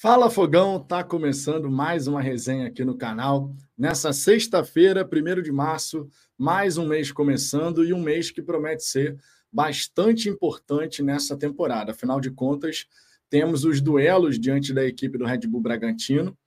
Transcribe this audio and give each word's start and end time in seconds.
Fala 0.00 0.30
Fogão, 0.30 0.78
tá 0.78 1.02
começando 1.02 1.68
mais 1.68 2.06
uma 2.06 2.22
resenha 2.22 2.68
aqui 2.68 2.84
no 2.84 2.96
canal. 2.96 3.52
Nessa 3.76 4.12
sexta-feira, 4.12 5.04
1 5.04 5.42
de 5.42 5.50
março, 5.50 6.08
mais 6.38 6.78
um 6.78 6.86
mês 6.86 7.10
começando 7.10 7.84
e 7.84 7.92
um 7.92 8.00
mês 8.00 8.30
que 8.30 8.40
promete 8.40 8.84
ser 8.84 9.18
bastante 9.52 10.28
importante 10.28 11.02
nessa 11.02 11.36
temporada. 11.36 11.90
Afinal 11.90 12.20
de 12.20 12.30
contas, 12.30 12.86
temos 13.28 13.64
os 13.64 13.80
duelos 13.80 14.38
diante 14.38 14.72
da 14.72 14.84
equipe 14.84 15.18
do 15.18 15.24
Red 15.24 15.48
Bull 15.48 15.62
Bragantino. 15.62 16.38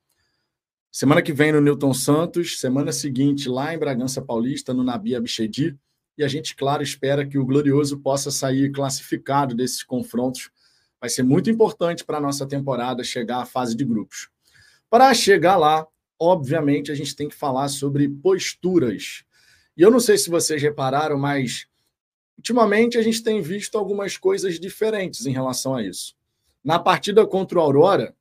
Semana 0.89 1.21
que 1.21 1.33
vem 1.33 1.52
no 1.52 1.59
Newton 1.59 1.93
Santos, 1.93 2.57
semana 2.57 2.93
seguinte 2.93 3.49
lá 3.49 3.73
em 3.73 3.77
Bragança 3.77 4.21
Paulista, 4.21 4.73
no 4.73 4.81
Nabi 4.81 5.13
Abichedi. 5.13 5.77
E 6.18 6.23
a 6.23 6.27
gente, 6.29 6.55
claro, 6.55 6.81
espera 6.81 7.27
que 7.27 7.38
o 7.38 7.45
Glorioso 7.45 7.99
possa 7.99 8.31
sair 8.31 8.71
classificado 8.71 9.54
desses 9.54 9.83
confrontos 9.83 10.49
Vai 11.02 11.09
ser 11.09 11.23
muito 11.23 11.49
importante 11.49 12.05
para 12.05 12.20
a 12.20 12.21
nossa 12.21 12.47
temporada 12.47 13.04
chegar 13.04 13.41
à 13.41 13.45
fase 13.45 13.75
de 13.75 13.83
grupos. 13.83 14.29
Para 14.88 15.11
chegar 15.15 15.57
lá, 15.57 15.87
obviamente, 16.19 16.91
a 16.91 16.96
gente 16.96 17.15
tem 17.15 17.27
que 17.27 17.33
falar 17.33 17.69
sobre 17.69 18.07
posturas. 18.07 19.24
E 19.75 19.82
eu 19.82 19.89
não 19.89 20.00
sei 20.00 20.15
se 20.15 20.29
vocês 20.29 20.61
repararam, 20.61 21.18
mas 21.18 21.65
ultimamente 22.37 23.00
a 23.00 23.01
gente 23.01 23.24
tem 23.24 23.41
visto 23.41 23.79
algumas 23.79 24.15
coisas 24.15 24.60
diferentes 24.60 25.25
em 25.25 25.32
relação 25.32 25.75
a 25.75 25.83
isso. 25.83 26.15
Na 26.64 26.77
partida 26.77 27.25
contra 27.25 27.57
o 27.57 27.61
Aurora, 27.61 28.15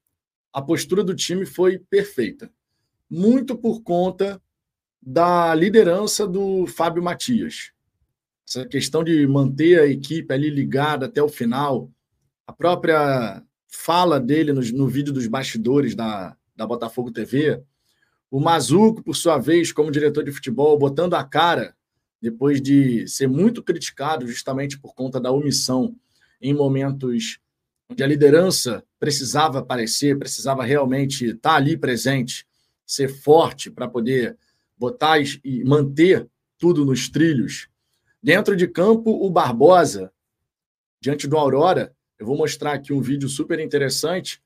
a 0.50 0.62
postura 0.62 1.04
do 1.04 1.14
time 1.14 1.44
foi 1.44 1.78
perfeita. 1.78 2.50
Muito 3.10 3.56
por 3.58 3.82
conta 3.82 4.40
da 5.02 5.54
liderança 5.54 6.26
do 6.26 6.66
Fábio 6.66 7.02
Matias. 7.02 7.72
Essa 8.48 8.66
questão 8.66 9.04
de 9.04 9.26
manter 9.26 9.80
a 9.80 9.86
equipe 9.86 10.32
ali 10.32 10.48
ligada 10.48 11.06
até 11.06 11.22
o 11.22 11.28
final, 11.28 11.90
a 12.50 12.52
própria 12.52 13.42
fala 13.68 14.18
dele 14.18 14.52
no, 14.52 14.60
no 14.60 14.88
vídeo 14.88 15.12
dos 15.12 15.28
bastidores 15.28 15.94
da, 15.94 16.36
da 16.56 16.66
Botafogo 16.66 17.12
TV, 17.12 17.62
o 18.28 18.40
Mazuco, 18.40 19.04
por 19.04 19.14
sua 19.14 19.38
vez, 19.38 19.72
como 19.72 19.90
diretor 19.90 20.24
de 20.24 20.32
futebol, 20.32 20.76
botando 20.76 21.14
a 21.14 21.22
cara, 21.22 21.76
depois 22.20 22.60
de 22.60 23.06
ser 23.06 23.28
muito 23.28 23.62
criticado 23.62 24.26
justamente 24.26 24.78
por 24.78 24.94
conta 24.94 25.20
da 25.20 25.30
omissão 25.30 25.94
em 26.42 26.52
momentos 26.52 27.38
onde 27.88 28.02
a 28.02 28.06
liderança 28.06 28.84
precisava 28.98 29.60
aparecer, 29.60 30.18
precisava 30.18 30.64
realmente 30.64 31.26
estar 31.26 31.54
ali 31.54 31.76
presente, 31.76 32.46
ser 32.84 33.08
forte 33.08 33.70
para 33.70 33.88
poder 33.88 34.36
botar 34.76 35.20
e 35.20 35.64
manter 35.64 36.28
tudo 36.58 36.84
nos 36.84 37.08
trilhos. 37.08 37.68
Dentro 38.20 38.56
de 38.56 38.66
campo, 38.66 39.24
o 39.24 39.30
Barbosa, 39.30 40.12
diante 41.00 41.28
do 41.28 41.36
Aurora, 41.36 41.94
eu 42.20 42.26
vou 42.26 42.36
mostrar 42.36 42.74
aqui 42.74 42.92
um 42.92 43.00
vídeo 43.00 43.30
super 43.30 43.58
interessante. 43.58 44.42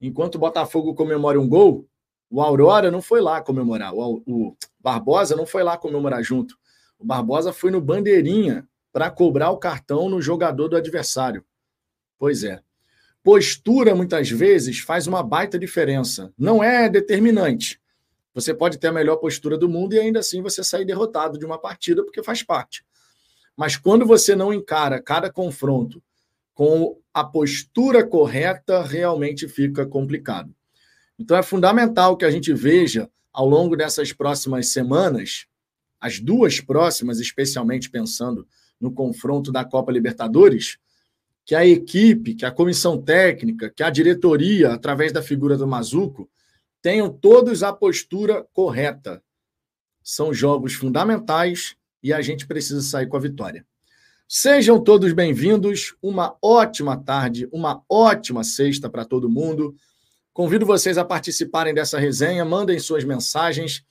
Enquanto 0.00 0.36
o 0.36 0.38
Botafogo 0.38 0.94
comemora 0.94 1.38
um 1.38 1.46
gol, 1.46 1.86
o 2.30 2.40
Aurora 2.40 2.90
não 2.90 3.02
foi 3.02 3.20
lá 3.20 3.42
comemorar. 3.42 3.94
O, 3.94 4.56
Barbosa 4.80 5.36
não 5.36 5.44
foi 5.44 5.62
lá 5.62 5.76
comemorar 5.76 6.22
junto. 6.22 6.56
O 6.98 7.04
Barbosa 7.04 7.52
foi 7.52 7.70
no 7.70 7.82
bandeirinha 7.82 8.66
para 8.90 9.10
cobrar 9.10 9.50
o 9.50 9.58
cartão 9.58 10.08
no 10.08 10.22
jogador 10.22 10.68
do 10.68 10.76
adversário. 10.76 11.44
Pois 12.18 12.42
é. 12.42 12.62
Postura, 13.22 13.94
muitas 13.94 14.30
vezes, 14.30 14.78
faz 14.78 15.06
uma 15.06 15.22
baita 15.22 15.58
diferença. 15.58 16.32
Não 16.38 16.64
é 16.64 16.88
determinante. 16.88 17.78
Você 18.32 18.54
pode 18.54 18.78
ter 18.78 18.86
a 18.86 18.92
melhor 18.92 19.16
postura 19.16 19.58
do 19.58 19.68
mundo 19.68 19.92
e 19.92 19.98
ainda 19.98 20.20
assim 20.20 20.40
você 20.40 20.64
sair 20.64 20.86
derrotado 20.86 21.38
de 21.38 21.44
uma 21.44 21.58
partida, 21.58 22.02
porque 22.02 22.22
faz 22.22 22.42
parte. 22.42 22.86
Mas 23.54 23.76
quando 23.76 24.06
você 24.06 24.34
não 24.34 24.50
encara 24.50 25.02
cada 25.02 25.30
confronto 25.30 26.02
com 26.58 27.00
a 27.14 27.22
postura 27.22 28.04
correta, 28.04 28.82
realmente 28.82 29.46
fica 29.46 29.86
complicado. 29.86 30.52
Então 31.16 31.36
é 31.36 31.42
fundamental 31.42 32.16
que 32.16 32.24
a 32.24 32.30
gente 32.32 32.52
veja 32.52 33.08
ao 33.32 33.48
longo 33.48 33.76
dessas 33.76 34.12
próximas 34.12 34.70
semanas, 34.70 35.46
as 36.00 36.18
duas 36.18 36.60
próximas, 36.60 37.20
especialmente 37.20 37.88
pensando 37.88 38.44
no 38.80 38.90
confronto 38.90 39.52
da 39.52 39.64
Copa 39.64 39.92
Libertadores, 39.92 40.78
que 41.44 41.54
a 41.54 41.64
equipe, 41.64 42.34
que 42.34 42.44
a 42.44 42.50
comissão 42.50 43.00
técnica, 43.00 43.70
que 43.70 43.84
a 43.84 43.88
diretoria, 43.88 44.72
através 44.72 45.12
da 45.12 45.22
figura 45.22 45.56
do 45.56 45.64
Mazuco, 45.64 46.28
tenham 46.82 47.08
todos 47.08 47.62
a 47.62 47.72
postura 47.72 48.44
correta. 48.52 49.22
São 50.02 50.34
jogos 50.34 50.74
fundamentais 50.74 51.76
e 52.02 52.12
a 52.12 52.20
gente 52.20 52.48
precisa 52.48 52.82
sair 52.82 53.06
com 53.06 53.16
a 53.16 53.20
vitória. 53.20 53.64
Sejam 54.30 54.78
todos 54.78 55.14
bem-vindos. 55.14 55.96
Uma 56.02 56.36
ótima 56.42 57.02
tarde, 57.02 57.48
uma 57.50 57.82
ótima 57.88 58.44
sexta 58.44 58.90
para 58.90 59.02
todo 59.02 59.26
mundo. 59.26 59.74
Convido 60.34 60.66
vocês 60.66 60.98
a 60.98 61.04
participarem 61.04 61.72
dessa 61.72 61.98
resenha, 61.98 62.44
mandem 62.44 62.78
suas 62.78 63.04
mensagens, 63.04 63.82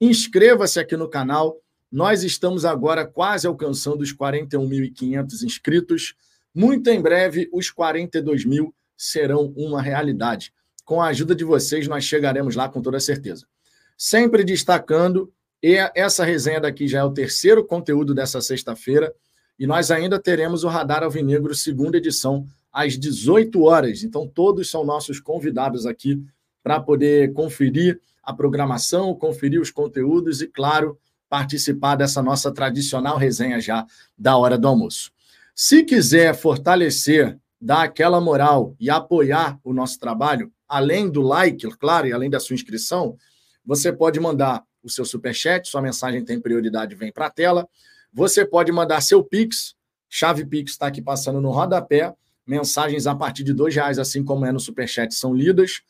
inscreva-se 0.00 0.78
aqui 0.78 0.96
no 0.96 1.08
canal. 1.08 1.60
Nós 1.90 2.22
estamos 2.22 2.64
agora 2.64 3.04
quase 3.04 3.48
alcançando 3.48 4.02
os 4.02 4.14
41.500 4.14 5.42
inscritos. 5.42 6.14
Muito 6.54 6.88
em 6.88 7.02
breve, 7.02 7.50
os 7.52 7.68
42 7.68 8.44
mil 8.44 8.72
serão 8.96 9.52
uma 9.56 9.82
realidade. 9.82 10.54
Com 10.84 11.02
a 11.02 11.08
ajuda 11.08 11.34
de 11.34 11.42
vocês, 11.42 11.88
nós 11.88 12.04
chegaremos 12.04 12.54
lá 12.54 12.68
com 12.68 12.80
toda 12.80 13.00
certeza. 13.00 13.44
Sempre 13.98 14.44
destacando, 14.44 15.32
e 15.60 15.74
essa 15.96 16.24
resenha 16.24 16.60
daqui 16.60 16.86
já 16.86 17.00
é 17.00 17.04
o 17.04 17.12
terceiro 17.12 17.64
conteúdo 17.64 18.14
dessa 18.14 18.40
sexta-feira. 18.40 19.12
E 19.60 19.66
nós 19.66 19.90
ainda 19.90 20.18
teremos 20.18 20.64
o 20.64 20.68
Radar 20.68 21.02
Alvinegro, 21.02 21.54
segunda 21.54 21.98
edição, 21.98 22.46
às 22.72 22.98
18 22.98 23.62
horas. 23.62 24.02
Então, 24.02 24.26
todos 24.26 24.70
são 24.70 24.86
nossos 24.86 25.20
convidados 25.20 25.84
aqui 25.84 26.18
para 26.62 26.80
poder 26.80 27.34
conferir 27.34 28.00
a 28.22 28.32
programação, 28.32 29.14
conferir 29.14 29.60
os 29.60 29.70
conteúdos 29.70 30.40
e, 30.40 30.46
claro, 30.46 30.98
participar 31.28 31.94
dessa 31.96 32.22
nossa 32.22 32.50
tradicional 32.50 33.18
resenha 33.18 33.60
já 33.60 33.84
da 34.16 34.34
hora 34.34 34.56
do 34.56 34.66
almoço. 34.66 35.12
Se 35.54 35.84
quiser 35.84 36.34
fortalecer, 36.34 37.38
dar 37.60 37.82
aquela 37.82 38.18
moral 38.18 38.74
e 38.80 38.88
apoiar 38.88 39.60
o 39.62 39.74
nosso 39.74 39.98
trabalho, 40.00 40.50
além 40.66 41.10
do 41.10 41.20
like, 41.20 41.68
claro, 41.76 42.06
e 42.06 42.14
além 42.14 42.30
da 42.30 42.40
sua 42.40 42.54
inscrição, 42.54 43.14
você 43.62 43.92
pode 43.92 44.18
mandar 44.18 44.64
o 44.82 44.88
seu 44.88 45.04
superchat, 45.04 45.68
sua 45.68 45.82
mensagem 45.82 46.24
tem 46.24 46.40
prioridade, 46.40 46.94
vem 46.94 47.12
para 47.12 47.26
a 47.26 47.30
tela. 47.30 47.68
Você 48.12 48.44
pode 48.44 48.72
mandar 48.72 49.00
seu 49.00 49.22
Pix, 49.22 49.74
chave 50.08 50.44
Pix 50.44 50.72
está 50.72 50.88
aqui 50.88 51.00
passando 51.00 51.40
no 51.40 51.50
rodapé. 51.50 52.12
Mensagens 52.46 53.06
a 53.06 53.14
partir 53.14 53.44
de 53.44 53.52
dois 53.52 53.74
reais, 53.74 53.98
assim 53.98 54.24
como 54.24 54.44
é 54.44 54.50
no 54.50 54.58
Superchat, 54.58 55.14
são 55.14 55.32
lidas. 55.32 55.82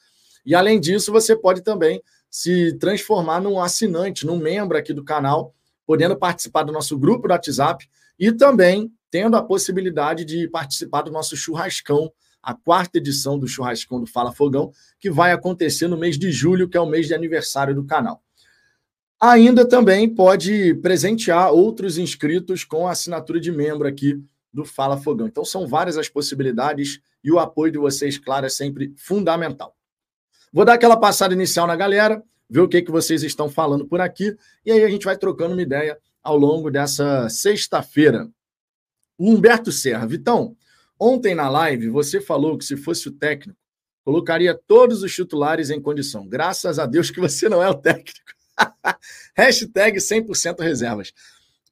E 0.44 0.54
além 0.54 0.78
disso, 0.78 1.10
você 1.10 1.34
pode 1.34 1.62
também 1.62 2.02
se 2.30 2.76
transformar 2.78 3.40
num 3.40 3.60
assinante, 3.60 4.26
num 4.26 4.36
membro 4.36 4.76
aqui 4.76 4.92
do 4.92 5.02
canal, 5.02 5.54
podendo 5.86 6.16
participar 6.16 6.62
do 6.62 6.72
nosso 6.72 6.98
grupo 6.98 7.26
do 7.26 7.32
WhatsApp 7.32 7.88
e 8.18 8.30
também 8.30 8.92
tendo 9.10 9.36
a 9.36 9.42
possibilidade 9.42 10.24
de 10.24 10.46
participar 10.48 11.02
do 11.02 11.10
nosso 11.10 11.36
churrascão, 11.36 12.12
a 12.42 12.54
quarta 12.54 12.98
edição 12.98 13.38
do 13.38 13.48
churrascão 13.48 13.98
do 13.98 14.06
Fala 14.06 14.32
Fogão, 14.32 14.70
que 15.00 15.10
vai 15.10 15.32
acontecer 15.32 15.88
no 15.88 15.96
mês 15.96 16.18
de 16.18 16.30
julho, 16.30 16.68
que 16.68 16.76
é 16.76 16.80
o 16.80 16.86
mês 16.86 17.08
de 17.08 17.14
aniversário 17.14 17.74
do 17.74 17.84
canal. 17.84 18.22
Ainda 19.22 19.68
também 19.68 20.08
pode 20.08 20.74
presentear 20.76 21.52
outros 21.52 21.98
inscritos 21.98 22.64
com 22.64 22.86
a 22.86 22.92
assinatura 22.92 23.38
de 23.38 23.52
membro 23.52 23.86
aqui 23.86 24.18
do 24.50 24.64
Fala 24.64 24.96
Fogão. 24.96 25.26
Então 25.26 25.44
são 25.44 25.68
várias 25.68 25.98
as 25.98 26.08
possibilidades 26.08 27.00
e 27.22 27.30
o 27.30 27.38
apoio 27.38 27.70
de 27.70 27.78
vocês, 27.78 28.16
claro, 28.16 28.46
é 28.46 28.48
sempre 28.48 28.94
fundamental. 28.96 29.76
Vou 30.50 30.64
dar 30.64 30.72
aquela 30.72 30.96
passada 30.96 31.34
inicial 31.34 31.66
na 31.66 31.76
galera, 31.76 32.22
ver 32.48 32.60
o 32.60 32.68
que, 32.68 32.80
que 32.80 32.90
vocês 32.90 33.22
estão 33.22 33.50
falando 33.50 33.86
por 33.86 34.00
aqui, 34.00 34.34
e 34.64 34.72
aí 34.72 34.82
a 34.82 34.88
gente 34.88 35.04
vai 35.04 35.18
trocando 35.18 35.52
uma 35.52 35.62
ideia 35.62 35.98
ao 36.22 36.38
longo 36.38 36.70
dessa 36.70 37.28
sexta-feira. 37.28 38.26
Humberto 39.18 39.70
Serra. 39.70 40.06
Vitão, 40.06 40.56
ontem 40.98 41.34
na 41.34 41.50
live 41.50 41.90
você 41.90 42.22
falou 42.22 42.56
que 42.56 42.64
se 42.64 42.74
fosse 42.74 43.08
o 43.08 43.12
técnico, 43.12 43.58
colocaria 44.02 44.58
todos 44.66 45.02
os 45.02 45.14
titulares 45.14 45.68
em 45.68 45.80
condição. 45.80 46.26
Graças 46.26 46.78
a 46.78 46.86
Deus 46.86 47.10
que 47.10 47.20
você 47.20 47.50
não 47.50 47.62
é 47.62 47.68
o 47.68 47.74
técnico. 47.74 48.39
Hashtag 49.36 49.98
100% 49.98 50.60
reservas. 50.60 51.12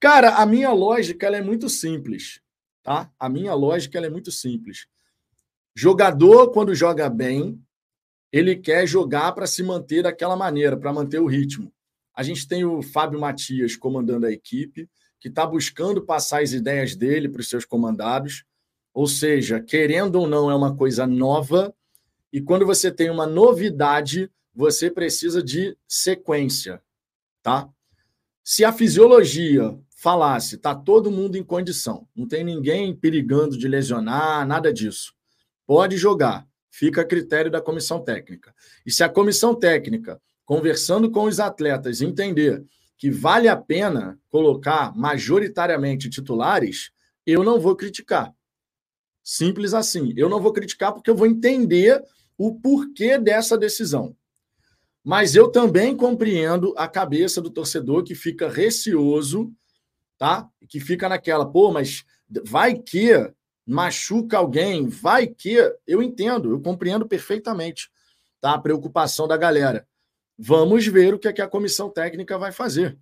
Cara, 0.01 0.37
a 0.37 0.47
minha 0.47 0.71
lógica 0.71 1.27
ela 1.27 1.37
é 1.37 1.43
muito 1.43 1.69
simples, 1.69 2.41
tá? 2.83 3.11
A 3.19 3.29
minha 3.29 3.55
lógica 3.55 3.99
ela 3.99 4.07
é 4.07 4.11
muito 4.11 4.31
simples. 4.31 4.87
Jogador, 5.75 6.51
quando 6.51 6.75
joga 6.75 7.09
bem, 7.09 7.61
ele 8.33 8.57
quer 8.57 8.87
jogar 8.87 9.33
para 9.33 9.47
se 9.47 9.63
manter 9.63 10.03
daquela 10.03 10.37
maneira, 10.37 10.77
para 10.77 10.93
manter 10.93 11.21
o 11.21 11.27
ritmo. 11.27 11.73
A 12.15 12.23
gente 12.23 12.47
tem 12.47 12.65
o 12.65 12.83
Fábio 12.83 13.21
Matias 13.21 13.77
comandando 13.77 14.27
a 14.27 14.33
equipe, 14.33 14.89
que 15.21 15.29
está 15.29 15.47
buscando 15.47 16.03
passar 16.03 16.43
as 16.43 16.53
ideias 16.53 16.95
dele 16.95 17.29
para 17.29 17.41
os 17.41 17.49
seus 17.49 17.65
comandados. 17.65 18.45
Ou 18.93 19.07
seja, 19.07 19.61
querendo 19.61 20.17
ou 20.17 20.27
não, 20.27 20.51
é 20.51 20.55
uma 20.55 20.75
coisa 20.75 21.07
nova. 21.07 21.75
E 22.33 22.41
quando 22.41 22.67
você 22.67 22.91
tem 22.91 23.11
uma 23.11 23.27
novidade, 23.27 24.31
você 24.59 24.91
precisa 24.91 25.41
de 25.41 25.79
sequência, 25.87 26.83
tá? 27.45 27.69
Se 28.43 28.65
a 28.65 28.73
fisiologia 28.73 29.79
falasse, 29.97 30.59
tá 30.59 30.75
todo 30.75 31.13
mundo 31.13 31.37
em 31.37 31.45
condição, 31.45 32.09
não 32.13 32.27
tem 32.27 32.43
ninguém 32.43 32.93
perigando 32.93 33.57
de 33.57 33.69
lesionar, 33.69 34.45
nada 34.45 34.73
disso. 34.73 35.15
Pode 35.65 35.97
jogar. 35.97 36.45
fica 36.73 37.03
a 37.03 37.05
critério 37.05 37.53
da 37.53 37.61
comissão 37.61 38.03
técnica. 38.03 38.53
E 38.85 38.91
se 38.91 39.05
a 39.05 39.09
comissão 39.09 39.55
técnica, 39.55 40.21
conversando 40.45 41.09
com 41.09 41.25
os 41.27 41.39
atletas, 41.39 42.03
entender 42.03 42.65
que 42.97 43.13
vale 43.13 43.47
a 43.47 43.57
pena 43.57 44.19
colocar 44.29 44.93
majoritariamente 44.97 46.11
titulares, 46.11 46.91
eu 47.25 47.45
não 47.45 47.61
vou 47.61 47.77
criticar. 47.77 48.35
Simples 49.23 49.73
assim. 49.73 50.13
Eu 50.17 50.29
não 50.29 50.41
vou 50.41 50.53
criticar 50.53 50.93
porque 50.93 51.11
eu 51.11 51.17
vou 51.17 51.29
entender 51.29 52.03
o 52.37 52.59
porquê 52.61 53.19
dessa 53.19 53.57
decisão. 53.57 54.17
Mas 55.05 55.35
eu 55.35 55.51
também 55.51 55.97
compreendo 55.97 56.75
a 56.77 56.87
cabeça 56.89 57.41
do 57.41 57.51
torcedor 57.51 58.03
que 58.03 58.15
fica 58.15 58.49
receoso, 58.49 59.53
tá? 60.19 60.49
Que 60.69 60.81
fica 60.81 61.09
naquela, 61.09 61.47
pô, 61.47 61.71
mas 61.71 62.05
vai 62.45 62.75
que 62.75 63.13
machuca 63.67 64.39
alguém, 64.39 64.89
vai 64.89 65.27
que. 65.27 65.57
Eu 65.87 66.03
entendo, 66.03 66.51
eu 66.51 66.61
compreendo 66.61 67.07
perfeitamente 67.07 67.91
tá? 68.41 68.55
a 68.55 68.59
preocupação 68.59 69.29
da 69.29 69.37
galera. 69.37 69.87
Vamos 70.39 70.87
ver 70.87 71.15
o 71.15 71.19
que, 71.19 71.29
é 71.29 71.33
que 71.33 71.43
a 71.43 71.49
comissão 71.49 71.91
técnica 71.91 72.39
vai 72.39 72.53
fazer. 72.53 72.97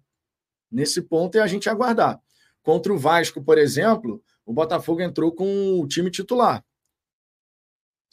Nesse 0.70 1.02
ponto 1.02 1.36
é 1.36 1.40
a 1.40 1.46
gente 1.46 1.68
aguardar. 1.68 2.20
Contra 2.62 2.92
o 2.92 2.98
Vasco, 2.98 3.42
por 3.42 3.58
exemplo, 3.58 4.22
o 4.44 4.52
Botafogo 4.52 5.00
entrou 5.00 5.30
com 5.30 5.78
o 5.80 5.86
time 5.86 6.10
titular. 6.10 6.64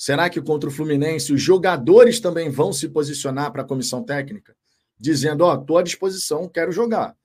Será 0.04 0.30
que 0.30 0.42
contra 0.42 0.70
o 0.70 0.74
Fluminense 0.74 1.32
os 1.32 1.42
jogadores 1.42 2.20
também 2.20 2.50
vão 2.50 2.74
se 2.74 2.90
posicionar 2.90 3.54
para 3.54 3.62
a 3.62 3.66
comissão 3.66 4.04
técnica? 4.04 4.54
Dizendo, 5.00 5.46
ó, 5.46 5.56
oh, 5.56 5.62
estou 5.62 5.78
à 5.78 5.82
disposição, 5.82 6.50
quero 6.50 6.74
jogar. 6.74 7.16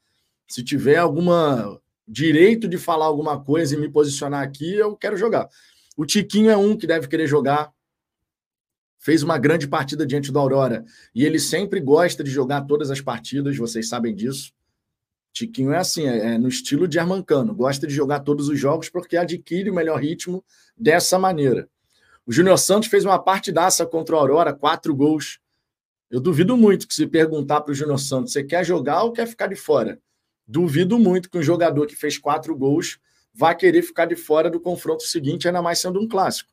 Se 0.47 0.63
tiver 0.63 0.95
alguma 0.95 1.83
direito 2.07 2.69
de 2.69 2.79
falar 2.79 3.07
alguma 3.07 3.43
coisa 3.43 3.75
e 3.75 3.77
me 3.77 3.89
posicionar 3.89 4.45
aqui, 4.45 4.77
eu 4.77 4.97
quero 4.97 5.17
jogar. 5.17 5.49
O 5.97 6.07
Tiquinho 6.07 6.51
é 6.51 6.57
um 6.57 6.77
que 6.77 6.87
deve 6.87 7.09
querer 7.09 7.27
jogar. 7.27 7.73
Fez 9.01 9.25
uma 9.25 9.39
grande 9.39 9.67
partida 9.67 10.07
diante 10.07 10.31
do 10.31 10.39
Aurora. 10.39 10.85
E 11.13 11.25
ele 11.25 11.41
sempre 11.41 11.81
gosta 11.81 12.23
de 12.23 12.31
jogar 12.31 12.61
todas 12.61 12.93
as 12.93 13.01
partidas, 13.01 13.57
vocês 13.57 13.89
sabem 13.89 14.15
disso. 14.15 14.53
Tiquinho 15.33 15.73
é 15.73 15.79
assim, 15.79 16.07
é, 16.07 16.35
é 16.35 16.39
no 16.39 16.47
estilo 16.47 16.87
de 16.87 17.01
Armancano. 17.01 17.53
Gosta 17.57 17.89
de 17.89 17.93
jogar 17.93 18.21
todos 18.21 18.49
os 18.49 18.57
jogos 18.57 18.89
porque 18.89 19.17
adquire 19.17 19.69
o 19.69 19.75
melhor 19.75 20.01
ritmo 20.01 20.45
dessa 20.77 21.19
maneira. 21.19 21.69
O 22.29 22.33
Júnior 22.33 22.59
Santos 22.59 22.91
fez 22.91 23.07
uma 23.07 23.19
partidaça 23.19 23.87
contra 23.87 24.15
o 24.15 24.19
Aurora, 24.19 24.53
quatro 24.53 24.95
gols. 24.95 25.41
Eu 26.11 26.21
duvido 26.21 26.59
muito 26.59 26.87
que 26.87 26.93
se 26.93 27.07
perguntar 27.07 27.63
para 27.63 27.73
o 27.73 27.75
Júnior 27.75 27.99
Santos, 27.99 28.35
você 28.35 28.45
quer 28.45 28.63
jogar 28.67 29.03
ou 29.03 29.13
quer 29.15 29.27
ficar 29.27 29.47
de 29.47 29.57
fora? 29.57 29.99
Duvido 30.47 30.99
muito 30.99 31.31
que 31.31 31.39
um 31.39 31.43
jogador 31.43 31.87
que 31.87 31.97
fez 31.97 32.19
quatro 32.19 32.55
gols 32.55 32.99
vá 33.33 33.55
querer 33.55 33.81
ficar 33.81 34.05
de 34.05 34.15
fora 34.15 34.51
do 34.51 34.61
confronto 34.61 35.05
seguinte, 35.05 35.49
ainda 35.49 35.63
mais 35.63 35.79
sendo 35.79 35.99
um 35.99 36.07
clássico. 36.07 36.51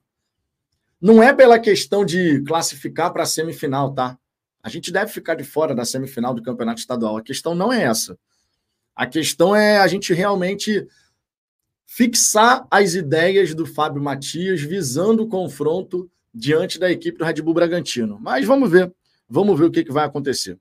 Não 1.02 1.22
é 1.22 1.34
pela 1.34 1.60
questão 1.60 2.06
de 2.06 2.42
classificar 2.44 3.12
para 3.12 3.24
a 3.24 3.26
semifinal, 3.26 3.94
tá? 3.94 4.18
A 4.64 4.70
gente 4.70 4.94
deve 4.94 5.12
ficar 5.12 5.36
de 5.36 5.44
fora 5.44 5.76
da 5.76 5.84
semifinal 5.84 6.34
do 6.34 6.42
campeonato 6.42 6.80
estadual. 6.80 7.18
A 7.18 7.22
questão 7.22 7.54
não 7.54 7.74
é 7.74 7.84
essa. 7.84 8.18
A 8.96 9.06
questão 9.06 9.54
é 9.54 9.80
a 9.80 9.88
gente 9.88 10.14
realmente 10.14 10.88
fixar 11.86 12.68
as 12.70 12.94
ideias 12.94 13.54
do 13.54 13.66
Fábio 13.66 14.02
Matias 14.02 14.62
visando 14.62 15.24
o 15.24 15.28
confronto 15.28 16.10
diante 16.34 16.78
da 16.78 16.92
equipe 16.92 17.18
do 17.18 17.26
Red 17.26 17.42
Bull 17.42 17.54
Bragantino. 17.54 18.20
Mas 18.20 18.46
vamos 18.46 18.70
ver. 18.70 18.94
Vamos 19.28 19.58
ver 19.58 19.66
o 19.66 19.72
que, 19.72 19.84
que 19.84 19.92
vai 19.92 20.06
acontecer. 20.06 20.60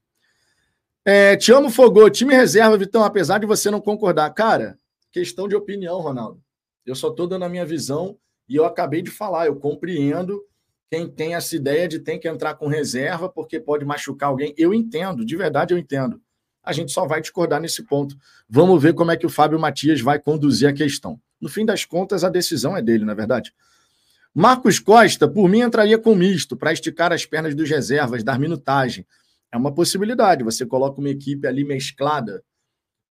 É, 1.05 1.37
te 1.37 1.53
amo, 1.53 1.69
Fogô. 1.69 2.09
Time 2.09 2.35
reserva, 2.35 2.79
Vitão, 2.79 3.05
apesar 3.05 3.39
de 3.39 3.47
você 3.47 3.71
não 3.71 3.81
concordar. 3.81 4.31
Cara, 4.31 4.79
questão 5.13 5.47
de 5.47 5.55
opinião, 5.55 6.01
Ronaldo. 6.01 6.43
Eu 6.87 6.95
só 6.95 7.09
estou 7.09 7.27
dando 7.27 7.45
a 7.45 7.49
minha 7.49 7.67
visão 7.67 8.17
e 8.49 8.57
eu 8.57 8.65
acabei 8.65 9.03
de 9.03 9.11
falar. 9.11 9.47
Eu 9.47 9.57
compreendo 9.57 10.43
quem 10.91 11.09
tem 11.09 11.35
essa 11.35 11.57
ideia 11.57 11.89
de 11.89 11.99
tem 11.99 12.19
que 12.19 12.29
entrar 12.29 12.55
com 12.55 12.69
reserva 12.69 13.29
porque 13.29 13.61
pode 13.61 13.85
machucar 13.85 14.31
alguém. 14.31 14.55
Eu 14.57 14.73
entendo, 14.73 15.25
de 15.25 15.37
verdade 15.37 15.75
eu 15.75 15.79
entendo. 15.79 16.21
A 16.65 16.73
gente 16.73 16.91
só 16.93 17.07
vai 17.07 17.21
discordar 17.21 17.61
nesse 17.61 17.83
ponto. 17.83 18.17
Vamos 18.49 18.83
ver 18.83 18.95
como 18.95 19.11
é 19.11 19.17
que 19.17 19.27
o 19.27 19.31
Fábio 19.31 19.59
Matias 19.59 20.01
vai 20.01 20.19
conduzir 20.19 20.69
a 20.69 20.73
questão. 20.73 21.21
No 21.41 21.49
fim 21.49 21.65
das 21.65 21.85
contas, 21.85 22.25
a 22.25 22.31
decisão 22.31 22.77
é 22.77 22.81
dele, 22.81 23.05
na 23.05 23.13
é 23.13 23.15
verdade. 23.15 23.53
Marcos 24.35 24.79
Costa, 24.79 25.29
por 25.29 25.49
mim, 25.49 25.61
entraria 25.61 25.99
com 25.99 26.15
misto 26.15 26.57
para 26.57 26.73
esticar 26.73 27.13
as 27.13 27.27
pernas 27.27 27.55
dos 27.55 27.69
reservas, 27.69 28.25
dar 28.25 28.39
minutagem. 28.39 29.07
É 29.53 29.57
uma 29.57 29.73
possibilidade. 29.73 30.43
Você 30.43 30.67
coloca 30.67 31.01
uma 31.01 31.11
equipe 31.11 31.47
ali 31.47 31.65
mesclada, 31.65 32.43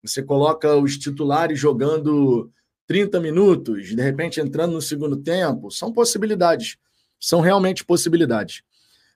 você 0.03 0.23
coloca 0.23 0.75
os 0.75 0.97
titulares 0.97 1.59
jogando 1.59 2.51
30 2.87 3.19
minutos, 3.19 3.89
de 3.89 4.01
repente 4.01 4.41
entrando 4.41 4.73
no 4.73 4.81
segundo 4.81 5.15
tempo. 5.15 5.69
São 5.69 5.93
possibilidades. 5.93 6.77
São 7.19 7.39
realmente 7.39 7.85
possibilidades. 7.85 8.63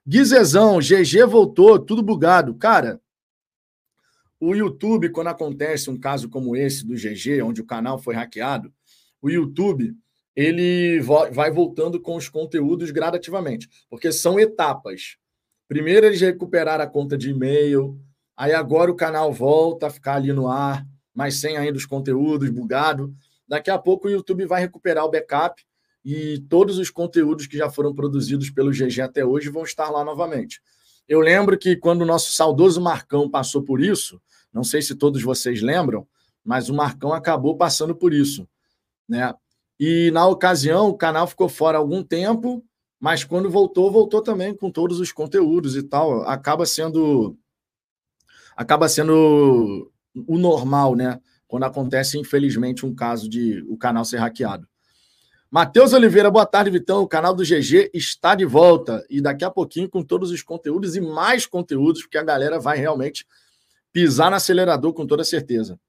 Guizezão, 0.08 0.78
GG 0.80 1.26
voltou, 1.28 1.80
tudo 1.80 2.04
bugado. 2.04 2.54
Cara, 2.54 3.02
o 4.48 4.56
YouTube, 4.56 5.10
quando 5.10 5.28
acontece 5.28 5.90
um 5.90 6.00
caso 6.00 6.30
como 6.30 6.56
esse 6.56 6.86
do 6.86 6.94
GG, 6.94 7.42
onde 7.42 7.62
o 7.62 7.66
canal 7.66 7.98
foi 7.98 8.16
hackeado, 8.16 8.72
o 9.22 9.30
YouTube 9.30 9.96
ele 10.36 11.00
vai 11.00 11.50
voltando 11.50 12.00
com 12.00 12.16
os 12.16 12.28
conteúdos 12.28 12.92
gradativamente, 12.92 13.70
porque 13.90 14.12
são 14.12 14.40
etapas. 14.40 15.18
Primeiro 15.68 16.06
eles 16.06 16.20
recuperaram 16.20 16.84
a 16.84 16.88
conta 16.88 17.18
de 17.18 17.30
e-mail, 17.30 17.98
aí 18.36 18.54
agora 18.54 18.92
o 18.92 18.96
canal 18.96 19.32
volta 19.32 19.88
a 19.88 19.90
ficar 19.90 20.16
ali 20.16 20.34
no 20.34 20.48
ar, 20.48 20.86
mas 21.14 21.36
sem 21.36 21.58
ainda 21.58 21.78
os 21.78 21.86
conteúdos 21.86 22.50
bugado. 22.50 23.16
Daqui 23.48 23.72
a 23.72 23.80
pouco 23.80 24.08
o 24.08 24.12
YouTube 24.12 24.46
vai 24.46 24.62
recuperar 24.62 25.06
o 25.06 25.10
backup 25.10 25.64
e 26.04 26.40
todos 26.50 26.78
os 26.78 26.90
conteúdos 26.90 27.48
que 27.48 27.58
já 27.58 27.70
foram 27.70 27.96
produzidos 27.96 28.50
pelo 28.50 28.72
GG 28.72 29.02
até 29.02 29.26
hoje 29.26 29.50
vão 29.50 29.64
estar 29.64 29.90
lá 29.90 30.04
novamente. 30.04 30.62
Eu 31.08 31.20
lembro 31.20 31.58
que 31.58 31.76
quando 31.76 32.02
o 32.02 32.06
nosso 32.06 32.34
saudoso 32.34 32.82
Marcão 32.82 33.30
passou 33.30 33.64
por 33.64 33.80
isso, 33.80 34.22
não 34.56 34.64
sei 34.64 34.82
se 34.82 34.96
todos 34.96 35.22
vocês 35.22 35.62
lembram, 35.62 36.08
mas 36.44 36.68
o 36.68 36.74
Marcão 36.74 37.14
acabou 37.14 37.56
passando 37.56 37.96
por 37.96 38.12
isso, 38.12 38.48
né? 39.08 39.36
E 39.80 40.10
na 40.12 40.26
ocasião 40.26 40.88
o 40.88 40.98
canal 40.98 41.28
ficou 41.28 41.48
fora 41.48 41.78
algum 41.78 42.02
tempo 42.02 42.66
mas 43.06 43.24
quando 43.24 43.52
voltou, 43.52 43.92
voltou 43.92 44.22
também 44.22 44.56
com 44.56 44.72
todos 44.72 45.00
os 45.00 45.12
conteúdos 45.12 45.76
e 45.76 45.84
tal. 45.84 46.24
Acaba 46.24 46.66
sendo 46.66 47.38
acaba 48.56 48.90
sendo 48.90 49.92
o 50.28 50.38
normal, 50.38 50.96
né? 50.96 51.20
Quando 51.48 51.66
acontece, 51.66 52.18
infelizmente, 52.18 52.86
um 52.86 52.96
caso 52.96 53.30
de 53.30 53.64
o 53.70 53.78
canal 53.78 54.04
ser 54.06 54.18
hackeado. 54.18 54.68
Matheus 55.52 55.94
Oliveira, 55.94 56.32
boa 56.32 56.46
tarde, 56.46 56.72
Vitão. 56.72 57.04
O 57.04 57.08
canal 57.08 57.36
do 57.36 57.44
GG 57.44 57.92
está 57.94 58.34
de 58.34 58.44
volta 58.44 59.06
e 59.10 59.22
daqui 59.22 59.46
a 59.46 59.52
pouquinho 59.52 59.88
com 59.90 60.02
todos 60.02 60.32
os 60.32 60.42
conteúdos 60.42 60.96
e 60.96 61.02
mais 61.02 61.46
conteúdos, 61.46 62.02
porque 62.02 62.18
a 62.18 62.24
galera 62.24 62.60
vai 62.60 62.78
realmente 62.80 63.26
pisar 63.96 64.30
no 64.30 64.36
acelerador 64.36 64.92
com 64.92 65.08
toda 65.08 65.24
certeza. 65.24 65.80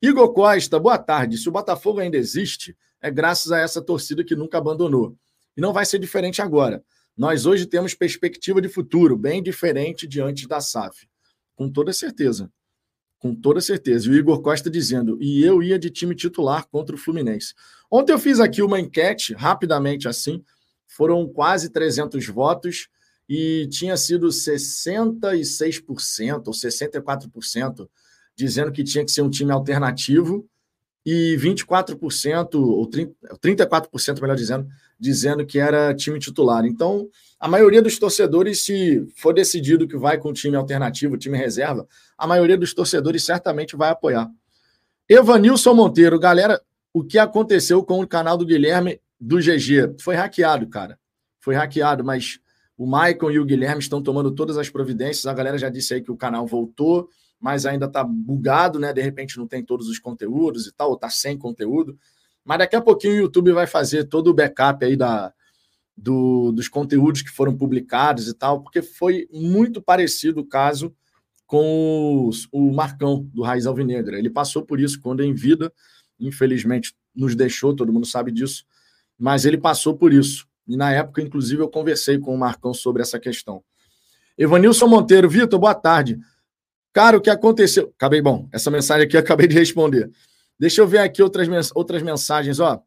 Igor 0.00 0.32
Costa, 0.32 0.78
boa 0.78 0.96
tarde. 0.96 1.36
Se 1.36 1.48
o 1.48 1.50
Botafogo 1.50 1.98
ainda 1.98 2.16
existe, 2.16 2.78
é 3.02 3.10
graças 3.10 3.50
a 3.50 3.58
essa 3.58 3.82
torcida 3.82 4.22
que 4.22 4.36
nunca 4.36 4.58
abandonou. 4.58 5.18
E 5.56 5.60
não 5.60 5.72
vai 5.72 5.84
ser 5.84 5.98
diferente 5.98 6.40
agora. 6.40 6.84
Nós 7.16 7.46
hoje 7.46 7.66
temos 7.66 7.94
perspectiva 7.94 8.62
de 8.62 8.68
futuro 8.68 9.16
bem 9.16 9.42
diferente 9.42 10.06
diante 10.06 10.46
da 10.46 10.60
SAF. 10.60 11.08
Com 11.56 11.68
toda 11.68 11.92
certeza. 11.92 12.48
Com 13.18 13.34
toda 13.34 13.60
certeza. 13.60 14.06
E 14.06 14.10
o 14.10 14.14
Igor 14.14 14.40
Costa 14.40 14.70
dizendo: 14.70 15.20
e 15.20 15.44
eu 15.44 15.60
ia 15.60 15.80
de 15.80 15.90
time 15.90 16.14
titular 16.14 16.64
contra 16.68 16.94
o 16.94 16.98
Fluminense. 16.98 17.54
Ontem 17.90 18.12
eu 18.12 18.20
fiz 18.20 18.38
aqui 18.38 18.62
uma 18.62 18.78
enquete, 18.78 19.34
rapidamente 19.34 20.06
assim, 20.06 20.44
foram 20.86 21.26
quase 21.26 21.70
300 21.70 22.24
votos 22.28 22.88
e 23.28 23.66
tinha 23.68 23.96
sido 23.96 24.28
66% 24.28 26.46
ou 26.46 26.52
64% 26.52 27.88
dizendo 28.34 28.70
que 28.70 28.84
tinha 28.84 29.04
que 29.04 29.10
ser 29.10 29.22
um 29.22 29.28
time 29.28 29.50
alternativo 29.50 30.48
e 31.04 31.36
24% 31.38 32.54
ou 32.54 32.86
30, 32.86 33.12
34%, 33.42 34.20
melhor 34.20 34.36
dizendo, 34.36 34.68
dizendo 34.98 35.44
que 35.44 35.58
era 35.58 35.94
time 35.94 36.20
titular. 36.20 36.64
Então, 36.64 37.08
a 37.40 37.48
maioria 37.48 37.82
dos 37.82 37.98
torcedores, 37.98 38.64
se 38.64 39.04
for 39.16 39.34
decidido 39.34 39.88
que 39.88 39.96
vai 39.96 40.18
com 40.18 40.32
time 40.32 40.56
alternativo, 40.56 41.16
time 41.16 41.36
reserva, 41.36 41.86
a 42.16 42.26
maioria 42.26 42.56
dos 42.56 42.72
torcedores 42.72 43.24
certamente 43.24 43.74
vai 43.74 43.90
apoiar. 43.90 44.30
Evanilson 45.08 45.74
Monteiro, 45.74 46.18
galera, 46.18 46.60
o 46.92 47.02
que 47.02 47.18
aconteceu 47.18 47.82
com 47.82 48.00
o 48.00 48.06
canal 48.06 48.36
do 48.36 48.46
Guilherme 48.46 49.00
do 49.20 49.38
GG? 49.38 49.96
Foi 50.00 50.14
hackeado, 50.14 50.68
cara. 50.68 50.98
Foi 51.40 51.54
hackeado, 51.54 52.04
mas 52.04 52.38
o 52.78 52.86
Maicon 52.86 53.32
e 53.32 53.40
o 53.40 53.44
Guilherme 53.44 53.82
estão 53.82 54.00
tomando 54.00 54.30
todas 54.30 54.56
as 54.56 54.70
providências. 54.70 55.26
A 55.26 55.34
galera 55.34 55.58
já 55.58 55.68
disse 55.68 55.94
aí 55.94 56.00
que 56.00 56.12
o 56.12 56.16
canal 56.16 56.46
voltou, 56.46 57.10
mas 57.40 57.66
ainda 57.66 57.86
está 57.86 58.04
bugado, 58.04 58.78
né? 58.78 58.92
De 58.92 59.02
repente 59.02 59.36
não 59.36 59.48
tem 59.48 59.64
todos 59.64 59.88
os 59.88 59.98
conteúdos 59.98 60.68
e 60.68 60.72
tal, 60.72 60.90
ou 60.90 60.94
está 60.94 61.10
sem 61.10 61.36
conteúdo. 61.36 61.98
Mas 62.44 62.58
daqui 62.58 62.76
a 62.76 62.80
pouquinho 62.80 63.14
o 63.14 63.18
YouTube 63.18 63.50
vai 63.50 63.66
fazer 63.66 64.04
todo 64.04 64.28
o 64.28 64.34
backup 64.34 64.84
aí 64.84 64.96
da, 64.96 65.34
do, 65.96 66.52
dos 66.52 66.68
conteúdos 66.68 67.20
que 67.20 67.30
foram 67.30 67.56
publicados 67.56 68.28
e 68.28 68.34
tal, 68.34 68.62
porque 68.62 68.80
foi 68.80 69.28
muito 69.32 69.82
parecido 69.82 70.40
o 70.40 70.46
caso 70.46 70.94
com 71.46 72.28
os, 72.28 72.46
o 72.52 72.72
Marcão 72.72 73.28
do 73.34 73.42
Raiz 73.42 73.66
Alvinegra. 73.66 74.16
Ele 74.16 74.30
passou 74.30 74.64
por 74.64 74.78
isso 74.78 75.00
quando 75.00 75.24
em 75.24 75.34
vida, 75.34 75.72
infelizmente 76.20 76.94
nos 77.12 77.34
deixou, 77.34 77.74
todo 77.74 77.92
mundo 77.92 78.06
sabe 78.06 78.30
disso, 78.30 78.64
mas 79.18 79.44
ele 79.44 79.58
passou 79.58 79.96
por 79.96 80.12
isso. 80.12 80.46
E 80.68 80.76
na 80.76 80.92
época, 80.92 81.22
inclusive, 81.22 81.62
eu 81.62 81.68
conversei 81.68 82.18
com 82.18 82.34
o 82.34 82.38
Marcão 82.38 82.74
sobre 82.74 83.00
essa 83.00 83.18
questão. 83.18 83.64
Evanilson 84.36 84.86
Monteiro, 84.86 85.28
Vitor, 85.28 85.58
boa 85.58 85.74
tarde. 85.74 86.18
Cara, 86.92 87.16
o 87.16 87.20
que 87.20 87.30
aconteceu? 87.30 87.92
Acabei, 87.96 88.20
bom, 88.20 88.48
essa 88.52 88.70
mensagem 88.70 89.06
aqui 89.06 89.16
eu 89.16 89.20
acabei 89.20 89.46
de 89.46 89.54
responder. 89.54 90.10
Deixa 90.58 90.80
eu 90.80 90.86
ver 90.86 90.98
aqui 90.98 91.22
outras, 91.22 91.48
outras 91.74 92.02
mensagens, 92.02 92.60
ó. 92.60 92.82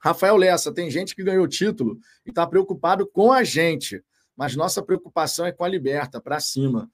Rafael 0.00 0.36
Lessa, 0.36 0.72
tem 0.72 0.90
gente 0.90 1.14
que 1.14 1.22
ganhou 1.22 1.46
título 1.46 1.98
e 2.24 2.30
está 2.30 2.46
preocupado 2.46 3.06
com 3.06 3.32
a 3.32 3.44
gente, 3.44 4.02
mas 4.36 4.56
nossa 4.56 4.82
preocupação 4.82 5.46
é 5.46 5.52
com 5.52 5.64
a 5.64 5.68
Liberta, 5.68 6.20
para 6.20 6.40
cima. 6.40 6.90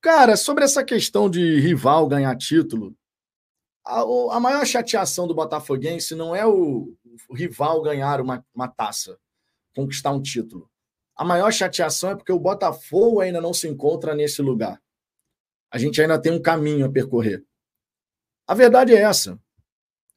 Cara, 0.00 0.36
sobre 0.36 0.64
essa 0.64 0.84
questão 0.84 1.28
de 1.28 1.58
rival 1.60 2.06
ganhar 2.06 2.36
título, 2.36 2.94
a, 3.84 4.02
a 4.36 4.40
maior 4.40 4.64
chateação 4.64 5.26
do 5.26 5.34
Botafoguense 5.34 6.14
não 6.14 6.34
é 6.34 6.46
o, 6.46 6.94
o 7.28 7.34
rival 7.34 7.82
ganhar 7.82 8.20
uma, 8.20 8.44
uma 8.54 8.68
taça, 8.68 9.18
conquistar 9.78 10.10
um 10.10 10.20
título. 10.20 10.68
A 11.14 11.24
maior 11.24 11.52
chateação 11.52 12.10
é 12.10 12.16
porque 12.16 12.32
o 12.32 12.38
Botafogo 12.38 13.20
ainda 13.20 13.40
não 13.40 13.54
se 13.54 13.68
encontra 13.68 14.12
nesse 14.12 14.42
lugar. 14.42 14.82
A 15.70 15.78
gente 15.78 16.02
ainda 16.02 16.20
tem 16.20 16.32
um 16.32 16.42
caminho 16.42 16.84
a 16.84 16.90
percorrer. 16.90 17.44
A 18.44 18.54
verdade 18.54 18.92
é 18.92 19.00
essa. 19.00 19.38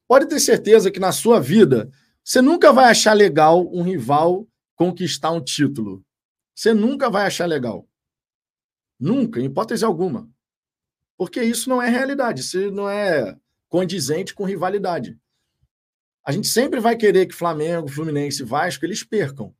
Pode 0.08 0.26
ter 0.26 0.40
certeza 0.40 0.90
que 0.90 0.98
na 0.98 1.12
sua 1.12 1.40
vida 1.40 1.88
você 2.24 2.42
nunca 2.42 2.72
vai 2.72 2.86
achar 2.86 3.12
legal 3.12 3.64
um 3.72 3.82
rival 3.82 4.48
conquistar 4.74 5.30
um 5.30 5.40
título. 5.40 6.04
Você 6.52 6.74
nunca 6.74 7.08
vai 7.08 7.26
achar 7.26 7.46
legal. 7.46 7.88
Nunca, 8.98 9.40
em 9.40 9.44
hipótese 9.44 9.84
alguma. 9.84 10.28
Porque 11.16 11.40
isso 11.40 11.68
não 11.68 11.80
é 11.80 11.88
realidade, 11.88 12.40
isso 12.40 12.70
não 12.72 12.88
é 12.88 13.38
condizente 13.68 14.34
com 14.34 14.44
rivalidade. 14.44 15.16
A 16.24 16.32
gente 16.32 16.48
sempre 16.48 16.80
vai 16.80 16.96
querer 16.96 17.26
que 17.26 17.34
Flamengo, 17.34 17.88
Fluminense, 17.88 18.44
Vasco, 18.44 18.84
eles 18.84 19.02
percam. 19.02 19.54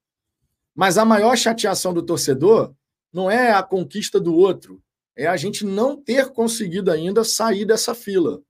Mas 0.75 0.97
a 0.97 1.05
maior 1.05 1.37
chateação 1.37 1.93
do 1.93 2.03
torcedor 2.03 2.75
não 3.13 3.31
é 3.31 3.53
a 3.53 3.63
conquista 3.63 4.21
do 4.21 4.35
outro, 4.35 4.83
é 5.15 5.27
a 5.27 5.37
gente 5.37 5.65
não 5.65 6.01
ter 6.01 6.31
conseguido 6.31 6.91
ainda 6.91 7.25
sair 7.25 7.65
dessa 7.65 7.95
fila. 7.95 8.41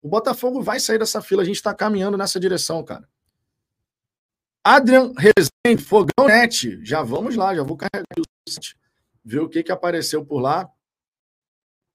O 0.00 0.08
Botafogo 0.08 0.62
vai 0.62 0.78
sair 0.78 0.98
dessa 0.98 1.20
fila, 1.20 1.42
a 1.42 1.44
gente 1.44 1.56
está 1.56 1.74
caminhando 1.74 2.16
nessa 2.16 2.38
direção, 2.38 2.84
cara. 2.84 3.08
Adrian 4.62 5.12
Rezende, 5.16 5.82
Fogão 5.82 6.26
Net. 6.26 6.78
Já 6.84 7.02
vamos 7.02 7.36
lá, 7.36 7.54
já 7.54 7.62
vou 7.62 7.76
carregar 7.76 8.04
o 8.18 8.50
site 8.50 8.76
ver 9.24 9.40
o 9.40 9.48
que, 9.48 9.62
que 9.62 9.72
apareceu 9.72 10.24
por 10.24 10.38
lá. 10.38 10.70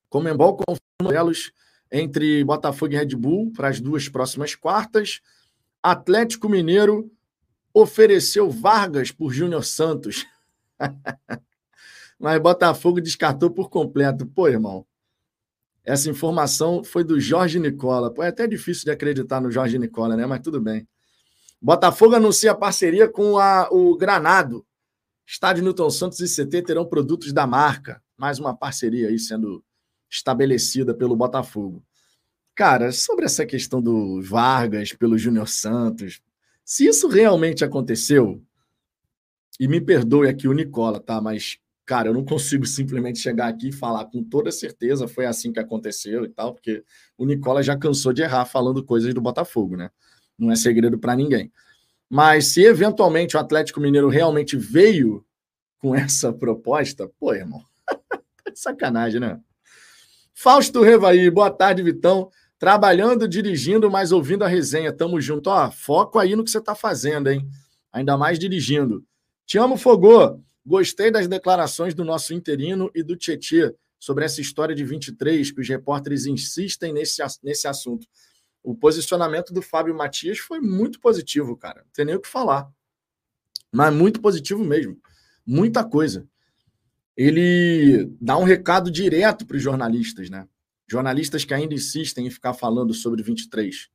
Comembol 0.09 0.57
confirma 0.57 1.13
entre 1.91 2.43
Botafogo 2.43 2.93
e 2.93 2.97
Red 2.97 3.15
Bull 3.15 3.51
para 3.51 3.69
as 3.69 3.79
duas 3.79 4.07
próximas 4.07 4.55
quartas. 4.55 5.21
Atlético 5.81 6.49
Mineiro 6.49 7.11
ofereceu 7.73 8.49
Vargas 8.49 9.11
por 9.11 9.31
Júnior 9.31 9.63
Santos. 9.63 10.25
Mas 12.19 12.41
Botafogo 12.41 12.99
descartou 12.99 13.49
por 13.49 13.69
completo. 13.69 14.25
Pô, 14.25 14.47
irmão, 14.47 14.85
essa 15.83 16.09
informação 16.09 16.83
foi 16.83 17.03
do 17.03 17.19
Jorge 17.19 17.59
Nicola. 17.59 18.13
Pô, 18.13 18.21
é 18.23 18.27
até 18.27 18.45
difícil 18.45 18.85
de 18.85 18.91
acreditar 18.91 19.39
no 19.39 19.51
Jorge 19.51 19.79
Nicola, 19.79 20.15
né? 20.15 20.25
Mas 20.25 20.41
tudo 20.41 20.59
bem. 20.59 20.87
Botafogo 21.61 22.15
anuncia 22.15 22.53
parceria 22.55 23.07
com 23.07 23.37
a, 23.37 23.69
o 23.71 23.97
Granado 23.97 24.65
Estádio 25.31 25.63
Newton 25.63 25.91
Santos 25.91 26.19
e 26.21 26.25
CT 26.25 26.63
terão 26.63 26.83
produtos 26.83 27.31
da 27.31 27.45
marca. 27.45 28.01
Mais 28.17 28.39
uma 28.39 28.55
parceria 28.55 29.09
aí 29.09 29.19
sendo 29.19 29.63
estabelecida 30.09 30.93
pelo 30.93 31.15
Botafogo. 31.15 31.83
Cara, 32.55 32.91
sobre 32.91 33.25
essa 33.25 33.45
questão 33.45 33.81
do 33.81 34.21
Vargas 34.21 34.93
pelo 34.93 35.17
Júnior 35.17 35.47
Santos, 35.47 36.21
se 36.65 36.85
isso 36.85 37.07
realmente 37.07 37.63
aconteceu, 37.63 38.43
e 39.59 39.67
me 39.67 39.81
perdoe 39.81 40.29
aqui 40.29 40.47
o 40.47 40.53
Nicola, 40.53 40.99
tá? 40.99 41.19
Mas, 41.19 41.57
cara, 41.85 42.09
eu 42.09 42.13
não 42.13 42.23
consigo 42.23 42.65
simplesmente 42.65 43.19
chegar 43.19 43.47
aqui 43.47 43.69
e 43.69 43.73
falar 43.73 44.05
com 44.05 44.23
toda 44.23 44.51
certeza 44.51 45.07
foi 45.07 45.25
assim 45.25 45.51
que 45.51 45.59
aconteceu 45.59 46.23
e 46.23 46.29
tal, 46.29 46.53
porque 46.53 46.83
o 47.17 47.25
Nicola 47.25 47.61
já 47.61 47.77
cansou 47.77 48.13
de 48.13 48.21
errar 48.21 48.45
falando 48.45 48.83
coisas 48.83 49.13
do 49.13 49.19
Botafogo, 49.19 49.75
né? 49.75 49.89
Não 50.37 50.49
é 50.49 50.55
segredo 50.55 50.97
para 50.97 51.15
ninguém. 51.15 51.51
Mas 52.09 52.53
se 52.53 52.63
eventualmente 52.63 53.35
o 53.35 53.39
Atlético 53.39 53.81
Mineiro 53.81 54.07
realmente 54.07 54.55
veio 54.55 55.25
com 55.77 55.93
essa 55.93 56.31
proposta, 56.31 57.09
pô, 57.19 57.33
irmão, 57.33 57.63
sacanagem, 58.55 59.19
né? 59.19 59.39
Fausto 60.41 60.81
Revaí, 60.81 61.29
boa 61.29 61.51
tarde, 61.51 61.83
Vitão. 61.83 62.31
Trabalhando, 62.57 63.27
dirigindo, 63.27 63.91
mas 63.91 64.13
ouvindo 64.13 64.45
a 64.45 64.47
resenha. 64.47 64.93
Tamo 64.93 65.19
junto. 65.19 65.49
Ó, 65.49 65.69
foco 65.69 66.17
aí 66.17 66.33
no 66.33 66.45
que 66.45 66.49
você 66.49 66.61
tá 66.61 66.73
fazendo, 66.73 67.29
hein? 67.29 67.45
Ainda 67.91 68.17
mais 68.17 68.39
dirigindo. 68.39 69.03
Te 69.45 69.57
amo, 69.57 69.75
Fogô. 69.75 70.41
Gostei 70.65 71.11
das 71.11 71.27
declarações 71.27 71.93
do 71.93 72.05
nosso 72.05 72.33
interino 72.33 72.89
e 72.95 73.03
do 73.03 73.17
Tietê 73.17 73.75
sobre 73.99 74.23
essa 74.23 74.39
história 74.39 74.73
de 74.73 74.85
23, 74.85 75.51
que 75.51 75.59
os 75.59 75.67
repórteres 75.67 76.25
insistem 76.25 76.93
nesse, 76.93 77.21
nesse 77.43 77.67
assunto 77.67 78.07
o 78.63 78.73
posicionamento 78.73 79.53
do 79.53 79.61
Fábio 79.61 79.93
Matias 79.93 80.37
foi 80.37 80.61
muito 80.61 81.01
positivo, 81.01 81.57
cara. 81.57 81.81
Não 81.81 81.91
tem 81.91 82.05
nem 82.05 82.15
o 82.15 82.21
que 82.21 82.29
falar. 82.29 82.69
Mas 83.73 83.93
muito 83.93 84.21
positivo 84.21 84.63
mesmo. 84.63 84.97
Muita 85.45 85.83
coisa. 85.83 86.25
Ele 87.21 88.09
dá 88.21 88.37
um 88.37 88.45
recado 88.45 88.89
direto 88.89 89.45
para 89.45 89.57
os 89.57 89.61
jornalistas, 89.61 90.29
né? 90.29 90.47
Jornalistas 90.89 91.43
que 91.43 91.53
ainda 91.53 91.73
insistem 91.73 92.25
em 92.25 92.29
ficar 92.29 92.53
falando 92.53 92.93
sobre 92.93 93.21
23. 93.21 93.89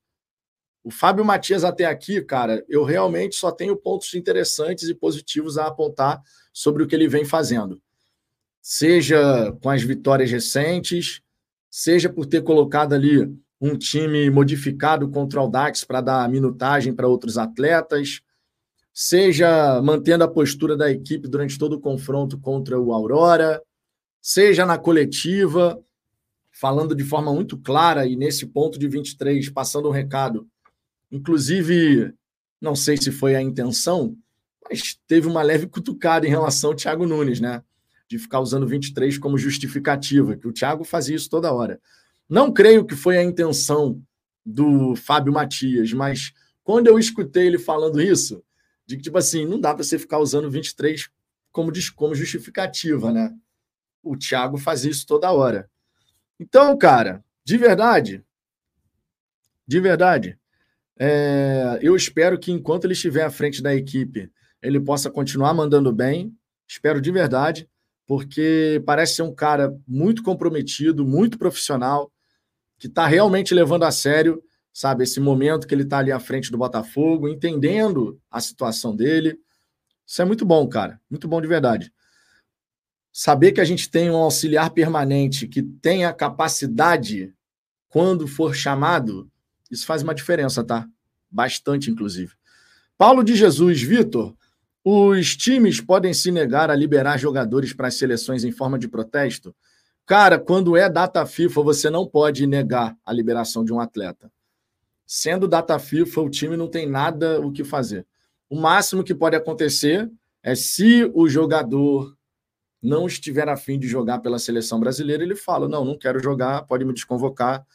O 0.85 0.90
Fábio 0.90 1.25
Matias, 1.25 1.64
até 1.64 1.87
aqui, 1.87 2.21
cara, 2.21 2.62
eu 2.69 2.85
realmente 2.85 3.35
só 3.37 3.50
tenho 3.50 3.78
pontos 3.78 4.12
interessantes 4.12 4.90
e 4.90 4.95
positivos 4.95 5.57
a 5.57 5.69
apontar 5.69 6.21
sobre 6.52 6.83
o 6.83 6.87
que 6.87 6.95
ele 6.95 7.09
vem 7.09 7.25
fazendo. 7.25 7.81
Seja 8.61 9.52
com 9.62 9.71
as 9.71 9.83
vitórias 9.83 10.31
recentes, 10.31 11.23
seja 11.71 12.11
por 12.11 12.26
ter 12.26 12.43
colocado 12.43 12.93
ali 12.93 13.26
um 13.59 13.75
time 13.78 14.28
modificado 14.28 15.09
contra 15.09 15.40
o 15.40 15.45
Audax 15.45 15.83
para 15.83 16.02
dar 16.02 16.28
minutagem 16.28 16.95
para 16.95 17.09
outros 17.09 17.38
atletas, 17.38 18.21
seja 18.95 19.83
mantendo 19.83 20.23
a 20.23 20.29
postura 20.29 20.77
da 20.77 20.89
equipe 20.89 21.27
durante 21.27 21.59
todo 21.59 21.73
o 21.73 21.81
confronto 21.81 22.39
contra 22.39 22.79
o 22.79 22.93
Aurora, 22.93 23.61
seja 24.23 24.65
na 24.65 24.79
coletiva, 24.79 25.83
falando 26.53 26.95
de 26.95 27.03
forma 27.03 27.35
muito 27.35 27.59
clara 27.59 28.07
e 28.07 28.15
nesse 28.15 28.47
ponto 28.47 28.79
de 28.79 28.87
23, 28.87 29.51
passando 29.51 29.89
um 29.89 29.93
recado. 29.93 30.47
Inclusive, 31.11 32.15
não 32.61 32.77
sei 32.77 32.97
se 32.97 33.11
foi 33.11 33.35
a 33.35 33.43
intenção, 33.43 34.17
mas 34.71 34.97
teve 35.09 35.27
uma 35.27 35.43
leve 35.43 35.67
cutucada 35.67 36.25
em 36.25 36.31
relação 36.31 36.71
ao 36.71 36.77
Thiago 36.77 37.05
Nunes, 37.05 37.41
né? 37.41 37.63
De 38.09 38.17
ficar 38.17 38.39
usando 38.39 38.67
23 38.67 39.19
como 39.19 39.37
justificativa, 39.37 40.37
que 40.37 40.47
o 40.47 40.53
Thiago 40.53 40.85
fazia 40.85 41.17
isso 41.17 41.29
toda 41.29 41.53
hora. 41.53 41.81
Não 42.29 42.53
creio 42.53 42.85
que 42.85 42.95
foi 42.95 43.19
a 43.19 43.25
intenção 43.25 44.01
do 44.47 44.95
Fábio 44.95 45.33
Matias, 45.33 45.93
mas 45.93 46.33
quando 46.63 46.87
eu 46.87 46.99
escutei 46.99 47.49
ele 47.49 47.59
falando 47.59 48.01
isso, 48.01 48.43
de 48.87 48.97
que, 48.97 49.03
tipo 49.03 49.19
assim, 49.19 49.47
não 49.47 49.61
dá 49.61 49.75
para 49.75 49.83
você 49.83 49.99
ficar 49.99 50.19
usando 50.19 50.50
23 50.50 51.09
como, 51.50 51.73
como 51.95 52.14
justificativa, 52.14 53.12
né? 53.12 53.35
O 54.03 54.17
Thiago 54.17 54.59
faz 54.59 54.85
isso 54.85 55.07
toda 55.07 55.33
hora. 55.33 55.71
Então, 56.38 56.76
cara, 56.76 57.25
de 57.45 57.57
verdade, 57.57 58.25
de 59.67 59.81
verdade, 59.81 60.38
é, 60.99 61.79
eu 61.83 61.97
espero 61.97 62.38
que 62.38 62.53
enquanto 62.53 62.85
ele 62.85 62.93
estiver 62.93 63.23
à 63.23 63.31
frente 63.31 63.62
da 63.62 63.75
equipe, 63.75 64.31
ele 64.62 64.81
possa 64.81 65.11
continuar 65.11 65.55
mandando 65.55 65.93
bem. 65.93 66.35
Espero 66.67 67.00
de 67.00 67.11
verdade, 67.11 67.69
porque 68.07 68.83
parece 68.85 69.17
ser 69.17 69.23
um 69.23 69.35
cara 69.35 69.76
muito 69.87 70.23
comprometido, 70.23 71.05
muito 71.05 71.38
profissional 71.38 72.12
que 72.79 72.87
está 72.87 73.07
realmente 73.07 73.55
levando 73.55 73.85
a 73.85 73.93
sério, 73.93 74.43
sabe, 74.75 75.04
esse 75.04 75.21
momento 75.21 75.69
que 75.69 75.75
ele 75.75 75.85
está 75.85 75.99
ali 75.99 76.11
à 76.11 76.19
frente 76.19 76.50
do 76.50 76.59
Botafogo, 76.59 77.28
entendendo 77.28 78.21
a 78.28 78.40
situação 78.40 78.95
dele. 78.95 79.38
Isso 80.04 80.21
é 80.21 80.25
muito 80.25 80.45
bom, 80.45 80.69
cara. 80.69 81.00
Muito 81.09 81.28
bom 81.28 81.40
de 81.40 81.47
verdade. 81.47 81.93
Saber 83.12 83.52
que 83.52 83.61
a 83.61 83.64
gente 83.64 83.88
tem 83.88 84.11
um 84.11 84.16
auxiliar 84.16 84.71
permanente 84.71 85.47
que 85.47 85.62
tem 85.62 86.04
a 86.04 86.12
capacidade, 86.12 87.33
quando 87.88 88.26
for 88.26 88.52
chamado, 88.52 89.31
isso 89.71 89.87
faz 89.87 90.02
uma 90.02 90.12
diferença, 90.12 90.64
tá? 90.64 90.85
Bastante, 91.31 91.88
inclusive. 91.88 92.33
Paulo 92.99 93.23
de 93.23 93.37
Jesus, 93.37 93.81
Vitor, 93.81 94.35
os 94.83 95.37
times 95.37 95.81
podem 95.81 96.12
se 96.12 96.33
negar 96.33 96.69
a 96.69 96.75
liberar 96.75 97.16
jogadores 97.16 97.73
para 97.73 97.87
as 97.87 97.95
seleções 97.95 98.43
em 98.43 98.50
forma 98.50 98.76
de 98.76 98.88
protesto? 98.88 99.54
Cara, 100.04 100.37
quando 100.37 100.76
é 100.76 100.90
data 100.90 101.25
FIFA, 101.25 101.62
você 101.62 101.88
não 101.88 102.07
pode 102.07 102.45
negar 102.45 102.97
a 103.07 103.12
liberação 103.12 103.64
de 103.64 103.73
um 103.73 103.78
atleta. 103.78 104.34
Sendo 105.07 105.47
data 105.47 105.79
FIFA, 105.79 106.21
o 106.23 106.31
time 106.31 106.57
não 106.57 106.69
tem 106.69 106.89
nada 106.89 107.41
o 107.41 107.53
que 107.53 107.63
fazer. 107.63 108.07
O 108.49 108.57
máximo 108.57 109.05
que 109.05 109.15
pode 109.15 109.37
acontecer 109.37 110.11
é 110.43 110.55
se 110.55 111.11
o 111.15 111.29
jogador 111.29 112.17
não 112.83 113.07
estiver 113.07 113.49
afim 113.49 113.79
de 113.79 113.89
jogar 113.89 114.19
pela 114.19 114.39
seleção 114.39 114.79
brasileira, 114.79 115.23
ele 115.23 115.35
fala: 115.35 115.67
não, 115.67 115.85
não 115.85 115.99
quero 115.99 116.23
jogar, 116.23 116.67
pode 116.67 116.85
me 116.85 116.93
desconvocar. 116.93 117.67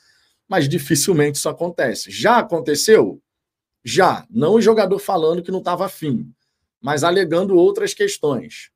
Mas 0.48 0.70
dificilmente 0.70 1.38
isso 1.38 1.50
acontece. 1.50 2.12
Já 2.12 2.38
aconteceu? 2.38 3.22
Já. 3.84 4.26
Não 4.30 4.54
o 4.54 4.62
jogador 4.62 5.00
falando 5.00 5.42
que 5.44 5.52
não 5.52 5.60
estava 5.60 5.86
afim, 5.86 6.32
mas 6.82 7.04
alegando 7.04 7.56
outras 7.56 7.94
questões. 7.94 8.72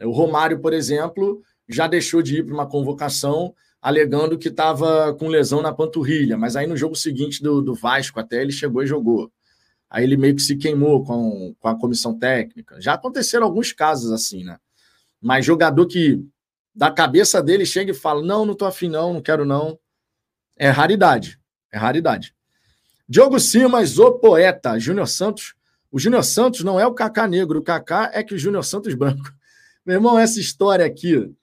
O 0.00 0.10
Romário, 0.10 0.60
por 0.60 0.72
exemplo, 0.72 1.42
já 1.68 1.86
deixou 1.86 2.22
de 2.22 2.38
ir 2.38 2.44
para 2.44 2.54
uma 2.54 2.66
convocação 2.68 3.54
alegando 3.80 4.38
que 4.38 4.48
estava 4.48 5.14
com 5.14 5.28
lesão 5.28 5.62
na 5.62 5.72
panturrilha, 5.72 6.36
mas 6.36 6.54
aí 6.56 6.66
no 6.66 6.76
jogo 6.76 6.94
seguinte 6.94 7.42
do, 7.42 7.62
do 7.62 7.74
Vasco 7.74 8.20
até 8.20 8.42
ele 8.42 8.52
chegou 8.52 8.82
e 8.82 8.86
jogou. 8.86 9.32
Aí 9.88 10.04
ele 10.04 10.16
meio 10.16 10.36
que 10.36 10.42
se 10.42 10.56
queimou 10.56 11.02
com, 11.04 11.54
com 11.58 11.68
a 11.68 11.78
comissão 11.78 12.16
técnica. 12.16 12.80
Já 12.80 12.94
aconteceram 12.94 13.46
alguns 13.46 13.72
casos 13.72 14.12
assim, 14.12 14.44
né? 14.44 14.58
Mas 15.20 15.44
jogador 15.44 15.86
que 15.86 16.24
da 16.74 16.90
cabeça 16.90 17.42
dele 17.42 17.66
chega 17.66 17.90
e 17.90 17.94
fala: 17.94 18.22
Não, 18.22 18.46
não 18.46 18.54
tô 18.54 18.64
afim, 18.66 18.88
não, 18.88 19.14
não 19.14 19.20
quero, 19.20 19.44
não. 19.44 19.78
É 20.56 20.68
raridade. 20.70 21.40
É 21.72 21.78
raridade. 21.78 22.34
Diogo 23.08 23.40
Simas, 23.40 23.98
o 23.98 24.12
poeta. 24.12 24.78
Júnior 24.78 25.08
Santos. 25.08 25.54
O 25.90 25.98
Júnior 25.98 26.22
Santos 26.22 26.62
não 26.62 26.78
é 26.78 26.86
o 26.86 26.94
Kaká 26.94 27.26
negro, 27.26 27.58
o 27.58 27.62
Kaká 27.62 28.12
é 28.14 28.22
que 28.22 28.34
o 28.34 28.38
Júnior 28.38 28.64
Santos 28.64 28.94
branco. 28.94 29.32
Meu 29.84 29.96
irmão, 29.96 30.16
essa 30.16 30.38
história 30.38 30.86
aqui 30.86 31.34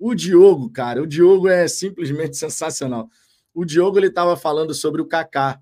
o 0.00 0.14
Diogo, 0.14 0.70
cara, 0.70 1.02
o 1.02 1.06
Diogo 1.06 1.46
é 1.46 1.68
simplesmente 1.68 2.34
sensacional. 2.34 3.10
O 3.52 3.66
Diogo 3.66 3.98
ele 3.98 4.06
estava 4.06 4.34
falando 4.34 4.72
sobre 4.72 5.02
o 5.02 5.06
Kaká 5.06 5.60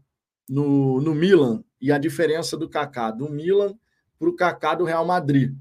no, 0.48 1.00
no 1.00 1.12
Milan 1.12 1.64
e 1.80 1.90
a 1.90 1.98
diferença 1.98 2.56
do 2.56 2.68
Kaká 2.68 3.10
do 3.10 3.28
Milan 3.28 3.74
para 4.16 4.28
o 4.28 4.36
Kaká 4.36 4.76
do 4.76 4.84
Real 4.84 5.04
Madrid. 5.04 5.56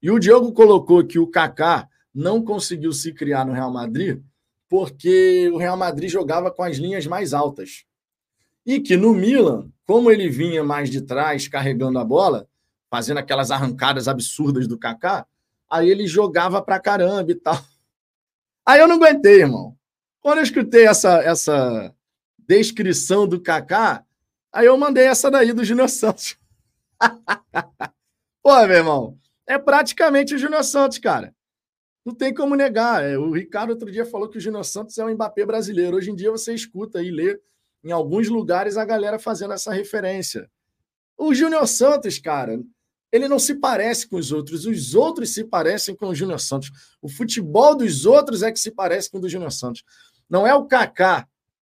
E 0.00 0.12
o 0.12 0.20
Diogo 0.20 0.52
colocou 0.52 1.04
que 1.04 1.18
o 1.18 1.26
Kaká 1.26 1.88
não 2.14 2.44
conseguiu 2.44 2.92
se 2.92 3.12
criar 3.12 3.44
no 3.44 3.52
Real 3.52 3.72
Madrid 3.72 4.22
porque 4.68 5.50
o 5.52 5.56
Real 5.56 5.76
Madrid 5.76 6.08
jogava 6.08 6.52
com 6.52 6.62
as 6.62 6.76
linhas 6.76 7.06
mais 7.06 7.34
altas. 7.34 7.84
E 8.64 8.78
que 8.78 8.96
no 8.96 9.12
Milan, 9.12 9.70
como 9.84 10.10
ele 10.10 10.28
vinha 10.28 10.62
mais 10.62 10.88
de 10.88 11.00
trás 11.00 11.48
carregando 11.48 11.98
a 11.98 12.04
bola, 12.04 12.48
fazendo 12.88 13.18
aquelas 13.18 13.50
arrancadas 13.50 14.06
absurdas 14.06 14.68
do 14.68 14.78
Kaká, 14.78 15.26
aí 15.68 15.90
ele 15.90 16.06
jogava 16.06 16.62
pra 16.62 16.78
caramba 16.78 17.32
e 17.32 17.34
tal. 17.34 17.58
Aí 18.66 18.80
eu 18.80 18.88
não 18.88 18.96
aguentei, 18.96 19.40
irmão. 19.40 19.76
Quando 20.20 20.38
eu 20.38 20.44
escutei 20.44 20.86
essa, 20.86 21.22
essa 21.22 21.94
descrição 22.38 23.28
do 23.28 23.40
Kaká, 23.40 24.04
aí 24.52 24.66
eu 24.66 24.76
mandei 24.76 25.04
essa 25.06 25.30
daí 25.30 25.52
do 25.52 25.64
Júnior 25.64 25.88
Santos. 25.88 26.38
Pô, 28.42 28.66
meu 28.66 28.76
irmão, 28.76 29.18
é 29.46 29.58
praticamente 29.58 30.34
o 30.34 30.38
Júnior 30.38 30.64
Santos, 30.64 30.98
cara. 30.98 31.34
Não 32.04 32.14
tem 32.14 32.32
como 32.32 32.54
negar. 32.54 33.04
É, 33.04 33.16
o 33.18 33.32
Ricardo 33.32 33.70
outro 33.70 33.90
dia 33.90 34.04
falou 34.04 34.28
que 34.28 34.38
o 34.38 34.40
Júnior 34.40 34.64
Santos 34.64 34.96
é 34.98 35.04
o 35.04 35.10
Mbappé 35.12 35.44
brasileiro. 35.44 35.96
Hoje 35.96 36.10
em 36.10 36.14
dia 36.14 36.30
você 36.30 36.54
escuta 36.54 37.02
e 37.02 37.10
lê 37.10 37.40
em 37.82 37.92
alguns 37.92 38.28
lugares 38.28 38.76
a 38.76 38.84
galera 38.84 39.18
fazendo 39.18 39.54
essa 39.54 39.72
referência. 39.72 40.50
O 41.16 41.34
Júnior 41.34 41.66
Santos, 41.66 42.18
cara, 42.18 42.60
ele 43.14 43.28
não 43.28 43.38
se 43.38 43.54
parece 43.54 44.08
com 44.08 44.16
os 44.16 44.32
outros, 44.32 44.66
os 44.66 44.92
outros 44.92 45.32
se 45.32 45.44
parecem 45.44 45.94
com 45.94 46.08
o 46.08 46.14
Júnior 46.16 46.40
Santos. 46.40 46.72
O 47.00 47.08
futebol 47.08 47.76
dos 47.76 48.06
outros 48.06 48.42
é 48.42 48.50
que 48.50 48.58
se 48.58 48.72
parece 48.72 49.08
com 49.08 49.18
o 49.18 49.20
do 49.20 49.28
Júnior 49.28 49.52
Santos. 49.52 49.84
Não 50.28 50.44
é 50.44 50.52
o 50.52 50.64
Kaká, 50.64 51.24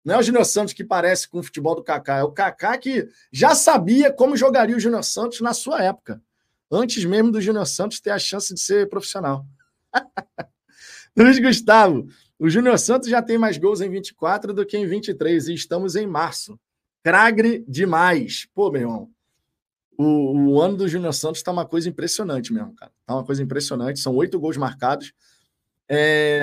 não 0.04 0.16
é 0.16 0.18
o 0.18 0.22
Júnior 0.22 0.44
Santos 0.44 0.74
que 0.74 0.84
parece 0.84 1.26
com 1.26 1.38
o 1.38 1.42
futebol 1.42 1.74
do 1.74 1.82
Kaká, 1.82 2.18
é 2.18 2.22
o 2.22 2.30
Kaká 2.30 2.76
que 2.76 3.08
já 3.32 3.54
sabia 3.54 4.12
como 4.12 4.36
jogaria 4.36 4.76
o 4.76 4.80
Júnior 4.80 5.02
Santos 5.02 5.40
na 5.40 5.54
sua 5.54 5.82
época, 5.82 6.22
antes 6.70 7.06
mesmo 7.06 7.32
do 7.32 7.40
Júnior 7.40 7.66
Santos 7.66 8.00
ter 8.00 8.10
a 8.10 8.18
chance 8.18 8.52
de 8.52 8.60
ser 8.60 8.90
profissional. 8.90 9.46
Luiz 11.16 11.38
Gustavo, 11.38 12.06
o 12.38 12.50
Júnior 12.50 12.78
Santos 12.78 13.08
já 13.08 13.22
tem 13.22 13.38
mais 13.38 13.56
gols 13.56 13.80
em 13.80 13.88
24 13.88 14.52
do 14.52 14.66
que 14.66 14.76
em 14.76 14.86
23 14.86 15.48
e 15.48 15.54
estamos 15.54 15.96
em 15.96 16.06
março. 16.06 16.60
Cragre 17.02 17.64
demais. 17.66 18.46
Pô, 18.54 18.70
meu 18.70 18.82
irmão, 18.82 19.10
o, 20.02 20.52
o 20.52 20.60
ano 20.62 20.78
do 20.78 20.88
Júnior 20.88 21.12
Santos 21.12 21.40
está 21.40 21.52
uma 21.52 21.66
coisa 21.66 21.88
impressionante 21.88 22.52
mesmo, 22.54 22.74
cara. 22.74 22.90
Está 23.00 23.14
uma 23.14 23.24
coisa 23.24 23.42
impressionante. 23.42 24.00
São 24.00 24.16
oito 24.16 24.40
gols 24.40 24.56
marcados. 24.56 25.12
É... 25.86 26.40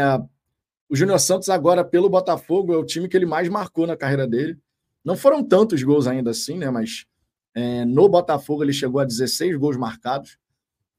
O 0.87 0.95
Júnior 0.95 1.19
Santos, 1.19 1.49
agora, 1.49 1.83
pelo 1.83 2.07
Botafogo, 2.07 2.73
é 2.73 2.77
o 2.77 2.85
time 2.85 3.09
que 3.09 3.17
ele 3.17 3.25
mais 3.25 3.49
marcou 3.49 3.87
na 3.87 3.97
carreira 3.97 4.27
dele. 4.27 4.57
Não 5.03 5.17
foram 5.17 5.43
tantos 5.43 5.81
gols 5.81 6.05
ainda 6.05 6.29
assim, 6.29 6.57
né? 6.57 6.69
Mas 6.69 7.05
é, 7.55 7.83
no 7.83 8.07
Botafogo 8.07 8.63
ele 8.63 8.71
chegou 8.71 9.01
a 9.01 9.05
16 9.05 9.57
gols 9.57 9.75
marcados. 9.75 10.37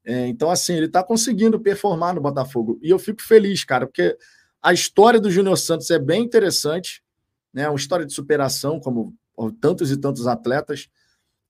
É, 0.03 0.27
então, 0.27 0.51
assim, 0.51 0.73
ele 0.73 0.87
está 0.87 1.01
conseguindo 1.01 1.59
performar 1.59 2.13
no 2.13 2.21
Botafogo. 2.21 2.77
E 2.83 2.89
eu 2.89 2.99
fico 2.99 3.21
feliz, 3.21 3.63
cara, 3.63 3.87
porque 3.87 4.17
a 4.61 4.73
história 4.73 5.19
do 5.19 5.31
Júnior 5.31 5.57
Santos 5.57 5.89
é 5.89 5.97
bem 5.97 6.23
interessante, 6.23 7.01
né? 7.53 7.69
Uma 7.69 7.77
história 7.77 8.05
de 8.05 8.13
superação, 8.13 8.79
como 8.79 9.15
tantos 9.61 9.91
e 9.91 9.97
tantos 9.97 10.27
atletas. 10.27 10.89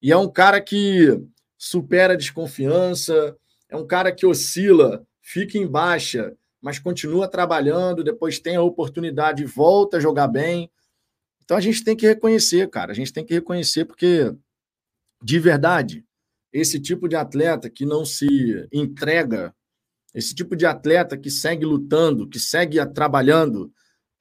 E 0.02 0.12
é 0.12 0.18
um 0.18 0.32
cara 0.32 0.62
que 0.62 1.22
supera 1.58 2.14
a 2.14 2.18
desconfiança, 2.18 3.36
é 3.70 3.76
um 3.76 3.86
cara 3.86 4.12
que 4.12 4.26
oscila, 4.26 5.06
fica 5.22 5.58
em 5.58 5.68
baixa, 5.68 6.36
mas 6.62 6.80
continua 6.80 7.28
trabalhando, 7.28 8.04
depois 8.04 8.40
tem 8.40 8.56
a 8.56 8.62
oportunidade 8.62 9.44
e 9.44 9.46
volta 9.46 9.98
a 9.98 10.00
jogar 10.00 10.28
bem. 10.28 10.70
Então 11.44 11.58
a 11.58 11.62
gente 11.62 11.84
tem 11.84 11.96
que 11.96 12.08
reconhecer, 12.08 12.70
cara, 12.70 12.92
a 12.92 12.96
gente 12.96 13.12
tem 13.12 13.26
que 13.26 13.34
reconhecer 13.34 13.86
porque 13.86 14.34
de 15.22 15.38
verdade, 15.40 16.06
esse 16.52 16.80
tipo 16.80 17.08
de 17.08 17.16
atleta 17.16 17.70
que 17.70 17.86
não 17.86 18.06
se 18.06 18.68
entrega, 18.72 19.54
esse 20.14 20.34
tipo 20.34 20.56
de 20.56 20.66
atleta 20.66 21.18
que 21.18 21.30
segue 21.30 21.66
lutando, 21.66 22.28
que 22.28 22.40
segue 22.40 22.84
trabalhando, 22.94 23.72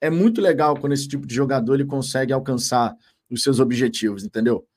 é 0.01 0.09
muito 0.09 0.41
legal 0.41 0.77
quando 0.77 0.93
esse 0.93 1.07
tipo 1.07 1.25
de 1.25 1.33
jogador 1.33 1.75
ele 1.75 1.85
consegue 1.85 2.33
alcançar 2.33 2.95
os 3.29 3.41
seus 3.41 3.59
objetivos, 3.59 4.23
entendeu? 4.23 4.67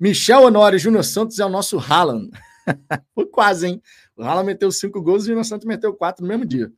Michel 0.00 0.44
Honório, 0.44 0.78
Júnior 0.78 1.04
Santos 1.04 1.38
é 1.38 1.44
o 1.44 1.50
nosso 1.50 1.78
Haaland. 1.78 2.30
Foi 3.14 3.26
quase, 3.26 3.66
hein? 3.66 3.82
O 4.16 4.22
Haaland 4.22 4.46
meteu 4.46 4.72
cinco 4.72 5.02
gols 5.02 5.24
e 5.24 5.26
o 5.26 5.26
Júnior 5.26 5.44
Santos 5.44 5.66
meteu 5.66 5.92
quatro 5.92 6.22
no 6.22 6.28
mesmo 6.28 6.46
dia. 6.46 6.72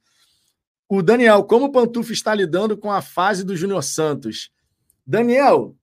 O 0.88 1.00
Daniel, 1.00 1.44
como 1.44 1.66
o 1.66 1.72
Pantufo 1.72 2.12
está 2.12 2.34
lidando 2.34 2.76
com 2.76 2.90
a 2.90 3.00
fase 3.00 3.44
do 3.44 3.56
Júnior 3.56 3.84
Santos? 3.84 4.50
Daniel, 5.06 5.76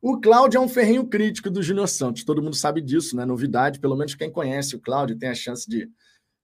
o 0.00 0.20
Cláudio 0.20 0.58
é 0.58 0.60
um 0.60 0.68
ferrenho 0.68 1.04
crítico 1.04 1.50
do 1.50 1.64
Júnior 1.64 1.88
Santos. 1.88 2.22
Todo 2.22 2.40
mundo 2.40 2.54
sabe 2.54 2.80
disso, 2.80 3.16
né? 3.16 3.24
Novidade, 3.24 3.80
pelo 3.80 3.96
menos 3.96 4.14
quem 4.14 4.30
conhece 4.30 4.76
o 4.76 4.80
Cláudio 4.80 5.18
tem 5.18 5.28
a 5.30 5.34
chance 5.34 5.68
de, 5.68 5.90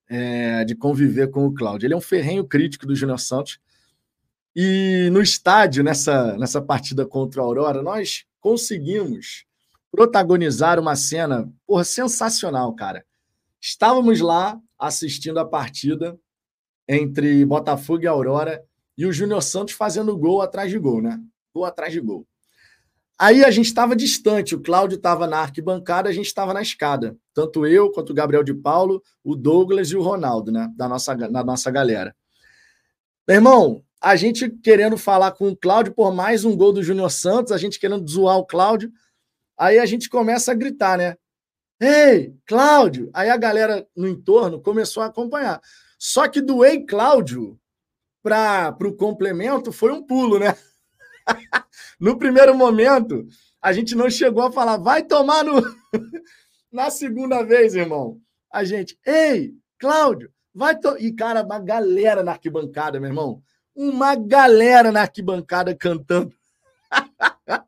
é, 0.09 0.65
de 0.65 0.75
conviver 0.75 1.31
com 1.31 1.45
o 1.45 1.53
Cláudio. 1.53 1.87
Ele 1.87 1.93
é 1.93 1.97
um 1.97 2.01
ferrenho 2.01 2.45
crítico 2.45 2.85
do 2.85 2.93
Júnior 2.93 3.19
Santos. 3.19 3.57
E 4.53 5.09
no 5.13 5.21
estádio, 5.21 5.81
nessa, 5.81 6.37
nessa 6.37 6.61
partida 6.61 7.05
contra 7.05 7.41
a 7.41 7.45
Aurora, 7.45 7.81
nós 7.81 8.25
conseguimos 8.45 9.43
protagonizar 9.91 10.79
uma 10.79 10.95
cena 10.95 11.51
sensacional, 11.83 12.75
cara. 12.75 13.03
Estávamos 13.59 14.21
lá 14.21 14.61
assistindo 14.77 15.39
a 15.39 15.45
partida 15.45 16.15
entre 16.87 17.43
Botafogo 17.43 18.03
e 18.03 18.07
Aurora 18.07 18.63
e 18.95 19.03
o 19.07 19.11
Júnior 19.11 19.41
Santos 19.41 19.73
fazendo 19.73 20.15
gol 20.15 20.43
atrás 20.43 20.69
de 20.69 20.77
gol, 20.77 21.01
né? 21.01 21.19
Gol 21.55 21.65
atrás 21.65 21.91
de 21.91 21.99
gol. 21.99 22.23
Aí 23.17 23.43
a 23.43 23.49
gente 23.49 23.65
estava 23.65 23.95
distante, 23.95 24.53
o 24.53 24.61
Cláudio 24.61 24.97
estava 24.97 25.25
na 25.25 25.39
arquibancada, 25.39 26.07
a 26.07 26.13
gente 26.13 26.27
estava 26.27 26.53
na 26.53 26.61
escada. 26.61 27.17
Tanto 27.33 27.65
eu 27.65 27.91
quanto 27.91 28.11
o 28.11 28.13
Gabriel 28.13 28.43
de 28.43 28.53
Paulo, 28.53 29.01
o 29.23 29.35
Douglas 29.35 29.87
e 29.89 29.95
o 29.95 30.03
Ronaldo, 30.03 30.51
né? 30.51 30.71
Da 30.75 30.87
nossa, 30.87 31.15
da 31.15 31.43
nossa 31.43 31.71
galera. 31.71 32.15
Meu 33.27 33.37
irmão, 33.37 33.83
a 34.05 34.15
gente 34.15 34.47
querendo 34.47 34.99
falar 34.99 35.31
com 35.31 35.49
o 35.49 35.57
Cláudio 35.57 35.91
por 35.91 36.13
mais 36.13 36.45
um 36.45 36.55
gol 36.55 36.71
do 36.71 36.83
Júnior 36.83 37.09
Santos, 37.09 37.51
a 37.51 37.57
gente 37.57 37.79
querendo 37.79 38.07
zoar 38.07 38.37
o 38.37 38.45
Cláudio. 38.45 38.91
Aí 39.57 39.79
a 39.79 39.85
gente 39.87 40.09
começa 40.09 40.51
a 40.51 40.53
gritar, 40.53 40.95
né? 40.95 41.17
Ei, 41.81 42.35
Cláudio! 42.45 43.09
Aí 43.15 43.31
a 43.31 43.35
galera 43.35 43.87
no 43.95 44.07
entorno 44.07 44.61
começou 44.61 45.01
a 45.01 45.07
acompanhar. 45.07 45.59
Só 45.97 46.27
que 46.27 46.39
do 46.39 46.63
Ei, 46.63 46.85
Cláudio 46.85 47.59
para 48.21 48.77
o 48.81 48.93
complemento 48.95 49.71
foi 49.71 49.91
um 49.91 50.03
pulo, 50.03 50.37
né? 50.37 50.55
no 51.99 52.15
primeiro 52.15 52.55
momento, 52.55 53.25
a 53.59 53.73
gente 53.73 53.95
não 53.95 54.07
chegou 54.07 54.43
a 54.43 54.51
falar, 54.51 54.77
vai 54.77 55.01
tomar 55.01 55.43
no. 55.43 55.63
Na 56.71 56.91
segunda 56.91 57.41
vez, 57.41 57.73
irmão, 57.73 58.21
a 58.53 58.63
gente, 58.63 58.99
ei, 59.03 59.55
Cláudio, 59.79 60.31
vai. 60.53 60.77
To... 60.77 60.95
E, 60.99 61.11
cara, 61.11 61.41
uma 61.41 61.57
galera 61.57 62.21
na 62.21 62.33
arquibancada, 62.33 62.99
meu 62.99 63.09
irmão 63.09 63.41
uma 63.75 64.15
galera 64.15 64.91
na 64.91 65.01
arquibancada 65.01 65.75
cantando. 65.75 66.33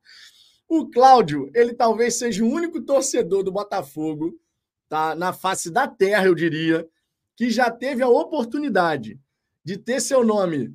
o 0.67 0.89
Cláudio, 0.89 1.52
ele 1.54 1.74
talvez 1.74 2.17
seja 2.17 2.43
o 2.43 2.50
único 2.50 2.82
torcedor 2.82 3.43
do 3.43 3.52
Botafogo, 3.52 4.39
tá? 4.88 5.15
Na 5.15 5.34
face 5.34 5.70
da 5.70 5.88
terra, 5.88 6.26
eu 6.26 6.36
diria, 6.36 6.88
que 7.36 7.50
já 7.50 7.70
teve 7.70 8.02
a 8.02 8.08
oportunidade 8.08 9.20
de 9.63 9.78
ter 9.78 10.02
seu 10.02 10.24
nome 10.24 10.74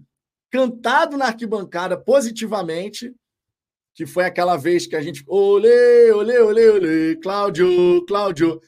cantado 0.50 1.16
na 1.16 1.26
arquibancada 1.26 1.96
positivamente, 1.96 3.14
que 3.94 4.04
foi 4.04 4.24
aquela 4.24 4.56
vez 4.56 4.86
que 4.86 4.94
a 4.94 5.00
gente. 5.00 5.24
Olê, 5.26 6.12
olê, 6.12 6.38
olê, 6.38 6.68
olê, 6.68 7.16
Cláudio, 7.16 8.04
Cláudio. 8.06 8.60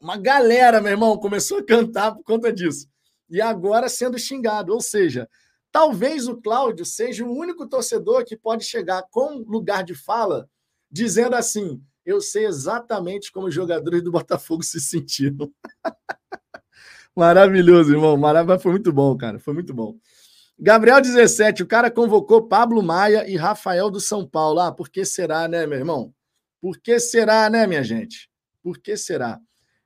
Uma 0.00 0.16
galera, 0.16 0.80
meu 0.80 0.92
irmão, 0.92 1.18
começou 1.18 1.58
a 1.58 1.64
cantar 1.64 2.12
por 2.12 2.24
conta 2.24 2.52
disso. 2.52 2.88
E 3.28 3.40
agora 3.40 3.88
sendo 3.88 4.18
xingado. 4.18 4.72
Ou 4.72 4.80
seja, 4.80 5.28
Talvez 5.72 6.28
o 6.28 6.36
Cláudio 6.36 6.84
seja 6.84 7.24
o 7.24 7.34
único 7.34 7.66
torcedor 7.66 8.26
que 8.26 8.36
pode 8.36 8.62
chegar 8.62 9.02
com 9.10 9.38
lugar 9.38 9.82
de 9.82 9.94
fala 9.94 10.46
dizendo 10.90 11.34
assim: 11.34 11.82
Eu 12.04 12.20
sei 12.20 12.44
exatamente 12.44 13.32
como 13.32 13.46
os 13.46 13.54
jogadores 13.54 14.02
do 14.02 14.12
Botafogo 14.12 14.62
se 14.62 14.78
sentiram. 14.78 15.50
Maravilhoso, 17.16 17.92
irmão. 17.92 18.16
Maravilhoso. 18.18 18.62
Foi 18.62 18.72
muito 18.72 18.92
bom, 18.92 19.16
cara. 19.16 19.38
Foi 19.38 19.54
muito 19.54 19.72
bom. 19.72 19.96
Gabriel 20.58 21.00
17, 21.00 21.62
o 21.62 21.66
cara 21.66 21.90
convocou 21.90 22.46
Pablo 22.46 22.82
Maia 22.82 23.28
e 23.28 23.36
Rafael 23.36 23.90
do 23.90 23.98
São 23.98 24.26
Paulo. 24.26 24.60
Ah, 24.60 24.70
por 24.70 24.90
que 24.90 25.04
será, 25.04 25.48
né, 25.48 25.66
meu 25.66 25.78
irmão? 25.78 26.14
Por 26.60 26.78
que 26.78 27.00
será, 27.00 27.48
né, 27.48 27.66
minha 27.66 27.82
gente? 27.82 28.30
Por 28.62 28.78
que 28.78 28.96
será? 28.96 29.40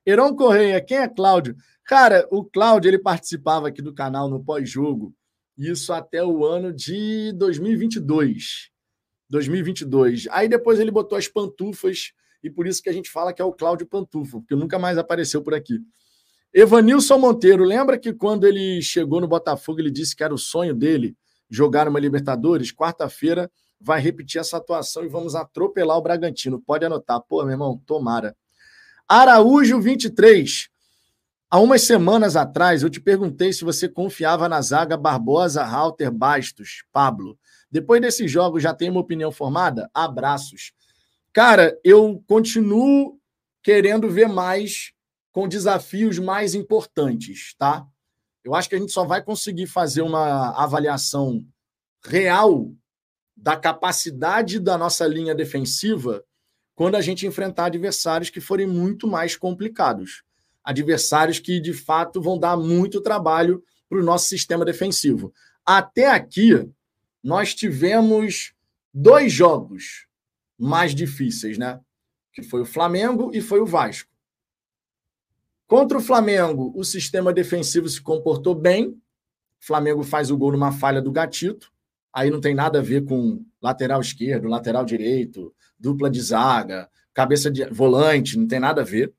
Heron 0.05 0.35
Correia, 0.35 0.79
quem 0.79 0.97
é 0.97 1.07
Cláudio? 1.07 1.55
Cara, 1.83 2.27
o 2.29 2.43
Cláudio, 2.43 2.89
ele 2.89 2.99
participava 2.99 3.69
aqui 3.69 3.81
do 3.81 3.93
canal 3.93 4.29
no 4.29 4.43
pós-jogo, 4.43 5.13
isso 5.57 5.91
até 5.91 6.23
o 6.23 6.45
ano 6.45 6.71
de 6.71 7.31
2022. 7.33 8.69
2022. 9.29 10.27
Aí 10.31 10.47
depois 10.47 10.79
ele 10.79 10.91
botou 10.91 11.17
as 11.17 11.27
pantufas, 11.27 12.13
e 12.43 12.49
por 12.49 12.67
isso 12.67 12.81
que 12.81 12.89
a 12.89 12.93
gente 12.93 13.09
fala 13.09 13.33
que 13.33 13.41
é 13.41 13.45
o 13.45 13.53
Cláudio 13.53 13.87
Pantufa, 13.87 14.39
porque 14.39 14.55
nunca 14.55 14.77
mais 14.77 14.97
apareceu 14.97 15.41
por 15.41 15.53
aqui. 15.53 15.79
Evanilson 16.53 17.17
Monteiro, 17.17 17.63
lembra 17.63 17.97
que 17.97 18.13
quando 18.13 18.47
ele 18.47 18.81
chegou 18.81 19.19
no 19.19 19.27
Botafogo, 19.27 19.79
ele 19.79 19.91
disse 19.91 20.15
que 20.15 20.23
era 20.23 20.33
o 20.33 20.37
sonho 20.37 20.73
dele 20.73 21.15
jogar 21.49 21.87
uma 21.87 21.99
Libertadores? 21.99 22.71
Quarta-feira 22.71 23.51
vai 23.79 23.99
repetir 23.99 24.39
essa 24.39 24.57
atuação 24.57 25.03
e 25.03 25.07
vamos 25.07 25.35
atropelar 25.35 25.97
o 25.97 26.01
Bragantino. 26.01 26.61
Pode 26.61 26.85
anotar. 26.85 27.21
Pô, 27.21 27.43
meu 27.43 27.51
irmão, 27.51 27.81
tomara. 27.85 28.35
Araújo 29.07 29.79
23. 29.79 30.69
Há 31.49 31.59
umas 31.59 31.83
semanas 31.83 32.35
atrás 32.35 32.83
eu 32.83 32.89
te 32.89 32.99
perguntei 32.99 33.53
se 33.53 33.63
você 33.63 33.87
confiava 33.87 34.49
na 34.49 34.61
zaga 34.61 34.97
Barbosa, 34.97 35.63
Halter, 35.63 36.11
Bastos, 36.11 36.83
Pablo. 36.91 37.39
Depois 37.71 38.01
desses 38.01 38.29
jogos 38.29 38.61
já 38.61 38.73
tem 38.73 38.89
uma 38.89 38.99
opinião 38.99 39.31
formada? 39.31 39.89
Abraços. 39.93 40.73
Cara, 41.31 41.79
eu 41.85 42.21
continuo 42.27 43.17
querendo 43.63 44.09
ver 44.09 44.27
mais 44.27 44.91
com 45.31 45.47
desafios 45.47 46.19
mais 46.19 46.53
importantes, 46.53 47.55
tá? 47.57 47.87
Eu 48.43 48.53
acho 48.53 48.67
que 48.67 48.75
a 48.75 48.79
gente 48.79 48.91
só 48.91 49.05
vai 49.05 49.23
conseguir 49.23 49.67
fazer 49.67 50.01
uma 50.01 50.49
avaliação 50.51 51.45
real 52.03 52.73
da 53.35 53.55
capacidade 53.55 54.59
da 54.59 54.77
nossa 54.77 55.07
linha 55.07 55.33
defensiva 55.33 56.25
quando 56.75 56.95
a 56.95 57.01
gente 57.01 57.25
enfrentar 57.25 57.65
adversários 57.65 58.29
que 58.29 58.41
forem 58.41 58.67
muito 58.67 59.07
mais 59.07 59.37
complicados. 59.37 60.26
Adversários 60.67 61.39
que, 61.39 61.61
de 61.61 61.71
fato, 61.71 62.21
vão 62.21 62.37
dar 62.37 62.57
muito 62.57 62.99
trabalho 62.99 63.63
para 63.87 63.99
o 63.99 64.03
nosso 64.03 64.27
sistema 64.27 64.65
defensivo. 64.65 65.33
Até 65.65 66.07
aqui, 66.07 66.69
nós 67.23 67.55
tivemos 67.55 68.53
dois 68.93 69.31
jogos 69.31 70.07
mais 70.59 70.93
difíceis, 70.93 71.57
né? 71.57 71.79
Que 72.33 72.43
foi 72.43 72.59
o 72.59 72.65
Flamengo 72.65 73.31
e 73.33 73.39
foi 73.39 73.61
o 73.61 73.65
Vasco. 73.65 74.11
Contra 75.65 75.99
o 75.99 76.01
Flamengo, 76.01 76.73
o 76.75 76.83
sistema 76.83 77.31
defensivo 77.31 77.87
se 77.87 78.01
comportou 78.01 78.53
bem. 78.53 78.89
O 78.89 79.65
Flamengo 79.65 80.03
faz 80.03 80.29
o 80.29 80.37
gol 80.37 80.51
numa 80.51 80.73
falha 80.73 81.01
do 81.01 81.13
Gatito. 81.13 81.71
Aí 82.11 82.29
não 82.29 82.41
tem 82.41 82.53
nada 82.53 82.79
a 82.79 82.81
ver 82.81 83.05
com 83.05 83.41
lateral 83.61 84.01
esquerdo, 84.01 84.49
lateral 84.49 84.83
direito, 84.83 85.55
dupla 85.79 86.09
de 86.09 86.21
zaga, 86.21 86.89
cabeça 87.13 87.49
de 87.49 87.63
volante, 87.69 88.37
não 88.37 88.47
tem 88.47 88.59
nada 88.59 88.81
a 88.81 88.85
ver. 88.85 89.13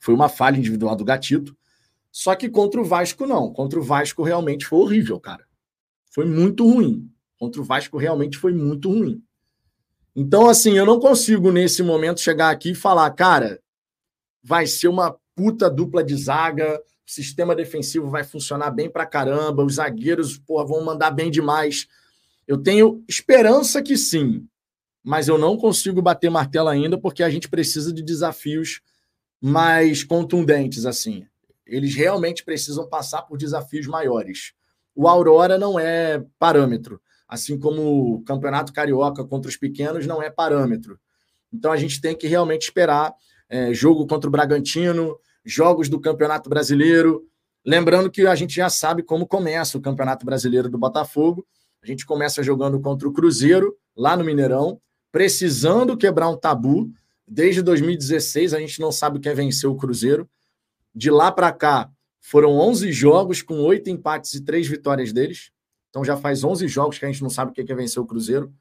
Foi 0.00 0.14
uma 0.14 0.28
falha 0.28 0.56
individual 0.56 0.96
do 0.96 1.04
Gatito. 1.04 1.56
Só 2.10 2.34
que 2.34 2.48
contra 2.48 2.80
o 2.80 2.84
Vasco, 2.84 3.26
não. 3.26 3.52
Contra 3.52 3.78
o 3.78 3.82
Vasco 3.82 4.22
realmente 4.22 4.66
foi 4.66 4.80
horrível, 4.80 5.20
cara. 5.20 5.46
Foi 6.10 6.24
muito 6.24 6.68
ruim. 6.68 7.08
Contra 7.38 7.60
o 7.60 7.64
Vasco 7.64 7.98
realmente 7.98 8.36
foi 8.36 8.52
muito 8.52 8.90
ruim. 8.90 9.22
Então, 10.16 10.48
assim, 10.48 10.76
eu 10.76 10.84
não 10.84 10.98
consigo 10.98 11.52
nesse 11.52 11.82
momento 11.82 12.20
chegar 12.20 12.50
aqui 12.50 12.72
e 12.72 12.74
falar, 12.74 13.08
cara, 13.12 13.60
vai 14.42 14.66
ser 14.66 14.88
uma 14.88 15.16
puta 15.36 15.70
dupla 15.70 16.02
de 16.02 16.16
zaga, 16.16 16.82
o 17.06 17.10
sistema 17.10 17.54
defensivo 17.54 18.10
vai 18.10 18.24
funcionar 18.24 18.70
bem 18.70 18.90
pra 18.90 19.06
caramba, 19.06 19.64
os 19.64 19.74
zagueiros 19.74 20.36
porra, 20.36 20.66
vão 20.66 20.84
mandar 20.84 21.10
bem 21.10 21.30
demais. 21.30 21.86
Eu 22.46 22.58
tenho 22.58 23.04
esperança 23.08 23.80
que 23.80 23.96
sim, 23.96 24.46
mas 25.02 25.28
eu 25.28 25.38
não 25.38 25.56
consigo 25.56 26.02
bater 26.02 26.30
martelo 26.30 26.68
ainda 26.68 26.98
porque 26.98 27.22
a 27.22 27.30
gente 27.30 27.48
precisa 27.48 27.92
de 27.92 28.02
desafios 28.02 28.80
mais 29.40 30.04
contundentes 30.04 30.84
assim. 30.84 31.26
Eles 31.66 31.94
realmente 31.94 32.44
precisam 32.44 32.88
passar 32.88 33.22
por 33.22 33.38
desafios 33.38 33.86
maiores. 33.86 34.52
O 34.94 35.08
Aurora 35.08 35.56
não 35.56 35.78
é 35.78 36.22
parâmetro, 36.38 37.00
assim 37.28 37.58
como 37.58 38.14
o 38.14 38.22
Campeonato 38.22 38.72
Carioca 38.72 39.24
contra 39.24 39.48
os 39.48 39.56
pequenos 39.56 40.06
não 40.06 40.22
é 40.22 40.28
parâmetro. 40.28 40.98
Então 41.52 41.72
a 41.72 41.76
gente 41.76 42.00
tem 42.00 42.14
que 42.14 42.26
realmente 42.26 42.62
esperar 42.62 43.14
é, 43.48 43.72
jogo 43.72 44.06
contra 44.06 44.28
o 44.28 44.30
Bragantino, 44.30 45.16
jogos 45.44 45.88
do 45.88 46.00
Campeonato 46.00 46.48
Brasileiro. 46.48 47.24
Lembrando 47.64 48.10
que 48.10 48.26
a 48.26 48.34
gente 48.34 48.54
já 48.54 48.68
sabe 48.68 49.02
como 49.02 49.26
começa 49.26 49.76
o 49.76 49.80
Campeonato 49.80 50.24
Brasileiro 50.24 50.68
do 50.68 50.78
Botafogo. 50.78 51.46
A 51.82 51.86
gente 51.86 52.04
começa 52.04 52.42
jogando 52.42 52.80
contra 52.80 53.08
o 53.08 53.12
Cruzeiro, 53.12 53.76
lá 53.96 54.16
no 54.16 54.24
Mineirão, 54.24 54.80
precisando 55.10 55.96
quebrar 55.96 56.28
um 56.28 56.36
tabu. 56.36 56.90
Desde 57.32 57.62
2016, 57.62 58.52
a 58.52 58.58
gente 58.58 58.80
não 58.80 58.90
sabe 58.90 59.18
o 59.18 59.20
que 59.20 59.28
é 59.28 59.34
vencer 59.34 59.70
o 59.70 59.76
Cruzeiro. 59.76 60.28
De 60.92 61.12
lá 61.12 61.30
para 61.30 61.52
cá, 61.52 61.88
foram 62.20 62.58
11 62.58 62.90
jogos 62.90 63.40
com 63.40 63.60
oito 63.60 63.88
empates 63.88 64.34
e 64.34 64.40
três 64.40 64.66
vitórias 64.66 65.12
deles. 65.12 65.52
Então 65.88 66.04
já 66.04 66.16
faz 66.16 66.42
11 66.42 66.66
jogos 66.66 66.98
que 66.98 67.04
a 67.04 67.08
gente 67.08 67.22
não 67.22 67.30
sabe 67.30 67.52
o 67.52 67.54
que 67.54 67.70
é 67.70 67.74
vencer 67.74 68.02
o 68.02 68.06
Cruzeiro. 68.06 68.52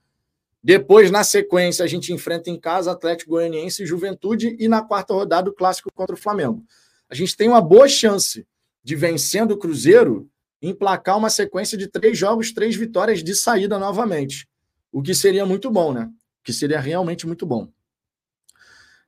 Depois, 0.63 1.09
na 1.09 1.23
sequência, 1.23 1.83
a 1.83 1.87
gente 1.87 2.13
enfrenta 2.13 2.51
em 2.51 2.59
casa 2.59 2.91
Atlético 2.91 3.31
Goianiense 3.31 3.81
e 3.81 3.87
Juventude 3.87 4.55
e 4.59 4.67
na 4.67 4.83
quarta 4.83 5.15
rodada 5.15 5.49
o 5.49 5.53
clássico 5.53 5.91
contra 5.91 6.15
o 6.15 6.19
Flamengo. 6.19 6.63
A 7.09 7.15
gente 7.15 7.35
tem 7.35 7.47
uma 7.47 7.61
boa 7.61 7.87
chance 7.87 8.45
de 8.83 8.95
vencendo 8.95 9.53
o 9.53 9.57
Cruzeiro 9.57 10.29
emplacar 10.61 11.17
uma 11.17 11.31
sequência 11.31 11.75
de 11.75 11.87
três 11.87 12.15
jogos, 12.15 12.51
três 12.51 12.75
vitórias 12.75 13.23
de 13.23 13.33
saída 13.33 13.79
novamente. 13.79 14.47
O 14.91 15.01
que 15.01 15.15
seria 15.15 15.43
muito 15.43 15.71
bom, 15.71 15.91
né? 15.91 16.07
O 16.39 16.43
que 16.43 16.53
seria 16.53 16.79
realmente 16.79 17.25
muito 17.25 17.47
bom. 17.47 17.67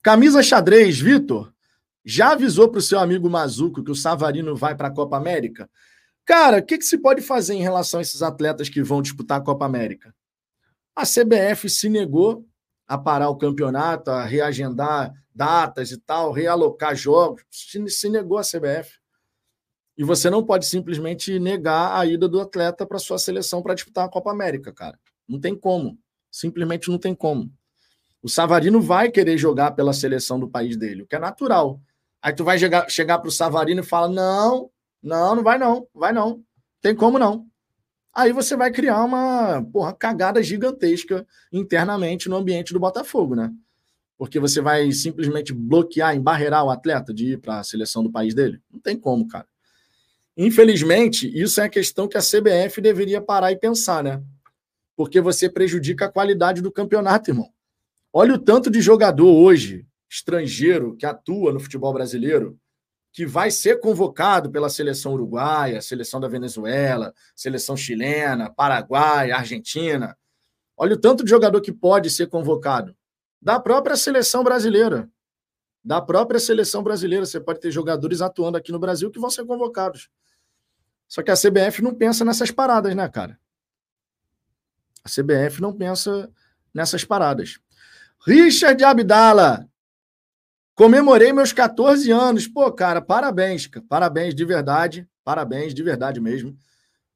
Camisa 0.01 0.41
xadrez, 0.41 0.99
Vitor, 0.99 1.53
já 2.03 2.31
avisou 2.31 2.67
para 2.67 2.79
o 2.79 2.81
seu 2.81 2.97
amigo 2.99 3.29
Mazuco 3.29 3.83
que 3.83 3.91
o 3.91 3.95
Savarino 3.95 4.55
vai 4.55 4.75
para 4.75 4.87
a 4.87 4.93
Copa 4.93 5.15
América? 5.15 5.69
Cara, 6.25 6.57
o 6.57 6.63
que, 6.63 6.79
que 6.79 6.85
se 6.85 6.97
pode 6.97 7.21
fazer 7.21 7.53
em 7.53 7.61
relação 7.61 7.99
a 7.99 8.01
esses 8.01 8.23
atletas 8.23 8.67
que 8.67 8.81
vão 8.81 9.01
disputar 9.01 9.39
a 9.39 9.43
Copa 9.43 9.65
América? 9.65 10.13
A 10.95 11.03
CBF 11.03 11.69
se 11.69 11.87
negou 11.87 12.47
a 12.87 12.97
parar 12.97 13.29
o 13.29 13.37
campeonato, 13.37 14.09
a 14.09 14.23
reagendar 14.23 15.13
datas 15.33 15.91
e 15.91 15.97
tal, 15.97 16.31
realocar 16.31 16.95
jogos, 16.95 17.43
se 17.51 18.09
negou 18.09 18.39
a 18.39 18.43
CBF. 18.43 18.99
E 19.95 20.03
você 20.03 20.31
não 20.31 20.43
pode 20.43 20.65
simplesmente 20.65 21.37
negar 21.37 21.95
a 21.95 22.05
ida 22.07 22.27
do 22.27 22.41
atleta 22.41 22.87
para 22.87 22.97
sua 22.97 23.19
seleção 23.19 23.61
para 23.61 23.75
disputar 23.75 24.05
a 24.05 24.09
Copa 24.09 24.31
América, 24.31 24.73
cara. 24.73 24.99
Não 25.27 25.39
tem 25.39 25.55
como. 25.55 25.99
Simplesmente 26.31 26.89
não 26.89 26.97
tem 26.97 27.13
como. 27.13 27.53
O 28.21 28.29
Savarino 28.29 28.81
vai 28.81 29.09
querer 29.09 29.37
jogar 29.37 29.71
pela 29.71 29.93
seleção 29.93 30.39
do 30.39 30.47
país 30.49 30.77
dele, 30.77 31.03
o 31.03 31.07
que 31.07 31.15
é 31.15 31.19
natural. 31.19 31.81
Aí 32.21 32.33
tu 32.33 32.43
vai 32.43 32.57
chegar, 32.59 32.89
chegar 32.89 33.17
para 33.19 33.29
o 33.29 33.31
Savarino 33.31 33.81
e 33.81 33.85
fala: 33.85 34.07
não, 34.07 34.69
não, 35.01 35.35
não 35.35 35.43
vai 35.43 35.57
não, 35.57 35.87
vai 35.93 36.13
não. 36.13 36.43
Tem 36.81 36.95
como 36.95 37.17
não 37.17 37.51
aí 38.13 38.31
você 38.31 38.55
vai 38.55 38.71
criar 38.71 39.03
uma 39.03 39.63
porra, 39.71 39.93
cagada 39.93 40.43
gigantesca 40.43 41.25
internamente 41.51 42.29
no 42.29 42.35
ambiente 42.35 42.73
do 42.73 42.79
Botafogo, 42.79 43.35
né? 43.35 43.51
Porque 44.17 44.39
você 44.39 44.61
vai 44.61 44.91
simplesmente 44.91 45.51
bloquear, 45.53 46.15
embarrear 46.15 46.63
o 46.63 46.69
atleta 46.69 47.13
de 47.13 47.33
ir 47.33 47.39
para 47.39 47.59
a 47.59 47.63
seleção 47.63 48.03
do 48.03 48.11
país 48.11 48.35
dele? 48.35 48.61
Não 48.71 48.79
tem 48.79 48.97
como, 48.97 49.27
cara. 49.27 49.47
Infelizmente, 50.37 51.27
isso 51.33 51.59
é 51.59 51.65
a 51.65 51.69
questão 51.69 52.07
que 52.07 52.17
a 52.17 52.21
CBF 52.21 52.79
deveria 52.81 53.19
parar 53.19 53.51
e 53.51 53.57
pensar, 53.57 54.03
né? 54.03 54.21
Porque 54.95 55.19
você 55.19 55.49
prejudica 55.49 56.05
a 56.05 56.11
qualidade 56.11 56.61
do 56.61 56.71
campeonato, 56.71 57.31
irmão. 57.31 57.49
Olha 58.13 58.33
o 58.33 58.39
tanto 58.39 58.69
de 58.69 58.81
jogador 58.81 59.31
hoje, 59.31 59.87
estrangeiro, 60.09 60.97
que 60.97 61.05
atua 61.05 61.53
no 61.53 61.59
futebol 61.59 61.93
brasileiro, 61.93 62.59
que 63.13 63.25
vai 63.25 63.49
ser 63.49 63.79
convocado 63.79 64.51
pela 64.51 64.69
seleção 64.69 65.13
uruguaia, 65.13 65.81
seleção 65.81 66.19
da 66.19 66.27
Venezuela, 66.27 67.13
seleção 67.35 67.77
chilena, 67.77 68.49
Paraguai, 68.49 69.31
Argentina. 69.31 70.17
Olha 70.75 70.95
o 70.95 70.99
tanto 70.99 71.23
de 71.23 71.29
jogador 71.29 71.61
que 71.61 71.71
pode 71.71 72.09
ser 72.09 72.27
convocado. 72.27 72.95
Da 73.41 73.59
própria 73.59 73.95
seleção 73.95 74.43
brasileira. 74.43 75.09
Da 75.83 76.01
própria 76.01 76.39
seleção 76.39 76.83
brasileira. 76.83 77.25
Você 77.25 77.39
pode 77.39 77.59
ter 77.59 77.71
jogadores 77.71 78.21
atuando 78.21 78.57
aqui 78.57 78.71
no 78.71 78.79
Brasil 78.79 79.09
que 79.09 79.19
vão 79.19 79.29
ser 79.29 79.45
convocados. 79.45 80.09
Só 81.07 81.21
que 81.21 81.31
a 81.31 81.35
CBF 81.35 81.81
não 81.81 81.93
pensa 81.93 82.23
nessas 82.23 82.51
paradas, 82.51 82.95
né, 82.95 83.07
cara? 83.09 83.37
A 85.03 85.09
CBF 85.09 85.61
não 85.61 85.73
pensa 85.73 86.31
nessas 86.73 87.03
paradas. 87.03 87.59
Richard 88.25 88.83
Abdala, 88.83 89.67
Comemorei 90.75 91.33
meus 91.33 91.53
14 91.53 92.11
anos. 92.11 92.47
Pô, 92.47 92.71
cara, 92.71 93.01
parabéns, 93.01 93.69
parabéns 93.87 94.33
de 94.33 94.43
verdade, 94.45 95.07
parabéns 95.23 95.73
de 95.73 95.83
verdade 95.83 96.19
mesmo. 96.19 96.57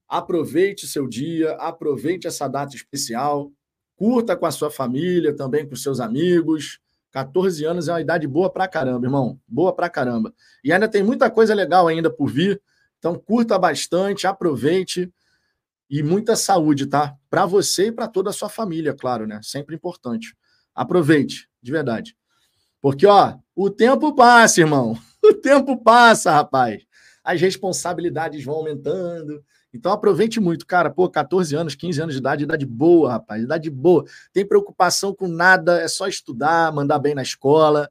Aproveite 0.07 0.85
seu 0.85 1.07
dia, 1.07 1.53
aproveite 1.53 2.27
essa 2.27 2.47
data 2.47 2.75
especial, 2.75 3.51
curta 3.95 4.35
com 4.35 4.45
a 4.45 4.51
sua 4.51 4.69
família, 4.69 5.35
também 5.35 5.67
com 5.67 5.75
seus 5.75 5.99
amigos, 5.99 6.79
14 7.11 7.65
anos 7.65 7.87
é 7.87 7.93
uma 7.93 8.01
idade 8.01 8.27
boa 8.27 8.51
pra 8.51 8.67
caramba, 8.67 9.07
irmão. 9.07 9.39
Boa 9.47 9.73
pra 9.73 9.89
caramba. 9.89 10.33
E 10.63 10.71
ainda 10.71 10.87
tem 10.87 11.01
muita 11.01 11.31
coisa 11.31 11.55
legal 11.55 11.87
ainda 11.87 12.09
por 12.09 12.27
vir. 12.27 12.61
Então 12.99 13.15
curta 13.15 13.57
bastante, 13.57 14.27
aproveite 14.27 15.11
e 15.89 16.03
muita 16.03 16.35
saúde, 16.35 16.87
tá? 16.87 17.15
Para 17.29 17.45
você 17.45 17.87
e 17.87 17.91
para 17.91 18.07
toda 18.07 18.31
a 18.31 18.33
sua 18.33 18.49
família, 18.49 18.93
claro, 18.93 19.25
né? 19.25 19.39
Sempre 19.41 19.75
importante. 19.75 20.35
Aproveite, 20.75 21.47
de 21.61 21.71
verdade. 21.71 22.15
Porque, 22.81 23.07
ó, 23.07 23.35
o 23.55 23.69
tempo 23.69 24.13
passa, 24.13 24.61
irmão. 24.61 24.97
O 25.27 25.33
tempo 25.33 25.75
passa, 25.75 26.31
rapaz. 26.31 26.83
As 27.23 27.41
responsabilidades 27.41 28.45
vão 28.45 28.57
aumentando. 28.57 29.43
Então 29.73 29.91
aproveite 29.91 30.39
muito, 30.39 30.67
cara. 30.67 30.89
Pô, 30.91 31.09
14 31.09 31.55
anos, 31.55 31.73
15 31.73 31.99
anos 31.99 32.13
de 32.13 32.19
idade, 32.19 32.43
idade 32.43 32.63
boa, 32.63 33.13
rapaz. 33.13 33.43
Idade 33.43 33.69
boa. 33.71 34.05
Tem 34.31 34.45
preocupação 34.45 35.15
com 35.15 35.27
nada, 35.27 35.81
é 35.81 35.87
só 35.87 36.07
estudar, 36.07 36.71
mandar 36.71 36.99
bem 36.99 37.15
na 37.15 37.23
escola, 37.23 37.89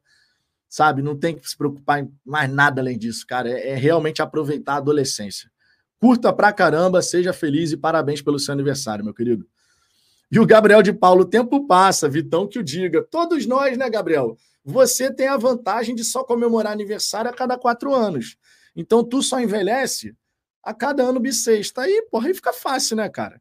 sabe? 0.69 1.01
Não 1.01 1.15
tem 1.15 1.35
que 1.35 1.49
se 1.49 1.57
preocupar 1.57 1.99
em 1.99 2.11
mais 2.25 2.49
nada 2.49 2.81
além 2.81 2.97
disso, 2.97 3.27
cara. 3.27 3.49
É, 3.49 3.71
é 3.71 3.75
realmente 3.75 4.21
aproveitar 4.21 4.75
a 4.75 4.77
adolescência. 4.77 5.51
Curta 5.99 6.33
pra 6.33 6.53
caramba, 6.53 7.01
seja 7.01 7.33
feliz 7.33 7.71
e 7.71 7.77
parabéns 7.77 8.21
pelo 8.21 8.39
seu 8.39 8.53
aniversário, 8.53 9.03
meu 9.03 9.13
querido. 9.13 9.45
E 10.31 10.39
o 10.39 10.45
Gabriel 10.45 10.81
de 10.81 10.91
Paulo, 10.91 11.21
o 11.21 11.29
tempo 11.29 11.67
passa, 11.67 12.09
Vitão 12.09 12.47
que 12.47 12.59
o 12.59 12.63
diga. 12.63 13.03
Todos 13.03 13.45
nós, 13.45 13.77
né, 13.77 13.89
Gabriel? 13.89 14.37
Você 14.63 15.13
tem 15.13 15.27
a 15.27 15.37
vantagem 15.37 15.93
de 15.93 16.03
só 16.03 16.23
comemorar 16.23 16.73
aniversário 16.73 17.29
a 17.29 17.33
cada 17.33 17.57
quatro 17.57 17.93
anos. 17.93 18.37
Então, 18.75 19.03
tu 19.03 19.21
só 19.21 19.39
envelhece 19.39 20.15
a 20.63 20.73
cada 20.73 21.03
ano 21.03 21.19
bissexto. 21.19 21.79
Aí, 21.79 22.07
porra, 22.09 22.27
aí 22.27 22.33
fica 22.33 22.51
fácil, 22.51 22.97
né, 22.97 23.07
cara? 23.07 23.39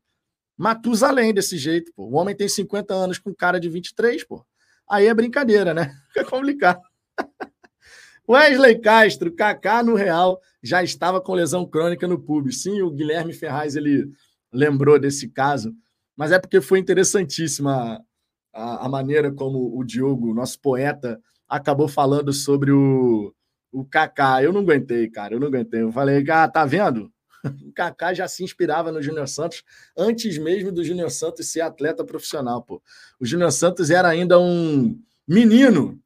Matusalém 0.57 1.33
desse 1.33 1.57
jeito, 1.57 1.93
pô. 1.95 2.05
O 2.05 2.15
homem 2.15 2.37
tem 2.37 2.49
50 2.49 2.95
anos 2.95 3.19
com 3.19 3.35
cara 3.35 3.59
de 3.59 3.69
23, 3.69 4.23
pô. 4.25 4.45
Aí 4.89 5.07
é 5.07 5.15
brincadeira, 5.15 5.73
né? 5.73 5.91
Fica 6.13 6.25
complicado. 6.25 6.81
Wesley 8.29 8.79
Castro, 8.81 9.33
Kaká 9.35 9.83
no 9.83 9.95
Real, 9.95 10.41
já 10.63 10.83
estava 10.83 11.21
com 11.21 11.35
lesão 11.35 11.67
crônica 11.67 12.07
no 12.07 12.19
pub. 12.19 12.53
Sim, 12.53 12.83
o 12.83 12.91
Guilherme 12.91 13.33
Ferraz, 13.33 13.77
ele 13.77 14.11
lembrou 14.53 14.99
desse 14.99 15.29
caso, 15.29 15.75
mas 16.17 16.33
é 16.33 16.39
porque 16.39 16.61
foi 16.61 16.79
interessantíssima 16.79 18.05
a, 18.53 18.87
a 18.87 18.89
maneira 18.89 19.33
como 19.33 19.77
o 19.79 19.85
Diogo, 19.85 20.33
nosso 20.33 20.61
poeta, 20.61 21.21
acabou 21.49 21.89
falando 21.89 22.33
sobre 22.33 22.71
o, 22.71 23.35
o 23.73 23.85
Kaká. 23.85 24.43
Eu 24.43 24.53
não 24.53 24.61
aguentei, 24.61 25.09
cara, 25.11 25.35
eu 25.35 25.41
não 25.41 25.49
aguentei. 25.49 25.83
Eu 25.83 25.93
falei, 25.93 26.25
ah, 26.31 26.49
tá 26.49 26.65
vendo? 26.65 27.13
O 27.63 27.73
Kaká 27.75 28.15
já 28.15 28.27
se 28.27 28.43
inspirava 28.43 28.91
no 28.91 29.03
Júnior 29.03 29.29
Santos 29.29 29.63
antes 29.95 30.39
mesmo 30.39 30.73
do 30.73 30.83
Júnior 30.83 31.11
Santos 31.11 31.47
ser 31.53 31.61
atleta 31.61 32.03
profissional, 32.03 32.63
pô. 32.63 32.83
O 33.21 33.27
Júnior 33.27 33.53
Santos 33.53 33.91
era 33.91 34.09
ainda 34.09 34.41
um 34.41 34.99
menino, 35.29 36.01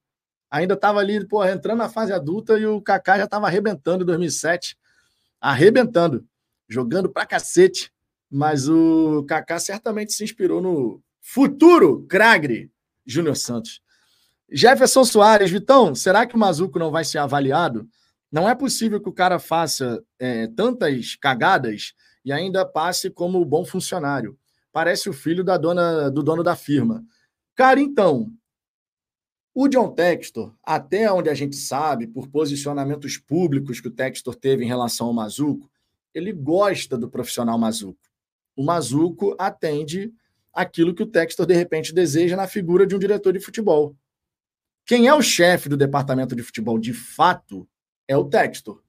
ainda 0.50 0.74
estava 0.74 0.98
ali, 0.98 1.24
pô, 1.24 1.44
entrando 1.44 1.78
na 1.78 1.88
fase 1.88 2.12
adulta 2.12 2.58
e 2.58 2.66
o 2.66 2.82
Kaká 2.82 3.18
já 3.18 3.24
estava 3.24 3.46
arrebentando 3.46 4.02
em 4.02 4.06
2007, 4.06 4.76
arrebentando, 5.40 6.26
jogando 6.68 7.08
pra 7.08 7.24
cacete. 7.24 7.92
Mas 8.30 8.68
o 8.68 9.24
Kaká 9.26 9.58
certamente 9.58 10.12
se 10.12 10.24
inspirou 10.24 10.60
no 10.60 11.02
futuro 11.20 12.06
Cragre 12.08 12.70
Júnior 13.06 13.36
Santos. 13.36 13.80
Jefferson 14.50 15.04
Soares, 15.04 15.50
Vitão, 15.50 15.94
será 15.94 16.26
que 16.26 16.34
o 16.34 16.38
Mazuco 16.38 16.78
não 16.78 16.90
vai 16.90 17.04
ser 17.04 17.18
avaliado? 17.18 17.88
Não 18.30 18.48
é 18.48 18.54
possível 18.54 19.00
que 19.00 19.08
o 19.08 19.12
cara 19.12 19.38
faça 19.38 20.02
é, 20.18 20.46
tantas 20.48 21.16
cagadas 21.16 21.94
e 22.24 22.32
ainda 22.32 22.64
passe 22.64 23.10
como 23.10 23.44
bom 23.44 23.64
funcionário. 23.64 24.38
Parece 24.72 25.08
o 25.08 25.12
filho 25.12 25.42
da 25.42 25.56
dona 25.56 26.10
do 26.10 26.22
dono 26.22 26.42
da 26.42 26.54
firma. 26.54 27.04
Cara, 27.54 27.80
então, 27.80 28.30
o 29.54 29.66
John 29.66 29.90
Textor, 29.90 30.54
até 30.62 31.10
onde 31.12 31.28
a 31.28 31.34
gente 31.34 31.56
sabe, 31.56 32.06
por 32.06 32.28
posicionamentos 32.28 33.16
públicos 33.16 33.80
que 33.80 33.88
o 33.88 33.90
Textor 33.90 34.34
teve 34.34 34.64
em 34.64 34.68
relação 34.68 35.08
ao 35.08 35.12
Mazuco, 35.12 35.70
ele 36.14 36.32
gosta 36.32 36.96
do 36.96 37.08
profissional 37.08 37.58
Mazuco. 37.58 38.07
O 38.58 38.64
Mazuco 38.64 39.36
atende 39.38 40.12
aquilo 40.52 40.92
que 40.92 41.04
o 41.04 41.06
Textor 41.06 41.46
de 41.46 41.54
repente 41.54 41.94
deseja 41.94 42.36
na 42.36 42.48
figura 42.48 42.84
de 42.84 42.96
um 42.96 42.98
diretor 42.98 43.32
de 43.32 43.38
futebol. 43.38 43.94
Quem 44.84 45.06
é 45.06 45.14
o 45.14 45.22
chefe 45.22 45.68
do 45.68 45.76
departamento 45.76 46.34
de 46.34 46.42
futebol 46.42 46.76
de 46.76 46.92
fato 46.92 47.68
é 48.08 48.16
o 48.16 48.24
Textor. 48.24 48.82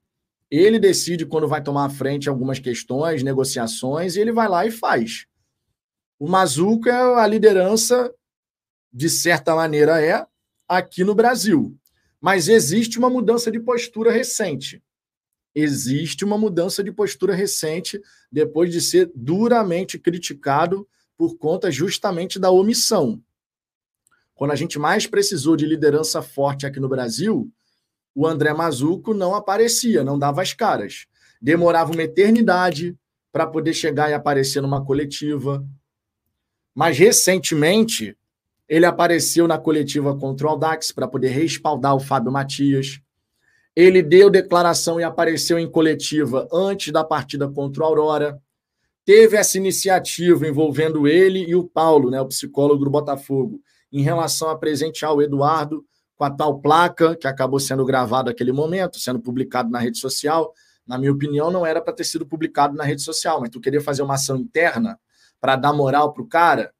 Ele 0.49 0.79
decide 0.79 1.23
quando 1.23 1.47
vai 1.47 1.62
tomar 1.62 1.86
à 1.86 1.89
frente 1.91 2.27
algumas 2.27 2.58
questões, 2.58 3.21
negociações, 3.21 4.15
e 4.15 4.21
ele 4.21 4.32
vai 4.32 4.49
lá 4.49 4.65
e 4.65 4.71
faz. 4.71 5.27
O 6.17 6.27
Mazuco 6.27 6.89
é 6.89 7.21
a 7.21 7.27
liderança, 7.27 8.12
de 8.91 9.08
certa 9.08 9.53
maneira, 9.53 10.03
é 10.03 10.25
aqui 10.67 11.03
no 11.03 11.13
Brasil. 11.13 11.77
Mas 12.19 12.47
existe 12.47 12.97
uma 12.97 13.08
mudança 13.08 13.51
de 13.51 13.60
postura 13.60 14.12
recente. 14.12 14.82
Existe 15.53 16.23
uma 16.23 16.38
mudança 16.38 16.83
de 16.83 16.91
postura 16.91 17.33
recente 17.33 18.01
depois 18.31 18.71
de 18.71 18.81
ser 18.81 19.12
duramente 19.15 19.97
criticado 19.97 20.88
por 21.17 21.38
conta 21.38 21.71
justamente 21.71 22.39
da 22.39 22.51
omissão. 22.51 23.21
Quando 24.33 24.51
a 24.51 24.55
gente 24.55 24.79
mais 24.79 25.05
precisou 25.05 25.57
de 25.57 25.65
liderança 25.65 26.21
forte 26.21 26.65
aqui 26.65 26.79
no 26.79 26.88
Brasil, 26.88 27.51
o 28.15 28.25
André 28.25 28.53
Mazuco 28.53 29.13
não 29.13 29.35
aparecia, 29.35 30.03
não 30.03 30.17
dava 30.17 30.41
as 30.41 30.53
caras. 30.53 31.07
Demorava 31.41 31.91
uma 31.91 32.03
eternidade 32.03 32.97
para 33.31 33.45
poder 33.45 33.73
chegar 33.73 34.09
e 34.09 34.13
aparecer 34.13 34.62
numa 34.62 34.83
coletiva. 34.83 35.65
Mas 36.73 36.97
recentemente, 36.97 38.17
ele 38.67 38.85
apareceu 38.85 39.47
na 39.47 39.57
coletiva 39.57 40.15
contra 40.17 40.47
o 40.47 40.49
Aldax 40.51 40.91
para 40.91 41.07
poder 41.07 41.29
respaldar 41.29 41.95
o 41.95 41.99
Fábio 41.99 42.31
Matias. 42.31 43.01
Ele 43.79 44.03
deu 44.03 44.29
declaração 44.29 44.99
e 44.99 45.05
apareceu 45.05 45.57
em 45.57 45.65
coletiva 45.65 46.45
antes 46.51 46.91
da 46.91 47.01
partida 47.01 47.47
contra 47.47 47.81
o 47.81 47.85
Aurora. 47.85 48.37
Teve 49.05 49.37
essa 49.37 49.57
iniciativa 49.57 50.45
envolvendo 50.45 51.07
ele 51.07 51.45
e 51.45 51.55
o 51.55 51.63
Paulo, 51.63 52.11
né, 52.11 52.19
o 52.19 52.27
psicólogo 52.27 52.83
do 52.83 52.91
Botafogo, 52.91 53.61
em 53.89 54.01
relação 54.01 54.49
a 54.49 54.57
presentear 54.57 55.13
o 55.13 55.21
Eduardo 55.21 55.85
com 56.17 56.25
a 56.25 56.29
tal 56.29 56.59
placa 56.59 57.15
que 57.15 57.25
acabou 57.25 57.57
sendo 57.57 57.85
gravado 57.85 58.27
naquele 58.27 58.51
momento, 58.51 58.99
sendo 58.99 59.17
publicado 59.17 59.69
na 59.69 59.79
rede 59.79 59.97
social. 59.97 60.53
Na 60.85 60.97
minha 60.97 61.13
opinião, 61.13 61.49
não 61.49 61.65
era 61.65 61.81
para 61.81 61.93
ter 61.93 62.03
sido 62.03 62.25
publicado 62.25 62.75
na 62.75 62.83
rede 62.83 63.01
social, 63.01 63.39
mas 63.39 63.49
tu 63.49 63.61
queria 63.61 63.79
fazer 63.79 64.01
uma 64.01 64.15
ação 64.15 64.35
interna 64.35 64.99
para 65.39 65.55
dar 65.55 65.71
moral 65.71 66.11
para 66.11 66.21
o 66.21 66.27
cara. 66.27 66.73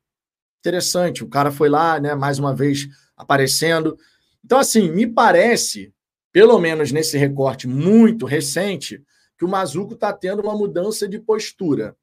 Interessante, 0.60 1.24
o 1.24 1.30
cara 1.30 1.50
foi 1.50 1.70
lá, 1.70 1.98
né, 1.98 2.14
mais 2.14 2.40
uma 2.40 2.54
vez 2.54 2.90
aparecendo. 3.16 3.98
Então, 4.44 4.60
assim, 4.60 4.92
me 4.92 5.08
parece, 5.08 5.94
pelo 6.32 6.60
menos 6.60 6.92
nesse 6.92 7.18
recorte 7.18 7.68
muito 7.68 8.26
recente, 8.26 9.04
que 9.38 9.46
o 9.46 9.48
Mazuco 9.48 9.94
está 9.94 10.12
tendo 10.12 10.42
uma 10.42 10.56
mudança 10.56 11.08
de 11.08 11.20
postura. 11.20 11.96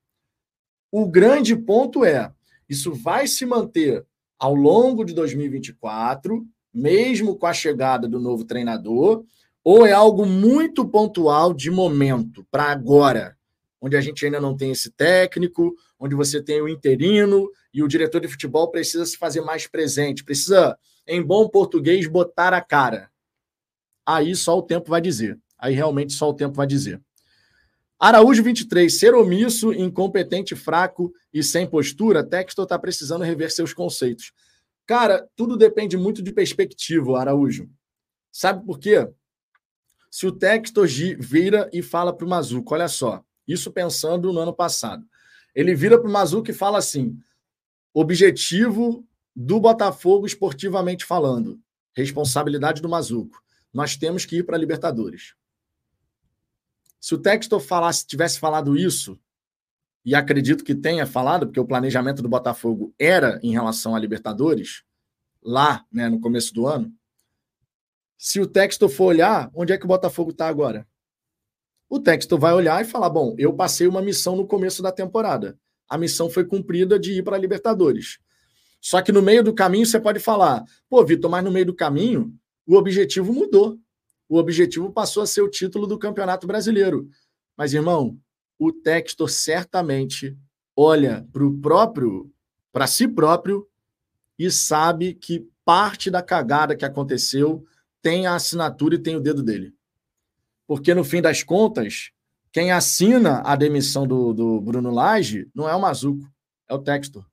O 0.90 1.06
grande 1.06 1.54
ponto 1.54 2.04
é: 2.04 2.32
isso 2.68 2.92
vai 2.92 3.26
se 3.26 3.44
manter 3.44 4.04
ao 4.38 4.54
longo 4.54 5.04
de 5.04 5.14
2024, 5.14 6.46
mesmo 6.72 7.36
com 7.36 7.46
a 7.46 7.52
chegada 7.52 8.08
do 8.08 8.20
novo 8.20 8.44
treinador, 8.44 9.24
ou 9.64 9.86
é 9.86 9.92
algo 9.92 10.24
muito 10.24 10.86
pontual 10.86 11.52
de 11.52 11.70
momento, 11.70 12.46
para 12.50 12.64
agora, 12.64 13.36
onde 13.80 13.96
a 13.96 14.00
gente 14.00 14.24
ainda 14.24 14.40
não 14.40 14.56
tem 14.56 14.70
esse 14.70 14.90
técnico, 14.90 15.74
onde 15.98 16.14
você 16.14 16.42
tem 16.42 16.60
o 16.60 16.68
interino 16.68 17.50
e 17.72 17.82
o 17.82 17.88
diretor 17.88 18.20
de 18.20 18.28
futebol 18.28 18.70
precisa 18.70 19.04
se 19.04 19.16
fazer 19.16 19.40
mais 19.40 19.66
presente, 19.66 20.24
precisa, 20.24 20.78
em 21.06 21.22
bom 21.22 21.48
português, 21.48 22.06
botar 22.06 22.52
a 22.52 22.60
cara. 22.60 23.10
Aí 24.06 24.36
só 24.36 24.56
o 24.56 24.62
tempo 24.62 24.88
vai 24.88 25.00
dizer. 25.00 25.38
Aí 25.58 25.74
realmente 25.74 26.12
só 26.12 26.30
o 26.30 26.34
tempo 26.34 26.54
vai 26.54 26.66
dizer. 26.66 27.02
Araújo 27.98 28.42
23, 28.42 28.96
ser 28.96 29.14
omisso, 29.14 29.72
incompetente, 29.72 30.54
fraco 30.54 31.12
e 31.32 31.42
sem 31.42 31.66
postura, 31.66 32.22
Textor 32.22 32.64
está 32.64 32.78
precisando 32.78 33.24
rever 33.24 33.50
seus 33.50 33.72
conceitos. 33.72 34.32
Cara, 34.86 35.26
tudo 35.34 35.56
depende 35.56 35.96
muito 35.96 36.22
de 36.22 36.30
perspectiva, 36.30 37.18
Araújo. 37.18 37.68
Sabe 38.30 38.64
por 38.64 38.78
quê? 38.78 39.08
Se 40.10 40.26
o 40.26 40.32
Textor 40.32 40.86
vira 41.18 41.68
e 41.72 41.82
fala 41.82 42.12
para 42.14 42.26
o 42.26 42.28
Mazuco, 42.28 42.74
olha 42.74 42.86
só, 42.86 43.24
isso 43.48 43.72
pensando 43.72 44.32
no 44.32 44.40
ano 44.40 44.52
passado. 44.54 45.04
Ele 45.54 45.74
vira 45.74 45.98
para 45.98 46.08
o 46.08 46.12
Mazuco 46.12 46.50
e 46.50 46.54
fala 46.54 46.78
assim: 46.78 47.18
objetivo 47.94 49.06
do 49.34 49.58
Botafogo 49.58 50.26
esportivamente 50.26 51.04
falando, 51.04 51.58
responsabilidade 51.94 52.82
do 52.82 52.88
Mazuco. 52.90 53.42
Nós 53.76 53.94
temos 53.94 54.24
que 54.24 54.36
ir 54.36 54.42
para 54.42 54.56
a 54.56 54.58
Libertadores. 54.58 55.34
Se 56.98 57.14
o 57.14 57.18
Textor 57.18 57.60
falasse, 57.60 58.06
tivesse 58.06 58.38
falado 58.38 58.74
isso, 58.74 59.20
e 60.02 60.14
acredito 60.14 60.64
que 60.64 60.74
tenha 60.74 61.04
falado, 61.04 61.46
porque 61.46 61.60
o 61.60 61.66
planejamento 61.66 62.22
do 62.22 62.28
Botafogo 62.28 62.94
era 62.98 63.38
em 63.42 63.52
relação 63.52 63.94
à 63.94 63.98
Libertadores, 63.98 64.82
lá, 65.42 65.84
né, 65.92 66.08
no 66.08 66.18
começo 66.18 66.54
do 66.54 66.66
ano. 66.66 66.90
Se 68.16 68.40
o 68.40 68.46
Textor 68.46 68.88
for 68.88 69.08
olhar, 69.08 69.50
onde 69.52 69.74
é 69.74 69.76
que 69.76 69.84
o 69.84 69.88
Botafogo 69.88 70.30
está 70.30 70.48
agora? 70.48 70.88
O 71.86 72.00
Textor 72.00 72.38
vai 72.38 72.54
olhar 72.54 72.80
e 72.80 72.88
falar: 72.88 73.10
bom, 73.10 73.34
eu 73.36 73.52
passei 73.52 73.86
uma 73.86 74.00
missão 74.00 74.36
no 74.36 74.46
começo 74.46 74.82
da 74.82 74.90
temporada. 74.90 75.58
A 75.86 75.98
missão 75.98 76.30
foi 76.30 76.46
cumprida 76.46 76.98
de 76.98 77.12
ir 77.12 77.22
para 77.22 77.36
a 77.36 77.38
Libertadores. 77.38 78.20
Só 78.80 79.02
que 79.02 79.12
no 79.12 79.20
meio 79.20 79.44
do 79.44 79.52
caminho 79.52 79.84
você 79.84 80.00
pode 80.00 80.18
falar, 80.18 80.64
pô, 80.88 81.04
Vitor, 81.04 81.30
mas 81.30 81.44
no 81.44 81.50
meio 81.50 81.66
do 81.66 81.74
caminho 81.74 82.34
o 82.66 82.76
objetivo 82.76 83.32
mudou. 83.32 83.78
O 84.28 84.38
objetivo 84.38 84.90
passou 84.90 85.22
a 85.22 85.26
ser 85.26 85.42
o 85.42 85.50
título 85.50 85.86
do 85.86 85.98
Campeonato 85.98 86.46
Brasileiro. 86.46 87.08
Mas, 87.56 87.72
irmão, 87.72 88.18
o 88.58 88.72
Textor 88.72 89.28
certamente 89.28 90.36
olha 90.74 91.26
para 91.32 91.44
o 91.44 91.58
próprio, 91.58 92.30
para 92.72 92.86
si 92.86 93.06
próprio 93.06 93.66
e 94.38 94.50
sabe 94.50 95.14
que 95.14 95.48
parte 95.64 96.10
da 96.10 96.22
cagada 96.22 96.76
que 96.76 96.84
aconteceu 96.84 97.64
tem 98.02 98.26
a 98.26 98.34
assinatura 98.34 98.96
e 98.96 99.02
tem 99.02 99.16
o 99.16 99.20
dedo 99.20 99.42
dele. 99.42 99.74
Porque, 100.66 100.92
no 100.92 101.04
fim 101.04 101.22
das 101.22 101.42
contas, 101.42 102.10
quem 102.52 102.72
assina 102.72 103.42
a 103.42 103.54
demissão 103.54 104.06
do, 104.06 104.32
do 104.32 104.60
Bruno 104.60 104.90
Lage 104.90 105.48
não 105.54 105.68
é 105.68 105.74
o 105.74 105.80
Mazuco, 105.80 106.28
é 106.68 106.74
o 106.74 106.78
Textor. 106.78 107.24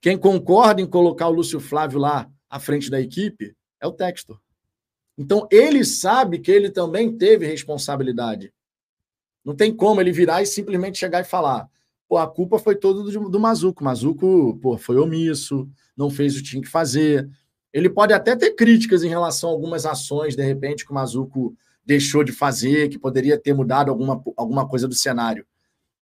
Quem 0.00 0.16
concorda 0.16 0.80
em 0.80 0.86
colocar 0.86 1.28
o 1.28 1.32
Lúcio 1.32 1.58
Flávio 1.58 1.98
lá 1.98 2.30
à 2.48 2.60
frente 2.60 2.90
da 2.90 3.00
equipe 3.00 3.56
é 3.80 3.86
o 3.86 3.92
Textor. 3.92 4.40
Então, 5.18 5.48
ele 5.50 5.84
sabe 5.84 6.38
que 6.38 6.50
ele 6.50 6.70
também 6.70 7.18
teve 7.18 7.44
responsabilidade. 7.44 8.52
Não 9.44 9.56
tem 9.56 9.74
como 9.74 10.00
ele 10.00 10.12
virar 10.12 10.42
e 10.42 10.46
simplesmente 10.46 10.96
chegar 10.96 11.20
e 11.20 11.24
falar: 11.24 11.68
pô, 12.08 12.16
a 12.16 12.26
culpa 12.26 12.58
foi 12.58 12.76
toda 12.76 13.02
do, 13.02 13.28
do 13.28 13.40
Mazuco. 13.40 13.82
Mazuco, 13.82 14.56
pô, 14.62 14.78
foi 14.78 14.96
omisso, 14.96 15.68
não 15.96 16.08
fez 16.08 16.34
o 16.34 16.36
que 16.36 16.50
tinha 16.50 16.62
que 16.62 16.68
fazer. 16.68 17.28
Ele 17.72 17.90
pode 17.90 18.12
até 18.12 18.36
ter 18.36 18.52
críticas 18.52 19.02
em 19.02 19.08
relação 19.08 19.50
a 19.50 19.52
algumas 19.52 19.84
ações, 19.84 20.36
de 20.36 20.42
repente, 20.42 20.84
que 20.84 20.92
o 20.92 20.94
Mazuco 20.94 21.56
deixou 21.84 22.22
de 22.22 22.30
fazer, 22.30 22.88
que 22.88 22.98
poderia 22.98 23.38
ter 23.38 23.52
mudado 23.52 23.90
alguma, 23.90 24.22
alguma 24.36 24.68
coisa 24.68 24.86
do 24.86 24.94
cenário. 24.94 25.44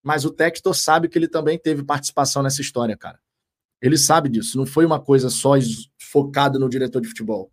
Mas 0.03 0.25
o 0.25 0.31
Textor 0.31 0.75
sabe 0.75 1.09
que 1.09 1.19
ele 1.19 1.29
também 1.29 1.59
teve 1.59 1.83
participação 1.83 2.43
nessa 2.43 2.61
história, 2.61 2.97
cara. 2.97 3.19
Ele 3.81 3.97
sabe 3.97 4.29
disso. 4.29 4.59
Não 4.59 4.67
foi 4.67 4.85
uma 4.85 5.01
coisa 5.01 5.31
só 5.31 5.55
focada 5.99 6.59
no 6.59 6.69
diretor 6.69 7.01
de 7.01 7.09
futebol. 7.09 7.51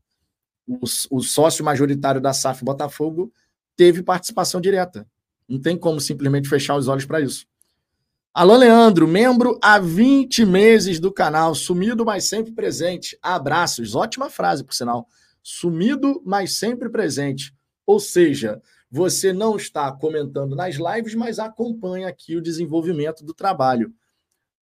O, 0.67 0.79
o 1.11 1.21
sócio 1.21 1.63
majoritário 1.63 2.21
da 2.21 2.33
SAF 2.33 2.63
Botafogo 2.63 3.31
teve 3.75 4.01
participação 4.01 4.61
direta. 4.61 5.07
Não 5.47 5.59
tem 5.59 5.77
como 5.77 5.99
simplesmente 5.99 6.47
fechar 6.47 6.75
os 6.75 6.87
olhos 6.87 7.05
para 7.05 7.21
isso. 7.21 7.45
Alô, 8.33 8.55
Leandro, 8.57 9.07
membro 9.07 9.59
há 9.61 9.77
20 9.77 10.45
meses 10.45 10.99
do 10.99 11.11
canal, 11.11 11.53
sumido, 11.53 12.03
mas 12.03 12.23
sempre 12.23 12.51
presente. 12.51 13.17
Abraços. 13.21 13.93
Ótima 13.93 14.29
frase, 14.29 14.63
por 14.63 14.73
sinal. 14.73 15.07
Sumido, 15.43 16.21
mas 16.25 16.55
sempre 16.57 16.89
presente. 16.89 17.53
Ou 17.85 17.99
seja, 17.99 18.59
você 18.89 19.33
não 19.33 19.55
está 19.55 19.91
comentando 19.91 20.55
nas 20.55 20.75
lives, 20.75 21.13
mas 21.13 21.37
acompanha 21.37 22.07
aqui 22.07 22.35
o 22.35 22.41
desenvolvimento 22.41 23.23
do 23.23 23.33
trabalho. 23.33 23.93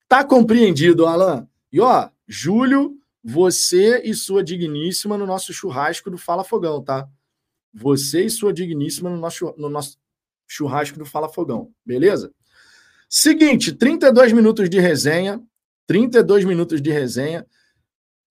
Tá 0.07 0.23
compreendido, 0.23 1.05
Alan? 1.05 1.47
E 1.71 1.79
ó, 1.79 2.09
Júlio, 2.27 2.97
você 3.23 4.01
e 4.03 4.13
sua 4.13 4.43
digníssima 4.43 5.17
no 5.17 5.25
nosso 5.25 5.53
churrasco 5.53 6.09
do 6.09 6.17
Fala 6.17 6.43
Fogão, 6.43 6.83
tá? 6.83 7.07
Você 7.73 8.25
e 8.25 8.29
sua 8.29 8.51
digníssima 8.51 9.09
no 9.09 9.17
nosso, 9.17 9.53
no 9.57 9.69
nosso 9.69 9.97
churrasco 10.47 10.97
do 10.97 11.05
Fala 11.05 11.29
Fogão, 11.29 11.71
beleza? 11.85 12.33
Seguinte, 13.13 13.73
32 13.73 14.31
minutos 14.31 14.69
de 14.69 14.79
resenha. 14.79 15.41
32 15.85 16.45
minutos 16.45 16.81
de 16.81 16.89
resenha. 16.89 17.45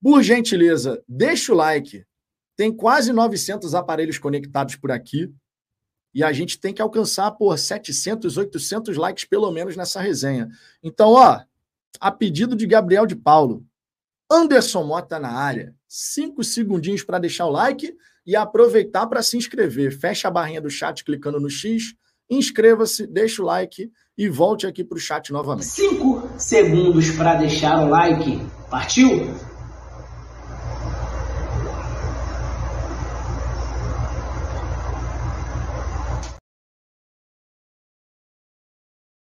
Por 0.03 0.22
gentileza, 0.22 1.03
deixa 1.07 1.53
o 1.53 1.57
like. 1.57 2.07
Tem 2.57 2.74
quase 2.74 3.12
900 3.12 3.74
aparelhos 3.74 4.18
conectados 4.18 4.76
por 4.76 4.90
aqui. 4.90 5.31
E 6.14 6.24
a 6.24 6.33
gente 6.33 6.59
tem 6.59 6.72
que 6.72 6.81
alcançar 6.81 7.31
por 7.33 7.57
700, 7.59 8.38
800 8.38 8.96
likes 8.96 9.26
pelo 9.26 9.50
menos 9.50 9.76
nessa 9.76 10.00
resenha. 10.00 10.48
Então, 10.83 11.11
ó, 11.11 11.40
a 12.00 12.11
pedido 12.11 12.57
de 12.57 12.66
Gabriel 12.66 13.07
de 13.07 13.14
Paulo. 13.14 13.64
Anderson 14.32 14.84
Mota 14.84 15.18
na 15.18 15.32
área. 15.32 15.74
Cinco 15.88 16.44
segundinhos 16.44 17.02
para 17.02 17.18
deixar 17.18 17.46
o 17.46 17.50
like 17.50 17.92
e 18.24 18.36
aproveitar 18.36 19.08
para 19.08 19.24
se 19.24 19.36
inscrever. 19.36 19.90
Fecha 19.90 20.28
a 20.28 20.30
barrinha 20.30 20.60
do 20.60 20.70
chat 20.70 21.04
clicando 21.04 21.40
no 21.40 21.50
X, 21.50 21.94
inscreva-se, 22.30 23.08
deixa 23.08 23.42
o 23.42 23.44
like 23.44 23.90
e 24.16 24.28
volte 24.28 24.68
aqui 24.68 24.84
para 24.84 24.96
o 24.96 25.00
chat 25.00 25.32
novamente. 25.32 25.66
Cinco 25.66 26.30
segundos 26.38 27.10
para 27.10 27.34
deixar 27.34 27.84
o 27.84 27.88
like. 27.88 28.46
Partiu? 28.70 29.34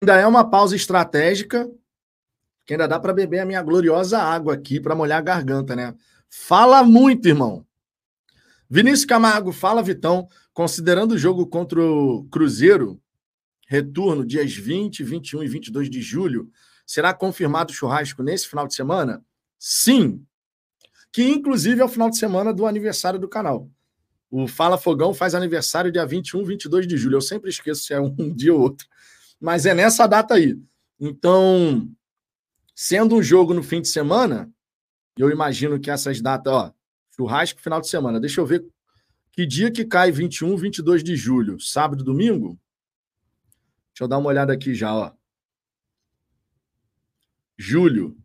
Ainda 0.04 0.18
é 0.18 0.28
uma 0.28 0.50
pausa 0.50 0.76
estratégica 0.76 1.66
que 2.68 2.74
ainda 2.74 2.86
dá 2.86 3.00
para 3.00 3.14
beber 3.14 3.40
a 3.40 3.46
minha 3.46 3.64
gloriosa 3.64 4.20
água 4.20 4.54
aqui 4.54 4.78
para 4.78 4.94
molhar 4.94 5.20
a 5.20 5.22
garganta, 5.22 5.74
né? 5.74 5.96
Fala 6.30 6.84
muito, 6.84 7.26
irmão. 7.26 7.66
Vinícius 8.70 9.06
Camargo, 9.06 9.54
fala, 9.54 9.82
Vitão. 9.82 10.28
Considerando 10.54 11.14
o 11.14 11.18
jogo 11.18 11.48
contra 11.48 11.82
o 11.82 12.26
Cruzeiro, 12.30 13.02
retorno 13.68 14.26
dias 14.26 14.54
20, 14.54 15.02
21 15.02 15.44
e 15.44 15.48
22 15.48 15.90
de 15.90 16.02
julho, 16.02 16.52
será 16.86 17.14
confirmado 17.14 17.72
o 17.72 17.74
churrasco 17.74 18.22
nesse 18.22 18.50
final 18.50 18.68
de 18.68 18.76
semana? 18.76 19.24
Sim. 19.58 20.22
Que 21.10 21.24
inclusive 21.24 21.80
é 21.80 21.86
o 21.86 21.90
final 21.90 22.10
de 22.10 22.18
semana 22.18 22.54
do 22.54 22.66
aniversário 22.66 23.18
do 23.18 23.30
canal. 23.30 23.70
O 24.30 24.46
Fala 24.46 24.78
Fogão 24.78 25.14
faz 25.14 25.34
aniversário 25.34 25.90
dia 25.90 26.06
21, 26.06 26.44
22 26.44 26.86
de 26.86 26.98
julho. 26.98 27.16
Eu 27.16 27.22
sempre 27.22 27.50
esqueço 27.50 27.86
se 27.86 27.94
é 27.94 28.02
um 28.02 28.14
dia 28.36 28.54
ou 28.54 28.60
outro. 28.60 28.86
Mas 29.40 29.66
é 29.66 29.74
nessa 29.74 30.06
data 30.06 30.34
aí. 30.34 30.60
Então, 31.00 31.88
Sendo 32.80 33.16
um 33.16 33.24
jogo 33.24 33.56
no 33.56 33.64
fim 33.64 33.82
de 33.82 33.88
semana, 33.88 34.54
eu 35.18 35.32
imagino 35.32 35.80
que 35.80 35.90
essas 35.90 36.22
datas, 36.22 36.54
ó, 36.54 36.74
churrasco 37.10 37.60
final 37.60 37.82
de 37.82 37.88
semana. 37.88 38.20
Deixa 38.20 38.40
eu 38.40 38.46
ver 38.46 38.64
que 39.32 39.48
dia 39.48 39.72
que 39.72 39.84
cai 39.84 40.12
21, 40.12 40.56
22 40.56 41.04
de 41.04 41.16
julho, 41.16 41.60
sábado, 41.60 42.04
domingo? 42.04 42.50
Deixa 43.88 44.04
eu 44.04 44.08
dar 44.08 44.20
uma 44.20 44.30
olhada 44.30 44.54
aqui 44.54 44.76
já, 44.76 44.94
ó. 44.94 45.12
Julho. 47.58 48.16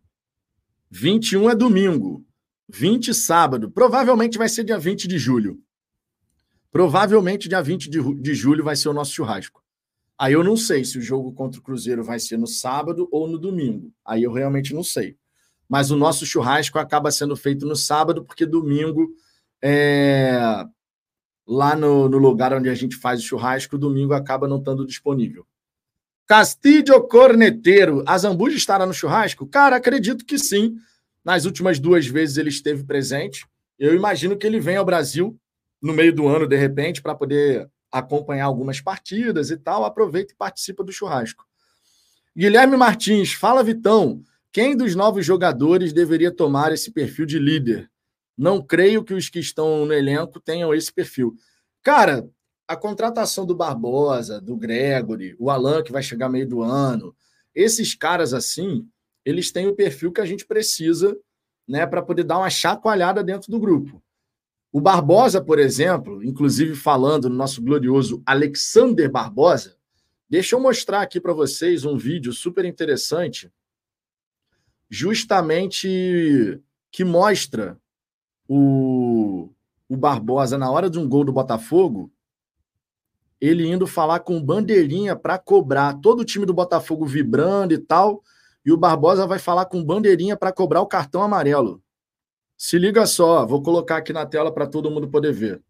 21 0.91 1.49
é 1.49 1.55
domingo. 1.55 2.23
20 2.69 3.11
sábado. 3.11 3.71
Provavelmente 3.71 4.37
vai 4.37 4.47
ser 4.47 4.63
dia 4.63 4.77
20 4.77 5.07
de 5.07 5.17
julho. 5.17 5.59
Provavelmente 6.71 7.49
dia 7.49 7.59
20 7.59 7.89
de, 7.89 8.21
de 8.21 8.35
julho 8.35 8.63
vai 8.63 8.75
ser 8.75 8.89
o 8.89 8.93
nosso 8.93 9.13
churrasco. 9.13 9.62
Aí 10.17 10.33
eu 10.33 10.43
não 10.43 10.55
sei 10.55 10.85
se 10.85 10.97
o 10.97 11.01
jogo 11.01 11.33
contra 11.33 11.59
o 11.59 11.63
Cruzeiro 11.63 12.03
vai 12.03 12.19
ser 12.19 12.37
no 12.37 12.47
sábado 12.47 13.07
ou 13.11 13.27
no 13.27 13.37
domingo. 13.37 13.91
Aí 14.05 14.23
eu 14.23 14.31
realmente 14.31 14.73
não 14.73 14.83
sei. 14.83 15.17
Mas 15.67 15.91
o 15.91 15.97
nosso 15.97 16.25
churrasco 16.25 16.77
acaba 16.77 17.11
sendo 17.11 17.35
feito 17.35 17.65
no 17.65 17.75
sábado, 17.75 18.23
porque 18.23 18.45
domingo 18.45 19.09
é... 19.61 20.65
lá 21.47 21.75
no, 21.75 22.07
no 22.07 22.17
lugar 22.17 22.53
onde 22.53 22.69
a 22.69 22.75
gente 22.75 22.95
faz 22.95 23.19
o 23.19 23.23
churrasco, 23.23 23.77
domingo 23.77 24.13
acaba 24.13 24.47
não 24.47 24.59
estando 24.59 24.85
disponível. 24.85 25.45
Castilho 26.27 27.01
Corneteiro, 27.07 28.03
a 28.07 28.17
Zambuja 28.17 28.55
estará 28.55 28.85
no 28.85 28.93
churrasco? 28.93 29.45
Cara, 29.47 29.75
acredito 29.75 30.25
que 30.25 30.37
sim. 30.37 30.75
Nas 31.23 31.45
últimas 31.45 31.79
duas 31.79 32.05
vezes 32.05 32.37
ele 32.37 32.49
esteve 32.49 32.83
presente. 32.83 33.45
Eu 33.79 33.95
imagino 33.95 34.37
que 34.37 34.45
ele 34.45 34.59
venha 34.59 34.79
ao 34.79 34.85
Brasil 34.85 35.37
no 35.81 35.93
meio 35.93 36.13
do 36.13 36.27
ano, 36.27 36.47
de 36.47 36.55
repente, 36.55 37.01
para 37.01 37.15
poder 37.15 37.69
acompanhar 37.93 38.45
algumas 38.45 38.81
partidas 38.81 39.51
e 39.51 39.57
tal, 39.57 39.85
aproveita 39.85 40.33
e 40.33 40.35
participa 40.35 40.83
do 40.83 40.91
churrasco. 40.91 41.45
Guilherme 42.35 42.75
Martins, 42.75 43.33
fala 43.33 43.63
Vitão, 43.63 44.23
quem 44.51 44.75
dos 44.75 44.95
novos 44.95 45.23
jogadores 45.23 45.93
deveria 45.93 46.31
tomar 46.31 46.71
esse 46.71 46.91
perfil 46.91 47.27
de 47.27 47.37
líder? 47.37 47.89
Não 48.35 48.59
creio 48.59 49.03
que 49.03 49.13
os 49.13 49.29
que 49.29 49.39
estão 49.39 49.85
no 49.85 49.93
elenco 49.93 50.39
tenham 50.39 50.73
esse 50.73 50.91
perfil. 50.91 51.35
Cara, 51.83 52.27
a 52.67 52.75
contratação 52.75 53.45
do 53.45 53.55
Barbosa, 53.55 54.41
do 54.41 54.57
Gregory, 54.57 55.35
o 55.37 55.51
Alan 55.51 55.83
que 55.83 55.91
vai 55.91 56.01
chegar 56.01 56.29
meio 56.29 56.47
do 56.47 56.63
ano, 56.63 57.15
esses 57.53 57.93
caras 57.93 58.33
assim, 58.33 58.87
eles 59.23 59.51
têm 59.51 59.67
o 59.67 59.75
perfil 59.75 60.11
que 60.11 60.21
a 60.21 60.25
gente 60.25 60.47
precisa, 60.47 61.15
né, 61.67 61.85
para 61.85 62.01
poder 62.01 62.23
dar 62.23 62.39
uma 62.39 62.49
chacoalhada 62.49 63.23
dentro 63.23 63.51
do 63.51 63.59
grupo. 63.59 64.01
O 64.73 64.81
Barbosa, 64.81 65.39
por 65.39 65.59
exemplo, 65.59 66.23
inclusive 66.23 66.73
falando 66.73 67.29
no 67.29 67.35
nosso 67.35 67.61
glorioso 67.61 68.23
Alexander 68.25 69.07
Barbosa, 69.07 69.77
deixa 70.27 70.55
eu 70.55 70.59
mostrar 70.59 71.01
aqui 71.01 71.21
para 71.21 71.31
vocês 71.31 71.85
um 71.85 71.95
vídeo 71.95 72.33
super 72.33 72.65
interessante, 72.65 73.53
justamente 74.89 76.59
que 76.91 77.05
mostra 77.05 77.79
o, 78.47 79.51
o 79.87 79.95
Barbosa 79.95 80.57
na 80.57 80.71
hora 80.71 80.89
de 80.89 80.97
um 80.97 81.07
gol 81.07 81.23
do 81.23 81.31
Botafogo, 81.31 82.11
ele 83.39 83.67
indo 83.67 83.85
falar 83.85 84.21
com 84.21 84.41
Bandeirinha 84.41 85.15
para 85.15 85.37
cobrar, 85.37 85.99
todo 85.99 86.21
o 86.21 86.25
time 86.25 86.47
do 86.47 86.53
Botafogo 86.53 87.05
vibrando 87.05 87.75
e 87.75 87.77
tal, 87.77 88.23
e 88.65 88.71
o 88.71 88.77
Barbosa 88.77 89.27
vai 89.27 89.37
falar 89.37 89.65
com 89.65 89.83
Bandeirinha 89.83 90.35
para 90.35 90.51
cobrar 90.51 90.81
o 90.81 90.87
cartão 90.87 91.21
amarelo. 91.21 91.82
Se 92.57 92.77
liga 92.77 93.05
só, 93.05 93.45
vou 93.45 93.61
colocar 93.61 93.97
aqui 93.97 94.13
na 94.13 94.25
tela 94.25 94.53
para 94.53 94.67
todo 94.67 94.89
mundo 94.91 95.09
poder 95.09 95.33
ver. 95.33 95.61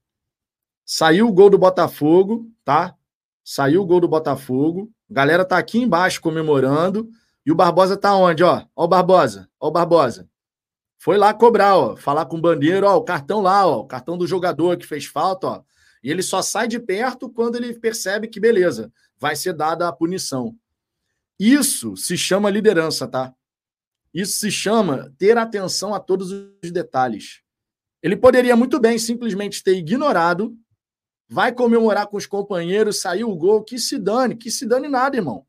Saiu 0.85 1.27
o 1.27 1.33
gol 1.33 1.49
do 1.49 1.57
Botafogo, 1.57 2.51
tá? 2.63 2.95
Saiu 3.43 3.81
o 3.81 3.85
gol 3.85 3.99
do 3.99 4.07
Botafogo. 4.07 4.91
A 5.09 5.13
galera 5.13 5.45
tá 5.45 5.57
aqui 5.57 5.79
embaixo 5.79 6.21
comemorando. 6.21 7.09
E 7.45 7.51
o 7.51 7.55
Barbosa 7.55 7.97
tá 7.97 8.15
onde, 8.15 8.43
ó? 8.43 8.65
Ó 8.75 8.85
o 8.85 8.87
Barbosa, 8.87 9.49
ó 9.59 9.67
o 9.67 9.71
Barbosa. 9.71 10.29
Foi 10.97 11.17
lá 11.17 11.33
cobrar, 11.33 11.75
ó, 11.75 11.97
falar 11.97 12.25
com 12.27 12.37
o 12.37 12.41
bandeiro, 12.41 12.87
ó, 12.87 12.95
o 12.95 13.03
cartão 13.03 13.41
lá, 13.41 13.67
ó, 13.67 13.79
o 13.79 13.85
cartão 13.85 14.17
do 14.17 14.25
jogador 14.25 14.77
que 14.77 14.87
fez 14.87 15.05
falta, 15.05 15.47
ó. 15.47 15.63
E 16.01 16.09
ele 16.09 16.23
só 16.23 16.41
sai 16.41 16.65
de 16.67 16.79
perto 16.79 17.29
quando 17.29 17.55
ele 17.57 17.73
percebe 17.77 18.27
que, 18.27 18.39
beleza, 18.39 18.91
vai 19.17 19.35
ser 19.35 19.53
dada 19.53 19.87
a 19.87 19.91
punição. 19.91 20.55
Isso 21.37 21.97
se 21.97 22.17
chama 22.17 22.49
liderança, 22.49 23.05
tá? 23.05 23.33
Isso 24.13 24.39
se 24.39 24.51
chama 24.51 25.11
ter 25.17 25.37
atenção 25.37 25.93
a 25.93 25.99
todos 25.99 26.31
os 26.31 26.71
detalhes. 26.71 27.41
Ele 28.01 28.15
poderia 28.15 28.55
muito 28.55 28.79
bem 28.79 28.99
simplesmente 28.99 29.63
ter 29.63 29.75
ignorado, 29.75 30.55
vai 31.27 31.51
comemorar 31.51 32.07
com 32.07 32.17
os 32.17 32.25
companheiros, 32.25 33.01
saiu 33.01 33.29
o 33.29 33.35
gol, 33.35 33.63
que 33.63 33.79
se 33.79 33.97
dane, 33.97 34.35
que 34.35 34.51
se 34.51 34.67
dane 34.67 34.87
nada, 34.87 35.15
irmão. 35.15 35.45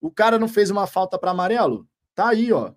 O 0.00 0.10
cara 0.10 0.38
não 0.38 0.46
fez 0.46 0.70
uma 0.70 0.86
falta 0.86 1.18
para 1.18 1.32
amarelo? 1.32 1.88
Tá 2.14 2.28
aí, 2.28 2.52
ó. 2.52 2.72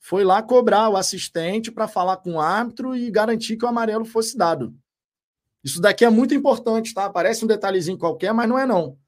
Foi 0.00 0.24
lá 0.24 0.42
cobrar 0.42 0.88
o 0.88 0.96
assistente 0.96 1.70
para 1.70 1.88
falar 1.88 2.18
com 2.18 2.34
o 2.34 2.40
árbitro 2.40 2.96
e 2.96 3.10
garantir 3.10 3.56
que 3.56 3.64
o 3.64 3.68
amarelo 3.68 4.04
fosse 4.04 4.36
dado. 4.36 4.74
Isso 5.62 5.80
daqui 5.80 6.04
é 6.04 6.10
muito 6.10 6.34
importante, 6.34 6.92
tá? 6.92 7.08
Parece 7.10 7.44
um 7.44 7.48
detalhezinho 7.48 7.98
qualquer, 7.98 8.32
mas 8.32 8.48
não 8.48 8.58
é 8.58 8.66
não. 8.66 8.98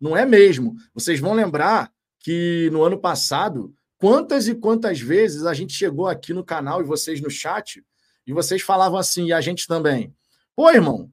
Não 0.00 0.16
é 0.16 0.24
mesmo. 0.24 0.76
Vocês 0.94 1.20
vão 1.20 1.32
lembrar 1.32 1.92
que 2.20 2.70
no 2.72 2.82
ano 2.82 2.98
passado, 2.98 3.74
quantas 3.98 4.48
e 4.48 4.54
quantas 4.54 5.00
vezes 5.00 5.44
a 5.44 5.54
gente 5.54 5.72
chegou 5.72 6.06
aqui 6.06 6.32
no 6.32 6.44
canal 6.44 6.80
e 6.80 6.84
vocês 6.84 7.20
no 7.20 7.30
chat, 7.30 7.84
e 8.26 8.32
vocês 8.32 8.62
falavam 8.62 8.98
assim, 8.98 9.26
e 9.26 9.32
a 9.32 9.40
gente 9.40 9.66
também. 9.66 10.14
Pô, 10.54 10.70
irmão, 10.70 11.10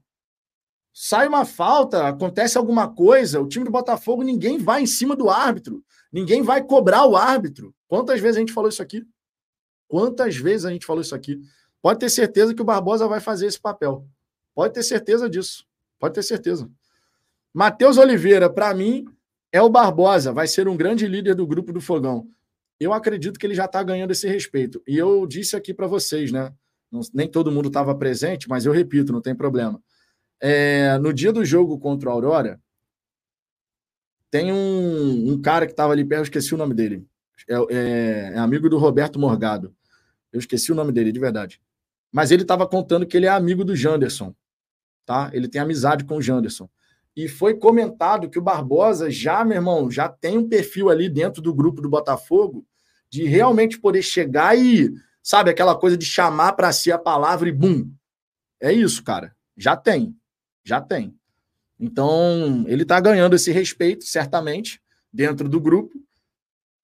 sai 0.92 1.26
uma 1.26 1.44
falta, 1.44 2.08
acontece 2.08 2.58
alguma 2.58 2.88
coisa, 2.92 3.40
o 3.40 3.48
time 3.48 3.64
do 3.64 3.70
Botafogo, 3.70 4.22
ninguém 4.22 4.58
vai 4.58 4.82
em 4.82 4.86
cima 4.86 5.14
do 5.14 5.30
árbitro, 5.30 5.84
ninguém 6.12 6.42
vai 6.42 6.62
cobrar 6.62 7.04
o 7.06 7.16
árbitro. 7.16 7.74
Quantas 7.86 8.20
vezes 8.20 8.36
a 8.36 8.40
gente 8.40 8.52
falou 8.52 8.68
isso 8.68 8.82
aqui? 8.82 9.06
Quantas 9.86 10.36
vezes 10.36 10.64
a 10.64 10.70
gente 10.70 10.86
falou 10.86 11.02
isso 11.02 11.14
aqui? 11.14 11.40
Pode 11.80 12.00
ter 12.00 12.08
certeza 12.08 12.54
que 12.54 12.62
o 12.62 12.64
Barbosa 12.64 13.06
vai 13.06 13.20
fazer 13.20 13.46
esse 13.46 13.60
papel. 13.60 14.06
Pode 14.54 14.72
ter 14.72 14.82
certeza 14.82 15.28
disso. 15.28 15.66
Pode 15.98 16.14
ter 16.14 16.22
certeza. 16.22 16.70
Matheus 17.52 17.98
Oliveira, 17.98 18.48
para 18.48 18.74
mim, 18.74 19.04
é 19.52 19.60
o 19.60 19.68
Barbosa. 19.68 20.32
Vai 20.32 20.48
ser 20.48 20.66
um 20.66 20.76
grande 20.76 21.06
líder 21.06 21.34
do 21.34 21.46
grupo 21.46 21.72
do 21.72 21.80
Fogão. 21.80 22.26
Eu 22.84 22.92
acredito 22.92 23.38
que 23.38 23.46
ele 23.46 23.54
já 23.54 23.64
está 23.64 23.82
ganhando 23.82 24.10
esse 24.10 24.28
respeito. 24.28 24.82
E 24.86 24.96
eu 24.96 25.26
disse 25.26 25.56
aqui 25.56 25.72
para 25.72 25.86
vocês, 25.86 26.30
né? 26.30 26.52
nem 27.12 27.26
todo 27.26 27.50
mundo 27.50 27.68
estava 27.68 27.92
presente, 27.94 28.48
mas 28.48 28.64
eu 28.64 28.72
repito, 28.72 29.12
não 29.12 29.20
tem 29.20 29.34
problema. 29.34 29.82
É, 30.40 30.96
no 30.98 31.12
dia 31.12 31.32
do 31.32 31.44
jogo 31.44 31.76
contra 31.78 32.08
o 32.08 32.12
Aurora, 32.12 32.60
tem 34.30 34.52
um, 34.52 35.32
um 35.32 35.42
cara 35.42 35.66
que 35.66 35.72
estava 35.72 35.92
ali 35.92 36.04
perto, 36.04 36.20
eu 36.20 36.24
esqueci 36.24 36.54
o 36.54 36.58
nome 36.58 36.72
dele. 36.72 37.04
É, 37.48 37.54
é, 37.54 38.32
é, 38.34 38.38
amigo 38.38 38.68
do 38.68 38.78
Roberto 38.78 39.18
Morgado. 39.18 39.74
Eu 40.32 40.38
esqueci 40.38 40.70
o 40.70 40.74
nome 40.74 40.92
dele, 40.92 41.10
de 41.10 41.18
verdade. 41.18 41.60
Mas 42.12 42.30
ele 42.30 42.42
estava 42.42 42.66
contando 42.66 43.06
que 43.06 43.16
ele 43.16 43.26
é 43.26 43.30
amigo 43.30 43.64
do 43.64 43.74
Janderson 43.74 44.34
tá? 45.04 45.30
Ele 45.32 45.48
tem 45.48 45.60
amizade 45.60 46.04
com 46.04 46.16
o 46.16 46.22
Janderson. 46.22 46.68
E 47.16 47.28
foi 47.28 47.54
comentado 47.54 48.28
que 48.28 48.38
o 48.38 48.42
Barbosa 48.42 49.10
já, 49.10 49.44
meu 49.44 49.56
irmão, 49.56 49.90
já 49.90 50.08
tem 50.08 50.36
um 50.36 50.48
perfil 50.48 50.90
ali 50.90 51.08
dentro 51.08 51.40
do 51.40 51.54
grupo 51.54 51.80
do 51.80 51.88
Botafogo 51.88 52.66
de 53.14 53.26
realmente 53.26 53.78
poder 53.78 54.02
chegar 54.02 54.58
e, 54.58 54.92
sabe, 55.22 55.48
aquela 55.48 55.76
coisa 55.76 55.96
de 55.96 56.04
chamar 56.04 56.54
para 56.54 56.72
si 56.72 56.90
a 56.90 56.98
palavra 56.98 57.48
e 57.48 57.52
bum. 57.52 57.88
É 58.60 58.72
isso, 58.72 59.04
cara. 59.04 59.32
Já 59.56 59.76
tem. 59.76 60.16
Já 60.64 60.80
tem. 60.80 61.14
Então, 61.78 62.64
ele 62.66 62.82
está 62.82 62.98
ganhando 62.98 63.36
esse 63.36 63.52
respeito, 63.52 64.04
certamente, 64.04 64.82
dentro 65.12 65.48
do 65.48 65.60
grupo. 65.60 65.92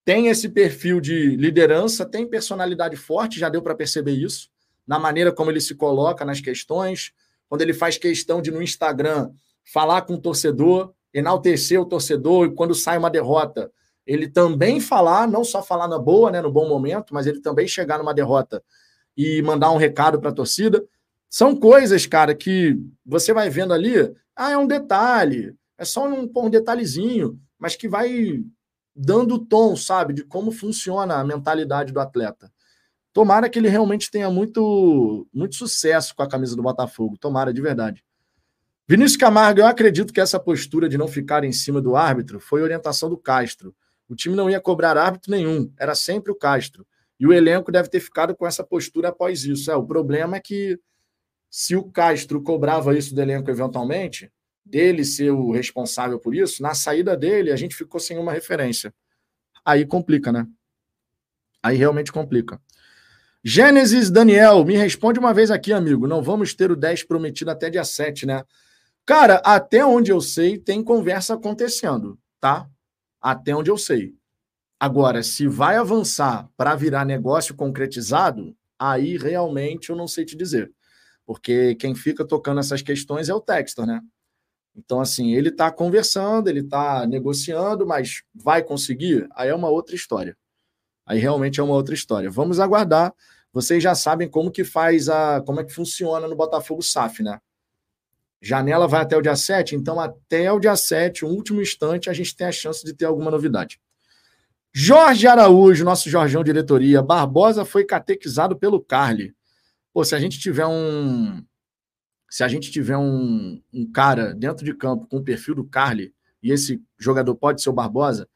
Tem 0.05 0.29
esse 0.29 0.49
perfil 0.49 1.01
de 1.01 1.35
liderança, 1.35 2.07
tem 2.07 2.25
personalidade 2.25 2.95
forte, 2.95 3.41
já 3.41 3.49
deu 3.49 3.61
para 3.61 3.75
perceber 3.75 4.13
isso, 4.13 4.51
na 4.87 5.01
maneira 5.01 5.33
como 5.33 5.51
ele 5.51 5.61
se 5.61 5.75
coloca 5.75 6.25
nas 6.25 6.41
questões, 6.41 7.13
quando 7.49 7.63
ele 7.63 7.75
faz 7.75 7.99
questão 7.99 8.41
de 8.41 8.53
no 8.53 8.63
Instagram 8.63 9.33
falar 9.65 10.03
com 10.03 10.15
o 10.15 10.21
torcedor, 10.21 10.95
enaltecer 11.13 11.81
o 11.81 11.85
torcedor, 11.85 12.47
e 12.47 12.55
quando 12.55 12.73
sai 12.73 12.99
uma 12.99 13.11
derrota, 13.11 13.73
ele 14.11 14.29
também 14.29 14.81
falar, 14.81 15.29
não 15.29 15.45
só 15.45 15.63
falar 15.63 15.87
na 15.87 15.97
boa, 15.97 16.33
né, 16.33 16.43
no 16.43 16.51
bom 16.51 16.69
momento, 16.69 17.15
mas 17.15 17.29
ele 17.29 17.41
também 17.41 17.69
chegar 17.69 17.97
numa 17.97 18.13
derrota 18.13 18.61
e 19.17 19.41
mandar 19.41 19.71
um 19.71 19.77
recado 19.77 20.21
para 20.21 20.31
a 20.31 20.35
torcida. 20.35 20.85
São 21.29 21.55
coisas, 21.55 22.07
cara, 22.07 22.35
que 22.35 22.77
você 23.07 23.33
vai 23.33 23.49
vendo 23.49 23.73
ali, 23.73 23.95
ah, 24.35 24.51
é 24.51 24.59
um 24.59 24.67
detalhe, 24.67 25.55
é 25.79 25.85
só 25.85 26.09
um, 26.09 26.29
um 26.35 26.51
detalhezinho, 26.51 27.41
mas 27.57 27.77
que 27.77 27.87
vai 27.87 28.43
dando 28.97 29.37
o 29.37 29.39
tom, 29.39 29.77
sabe, 29.77 30.13
de 30.13 30.25
como 30.25 30.51
funciona 30.51 31.15
a 31.15 31.25
mentalidade 31.25 31.93
do 31.93 32.01
atleta. 32.01 32.53
Tomara 33.13 33.49
que 33.49 33.61
ele 33.61 33.69
realmente 33.69 34.11
tenha 34.11 34.29
muito, 34.29 35.25
muito 35.33 35.55
sucesso 35.55 36.17
com 36.17 36.25
a 36.25 36.29
camisa 36.29 36.57
do 36.57 36.63
Botafogo. 36.63 37.17
Tomara, 37.17 37.53
de 37.55 37.61
verdade. 37.63 38.05
Vinícius 38.89 39.17
Camargo, 39.17 39.61
eu 39.61 39.67
acredito 39.69 40.13
que 40.13 40.21
essa 40.21 40.41
postura 40.41 40.89
de 40.89 40.99
não 40.99 41.07
ficar 41.07 41.45
em 41.45 41.53
cima 41.53 41.81
do 41.81 41.95
árbitro 41.95 42.41
foi 42.41 42.61
orientação 42.61 43.09
do 43.09 43.17
Castro. 43.17 43.73
O 44.11 44.17
time 44.17 44.35
não 44.35 44.51
ia 44.51 44.61
cobrar 44.61 44.97
árbitro 44.99 45.31
nenhum, 45.31 45.73
era 45.79 45.95
sempre 45.95 46.33
o 46.33 46.35
Castro. 46.35 46.85
E 47.19 47.27
o 47.29 47.33
elenco 47.33 47.71
deve 47.71 47.89
ter 47.89 48.01
ficado 48.01 48.35
com 48.35 48.45
essa 48.45 48.65
postura 48.65 49.11
após 49.11 49.45
isso. 49.45 49.71
É, 49.71 49.77
o 49.77 49.87
problema 49.87 50.37
é 50.37 50.41
que 50.41 50.77
se 51.49 51.77
o 51.77 51.85
Castro 51.85 52.43
cobrava 52.43 52.97
isso 52.99 53.15
do 53.15 53.23
elenco 53.23 53.49
eventualmente, 53.49 54.33
dele 54.65 55.05
ser 55.05 55.31
o 55.31 55.53
responsável 55.53 56.19
por 56.19 56.35
isso, 56.35 56.61
na 56.61 56.75
saída 56.75 57.17
dele 57.17 57.53
a 57.53 57.57
gente 57.57 57.77
ficou 57.77 58.01
sem 58.01 58.19
uma 58.19 58.33
referência. 58.33 58.93
Aí 59.65 59.87
complica, 59.87 60.33
né? 60.33 60.45
Aí 61.63 61.77
realmente 61.77 62.11
complica. 62.11 62.61
Gênesis 63.45 64.11
Daniel, 64.11 64.65
me 64.65 64.77
responde 64.77 65.21
uma 65.21 65.33
vez 65.33 65.53
aqui, 65.53 65.73
amigo. 65.73 66.09
Não 66.09 66.21
vamos 66.21 66.53
ter 66.53 66.73
o 66.73 66.77
10 66.77 67.05
prometido 67.05 67.53
até 67.53 67.71
dia 67.71 67.85
7, 67.85 68.27
né? 68.27 68.45
Cara, 69.07 69.37
até 69.45 69.85
onde 69.85 70.11
eu 70.11 70.21
sei, 70.21 70.59
tem 70.59 70.83
conversa 70.83 71.35
acontecendo, 71.35 72.19
tá? 72.41 72.69
Até 73.21 73.55
onde 73.55 73.71
eu 73.71 73.77
sei. 73.77 74.15
Agora, 74.79 75.23
se 75.23 75.47
vai 75.47 75.77
avançar 75.77 76.49
para 76.57 76.75
virar 76.75 77.05
negócio 77.05 77.55
concretizado, 77.55 78.57
aí 78.79 79.19
realmente 79.19 79.91
eu 79.91 79.97
não 79.97 80.09
sei 80.09 80.25
te 80.25 80.37
dizer. 80.37 80.73
Porque 81.27 81.75
quem 81.75 81.95
fica 81.95 82.25
tocando 82.25 82.61
essas 82.61 82.81
questões 82.83 83.29
é 83.29 83.35
o 83.35 83.41
Textor, 83.41 83.87
né? 83.87 84.01
Então, 84.75 85.01
assim, 85.01 85.35
ele 85.35 85.51
está 85.51 85.71
conversando, 85.71 86.49
ele 86.49 86.61
está 86.61 87.07
negociando, 87.07 87.87
mas 87.87 88.23
vai 88.35 88.63
conseguir? 88.63 89.29
Aí 89.35 89.49
é 89.49 89.55
uma 89.55 89.69
outra 89.69 89.95
história. 89.95 90.37
Aí 91.05 91.19
realmente 91.19 91.61
é 91.61 91.63
uma 91.63 91.75
outra 91.75 91.95
história. 91.95 92.31
Vamos 92.31 92.61
aguardar. 92.61 93.13
Vocês 93.53 93.83
já 93.83 93.95
sabem 93.95 94.29
como 94.29 94.51
que 94.51 94.65
faz 94.65 95.09
a. 95.09 95.43
como 95.43 95.61
é 95.61 95.65
que 95.65 95.75
funciona 95.75 96.27
no 96.29 96.37
Botafogo 96.37 96.83
SAF, 96.83 97.23
né? 97.23 97.41
Janela 98.41 98.89
vai 98.89 99.03
até 99.03 99.17
o 99.17 99.23
dia 99.23 99.37
7, 99.37 99.77
então 99.77 100.01
até 100.01 100.51
o 100.51 100.59
dia 100.59 100.75
7, 100.75 101.25
o 101.25 101.29
último 101.29 101.61
instante, 101.61 102.09
a 102.09 102.13
gente 102.13 102.35
tem 102.35 102.47
a 102.47 102.53
chance 102.53 102.85
de 102.85 102.95
ter 102.95 103.05
alguma 103.05 103.31
novidade. 103.31 103.81
Jorge 104.73 105.27
Araújo, 105.27 105.85
nosso 105.85 106.09
Jorgão 106.09 106.45
diretoria. 106.45 107.03
Barbosa 107.03 107.65
foi 107.65 107.85
catequizado 107.85 108.57
pelo 108.57 108.81
Carly. 108.81 109.35
Pô, 109.93 110.05
se 110.05 110.15
a 110.15 110.21
gente 110.21 110.39
tiver 110.39 110.67
um. 110.67 111.45
Se 112.31 112.45
a 112.45 112.49
gente 112.49 112.71
tiver 112.71 112.97
um, 112.97 113.61
um 113.73 113.91
cara 113.91 114.33
dentro 114.33 114.65
de 114.65 114.73
campo 114.73 115.07
com 115.09 115.17
o 115.17 115.25
perfil 115.25 115.57
do 115.57 115.65
Carly, 115.65 116.15
e 116.41 116.53
esse 116.53 116.81
jogador 116.97 117.35
pode 117.35 117.61
ser 117.61 117.71
o 117.71 117.73
Barbosa, 117.73 118.29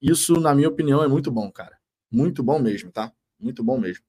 isso, 0.00 0.34
na 0.34 0.54
minha 0.54 0.68
opinião, 0.68 1.02
é 1.02 1.08
muito 1.08 1.30
bom, 1.30 1.50
cara. 1.50 1.78
Muito 2.10 2.42
bom 2.42 2.58
mesmo, 2.58 2.92
tá? 2.92 3.10
Muito 3.40 3.64
bom 3.64 3.78
mesmo. 3.78 4.04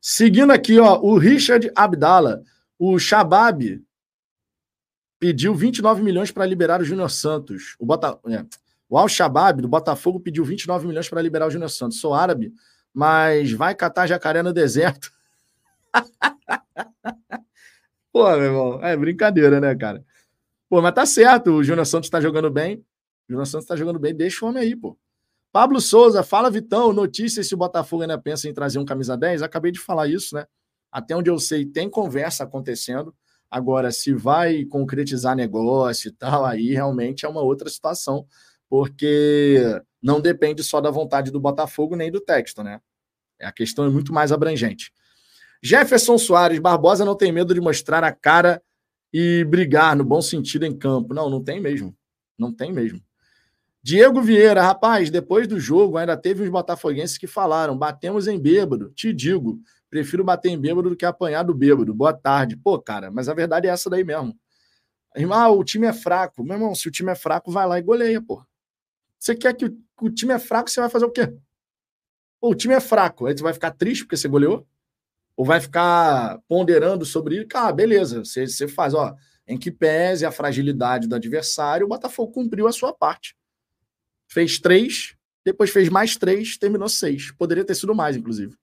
Seguindo 0.00 0.52
aqui, 0.52 0.78
ó, 0.80 1.00
o 1.00 1.16
Richard 1.16 1.70
Abdala, 1.74 2.42
o 2.76 2.98
Shabab 2.98 3.82
pediu 5.18 5.54
29 5.54 6.02
milhões 6.02 6.30
para 6.30 6.46
liberar 6.46 6.80
o 6.80 6.84
Júnior 6.84 7.10
Santos. 7.10 7.74
O, 7.78 7.86
Bota... 7.86 8.18
É. 8.26 8.44
o 8.88 8.98
Al-Shabaab 8.98 9.62
do 9.62 9.68
Botafogo 9.68 10.20
pediu 10.20 10.44
29 10.44 10.86
milhões 10.86 11.08
para 11.08 11.22
liberar 11.22 11.46
o 11.46 11.50
Júnior 11.50 11.70
Santos. 11.70 12.00
Sou 12.00 12.14
árabe, 12.14 12.52
mas 12.92 13.52
vai 13.52 13.74
catar 13.74 14.06
jacaré 14.06 14.42
no 14.42 14.52
deserto. 14.52 15.10
Pô, 18.12 18.24
meu 18.30 18.42
irmão, 18.42 18.82
é 18.82 18.96
brincadeira, 18.96 19.60
né, 19.60 19.74
cara? 19.74 20.04
Pô, 20.68 20.80
mas 20.80 20.94
tá 20.94 21.06
certo, 21.06 21.52
o 21.52 21.64
Júnior 21.64 21.86
Santos 21.86 22.10
tá 22.10 22.20
jogando 22.20 22.50
bem. 22.50 22.84
O 23.28 23.32
Júnior 23.32 23.46
Santos 23.46 23.66
tá 23.66 23.76
jogando 23.76 23.98
bem, 23.98 24.14
deixa 24.14 24.44
o 24.44 24.48
homem 24.48 24.62
aí, 24.62 24.74
pô. 24.74 24.98
Pablo 25.52 25.80
Souza, 25.80 26.22
fala 26.22 26.50
Vitão, 26.50 26.92
notícias 26.92 27.48
se 27.48 27.54
o 27.54 27.56
Botafogo 27.56 28.02
ainda 28.02 28.18
pensa 28.18 28.48
em 28.48 28.52
trazer 28.52 28.78
um 28.78 28.84
camisa 28.84 29.16
10. 29.16 29.42
Acabei 29.42 29.72
de 29.72 29.80
falar 29.80 30.06
isso, 30.06 30.34
né? 30.34 30.46
Até 30.92 31.16
onde 31.16 31.30
eu 31.30 31.38
sei, 31.38 31.64
tem 31.64 31.88
conversa 31.88 32.44
acontecendo. 32.44 33.14
Agora, 33.50 33.92
se 33.92 34.12
vai 34.12 34.64
concretizar 34.64 35.36
negócio 35.36 36.08
e 36.08 36.12
tal, 36.12 36.44
aí 36.44 36.72
realmente 36.72 37.24
é 37.24 37.28
uma 37.28 37.42
outra 37.42 37.68
situação, 37.68 38.26
porque 38.68 39.80
não 40.02 40.20
depende 40.20 40.62
só 40.64 40.80
da 40.80 40.90
vontade 40.90 41.30
do 41.30 41.40
Botafogo 41.40 41.96
nem 41.96 42.10
do 42.10 42.20
texto, 42.20 42.62
né? 42.62 42.80
A 43.40 43.52
questão 43.52 43.84
é 43.84 43.90
muito 43.90 44.12
mais 44.12 44.32
abrangente. 44.32 44.92
Jefferson 45.62 46.18
Soares, 46.18 46.58
Barbosa 46.58 47.04
não 47.04 47.16
tem 47.16 47.32
medo 47.32 47.54
de 47.54 47.60
mostrar 47.60 48.04
a 48.04 48.12
cara 48.12 48.62
e 49.12 49.44
brigar 49.44 49.96
no 49.96 50.04
bom 50.04 50.20
sentido 50.20 50.64
em 50.64 50.76
campo. 50.76 51.14
Não, 51.14 51.30
não 51.30 51.42
tem 51.42 51.60
mesmo. 51.60 51.96
Não 52.38 52.52
tem 52.52 52.72
mesmo. 52.72 53.00
Diego 53.82 54.20
Vieira, 54.20 54.62
rapaz, 54.62 55.10
depois 55.10 55.46
do 55.46 55.60
jogo 55.60 55.96
ainda 55.96 56.16
teve 56.16 56.42
uns 56.42 56.48
botafoguenses 56.48 57.16
que 57.16 57.26
falaram: 57.26 57.78
batemos 57.78 58.26
em 58.26 58.38
bêbado. 58.38 58.90
Te 58.90 59.12
digo, 59.12 59.60
Prefiro 59.88 60.24
bater 60.24 60.50
em 60.50 60.58
bêbado 60.58 60.90
do 60.90 60.96
que 60.96 61.04
apanhar 61.04 61.42
do 61.42 61.54
bêbado. 61.54 61.94
Boa 61.94 62.12
tarde. 62.12 62.56
Pô, 62.56 62.78
cara, 62.78 63.10
mas 63.10 63.28
a 63.28 63.34
verdade 63.34 63.68
é 63.68 63.70
essa 63.70 63.88
daí 63.88 64.04
mesmo. 64.04 64.36
Ah, 65.32 65.48
o 65.48 65.64
time 65.64 65.86
é 65.86 65.92
fraco. 65.92 66.44
Meu 66.44 66.54
irmão, 66.56 66.74
se 66.74 66.88
o 66.88 66.90
time 66.90 67.10
é 67.10 67.14
fraco, 67.14 67.50
vai 67.50 67.66
lá 67.66 67.78
e 67.78 67.82
goleia, 67.82 68.20
pô. 68.20 68.44
Você 69.18 69.34
quer 69.34 69.54
que 69.54 69.66
o, 69.66 69.78
o 70.02 70.10
time 70.10 70.34
é 70.34 70.38
fraco, 70.38 70.68
você 70.68 70.80
vai 70.80 70.90
fazer 70.90 71.06
o 71.06 71.10
quê? 71.10 71.32
Pô, 72.40 72.50
o 72.50 72.54
time 72.54 72.74
é 72.74 72.80
fraco. 72.80 73.26
Aí 73.26 73.36
você 73.36 73.42
vai 73.42 73.54
ficar 73.54 73.70
triste 73.70 74.04
porque 74.04 74.16
você 74.16 74.28
goleou? 74.28 74.66
Ou 75.36 75.44
vai 75.44 75.60
ficar 75.60 76.38
ponderando 76.48 77.04
sobre 77.04 77.36
isso? 77.36 77.48
Ah, 77.54 77.72
beleza. 77.72 78.24
Você, 78.24 78.46
você 78.46 78.68
faz, 78.68 78.94
ó, 78.94 79.14
em 79.46 79.56
que 79.56 79.70
pese 79.70 80.26
a 80.26 80.32
fragilidade 80.32 81.06
do 81.06 81.14
adversário, 81.14 81.86
o 81.86 81.88
Botafogo 81.88 82.32
cumpriu 82.32 82.66
a 82.66 82.72
sua 82.72 82.92
parte. 82.92 83.36
Fez 84.28 84.58
três, 84.58 85.14
depois 85.44 85.70
fez 85.70 85.88
mais 85.88 86.16
três, 86.16 86.58
terminou 86.58 86.88
seis. 86.88 87.30
Poderia 87.32 87.64
ter 87.64 87.74
sido 87.74 87.94
mais, 87.94 88.16
inclusive. 88.16 88.56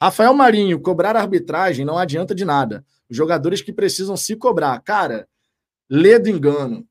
Rafael 0.00 0.32
Marinho, 0.32 0.80
cobrar 0.80 1.14
arbitragem 1.14 1.84
não 1.84 1.98
adianta 1.98 2.34
de 2.34 2.44
nada. 2.44 2.84
Jogadores 3.10 3.60
que 3.60 3.72
precisam 3.72 4.16
se 4.16 4.34
cobrar. 4.34 4.80
Cara, 4.80 5.28
lê 5.90 6.18
do 6.18 6.30
engano. 6.30 6.88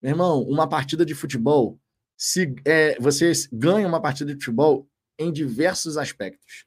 Meu 0.00 0.12
irmão, 0.12 0.42
uma 0.42 0.66
partida 0.68 1.04
de 1.04 1.14
futebol, 1.14 1.78
se 2.16 2.54
é, 2.64 2.98
você 3.00 3.32
ganha 3.52 3.86
uma 3.86 4.00
partida 4.00 4.32
de 4.32 4.42
futebol 4.42 4.88
em 5.18 5.30
diversos 5.30 5.98
aspectos. 5.98 6.64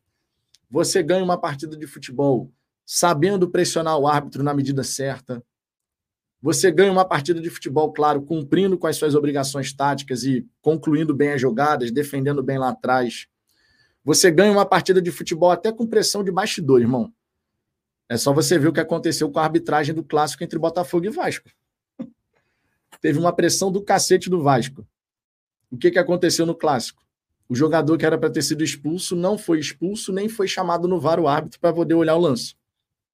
Você 0.70 1.02
ganha 1.02 1.24
uma 1.24 1.40
partida 1.40 1.76
de 1.76 1.88
futebol 1.88 2.52
sabendo 2.86 3.50
pressionar 3.50 3.98
o 3.98 4.08
árbitro 4.08 4.44
na 4.44 4.54
medida 4.54 4.84
certa. 4.84 5.44
Você 6.42 6.72
ganha 6.72 6.92
uma 6.92 7.06
partida 7.06 7.40
de 7.40 7.50
futebol, 7.50 7.92
claro, 7.92 8.22
cumprindo 8.22 8.78
com 8.78 8.88
as 8.88 8.98
suas 8.98 9.16
obrigações 9.16 9.74
táticas 9.74 10.24
e 10.24 10.46
concluindo 10.62 11.16
bem 11.16 11.32
as 11.32 11.42
jogadas, 11.42 11.92
defendendo 11.92 12.44
bem 12.44 12.58
lá 12.58 12.70
atrás. 12.70 13.28
Você 14.04 14.32
ganha 14.32 14.52
uma 14.52 14.66
partida 14.66 15.02
de 15.02 15.12
futebol 15.12 15.52
até 15.52 15.72
com 15.72 15.86
pressão 15.86 16.24
de 16.24 16.32
bastidor, 16.32 16.82
irmão. 16.82 17.14
É 18.10 18.18
só 18.18 18.34
você 18.34 18.58
ver 18.58 18.68
o 18.68 18.74
que 18.74 18.80
aconteceu 18.80 19.32
com 19.32 19.40
a 19.40 19.44
arbitragem 19.44 19.96
do 19.96 20.04
clássico 20.04 20.44
entre 20.44 20.60
Botafogo 20.60 21.06
e 21.06 21.10
Vasco. 21.10 21.50
Teve 23.00 23.20
uma 23.20 23.34
pressão 23.34 23.72
do 23.72 23.82
cacete 23.82 24.30
do 24.30 24.42
Vasco. 24.42 24.86
O 25.70 25.78
que, 25.78 25.92
que 25.92 26.00
aconteceu 26.00 26.46
no 26.46 26.54
clássico? 26.56 27.02
O 27.48 27.56
jogador 27.56 27.98
que 27.98 28.06
era 28.06 28.18
para 28.18 28.30
ter 28.30 28.42
sido 28.42 28.64
expulso 28.64 29.16
não 29.16 29.38
foi 29.38 29.60
expulso, 29.60 30.12
nem 30.12 30.28
foi 30.28 30.48
chamado 30.48 30.88
no 30.88 31.00
VAR 31.00 31.20
o 31.20 31.28
árbitro 31.28 31.60
para 31.60 31.74
poder 31.74 31.94
olhar 31.94 32.16
o 32.16 32.20
lance. 32.20 32.56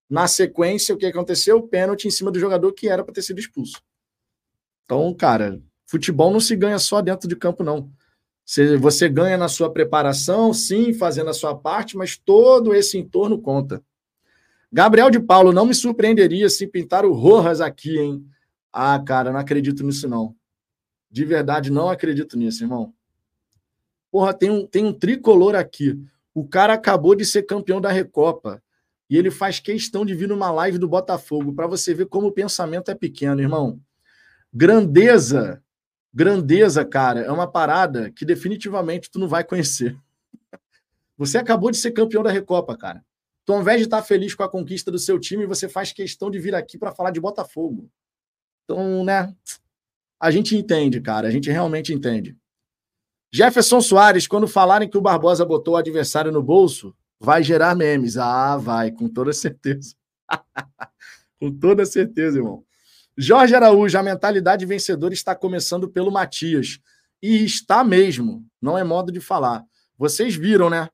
Na 0.10 0.28
sequência, 0.28 0.96
o 0.96 0.98
que 0.98 1.06
aconteceu? 1.06 1.62
Pênalti 1.62 2.08
em 2.08 2.12
cima 2.12 2.32
do 2.32 2.40
jogador 2.40 2.72
que 2.72 2.88
era 2.88 3.04
para 3.04 3.14
ter 3.14 3.22
sido 3.22 3.40
expulso. 3.40 3.82
Então, 4.86 5.14
cara, 5.14 5.62
futebol 5.86 6.32
não 6.32 6.40
se 6.40 6.56
ganha 6.56 6.80
só 6.80 7.02
dentro 7.02 7.28
de 7.28 7.36
campo, 7.36 7.64
não. 7.64 7.92
Você, 8.80 9.10
ganha 9.10 9.38
na 9.38 9.50
sua 9.50 9.70
preparação, 9.70 10.54
sim, 10.54 10.94
fazendo 10.94 11.30
a 11.30 11.34
sua 11.34 11.54
parte, 11.54 11.98
mas 11.98 12.18
todo 12.18 12.74
esse 12.74 12.98
entorno 12.98 13.42
conta. 13.42 13.84
Gabriel 14.72 15.10
de 15.10 15.20
Paulo, 15.20 15.52
não 15.52 15.66
me 15.66 15.76
surpreenderia 15.76 16.50
se 16.50 16.66
pintar 16.66 17.06
o 17.06 17.12
Rojas 17.12 17.60
aqui, 17.60 18.00
hein? 18.00 18.26
Ah, 18.72 18.98
cara, 19.06 19.34
não 19.34 19.40
acredito 19.40 19.84
nisso, 19.84 20.08
não. 20.08 20.34
De 21.12 21.26
verdade, 21.26 21.70
não 21.70 21.90
acredito 21.90 22.38
nisso, 22.38 22.64
irmão. 22.64 22.94
Porra, 24.10 24.34
tem 24.34 24.50
um, 24.50 24.66
tem 24.66 24.86
um 24.86 24.94
tricolor 24.94 25.54
aqui. 25.54 26.00
O 26.34 26.48
cara 26.48 26.74
acabou 26.74 27.16
de 27.16 27.26
ser 27.26 27.44
campeão 27.44 27.82
da 27.82 27.92
Recopa. 27.92 28.64
E 29.10 29.18
ele 29.18 29.30
faz 29.30 29.60
questão 29.60 30.06
de 30.06 30.16
vir 30.16 30.30
numa 30.30 30.52
live 30.52 30.78
do 30.78 30.88
Botafogo, 30.88 31.54
para 31.54 31.68
você 31.68 31.94
ver 31.94 32.06
como 32.06 32.28
o 32.28 32.32
pensamento 32.32 32.90
é 32.92 32.96
pequeno, 32.96 33.42
irmão. 33.42 33.80
Grandeza 34.54 35.62
Grandeza, 36.18 36.84
cara, 36.84 37.20
é 37.20 37.32
uma 37.32 37.46
parada 37.46 38.10
que 38.10 38.26
definitivamente 38.26 39.08
tu 39.12 39.20
não 39.20 39.28
vai 39.28 39.44
conhecer. 39.44 39.96
Você 41.16 41.38
acabou 41.38 41.70
de 41.70 41.78
ser 41.78 41.92
campeão 41.92 42.24
da 42.24 42.32
Recopa, 42.32 42.76
cara. 42.76 43.06
Então, 43.44 43.58
ao 43.58 43.62
invés 43.62 43.78
de 43.78 43.84
estar 43.84 44.02
feliz 44.02 44.34
com 44.34 44.42
a 44.42 44.50
conquista 44.50 44.90
do 44.90 44.98
seu 44.98 45.20
time, 45.20 45.46
você 45.46 45.70
faz 45.70 45.94
questão 45.94 46.32
de 46.32 46.40
vir 46.40 46.56
aqui 46.56 46.76
para 46.76 46.92
falar 46.92 47.12
de 47.12 47.20
Botafogo. 47.20 47.88
Então, 48.64 49.06
né? 49.06 49.32
A 50.20 50.32
gente 50.32 50.58
entende, 50.58 51.00
cara. 51.00 51.28
A 51.28 51.32
gente 51.32 51.52
realmente 51.52 51.94
entende. 51.94 52.36
Jefferson 53.32 53.80
Soares, 53.80 54.26
quando 54.26 54.48
falarem 54.48 54.90
que 54.90 54.98
o 54.98 55.02
Barbosa 55.02 55.46
botou 55.46 55.76
o 55.76 55.78
adversário 55.78 56.32
no 56.32 56.42
bolso, 56.42 56.96
vai 57.20 57.44
gerar 57.44 57.76
memes. 57.76 58.18
Ah, 58.18 58.58
vai, 58.58 58.90
com 58.90 59.08
toda 59.08 59.32
certeza. 59.32 59.94
com 61.40 61.52
toda 61.52 61.86
certeza, 61.86 62.40
irmão. 62.40 62.66
Jorge 63.18 63.56
Araújo, 63.56 63.98
a 63.98 64.04
mentalidade 64.04 64.64
vencedora 64.66 65.14
está 65.14 65.34
começando 65.36 65.90
pelo 65.90 66.12
Matias. 66.12 66.80
E 67.22 67.44
está 67.44 67.84
mesmo, 67.84 68.46
não 68.62 68.78
é 68.78 68.84
modo 68.84 69.12
de 69.12 69.20
falar. 69.20 69.66
Vocês 69.98 70.36
viram, 70.36 70.70
né? 70.70 70.88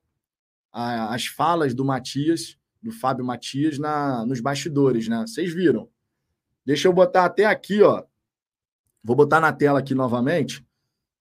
As 0.72 1.26
falas 1.26 1.74
do 1.74 1.84
Matias, 1.84 2.56
do 2.82 2.90
Fábio 2.90 3.24
Matias, 3.24 3.78
na, 3.78 4.24
nos 4.24 4.40
bastidores, 4.40 5.06
né? 5.06 5.20
Vocês 5.26 5.52
viram. 5.52 5.86
Deixa 6.64 6.88
eu 6.88 6.92
botar 6.94 7.26
até 7.26 7.44
aqui, 7.44 7.82
ó. 7.82 8.02
Vou 9.02 9.14
botar 9.14 9.38
na 9.38 9.52
tela 9.52 9.80
aqui 9.80 9.94
novamente, 9.94 10.66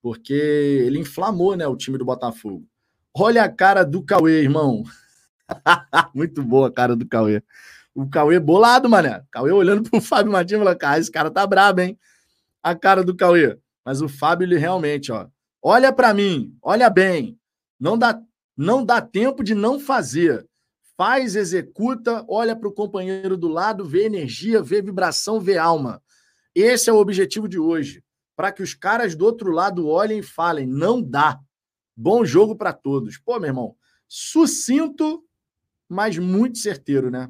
porque 0.01 0.33
ele 0.33 0.99
inflamou, 0.99 1.57
né, 1.57 1.67
o 1.67 1.75
time 1.75 1.97
do 1.97 2.05
Botafogo. 2.05 2.65
Olha 3.13 3.43
a 3.43 3.49
cara 3.49 3.83
do 3.83 4.01
Cauê, 4.01 4.41
irmão. 4.41 4.83
Muito 6.15 6.41
boa 6.41 6.69
a 6.69 6.71
cara 6.71 6.95
do 6.95 7.05
Cauê. 7.05 7.43
O 7.95 8.09
Cauê 8.09 8.39
bolado, 8.39 8.89
mané. 8.89 9.23
Cauê 9.31 9.51
olhando 9.51 9.89
pro 9.89 9.99
Fábio 10.01 10.31
Martins 10.31 10.57
falando, 10.57 10.77
cara, 10.77 10.99
esse 10.99 11.11
cara 11.11 11.29
tá 11.29 11.45
brabo, 11.45 11.81
hein? 11.81 11.97
A 12.61 12.75
cara 12.75 13.03
do 13.03 13.15
Cauê. 13.15 13.57
Mas 13.85 14.01
o 14.01 14.07
Fábio, 14.07 14.45
ele 14.45 14.57
realmente, 14.57 15.11
ó. 15.11 15.27
Olha 15.61 15.93
para 15.93 16.13
mim, 16.13 16.57
olha 16.61 16.89
bem. 16.89 17.37
Não 17.79 17.97
dá, 17.97 18.19
não 18.55 18.83
dá 18.83 19.01
tempo 19.01 19.43
de 19.43 19.53
não 19.53 19.79
fazer. 19.79 20.47
Faz, 20.97 21.35
executa, 21.35 22.23
olha 22.27 22.55
para 22.55 22.67
o 22.67 22.73
companheiro 22.73 23.35
do 23.35 23.47
lado, 23.47 23.85
vê 23.85 24.05
energia, 24.05 24.61
vê 24.61 24.81
vibração, 24.81 25.39
vê 25.39 25.57
alma. 25.57 26.01
Esse 26.53 26.89
é 26.89 26.93
o 26.93 26.97
objetivo 26.97 27.47
de 27.47 27.59
hoje. 27.59 28.03
Para 28.35 28.51
que 28.51 28.63
os 28.63 28.73
caras 28.73 29.15
do 29.15 29.25
outro 29.25 29.51
lado 29.51 29.87
olhem 29.87 30.19
e 30.19 30.23
falem: 30.23 30.67
não 30.67 31.01
dá. 31.01 31.39
Bom 31.95 32.25
jogo 32.25 32.55
para 32.55 32.73
todos. 32.73 33.17
Pô, 33.17 33.39
meu 33.39 33.49
irmão, 33.49 33.75
sucinto, 34.07 35.23
mas 35.87 36.17
muito 36.17 36.57
certeiro, 36.57 37.09
né? 37.09 37.29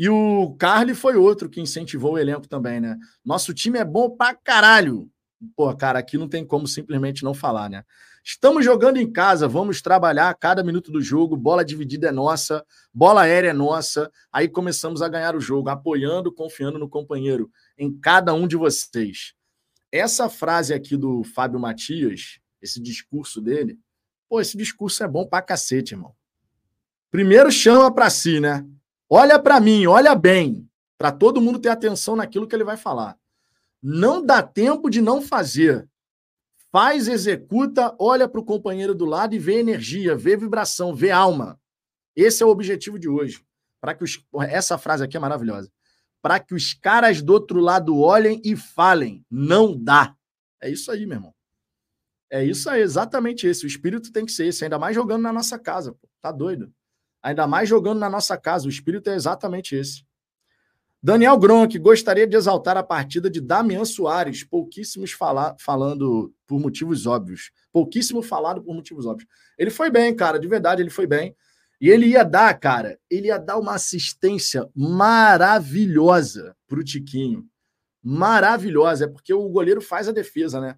E 0.00 0.08
o 0.08 0.56
Carly 0.58 0.94
foi 0.94 1.14
outro 1.16 1.46
que 1.46 1.60
incentivou 1.60 2.14
o 2.14 2.18
elenco 2.18 2.48
também, 2.48 2.80
né? 2.80 2.96
Nosso 3.22 3.52
time 3.52 3.78
é 3.78 3.84
bom 3.84 4.08
pra 4.08 4.34
caralho. 4.34 5.10
Pô, 5.54 5.76
cara, 5.76 5.98
aqui 5.98 6.16
não 6.16 6.26
tem 6.26 6.42
como 6.42 6.66
simplesmente 6.66 7.22
não 7.22 7.34
falar, 7.34 7.68
né? 7.68 7.84
Estamos 8.24 8.64
jogando 8.64 8.96
em 8.96 9.12
casa, 9.12 9.46
vamos 9.46 9.82
trabalhar 9.82 10.34
cada 10.36 10.64
minuto 10.64 10.90
do 10.90 11.02
jogo, 11.02 11.36
bola 11.36 11.62
dividida 11.62 12.08
é 12.08 12.12
nossa, 12.12 12.64
bola 12.94 13.24
aérea 13.24 13.50
é 13.50 13.52
nossa. 13.52 14.10
Aí 14.32 14.48
começamos 14.48 15.02
a 15.02 15.08
ganhar 15.08 15.36
o 15.36 15.40
jogo, 15.40 15.68
apoiando, 15.68 16.32
confiando 16.32 16.78
no 16.78 16.88
companheiro, 16.88 17.50
em 17.76 17.92
cada 17.92 18.32
um 18.32 18.48
de 18.48 18.56
vocês. 18.56 19.34
Essa 19.92 20.30
frase 20.30 20.72
aqui 20.72 20.96
do 20.96 21.22
Fábio 21.24 21.60
Matias, 21.60 22.40
esse 22.62 22.80
discurso 22.80 23.38
dele, 23.38 23.78
pô, 24.30 24.40
esse 24.40 24.56
discurso 24.56 25.04
é 25.04 25.08
bom 25.08 25.26
pra 25.26 25.42
cacete, 25.42 25.92
irmão. 25.92 26.14
Primeiro 27.10 27.52
chama 27.52 27.92
pra 27.92 28.08
si, 28.08 28.40
né? 28.40 28.64
Olha 29.12 29.40
para 29.40 29.58
mim, 29.58 29.86
olha 29.86 30.14
bem, 30.14 30.70
para 30.96 31.10
todo 31.10 31.40
mundo 31.40 31.58
ter 31.58 31.68
atenção 31.68 32.14
naquilo 32.14 32.46
que 32.46 32.54
ele 32.54 32.62
vai 32.62 32.76
falar. 32.76 33.18
Não 33.82 34.24
dá 34.24 34.40
tempo 34.40 34.88
de 34.88 35.00
não 35.00 35.20
fazer. 35.20 35.88
Faz, 36.70 37.08
executa, 37.08 37.92
olha 37.98 38.28
para 38.28 38.40
o 38.40 38.44
companheiro 38.44 38.94
do 38.94 39.04
lado 39.04 39.34
e 39.34 39.38
vê 39.38 39.58
energia, 39.58 40.14
vê 40.14 40.36
vibração, 40.36 40.94
vê 40.94 41.10
alma. 41.10 41.58
Esse 42.14 42.44
é 42.44 42.46
o 42.46 42.50
objetivo 42.50 43.00
de 43.00 43.08
hoje. 43.08 43.44
Para 43.80 43.96
que 43.96 44.04
os... 44.04 44.24
essa 44.48 44.78
frase 44.78 45.02
aqui 45.02 45.16
é 45.16 45.20
maravilhosa. 45.20 45.72
Para 46.22 46.38
que 46.38 46.54
os 46.54 46.72
caras 46.72 47.20
do 47.20 47.32
outro 47.32 47.58
lado 47.58 47.98
olhem 47.98 48.40
e 48.44 48.54
falem, 48.54 49.26
não 49.28 49.76
dá. 49.76 50.14
É 50.62 50.70
isso 50.70 50.88
aí, 50.92 51.04
meu 51.04 51.16
irmão. 51.16 51.34
É 52.30 52.44
isso 52.44 52.70
aí, 52.70 52.80
exatamente 52.80 53.44
esse. 53.44 53.64
O 53.64 53.66
espírito 53.66 54.12
tem 54.12 54.24
que 54.24 54.30
ser 54.30 54.46
esse, 54.46 54.62
ainda 54.62 54.78
mais 54.78 54.94
jogando 54.94 55.22
na 55.22 55.32
nossa 55.32 55.58
casa. 55.58 55.92
Pô. 55.94 56.08
Tá 56.22 56.30
doido? 56.30 56.72
Ainda 57.22 57.46
mais 57.46 57.68
jogando 57.68 57.98
na 57.98 58.08
nossa 58.08 58.36
casa. 58.36 58.66
O 58.66 58.70
espírito 58.70 59.10
é 59.10 59.14
exatamente 59.14 59.74
esse. 59.74 60.04
Daniel 61.02 61.38
Gronk, 61.38 61.78
gostaria 61.78 62.26
de 62.26 62.36
exaltar 62.36 62.76
a 62.76 62.82
partida 62.82 63.30
de 63.30 63.40
Damian 63.40 63.86
Soares, 63.86 64.44
pouquíssimos 64.44 65.12
fala 65.12 65.56
falando 65.58 66.30
por 66.46 66.60
motivos 66.60 67.06
óbvios. 67.06 67.50
Pouquíssimo 67.72 68.22
falado 68.22 68.62
por 68.62 68.74
motivos 68.74 69.06
óbvios. 69.06 69.26
Ele 69.56 69.70
foi 69.70 69.90
bem, 69.90 70.14
cara, 70.14 70.38
de 70.38 70.46
verdade, 70.46 70.82
ele 70.82 70.90
foi 70.90 71.06
bem. 71.06 71.34
E 71.80 71.88
ele 71.88 72.08
ia 72.08 72.22
dar, 72.22 72.52
cara, 72.60 72.98
ele 73.08 73.28
ia 73.28 73.38
dar 73.38 73.56
uma 73.56 73.76
assistência 73.76 74.68
maravilhosa 74.76 76.54
para 76.68 76.78
o 76.78 76.84
Tiquinho. 76.84 77.48
Maravilhosa, 78.02 79.06
é 79.06 79.08
porque 79.08 79.32
o 79.32 79.48
goleiro 79.48 79.80
faz 79.80 80.06
a 80.06 80.12
defesa, 80.12 80.60
né? 80.60 80.76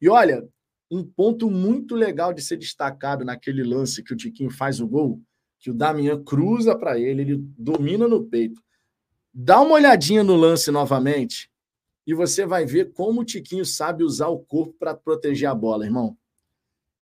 E 0.00 0.08
olha, 0.08 0.42
um 0.90 1.04
ponto 1.04 1.50
muito 1.50 1.94
legal 1.94 2.32
de 2.32 2.40
ser 2.40 2.56
destacado 2.56 3.26
naquele 3.26 3.62
lance 3.62 4.02
que 4.02 4.14
o 4.14 4.16
Tiquinho 4.16 4.50
faz 4.50 4.80
o 4.80 4.88
gol 4.88 5.20
que 5.60 5.70
o 5.70 5.74
Damian 5.74 6.24
cruza 6.24 6.74
para 6.74 6.98
ele, 6.98 7.22
ele 7.22 7.36
domina 7.56 8.08
no 8.08 8.24
peito. 8.24 8.60
Dá 9.32 9.60
uma 9.60 9.74
olhadinha 9.74 10.24
no 10.24 10.34
lance 10.34 10.70
novamente 10.70 11.50
e 12.06 12.14
você 12.14 12.44
vai 12.44 12.64
ver 12.64 12.92
como 12.92 13.20
o 13.20 13.24
Tiquinho 13.24 13.64
sabe 13.64 14.02
usar 14.02 14.28
o 14.28 14.40
corpo 14.40 14.74
para 14.78 14.94
proteger 14.94 15.48
a 15.48 15.54
bola, 15.54 15.84
irmão. 15.84 16.16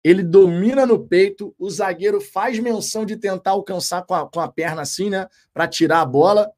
Ele 0.04 0.22
domina 0.22 0.84
no 0.84 1.06
peito, 1.06 1.54
o 1.58 1.70
zagueiro 1.70 2.20
faz 2.20 2.58
menção 2.58 3.06
de 3.06 3.16
tentar 3.16 3.52
alcançar 3.52 4.02
com 4.02 4.14
a, 4.14 4.28
com 4.28 4.40
a 4.40 4.48
perna 4.48 4.82
assim, 4.82 5.08
né? 5.08 5.28
Para 5.52 5.66
tirar 5.66 6.00
a 6.00 6.06
bola. 6.06 6.50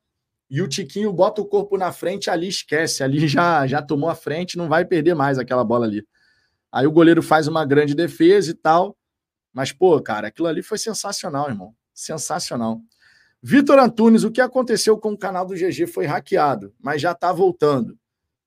E 0.48 0.60
o 0.60 0.68
Tiquinho 0.68 1.12
bota 1.12 1.40
o 1.40 1.46
corpo 1.46 1.78
na 1.78 1.92
frente, 1.92 2.28
ali 2.28 2.48
esquece. 2.48 3.02
Ali 3.02 3.28
já, 3.28 3.66
já 3.66 3.80
tomou 3.80 4.10
a 4.10 4.14
frente, 4.14 4.58
não 4.58 4.68
vai 4.68 4.84
perder 4.84 5.14
mais 5.14 5.38
aquela 5.38 5.64
bola 5.64 5.86
ali. 5.86 6.04
Aí 6.72 6.86
o 6.86 6.92
goleiro 6.92 7.22
faz 7.22 7.46
uma 7.46 7.64
grande 7.64 7.94
defesa 7.94 8.50
e 8.50 8.54
tal. 8.54 8.96
Mas, 9.52 9.72
pô, 9.72 10.00
cara, 10.00 10.28
aquilo 10.28 10.48
ali 10.48 10.62
foi 10.62 10.78
sensacional, 10.78 11.48
irmão. 11.48 11.74
Sensacional. 11.94 12.80
Vitor 13.42 13.78
Antunes, 13.78 14.22
o 14.22 14.30
que 14.30 14.40
aconteceu 14.40 14.98
com 14.98 15.12
o 15.12 15.18
canal 15.18 15.46
do 15.46 15.54
GG 15.54 15.86
foi 15.86 16.04
hackeado, 16.04 16.74
mas 16.78 17.00
já 17.00 17.12
está 17.12 17.32
voltando. 17.32 17.98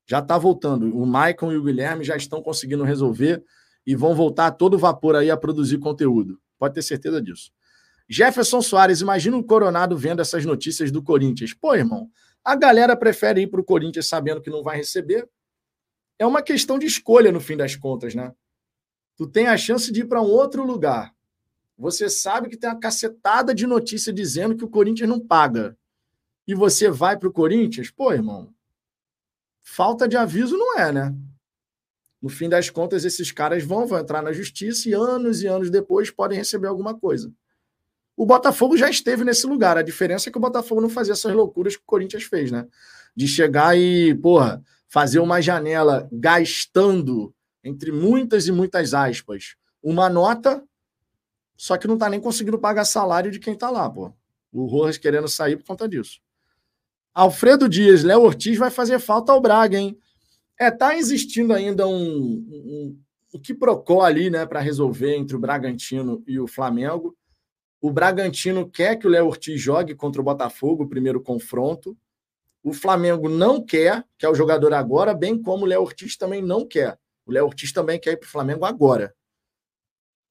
Já 0.06 0.20
está 0.20 0.38
voltando. 0.38 0.96
O 0.96 1.06
Maicon 1.06 1.52
e 1.52 1.58
o 1.58 1.64
Guilherme 1.64 2.04
já 2.04 2.16
estão 2.16 2.42
conseguindo 2.42 2.84
resolver 2.84 3.44
e 3.86 3.96
vão 3.96 4.14
voltar 4.14 4.48
a 4.48 4.52
todo 4.52 4.78
vapor 4.78 5.16
aí 5.16 5.32
a 5.32 5.38
produzir 5.38 5.80
conteúdo. 5.80 6.40
Pode 6.60 6.76
ter 6.76 6.82
certeza 6.82 7.22
disso. 7.22 7.52
Jefferson 8.08 8.62
Soares, 8.62 9.02
imagina 9.02 9.38
o 9.38 9.44
Coronado 9.44 9.98
vendo 9.98 10.22
essas 10.22 10.46
notícias 10.46 10.92
do 10.92 11.02
Corinthians. 11.02 11.54
Pô, 11.54 11.74
irmão, 11.74 12.10
a 12.44 12.56
galera 12.56 12.96
prefere 12.96 13.42
ir 13.42 13.48
para 13.48 13.62
o 13.62 13.64
Corinthians 13.64 14.08
sabendo 14.08 14.42
que 14.42 14.50
não 14.50 14.62
vai 14.62 14.78
receber. 14.78 15.28
É 16.20 16.26
uma 16.26 16.42
questão 16.42 16.78
de 16.78 16.86
escolha, 16.86 17.32
no 17.32 17.40
fim 17.40 17.58
das 17.58 17.76
contas, 17.76 18.14
né? 18.14 18.34
Tu 19.16 19.28
tem 19.28 19.48
a 19.48 19.58
chance 19.58 19.92
de 19.92 20.02
ir 20.02 20.06
para 20.06 20.22
um 20.22 20.28
outro 20.28 20.64
lugar. 20.64 21.14
Você 21.78 22.10
sabe 22.10 22.50
que 22.50 22.58
tem 22.58 22.70
uma 22.70 22.80
cacetada 22.80 23.54
de 23.54 23.66
notícia 23.66 24.14
dizendo 24.14 24.56
que 24.56 24.64
o 24.64 24.70
Corinthians 24.70 25.10
não 25.10 25.20
paga. 25.20 25.78
E 26.48 26.54
você 26.54 26.90
vai 26.90 27.18
para 27.18 27.28
o 27.28 27.34
Corinthians? 27.34 27.90
Pô, 27.90 28.12
irmão, 28.12 28.54
falta 29.62 30.08
de 30.08 30.18
aviso 30.18 30.58
não 30.58 30.78
é, 30.78 30.92
né? 30.92 31.16
No 32.22 32.30
fim 32.30 32.48
das 32.48 32.70
contas, 32.70 33.04
esses 33.04 33.32
caras 33.32 33.64
vão, 33.64 33.86
vão 33.86 34.00
entrar 34.00 34.22
na 34.22 34.32
justiça 34.32 34.88
e 34.88 34.94
anos 34.94 35.42
e 35.42 35.48
anos 35.48 35.70
depois 35.70 36.10
podem 36.10 36.38
receber 36.38 36.68
alguma 36.68 36.98
coisa. 36.98 37.32
O 38.16 38.26
Botafogo 38.26 38.78
já 38.78 38.90
esteve 38.90 39.24
nesse 39.24 39.48
lugar. 39.48 39.78
A 39.78 39.82
diferença 39.82 40.30
é 40.30 40.32
que 40.32 40.38
o 40.38 40.42
Botafogo 40.42 40.80
não 40.80 40.90
fazia 40.90 41.14
essas 41.14 41.34
loucuras 41.34 41.76
que 41.76 41.82
o 41.82 41.86
Corinthians 41.86 42.24
fez, 42.24 42.52
né? 42.52 42.68
De 43.16 43.28
chegar 43.28 43.78
e, 43.78 44.14
porra, 44.16 44.64
fazer 44.88 45.20
uma 45.20 45.42
janela 45.42 46.08
gastando, 46.12 47.34
entre 47.64 47.92
muitas 47.92 48.48
e 48.48 48.52
muitas 48.52 48.94
aspas, 48.94 49.56
uma 49.82 50.10
nota, 50.10 50.64
só 51.64 51.78
que 51.78 51.88
não 51.88 51.98
tá 51.98 52.10
nem 52.10 52.20
conseguindo 52.20 52.60
pagar 52.60 52.84
salário 52.84 53.32
de 53.32 53.40
quem 53.40 53.56
tá 53.56 53.70
lá, 53.70 53.90
pô. 53.90 54.12
O 54.52 54.66
Rojas 54.66 54.98
querendo 54.98 55.30
sair 55.30 55.56
por 55.56 55.66
conta 55.66 55.88
disso. 55.88 56.20
Alfredo 57.14 57.70
Dias, 57.70 58.04
Léo 58.04 58.20
Ortiz 58.20 58.58
vai 58.58 58.70
fazer 58.70 59.00
falta 59.00 59.32
ao 59.32 59.40
Braga, 59.40 59.78
hein? 59.78 59.98
É, 60.60 60.70
tá 60.70 60.98
existindo 60.98 61.54
ainda 61.54 61.88
um, 61.88 61.96
um, 61.96 63.00
um 63.34 63.40
que 63.40 63.54
procó 63.54 64.02
ali, 64.02 64.30
né, 64.30 64.46
para 64.46 64.60
resolver 64.60 65.16
entre 65.16 65.38
o 65.38 65.40
Bragantino 65.40 66.22
e 66.28 66.38
o 66.38 66.48
Flamengo. 66.48 67.16
O 67.80 67.90
Bragantino 67.90 68.70
quer 68.70 68.98
que 68.98 69.08
o 69.08 69.10
Léo 69.10 69.28
Ortiz 69.28 69.62
jogue 69.62 69.96
contra 69.96 70.20
o 70.20 70.26
Botafogo, 70.26 70.84
o 70.84 70.90
primeiro 70.90 71.22
confronto. 71.22 71.98
O 72.62 72.74
Flamengo 72.74 73.30
não 73.30 73.64
quer, 73.64 74.04
que 74.18 74.26
é 74.26 74.30
o 74.30 74.36
jogador 74.36 74.74
agora, 74.74 75.14
bem 75.14 75.42
como 75.42 75.64
o 75.64 75.68
Léo 75.68 75.84
Ortiz 75.84 76.18
também 76.18 76.42
não 76.42 76.68
quer. 76.68 77.00
O 77.26 77.32
Léo 77.32 77.46
Ortiz 77.46 77.72
também 77.72 77.98
quer 77.98 78.12
ir 78.12 78.18
para 78.18 78.28
o 78.28 78.30
Flamengo 78.32 78.66
agora. 78.66 79.16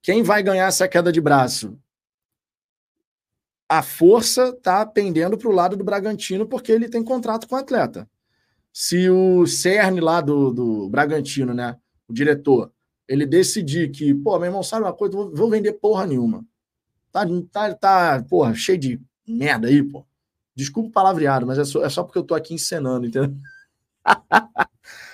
Quem 0.02 0.22
vai 0.22 0.42
ganhar 0.42 0.66
essa 0.66 0.88
queda 0.88 1.12
de 1.12 1.20
braço? 1.20 1.78
A 3.68 3.82
força 3.82 4.48
está 4.48 4.84
pendendo 4.84 5.38
para 5.38 5.48
o 5.48 5.52
lado 5.52 5.76
do 5.76 5.84
Bragantino, 5.84 6.46
porque 6.46 6.72
ele 6.72 6.88
tem 6.88 7.02
contrato 7.02 7.48
com 7.48 7.54
o 7.54 7.58
atleta 7.58 8.06
se 8.72 9.10
o 9.10 9.46
Cerne 9.46 10.00
lá 10.00 10.20
do, 10.20 10.50
do 10.50 10.88
Bragantino, 10.88 11.52
né, 11.52 11.76
o 12.08 12.12
diretor, 12.12 12.72
ele 13.06 13.26
decidir 13.26 13.90
que, 13.90 14.14
pô, 14.14 14.38
meu 14.38 14.46
irmão, 14.46 14.62
sabe 14.62 14.84
uma 14.84 14.92
coisa, 14.92 15.14
vou, 15.14 15.34
vou 15.34 15.50
vender 15.50 15.74
porra 15.74 16.06
nenhuma. 16.06 16.44
Tá, 17.10 17.26
tá, 17.50 17.74
tá, 17.74 18.24
porra, 18.28 18.54
cheio 18.54 18.78
de 18.78 19.00
merda 19.28 19.68
aí, 19.68 19.82
pô. 19.82 20.06
Desculpa 20.54 20.88
o 20.88 20.92
palavreado, 20.92 21.46
mas 21.46 21.58
é 21.58 21.64
só, 21.64 21.84
é 21.84 21.88
só 21.90 22.02
porque 22.02 22.18
eu 22.18 22.22
tô 22.22 22.34
aqui 22.34 22.54
encenando, 22.54 23.06
entendeu? 23.06 23.34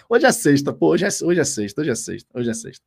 hoje 0.08 0.26
é 0.26 0.32
sexta, 0.32 0.72
pô, 0.72 0.90
hoje 0.90 1.04
é, 1.04 1.08
hoje 1.24 1.40
é 1.40 1.44
sexta, 1.44 1.80
hoje 1.80 1.90
é 1.90 1.94
sexta, 1.94 2.38
hoje 2.38 2.50
é 2.50 2.54
sexta. 2.54 2.84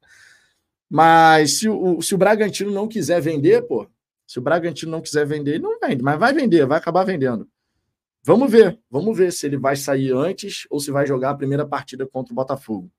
Mas 0.94 1.60
se 1.60 1.70
o, 1.70 2.02
se 2.02 2.14
o 2.14 2.18
Bragantino 2.18 2.70
não 2.70 2.86
quiser 2.86 3.22
vender, 3.22 3.62
pô, 3.62 3.88
se 4.28 4.40
o 4.40 4.42
Bragantino 4.42 4.92
não 4.92 5.00
quiser 5.00 5.26
vender, 5.26 5.52
ele 5.52 5.64
não 5.64 5.80
vende, 5.80 6.04
mas 6.04 6.20
vai 6.20 6.34
vender, 6.34 6.66
vai 6.66 6.78
acabar 6.78 7.06
vendendo. 7.06 7.48
Vamos 8.26 8.52
ver, 8.52 8.78
vamos 8.90 9.18
ver 9.18 9.32
se 9.32 9.46
ele 9.46 9.56
vai 9.56 9.78
sair 9.78 10.12
antes 10.12 10.68
ou 10.70 10.82
se 10.82 10.92
vai 10.92 11.08
jogar 11.08 11.30
a 11.30 11.36
primeira 11.36 11.66
partida 11.66 12.06
contra 12.06 12.34
o 12.34 12.36
Botafogo. 12.36 12.92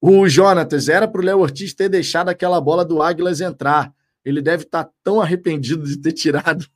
O 0.00 0.28
Jonatas, 0.28 0.88
era 0.88 1.06
para 1.06 1.20
o 1.20 1.24
Léo 1.24 1.38
Ortiz 1.38 1.72
ter 1.74 1.88
deixado 1.88 2.28
aquela 2.28 2.60
bola 2.60 2.84
do 2.84 3.00
Águilas 3.00 3.40
entrar. 3.40 3.94
Ele 4.24 4.42
deve 4.42 4.64
estar 4.64 4.82
tá 4.82 4.90
tão 5.04 5.20
arrependido 5.20 5.86
de 5.86 5.98
ter 5.98 6.10
tirado. 6.10 6.66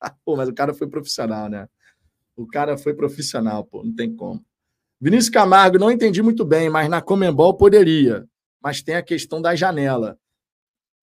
pô, 0.24 0.34
mas 0.34 0.48
o 0.48 0.52
cara 0.52 0.74
foi 0.74 0.88
profissional, 0.88 1.48
né? 1.48 1.68
O 2.36 2.48
cara 2.48 2.76
foi 2.76 2.94
profissional, 2.94 3.64
pô, 3.64 3.84
não 3.84 3.94
tem 3.94 4.12
como. 4.12 4.44
Vinícius 5.00 5.30
Camargo, 5.30 5.78
não 5.78 5.92
entendi 5.92 6.20
muito 6.20 6.44
bem, 6.44 6.68
mas 6.68 6.90
na 6.90 7.00
Comembol 7.00 7.54
poderia. 7.54 8.26
Mas 8.60 8.82
tem 8.82 8.96
a 8.96 9.02
questão 9.02 9.40
da 9.40 9.54
janela. 9.54 10.18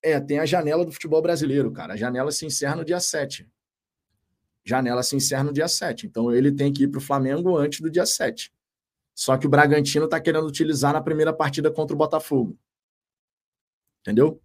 É, 0.01 0.20
tem 0.20 0.39
a 0.39 0.45
janela 0.45 0.86
do 0.86 0.91
futebol 0.91 1.22
brasileiro, 1.22 1.72
cara. 1.72 1.93
A 1.93 1.97
janela 1.97 2.32
se 2.32 2.45
encerra 2.45 2.76
no 2.76 2.86
dia 2.86 2.99
7 2.99 3.47
janela 4.66 5.03
se 5.03 5.16
encerra 5.16 5.43
no 5.43 5.53
dia 5.53 5.68
7. 5.68 6.08
Então 6.08 6.32
ele 6.32 6.51
tem 6.51 6.74
que 6.74 6.84
ir 6.84 6.88
para 6.88 6.97
o 6.97 7.01
Flamengo 7.01 7.56
antes 7.56 7.80
do 7.80 7.89
dia 7.89 8.06
7. 8.06 8.51
Só 9.14 9.38
que 9.38 9.45
o 9.45 9.49
Bragantino 9.49 10.06
está 10.06 10.20
querendo 10.20 10.47
utilizar 10.47 10.91
na 10.91 11.01
primeira 11.01 11.32
partida 11.32 11.72
contra 11.72 11.93
o 11.93 11.97
Botafogo. 11.97 12.58
Entendeu? 14.01 14.41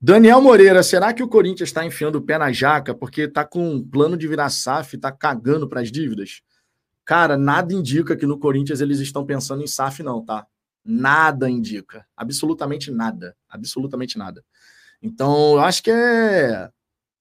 Daniel 0.00 0.40
Moreira, 0.40 0.82
será 0.82 1.12
que 1.12 1.22
o 1.22 1.28
Corinthians 1.28 1.68
está 1.68 1.84
enfiando 1.84 2.16
o 2.16 2.22
pé 2.22 2.38
na 2.38 2.50
jaca 2.50 2.94
porque 2.94 3.22
está 3.22 3.44
com 3.44 3.74
um 3.74 3.84
plano 3.84 4.16
de 4.16 4.26
virar 4.26 4.48
SAF 4.48 4.96
está 4.96 5.12
cagando 5.12 5.68
para 5.68 5.80
as 5.80 5.92
dívidas? 5.92 6.40
Cara, 7.04 7.36
nada 7.36 7.74
indica 7.74 8.16
que 8.16 8.26
no 8.26 8.38
Corinthians 8.38 8.80
eles 8.80 9.00
estão 9.00 9.26
pensando 9.26 9.62
em 9.62 9.66
SAF, 9.66 10.02
não, 10.02 10.24
tá? 10.24 10.46
Nada 10.84 11.48
indica. 11.48 12.06
Absolutamente 12.16 12.90
nada. 12.90 13.36
Absolutamente 13.48 14.18
nada. 14.18 14.44
Então, 15.02 15.54
eu 15.54 15.60
acho 15.60 15.82
que 15.82 15.90
é 15.90 16.70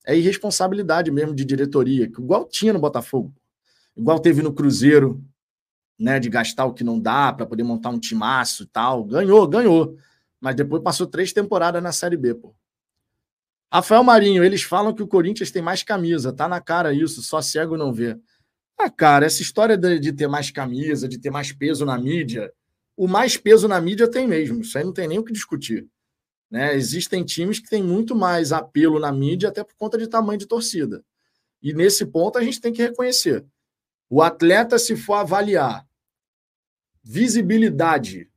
é 0.06 0.18
irresponsabilidade 0.18 1.12
mesmo 1.12 1.34
de 1.34 1.46
diretoria, 1.46 2.06
igual 2.06 2.46
tinha 2.46 2.74
no 2.74 2.80
Botafogo, 2.80 3.34
igual 3.96 4.20
teve 4.20 4.42
no 4.42 4.54
Cruzeiro, 4.54 5.24
né, 6.00 6.20
de 6.20 6.30
gastar 6.30 6.66
o 6.66 6.74
que 6.74 6.84
não 6.84 7.00
dá 7.00 7.32
para 7.32 7.46
poder 7.46 7.64
montar 7.64 7.90
um 7.90 8.00
timaço 8.00 8.64
e 8.64 8.66
tal. 8.66 9.04
Ganhou, 9.04 9.48
ganhou. 9.48 9.96
Mas 10.40 10.56
depois 10.56 10.82
passou 10.82 11.06
três 11.06 11.32
temporadas 11.32 11.84
na 11.84 11.92
Série 11.92 12.18
B, 12.18 12.34
pô. 12.34 12.56
Rafael 13.72 14.04
Marinho, 14.04 14.44
eles 14.44 14.64
falam 14.64 14.94
que 14.94 15.04
o 15.04 15.08
Corinthians 15.08 15.52
tem 15.52 15.62
mais 15.62 15.84
camisa, 15.84 16.34
tá 16.34 16.48
na 16.48 16.60
cara 16.60 16.92
isso, 16.92 17.22
só 17.22 17.42
cego 17.42 17.78
não 17.78 17.94
vê. 17.94 18.20
Ah, 18.78 18.90
cara, 18.90 19.26
essa 19.28 19.42
história 19.42 19.78
de, 19.78 20.00
de 20.00 20.12
ter 20.12 20.28
mais 20.28 20.50
camisa, 20.50 21.08
de 21.08 21.20
ter 21.20 21.30
mais 21.30 21.52
peso 21.54 21.86
na 21.86 21.98
mídia, 21.98 22.52
o 22.96 23.08
mais 23.08 23.38
peso 23.38 23.68
na 23.68 23.80
mídia 23.80 24.10
tem 24.10 24.28
mesmo, 24.28 24.62
isso 24.62 24.78
aí 24.78 24.84
não 24.84 24.94
tem 24.94 25.08
nem 25.08 25.20
o 25.20 25.24
que 25.24 25.34
discutir. 25.34 25.88
Né? 26.50 26.76
Existem 26.76 27.24
times 27.24 27.60
que 27.60 27.70
têm 27.70 27.82
muito 27.82 28.16
mais 28.16 28.52
apelo 28.52 29.00
na 29.00 29.12
mídia, 29.12 29.50
até 29.50 29.64
por 29.64 29.76
conta 29.76 29.98
de 29.98 30.08
tamanho 30.08 30.38
de 30.38 30.46
torcida. 30.46 31.04
E 31.62 31.74
nesse 31.74 32.06
ponto 32.06 32.38
a 32.38 32.44
gente 32.44 32.60
tem 32.60 32.74
que 32.74 32.82
reconhecer. 32.82 33.46
O 34.10 34.22
atleta, 34.22 34.78
se 34.78 34.96
for 34.96 35.14
avaliar 35.14 35.88
visibilidade, 37.04 38.30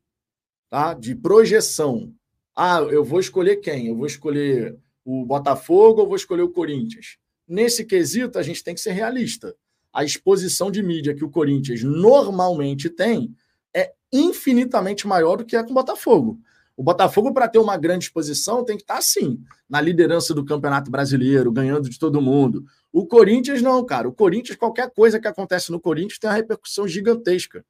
tá? 0.70 0.94
de 0.94 1.14
projeção, 1.14 2.14
ah, 2.56 2.78
eu 2.78 3.04
vou 3.04 3.18
escolher 3.18 3.56
quem? 3.56 3.88
Eu 3.88 3.96
vou 3.96 4.06
escolher 4.06 4.78
o 5.04 5.24
Botafogo 5.26 6.02
ou 6.02 6.06
vou 6.06 6.16
escolher 6.16 6.42
o 6.42 6.52
Corinthians? 6.52 7.18
Nesse 7.46 7.84
quesito, 7.84 8.38
a 8.38 8.42
gente 8.42 8.62
tem 8.62 8.74
que 8.74 8.80
ser 8.80 8.92
realista. 8.92 9.54
A 9.92 10.04
exposição 10.04 10.70
de 10.70 10.82
mídia 10.82 11.14
que 11.14 11.24
o 11.24 11.30
Corinthians 11.30 11.82
normalmente 11.82 12.88
tem 12.88 13.34
é 13.74 13.92
infinitamente 14.12 15.06
maior 15.06 15.36
do 15.36 15.44
que 15.44 15.56
a 15.56 15.64
com 15.64 15.70
o 15.70 15.74
Botafogo. 15.74 16.38
O 16.76 16.82
Botafogo, 16.82 17.32
para 17.32 17.48
ter 17.48 17.58
uma 17.58 17.76
grande 17.76 18.06
exposição, 18.06 18.64
tem 18.64 18.76
que 18.76 18.82
estar 18.82 18.94
tá, 18.94 19.00
assim, 19.00 19.40
na 19.68 19.80
liderança 19.80 20.34
do 20.34 20.44
Campeonato 20.44 20.90
Brasileiro, 20.90 21.52
ganhando 21.52 21.88
de 21.88 21.98
todo 21.98 22.20
mundo. 22.20 22.64
O 22.92 23.06
Corinthians 23.06 23.62
não, 23.62 23.84
cara. 23.84 24.08
O 24.08 24.12
Corinthians, 24.12 24.56
qualquer 24.56 24.90
coisa 24.90 25.20
que 25.20 25.28
acontece 25.28 25.70
no 25.70 25.80
Corinthians 25.80 26.18
tem 26.18 26.28
uma 26.28 26.36
repercussão 26.36 26.88
gigantesca. 26.88 27.64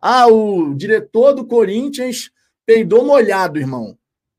Ah, 0.00 0.26
o 0.28 0.74
diretor 0.74 1.34
do 1.34 1.46
Corinthians 1.46 2.30
peidou 2.64 3.04
molhado, 3.04 3.58
irmão. 3.58 3.98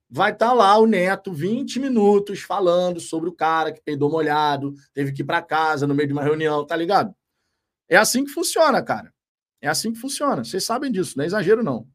Vai 0.09 0.31
estar 0.31 0.47
tá 0.47 0.53
lá 0.53 0.75
o 0.79 0.87
Neto 0.87 1.31
20 1.31 1.79
minutos 1.79 2.39
falando 2.39 2.99
sobre 2.99 3.29
o 3.29 3.33
cara 3.33 3.71
que 3.71 3.81
peidou 3.81 4.09
molhado, 4.09 4.73
teve 4.91 5.11
que 5.11 5.21
ir 5.21 5.25
para 5.25 5.41
casa 5.41 5.85
no 5.85 5.93
meio 5.93 6.07
de 6.07 6.13
uma 6.13 6.23
reunião, 6.23 6.65
tá 6.65 6.75
ligado? 6.75 7.13
É 7.87 7.95
assim 7.95 8.23
que 8.23 8.31
funciona, 8.31 8.81
cara. 8.81 9.13
É 9.61 9.67
assim 9.67 9.91
que 9.91 9.99
funciona. 9.99 10.43
Vocês 10.43 10.63
sabem 10.63 10.91
disso, 10.91 11.17
não 11.17 11.23
é 11.23 11.27
exagero, 11.27 11.63
não. 11.63 11.87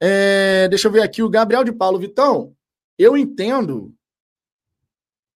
É, 0.00 0.68
deixa 0.68 0.88
eu 0.88 0.92
ver 0.92 1.02
aqui 1.02 1.22
o 1.22 1.28
Gabriel 1.28 1.62
de 1.62 1.72
Paulo. 1.72 1.98
Vitão, 1.98 2.56
eu 2.98 3.16
entendo 3.16 3.94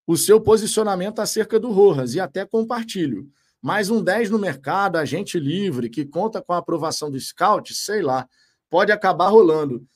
o 0.06 0.16
seu 0.16 0.40
posicionamento 0.40 1.20
acerca 1.20 1.58
do 1.58 1.70
Rojas 1.70 2.14
e 2.14 2.20
até 2.20 2.44
compartilho. 2.44 3.30
Mais 3.60 3.88
um 3.88 4.02
10 4.02 4.30
no 4.30 4.38
mercado, 4.38 4.96
agente 4.96 5.38
livre, 5.38 5.88
que 5.88 6.04
conta 6.04 6.42
com 6.42 6.52
a 6.52 6.58
aprovação 6.58 7.10
do 7.10 7.18
scout, 7.18 7.74
sei 7.74 8.02
lá, 8.02 8.28
pode 8.68 8.92
acabar 8.92 9.28
rolando. 9.28 9.86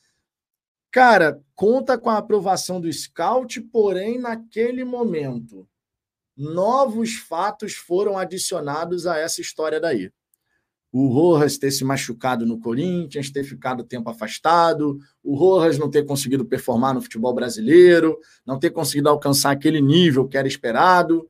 Cara, 0.91 1.39
conta 1.53 1.95
com 1.95 2.09
a 2.09 2.17
aprovação 2.17 2.81
do 2.81 2.91
scout, 2.91 3.61
porém, 3.61 4.17
naquele 4.17 4.83
momento, 4.83 5.69
novos 6.35 7.15
fatos 7.17 7.75
foram 7.75 8.17
adicionados 8.17 9.05
a 9.05 9.17
essa 9.19 9.39
história 9.39 9.79
daí. 9.79 10.11
O 10.91 11.07
Rojas 11.07 11.57
ter 11.57 11.69
se 11.71 11.83
machucado 11.83 12.45
no 12.45 12.59
Corinthians, 12.59 13.29
ter 13.29 13.43
ficado 13.43 13.83
tempo 13.83 14.09
afastado, 14.09 14.97
o 15.23 15.35
Rojas 15.35 15.77
não 15.77 15.89
ter 15.89 16.03
conseguido 16.03 16.43
performar 16.45 16.95
no 16.95 17.01
futebol 17.01 17.33
brasileiro, 17.33 18.17
não 18.45 18.57
ter 18.57 18.71
conseguido 18.71 19.09
alcançar 19.09 19.51
aquele 19.51 19.81
nível 19.81 20.27
que 20.27 20.37
era 20.37 20.47
esperado. 20.47 21.29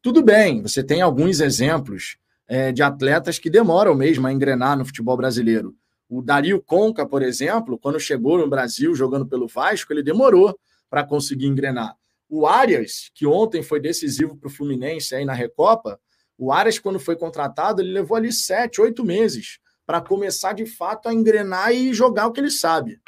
Tudo 0.00 0.22
bem, 0.22 0.62
você 0.62 0.84
tem 0.84 1.00
alguns 1.00 1.40
exemplos 1.40 2.16
é, 2.46 2.70
de 2.70 2.82
atletas 2.82 3.38
que 3.38 3.50
demoram 3.50 3.94
mesmo 3.94 4.26
a 4.26 4.32
engrenar 4.32 4.78
no 4.78 4.84
futebol 4.84 5.16
brasileiro. 5.16 5.74
O 6.08 6.20
Dario 6.20 6.62
Conca, 6.62 7.06
por 7.06 7.22
exemplo, 7.22 7.78
quando 7.78 7.98
chegou 7.98 8.36
no 8.36 8.48
Brasil 8.48 8.94
jogando 8.94 9.26
pelo 9.26 9.48
Vasco, 9.48 9.92
ele 9.92 10.02
demorou 10.02 10.56
para 10.90 11.02
conseguir 11.02 11.46
engrenar. 11.46 11.96
O 12.28 12.46
Arias, 12.46 13.10
que 13.14 13.26
ontem 13.26 13.62
foi 13.62 13.80
decisivo 13.80 14.36
para 14.36 14.48
o 14.48 14.50
Fluminense 14.50 15.14
aí 15.14 15.24
na 15.24 15.32
Recopa, 15.32 15.98
o 16.38 16.52
Arias, 16.52 16.78
quando 16.78 16.98
foi 16.98 17.16
contratado, 17.16 17.80
ele 17.80 17.92
levou 17.92 18.16
ali 18.16 18.32
sete, 18.32 18.80
oito 18.80 19.04
meses 19.04 19.58
para 19.86 20.00
começar 20.00 20.52
de 20.52 20.66
fato 20.66 21.08
a 21.08 21.14
engrenar 21.14 21.72
e 21.72 21.92
jogar 21.92 22.26
o 22.26 22.32
que 22.32 22.40
ele 22.40 22.50
sabe. 22.50 23.00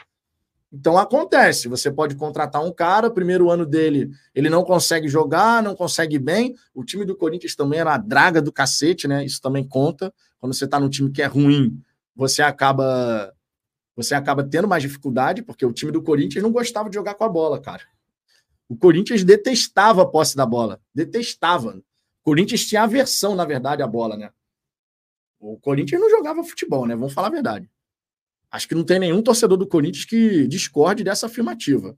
Então 0.72 0.99
acontece, 0.99 1.68
você 1.68 1.91
pode 1.91 2.16
contratar 2.16 2.64
um 2.64 2.72
cara, 2.72 3.09
primeiro 3.09 3.49
ano 3.49 3.64
dele, 3.64 4.11
ele 4.35 4.51
não 4.51 4.64
consegue 4.64 5.07
jogar, 5.07 5.62
não 5.62 5.77
consegue 5.77 6.18
bem. 6.18 6.57
O 6.75 6.85
time 6.85 7.05
do 7.05 7.16
Corinthians 7.16 7.55
também 7.55 7.79
era 7.79 7.95
a 7.95 7.99
draga 7.99 8.43
do 8.43 8.53
cacete, 8.53 9.07
né? 9.07 9.25
Isso 9.25 9.41
também 9.41 9.66
conta. 9.66 10.12
Quando 10.41 10.53
você 10.53 10.64
está 10.64 10.81
num 10.81 10.89
time 10.91 11.12
que 11.12 11.22
é 11.22 11.27
ruim, 11.27 11.81
você 12.14 12.43
acaba 12.43 13.33
você 13.97 14.16
acaba 14.16 14.43
tendo 14.43 14.66
mais 14.66 14.83
dificuldade, 14.83 15.43
porque 15.43 15.64
o 15.64 15.72
time 15.72 15.93
do 15.93 16.03
Corinthians 16.03 16.43
não 16.43 16.51
gostava 16.51 16.89
de 16.91 16.97
jogar 16.97 17.14
com 17.14 17.22
a 17.22 17.29
bola, 17.29 17.61
cara. 17.61 17.83
O 18.68 18.77
Corinthians 18.77 19.22
detestava 19.22 20.03
a 20.03 20.07
posse 20.07 20.37
da 20.37 20.45
bola, 20.45 20.81
detestava. 20.93 21.81
Corinthians 22.25 22.64
tinha 22.64 22.83
aversão, 22.83 23.37
na 23.37 23.45
verdade, 23.45 23.83
à 23.83 23.87
bola, 23.87 24.16
né? 24.16 24.31
O 25.39 25.59
Corinthians 25.59 26.01
não 26.01 26.09
jogava 26.09 26.43
futebol, 26.43 26.87
né? 26.87 26.97
Vamos 26.97 27.12
falar 27.12 27.29
a 27.29 27.31
verdade. 27.31 27.70
Acho 28.51 28.66
que 28.66 28.75
não 28.75 28.83
tem 28.83 28.99
nenhum 28.99 29.22
torcedor 29.22 29.59
do 29.59 29.66
Corinthians 29.66 30.07
que 30.07 30.49
discorde 30.49 31.05
dessa 31.05 31.27
afirmativa. 31.27 31.97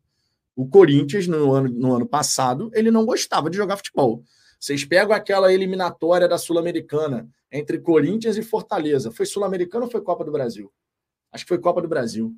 O 0.57 0.67
Corinthians, 0.67 1.29
no 1.29 1.53
ano, 1.53 1.69
no 1.69 1.95
ano 1.95 2.07
passado, 2.07 2.71
ele 2.75 2.91
não 2.91 3.07
gostava 3.07 3.49
de 3.49 3.57
jogar 3.57 3.77
futebol. 3.77 4.25
Vocês 4.59 4.85
pegam 4.85 5.15
aquela 5.15 5.53
eliminatória 5.53 6.27
da 6.27 6.39
Sul-Americana 6.39 7.29
entre 7.53 7.79
Corinthians 7.79 8.37
e 8.37 8.43
Fortaleza. 8.43 9.13
Foi 9.13 9.27
Sul-Americana 9.27 9.85
ou 9.85 9.91
foi 9.91 10.01
Copa 10.01 10.25
do 10.25 10.33
Brasil? 10.33 10.73
Acho 11.31 11.45
que 11.45 11.49
foi 11.49 11.59
Copa 11.59 11.81
do 11.81 11.89
Brasil. 11.89 12.35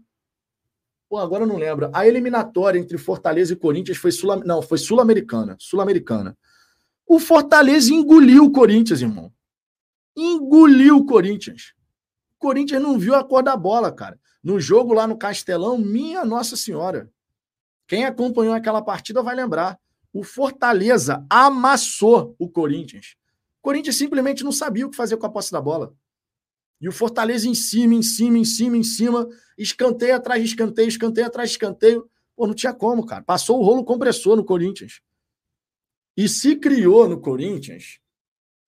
Pô, 1.08 1.16
agora 1.16 1.44
eu 1.44 1.46
não 1.46 1.56
lembro. 1.56 1.88
A 1.94 2.06
eliminatória 2.06 2.78
entre 2.78 2.98
Fortaleza 2.98 3.54
e 3.54 3.56
Corinthians 3.56 3.96
foi 3.96 4.12
Sul 4.12 4.44
não, 4.44 4.60
foi 4.60 4.76
Sul-Americana, 4.76 5.56
Sul-Americana. 5.58 6.36
O 7.08 7.18
Fortaleza 7.18 7.90
engoliu 7.90 8.44
o 8.44 8.52
Corinthians, 8.52 9.00
irmão. 9.00 9.32
Engoliu 10.14 10.98
o 10.98 11.06
Corinthians. 11.06 11.72
O 12.36 12.38
Corinthians 12.38 12.82
não 12.82 12.98
viu 12.98 13.14
a 13.14 13.24
cor 13.24 13.42
da 13.42 13.56
bola, 13.56 13.90
cara. 13.90 14.20
No 14.44 14.60
jogo 14.60 14.92
lá 14.92 15.06
no 15.06 15.16
Castelão, 15.16 15.78
minha 15.78 16.22
Nossa 16.22 16.54
Senhora. 16.54 17.10
Quem 17.86 18.04
acompanhou 18.04 18.52
aquela 18.52 18.82
partida 18.82 19.22
vai 19.22 19.34
lembrar. 19.34 19.80
O 20.12 20.22
Fortaleza 20.22 21.24
amassou 21.30 22.36
o 22.38 22.46
Corinthians. 22.46 23.16
O 23.58 23.62
Corinthians 23.62 23.96
simplesmente 23.96 24.44
não 24.44 24.52
sabia 24.52 24.86
o 24.86 24.90
que 24.90 24.96
fazer 24.96 25.16
com 25.16 25.24
a 25.24 25.30
posse 25.30 25.50
da 25.50 25.62
bola. 25.62 25.94
E 26.78 26.90
o 26.90 26.92
Fortaleza 26.92 27.48
em 27.48 27.54
cima, 27.54 27.94
em 27.94 28.02
cima, 28.02 28.36
em 28.36 28.44
cima, 28.44 28.76
em 28.76 28.84
cima, 28.84 29.26
escanteio 29.56 30.14
atrás 30.14 30.42
de 30.42 30.48
escanteio, 30.50 30.88
escanteio 30.88 31.26
atrás 31.26 31.48
de 31.48 31.54
escanteio. 31.54 32.06
Pô, 32.36 32.46
não 32.46 32.54
tinha 32.54 32.74
como, 32.74 33.06
cara. 33.06 33.24
Passou 33.24 33.58
o 33.58 33.64
rolo 33.64 33.82
compressor 33.82 34.36
no 34.36 34.44
Corinthians. 34.44 35.00
E 36.18 36.28
se 36.28 36.56
criou 36.56 37.08
no 37.08 37.20
Corinthians, 37.20 38.00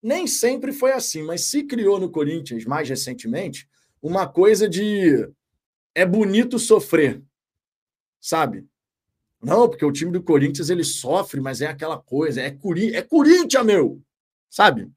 nem 0.03 0.27
sempre 0.27 0.73
foi 0.73 0.91
assim, 0.91 1.23
mas 1.23 1.43
se 1.43 1.63
criou 1.63 2.01
no 2.01 2.11
Corinthians 2.11 2.65
mais 2.65 2.89
recentemente 2.89 3.69
uma 4.03 4.27
coisa 4.27 4.69
de 4.69 5.31
é 5.95 6.05
bonito 6.05 6.59
sofrer, 6.59 7.23
sabe? 8.21 8.67
Não, 9.41 9.69
porque 9.69 9.85
o 9.85 9.93
time 9.93 10.11
do 10.11 10.25
Corinthians 10.25 10.71
ele 10.71 10.83
sofre, 10.83 11.41
mas 11.41 11.61
é 11.61 11.69
aquela 11.69 11.97
coisa, 11.97 12.41
é, 12.41 12.51
Curi 12.51 12.97
é 12.97 13.01
Corinthians, 13.01 13.65
meu, 13.65 14.03
sabe? 14.51 14.91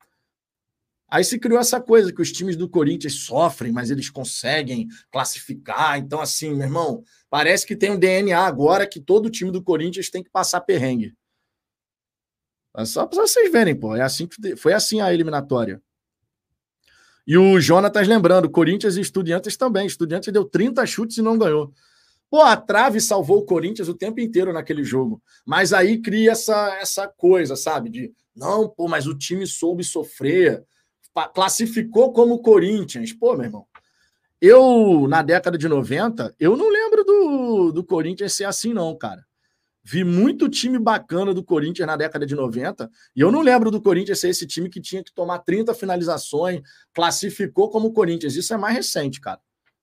Aí 1.07 1.23
se 1.23 1.37
criou 1.37 1.59
essa 1.59 1.79
coisa 1.79 2.11
que 2.11 2.21
os 2.21 2.31
times 2.31 2.55
do 2.55 2.67
Corinthians 2.67 3.25
sofrem, 3.25 3.71
mas 3.71 3.91
eles 3.91 4.09
conseguem 4.09 4.87
classificar. 5.11 5.99
Então, 5.99 6.19
assim, 6.19 6.55
meu 6.55 6.65
irmão, 6.65 7.03
parece 7.29 7.63
que 7.67 7.75
tem 7.75 7.91
um 7.91 7.99
DNA 7.99 8.39
agora 8.39 8.87
que 8.87 8.99
todo 8.99 9.29
time 9.29 9.51
do 9.51 9.61
Corinthians 9.61 10.09
tem 10.09 10.23
que 10.23 10.31
passar 10.31 10.61
perrengue. 10.61 11.15
É 12.79 12.85
só 12.85 13.05
para 13.05 13.27
vocês 13.27 13.51
verem, 13.51 13.75
pô. 13.75 13.93
É 13.95 14.01
assim 14.01 14.25
que 14.25 14.55
foi 14.55 14.71
assim 14.71 15.01
a 15.01 15.13
eliminatória. 15.13 15.81
E 17.27 17.37
o 17.37 17.59
Jonatas 17.59 18.07
lembrando, 18.07 18.49
Corinthians 18.49 18.95
e 18.95 19.01
Estudiantes 19.01 19.57
também. 19.57 19.85
Estudiantes 19.85 20.31
deu 20.31 20.45
30 20.45 20.85
chutes 20.85 21.17
e 21.17 21.21
não 21.21 21.37
ganhou. 21.37 21.73
Pô, 22.29 22.41
a 22.41 22.55
trave 22.55 23.01
salvou 23.01 23.39
o 23.39 23.45
Corinthians 23.45 23.89
o 23.89 23.93
tempo 23.93 24.21
inteiro 24.21 24.53
naquele 24.53 24.83
jogo. 24.83 25.21
Mas 25.45 25.73
aí 25.73 25.99
cria 25.99 26.31
essa, 26.31 26.77
essa 26.79 27.07
coisa, 27.07 27.57
sabe? 27.57 27.89
De 27.89 28.13
não, 28.33 28.69
pô, 28.69 28.87
mas 28.87 29.07
o 29.07 29.17
time 29.17 29.45
soube 29.45 29.83
sofrer 29.83 30.63
classificou 31.33 32.13
como 32.13 32.41
Corinthians. 32.41 33.11
Pô, 33.11 33.35
meu 33.35 33.45
irmão, 33.45 33.67
eu, 34.39 35.05
na 35.09 35.21
década 35.21 35.57
de 35.57 35.67
90, 35.67 36.33
eu 36.39 36.55
não 36.55 36.69
lembro 36.69 37.03
do, 37.03 37.71
do 37.73 37.83
Corinthians 37.83 38.33
ser 38.33 38.45
assim, 38.45 38.73
não, 38.73 38.97
cara. 38.97 39.25
Vi 39.91 40.03
muito 40.03 40.47
time 40.47 40.77
bacana 40.77 41.33
do 41.33 41.43
Corinthians 41.43 41.87
na 41.87 41.97
década 41.97 42.23
de 42.23 42.35
90, 42.35 42.87
e 43.15 43.21
eu 43.21 43.31
não 43.31 43.41
lembro 43.41 43.71
do 43.71 43.81
Corinthians 43.81 44.19
ser 44.19 44.29
esse 44.29 44.45
time 44.45 44.69
que 44.69 44.79
tinha 44.79 45.03
que 45.03 45.11
tomar 45.11 45.39
30 45.39 45.73
finalizações, 45.73 46.61
classificou 46.93 47.71
como 47.71 47.91
Corinthians. 47.91 48.35
Isso 48.35 48.53
é 48.53 48.57
mais 48.57 48.75
recente, 48.75 49.19
cara. 49.19 49.39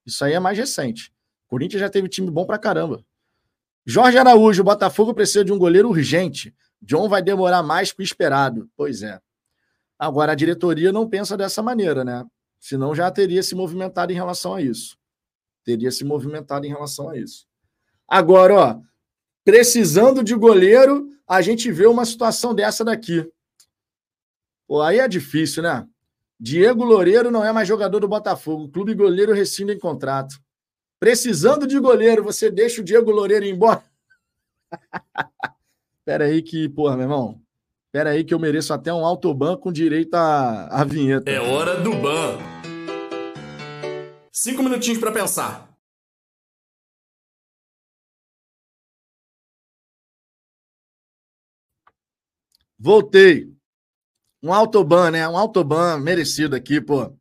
Isso 0.06 0.24
aí 0.24 0.34
é 0.34 0.38
mais 0.38 0.56
recente. 0.56 1.12
O 1.46 1.50
Corinthians 1.50 1.80
já 1.80 1.90
teve 1.90 2.08
time 2.08 2.30
bom 2.30 2.46
pra 2.46 2.56
caramba. 2.56 3.04
Jorge 3.84 4.16
Araújo, 4.16 4.62
o 4.62 4.64
Botafogo 4.64 5.12
precisa 5.12 5.44
de 5.44 5.52
um 5.52 5.58
goleiro 5.58 5.88
urgente. 5.88 6.54
John 6.80 7.08
vai 7.08 7.20
demorar 7.20 7.64
mais 7.64 7.90
que 7.90 8.00
o 8.00 8.04
esperado. 8.04 8.70
Pois 8.76 9.02
é. 9.02 9.20
Agora, 9.98 10.30
a 10.30 10.36
diretoria 10.36 10.92
não 10.92 11.08
pensa 11.08 11.36
dessa 11.36 11.60
maneira, 11.62 12.04
né? 12.04 12.24
Senão 12.60 12.94
já 12.94 13.10
teria 13.10 13.42
se 13.42 13.56
movimentado 13.56 14.12
em 14.12 14.14
relação 14.14 14.54
a 14.54 14.62
isso. 14.62 14.96
Teria 15.64 15.90
se 15.90 16.04
movimentado 16.04 16.64
em 16.64 16.68
relação 16.68 17.08
a 17.08 17.16
isso. 17.16 17.44
Agora, 18.06 18.54
ó, 18.54 18.80
precisando 19.46 20.24
de 20.24 20.34
goleiro, 20.34 21.08
a 21.24 21.40
gente 21.40 21.70
vê 21.70 21.86
uma 21.86 22.04
situação 22.04 22.52
dessa 22.52 22.84
daqui. 22.84 23.30
Pô, 24.66 24.82
aí 24.82 24.98
é 24.98 25.06
difícil, 25.06 25.62
né? 25.62 25.86
Diego 26.38 26.84
Loureiro 26.84 27.30
não 27.30 27.44
é 27.44 27.52
mais 27.52 27.68
jogador 27.68 28.00
do 28.00 28.08
Botafogo. 28.08 28.68
Clube 28.68 28.92
goleiro 28.92 29.32
rescinde 29.32 29.72
em 29.72 29.78
contrato. 29.78 30.34
Precisando 30.98 31.64
de 31.64 31.78
goleiro, 31.78 32.24
você 32.24 32.50
deixa 32.50 32.80
o 32.80 32.84
Diego 32.84 33.12
Loureiro 33.12 33.44
ir 33.44 33.54
embora? 33.54 33.84
Pera 36.04 36.24
aí 36.24 36.42
que, 36.42 36.68
porra, 36.68 36.96
meu 36.96 37.04
irmão. 37.04 37.40
Espera 37.86 38.10
aí 38.10 38.24
que 38.24 38.34
eu 38.34 38.40
mereço 38.40 38.74
até 38.74 38.92
um 38.92 39.06
autoban 39.06 39.56
com 39.56 39.70
direito 39.70 40.14
à, 40.14 40.66
à 40.66 40.82
vinheta. 40.82 41.30
É 41.30 41.38
hora 41.40 41.80
do 41.80 41.94
ban. 41.94 42.36
Cinco 44.32 44.64
minutinhos 44.64 44.98
para 44.98 45.12
pensar. 45.12 45.65
Voltei. 52.78 53.52
Um 54.42 54.52
autoban, 54.52 55.10
né? 55.10 55.28
Um 55.28 55.36
autoban 55.36 55.98
merecido 55.98 56.54
aqui, 56.54 56.80
pô. 56.80 57.12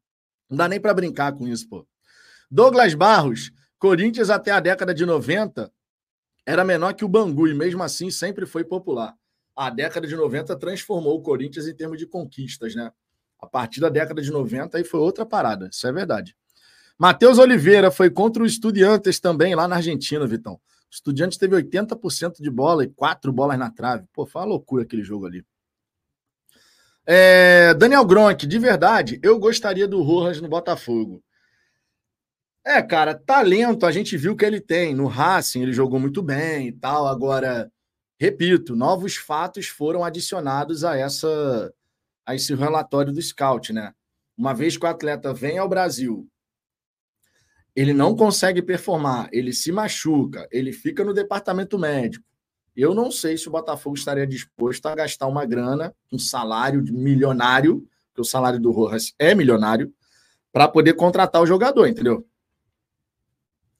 Não 0.50 0.58
dá 0.58 0.68
nem 0.68 0.80
para 0.80 0.94
brincar 0.94 1.34
com 1.34 1.48
isso, 1.48 1.68
pô. 1.68 1.88
Douglas 2.50 2.94
Barros, 2.94 3.52
Corinthians 3.80 4.30
até 4.30 4.52
a 4.52 4.60
década 4.60 4.94
de 4.94 5.06
90 5.06 5.72
era 6.46 6.64
menor 6.64 6.94
que 6.94 7.04
o 7.04 7.10
Bangu 7.10 7.48
e 7.48 7.54
mesmo 7.54 7.82
assim 7.82 8.12
sempre 8.12 8.46
foi 8.46 8.64
popular 8.64 9.16
a 9.56 9.70
década 9.70 10.06
de 10.06 10.16
90 10.16 10.56
transformou 10.58 11.16
o 11.16 11.22
Corinthians 11.22 11.68
em 11.68 11.74
termos 11.74 11.98
de 11.98 12.06
conquistas, 12.06 12.76
né? 12.76 12.92
A 13.40 13.48
partir 13.48 13.80
da 13.80 13.90
década 13.90 14.22
de 14.22 14.30
90 14.30 14.78
aí 14.78 14.84
foi 14.84 15.00
outra 15.00 15.26
parada, 15.26 15.70
isso 15.72 15.88
é 15.88 15.92
verdade. 15.92 16.36
Matheus 16.98 17.38
Oliveira 17.38 17.90
foi 17.90 18.10
contra 18.10 18.44
o 18.44 18.46
Estudiantes 18.46 19.20
também 19.20 19.56
lá 19.56 19.68
na 19.68 19.78
Argentina, 19.78 20.28
Vitão. 20.28 20.60
Estudiantes 20.96 21.38
teve 21.38 21.58
80% 21.58 22.42
de 22.42 22.50
bola 22.50 22.86
e 22.86 22.88
quatro 22.88 23.34
bolas 23.34 23.60
na 23.60 23.70
trave. 23.70 24.08
Pô, 24.14 24.26
foi 24.26 24.42
uma 24.42 24.48
loucura 24.48 24.84
aquele 24.84 25.04
jogo 25.04 25.26
ali. 25.26 25.46
É, 27.06 27.74
Daniel 27.74 28.06
Gronk, 28.06 28.48
de 28.48 28.58
verdade, 28.58 29.20
eu 29.22 29.38
gostaria 29.38 29.90
do 29.90 30.02
Rojas 30.02 30.40
no 30.40 30.48
Botafogo. 30.48 31.22
É, 32.64 32.82
cara, 32.82 33.14
talento 33.14 33.86
a 33.86 33.92
gente 33.92 34.16
viu 34.16 34.38
que 34.38 34.46
ele 34.46 34.62
tem. 34.62 34.96
No 34.96 35.08
Racing 35.08 35.64
ele 35.64 35.74
jogou 35.74 36.00
muito 36.00 36.24
bem 36.24 36.70
e 36.70 36.72
tal. 36.72 37.08
Agora, 37.08 37.70
repito, 38.18 38.74
novos 38.74 39.18
fatos 39.18 39.68
foram 39.68 40.02
adicionados 40.02 40.86
a 40.86 40.96
essa 40.96 41.74
a 42.26 42.34
esse 42.34 42.56
relatório 42.56 43.12
do 43.14 43.22
scout, 43.22 43.74
né? 43.74 43.94
Uma 44.38 44.54
vez 44.54 44.78
que 44.78 44.86
o 44.86 44.90
atleta 44.90 45.34
vem 45.34 45.58
ao 45.58 45.70
Brasil 45.70 46.28
ele 47.76 47.94
não 47.94 48.16
consegue 48.16 48.62
performar, 48.62 49.28
ele 49.32 49.52
se 49.52 49.72
machuca, 49.72 50.48
ele 50.52 50.72
fica 50.72 51.04
no 51.04 51.14
departamento 51.14 51.78
médico. 51.78 52.26
Eu 52.76 52.94
não 52.94 53.12
sei 53.12 53.38
se 53.38 53.48
o 53.48 53.52
Botafogo 53.52 53.96
estaria 53.96 54.26
disposto 54.26 54.86
a 54.86 54.96
gastar 54.96 55.28
uma 55.28 55.46
grana, 55.46 55.94
um 56.12 56.18
salário 56.20 56.84
milionário, 56.84 57.88
que 58.14 58.22
o 58.22 58.26
salário 58.26 58.60
do 58.60 58.72
Rojas 58.72 59.14
é 59.20 59.36
milionário, 59.36 59.94
para 60.52 60.68
poder 60.68 60.94
contratar 60.94 61.42
o 61.42 61.46
jogador, 61.46 61.86
entendeu? 61.86 62.26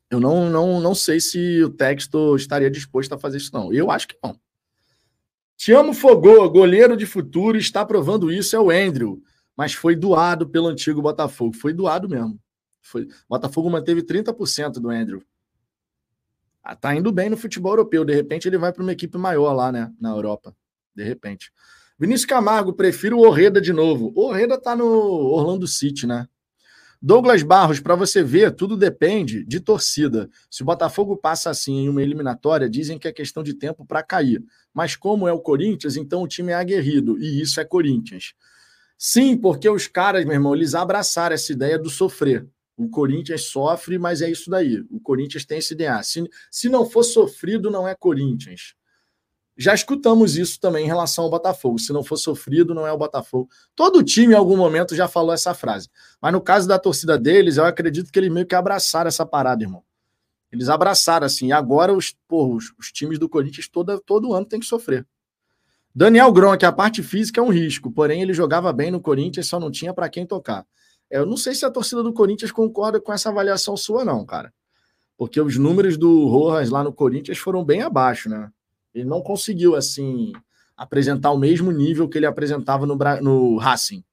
Eu 0.10 0.20
não, 0.20 0.50
não, 0.50 0.80
não 0.80 0.94
sei 0.94 1.20
se 1.20 1.64
o 1.64 1.70
texto 1.70 2.36
estaria 2.36 2.70
disposto 2.70 3.14
a 3.14 3.18
fazer 3.18 3.38
isso, 3.38 3.52
não. 3.54 3.74
Eu 3.74 3.90
acho 3.90 4.08
que 4.08 4.18
não. 4.22 4.40
Te 5.58 5.72
amo, 5.72 5.94
Fogô, 5.94 6.50
goleiro 6.50 6.98
de 6.98 7.06
futuro, 7.06 7.58
está 7.58 7.86
provando 7.86 8.32
isso, 8.32 8.56
é 8.56 8.60
o 8.60 8.70
Andrew. 8.70 9.22
Mas 9.56 9.74
foi 9.74 9.96
doado 9.96 10.48
pelo 10.50 10.68
antigo 10.68 11.02
Botafogo. 11.02 11.56
Foi 11.56 11.74
doado 11.74 12.10
mesmo. 12.10 12.38
Foi, 12.86 13.08
Botafogo 13.28 13.70
manteve 13.70 14.04
30% 14.04 14.74
do 14.74 14.90
Andrew. 14.90 15.24
Ah, 16.64 16.76
tá 16.76 16.96
indo 16.96 17.12
bem 17.12 17.30
no 17.30 17.38
futebol 17.38 17.72
europeu. 17.72 18.06
De 18.06 18.14
repente 18.14 18.48
ele 18.48 18.58
vai 18.58 18.72
para 18.72 18.84
uma 18.84 18.92
equipe 18.92 19.18
maior 19.18 19.54
lá, 19.54 19.72
né? 19.72 19.92
Na 20.00 20.10
Europa. 20.10 20.56
De 20.96 21.04
repente. 21.04 21.52
Vinícius 21.98 22.26
Camargo, 22.26 22.74
prefiro 22.74 23.18
o 23.18 23.26
Orreda 23.26 23.60
de 23.60 23.74
novo. 23.74 24.12
O 24.16 24.28
Orreda 24.28 24.60
tá 24.60 24.76
no 24.76 24.86
Orlando 24.86 25.68
City, 25.68 26.06
né? 26.06 26.28
Douglas 27.02 27.44
Barros, 27.44 27.80
para 27.80 27.96
você 27.96 28.24
ver, 28.24 28.52
tudo 28.52 28.78
depende 28.78 29.44
de 29.46 29.60
torcida. 29.60 30.30
Se 30.50 30.62
o 30.64 30.66
Botafogo 30.66 31.16
passa 31.18 31.50
assim 31.50 31.86
em 31.86 31.90
uma 31.90 32.02
eliminatória, 32.02 32.70
dizem 32.70 32.98
que 32.98 33.08
é 33.08 33.12
questão 33.12 33.44
de 33.44 33.54
tempo 33.54 33.86
para 33.86 34.02
cair. 34.04 34.44
Mas 34.74 34.96
como 34.96 35.28
é 35.28 35.34
o 35.34 35.40
Corinthians, 35.40 35.98
então 35.98 36.24
o 36.24 36.28
time 36.28 36.52
é 36.52 36.56
aguerrido. 36.56 37.18
E 37.20 37.42
isso 37.42 37.60
é 37.60 37.66
Corinthians. 37.66 38.34
Sim, 38.98 39.38
porque 39.38 39.70
os 39.70 39.88
caras, 39.88 40.26
meu 40.26 40.34
irmão, 40.34 40.56
eles 40.56 40.74
abraçaram 40.74 41.36
essa 41.36 41.52
ideia 41.52 41.78
do 41.78 41.90
sofrer. 41.90 42.48
O 42.78 42.90
Corinthians 42.90 43.44
sofre, 43.44 43.98
mas 43.98 44.22
é 44.22 44.30
isso 44.30 44.50
daí. 44.50 44.84
O 44.90 45.00
Corinthians 45.00 45.46
tem 45.46 45.60
esse 45.60 45.74
DNA. 45.74 46.04
Se, 46.04 46.30
se 46.52 46.70
não 46.70 46.90
for 46.90 47.04
sofrido, 47.04 47.72
não 47.72 47.88
é 47.88 47.96
Corinthians. 47.96 48.76
Já 49.58 49.74
escutamos 49.74 50.36
isso 50.36 50.60
também 50.60 50.84
em 50.84 50.88
relação 50.88 51.24
ao 51.24 51.30
Botafogo. 51.30 51.80
Se 51.80 51.94
não 51.94 52.04
for 52.04 52.18
sofrido, 52.18 52.76
não 52.76 52.86
é 52.86 52.92
o 52.92 52.98
Botafogo. 52.98 53.50
Todo 53.74 54.04
time, 54.04 54.34
em 54.34 54.38
algum 54.38 54.58
momento, 54.58 54.94
já 54.94 55.08
falou 55.08 55.34
essa 55.34 55.54
frase. 55.54 55.90
Mas 56.22 56.34
no 56.34 56.42
caso 56.42 56.68
da 56.68 56.78
torcida 56.78 57.18
deles, 57.18 57.56
eu 57.56 57.64
acredito 57.64 58.12
que 58.12 58.20
eles 58.20 58.32
meio 58.32 58.46
que 58.46 58.56
abraçaram 58.56 59.08
essa 59.08 59.26
parada, 59.26 59.64
irmão. 59.64 59.82
Eles 60.52 60.68
abraçaram 60.68 61.26
assim. 61.26 61.48
E 61.48 61.52
agora 61.54 61.94
os, 61.94 62.14
porra, 62.28 62.56
os, 62.56 62.74
os, 62.78 62.92
times 62.92 63.18
do 63.18 63.30
Corinthians 63.30 63.70
todo, 63.70 63.98
todo 64.02 64.34
ano 64.34 64.46
tem 64.46 64.60
que 64.60 64.66
sofrer. 64.66 65.08
Daniel 65.94 66.32
Gronk, 66.34 66.66
a 66.66 66.74
parte 66.74 67.02
física 67.02 67.40
é 67.40 67.44
um 67.44 67.50
risco, 67.50 67.90
porém 67.90 68.22
ele 68.22 68.34
jogava 68.34 68.74
bem 68.74 68.92
no 68.92 69.00
Corinthians, 69.00 69.48
só 69.48 69.58
não 69.58 69.72
tinha 69.72 69.94
para 69.94 70.10
quem 70.10 70.26
tocar. 70.26 70.66
Eu 71.10 71.26
não 71.26 71.38
sei 71.38 71.54
se 71.54 71.66
a 71.66 71.72
torcida 71.72 72.02
do 72.02 72.14
Corinthians 72.14 72.52
concorda 72.52 73.00
com 73.00 73.14
essa 73.14 73.30
avaliação 73.30 73.78
sua, 73.78 74.04
não, 74.04 74.26
cara. 74.26 74.54
Porque 75.18 75.40
os 75.40 75.58
números 75.58 75.98
do 75.98 76.28
Rojas 76.28 76.70
lá 76.70 76.84
no 76.84 76.92
Corinthians 76.92 77.38
foram 77.38 77.64
bem 77.64 77.82
abaixo, 77.82 78.30
né? 78.30 78.52
Ele 78.94 79.06
não 79.06 79.22
conseguiu, 79.22 79.76
assim, 79.76 80.34
apresentar 80.76 81.32
o 81.32 81.38
mesmo 81.38 81.72
nível 81.72 82.08
que 82.10 82.18
ele 82.18 82.26
apresentava 82.26 82.86
no, 82.86 82.98
no 83.22 83.58
Racing. 83.58 84.04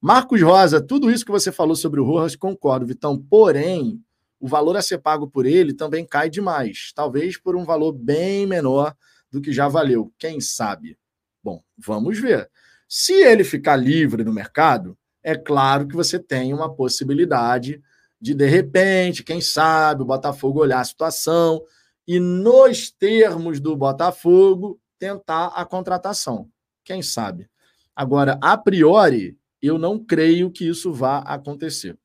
Marcos 0.00 0.40
Rosa, 0.42 0.80
tudo 0.80 1.10
isso 1.10 1.24
que 1.24 1.30
você 1.30 1.50
falou 1.50 1.74
sobre 1.74 2.00
o 2.00 2.04
Rojas, 2.04 2.36
concordo, 2.36 2.86
Vitão. 2.86 3.18
Porém, 3.18 4.00
o 4.40 4.46
valor 4.46 4.76
a 4.76 4.82
ser 4.82 4.98
pago 4.98 5.28
por 5.28 5.46
ele 5.46 5.72
também 5.72 6.04
cai 6.04 6.28
demais. 6.28 6.92
Talvez 6.94 7.36
por 7.36 7.56
um 7.56 7.64
valor 7.64 7.92
bem 7.92 8.46
menor 8.46 8.94
do 9.30 9.40
que 9.40 9.52
já 9.52 9.68
valeu. 9.68 10.12
Quem 10.18 10.40
sabe? 10.40 10.96
Bom, 11.42 11.62
vamos 11.76 12.18
ver. 12.18 12.48
Se 12.88 13.12
ele 13.12 13.44
ficar 13.44 13.76
livre 13.76 14.24
no 14.24 14.32
mercado, 14.32 14.97
é 15.28 15.36
claro 15.36 15.86
que 15.86 15.94
você 15.94 16.18
tem 16.18 16.54
uma 16.54 16.74
possibilidade 16.74 17.82
de, 18.18 18.32
de 18.32 18.46
repente, 18.46 19.22
quem 19.22 19.42
sabe, 19.42 20.00
o 20.00 20.06
Botafogo 20.06 20.60
olhar 20.60 20.80
a 20.80 20.84
situação 20.84 21.62
e, 22.06 22.18
nos 22.18 22.90
termos 22.90 23.60
do 23.60 23.76
Botafogo, 23.76 24.80
tentar 24.98 25.48
a 25.48 25.66
contratação. 25.66 26.48
Quem 26.82 27.02
sabe? 27.02 27.46
Agora, 27.94 28.38
a 28.40 28.56
priori, 28.56 29.38
eu 29.60 29.76
não 29.78 30.02
creio 30.02 30.50
que 30.50 30.66
isso 30.66 30.94
vá 30.94 31.18
acontecer. 31.18 31.98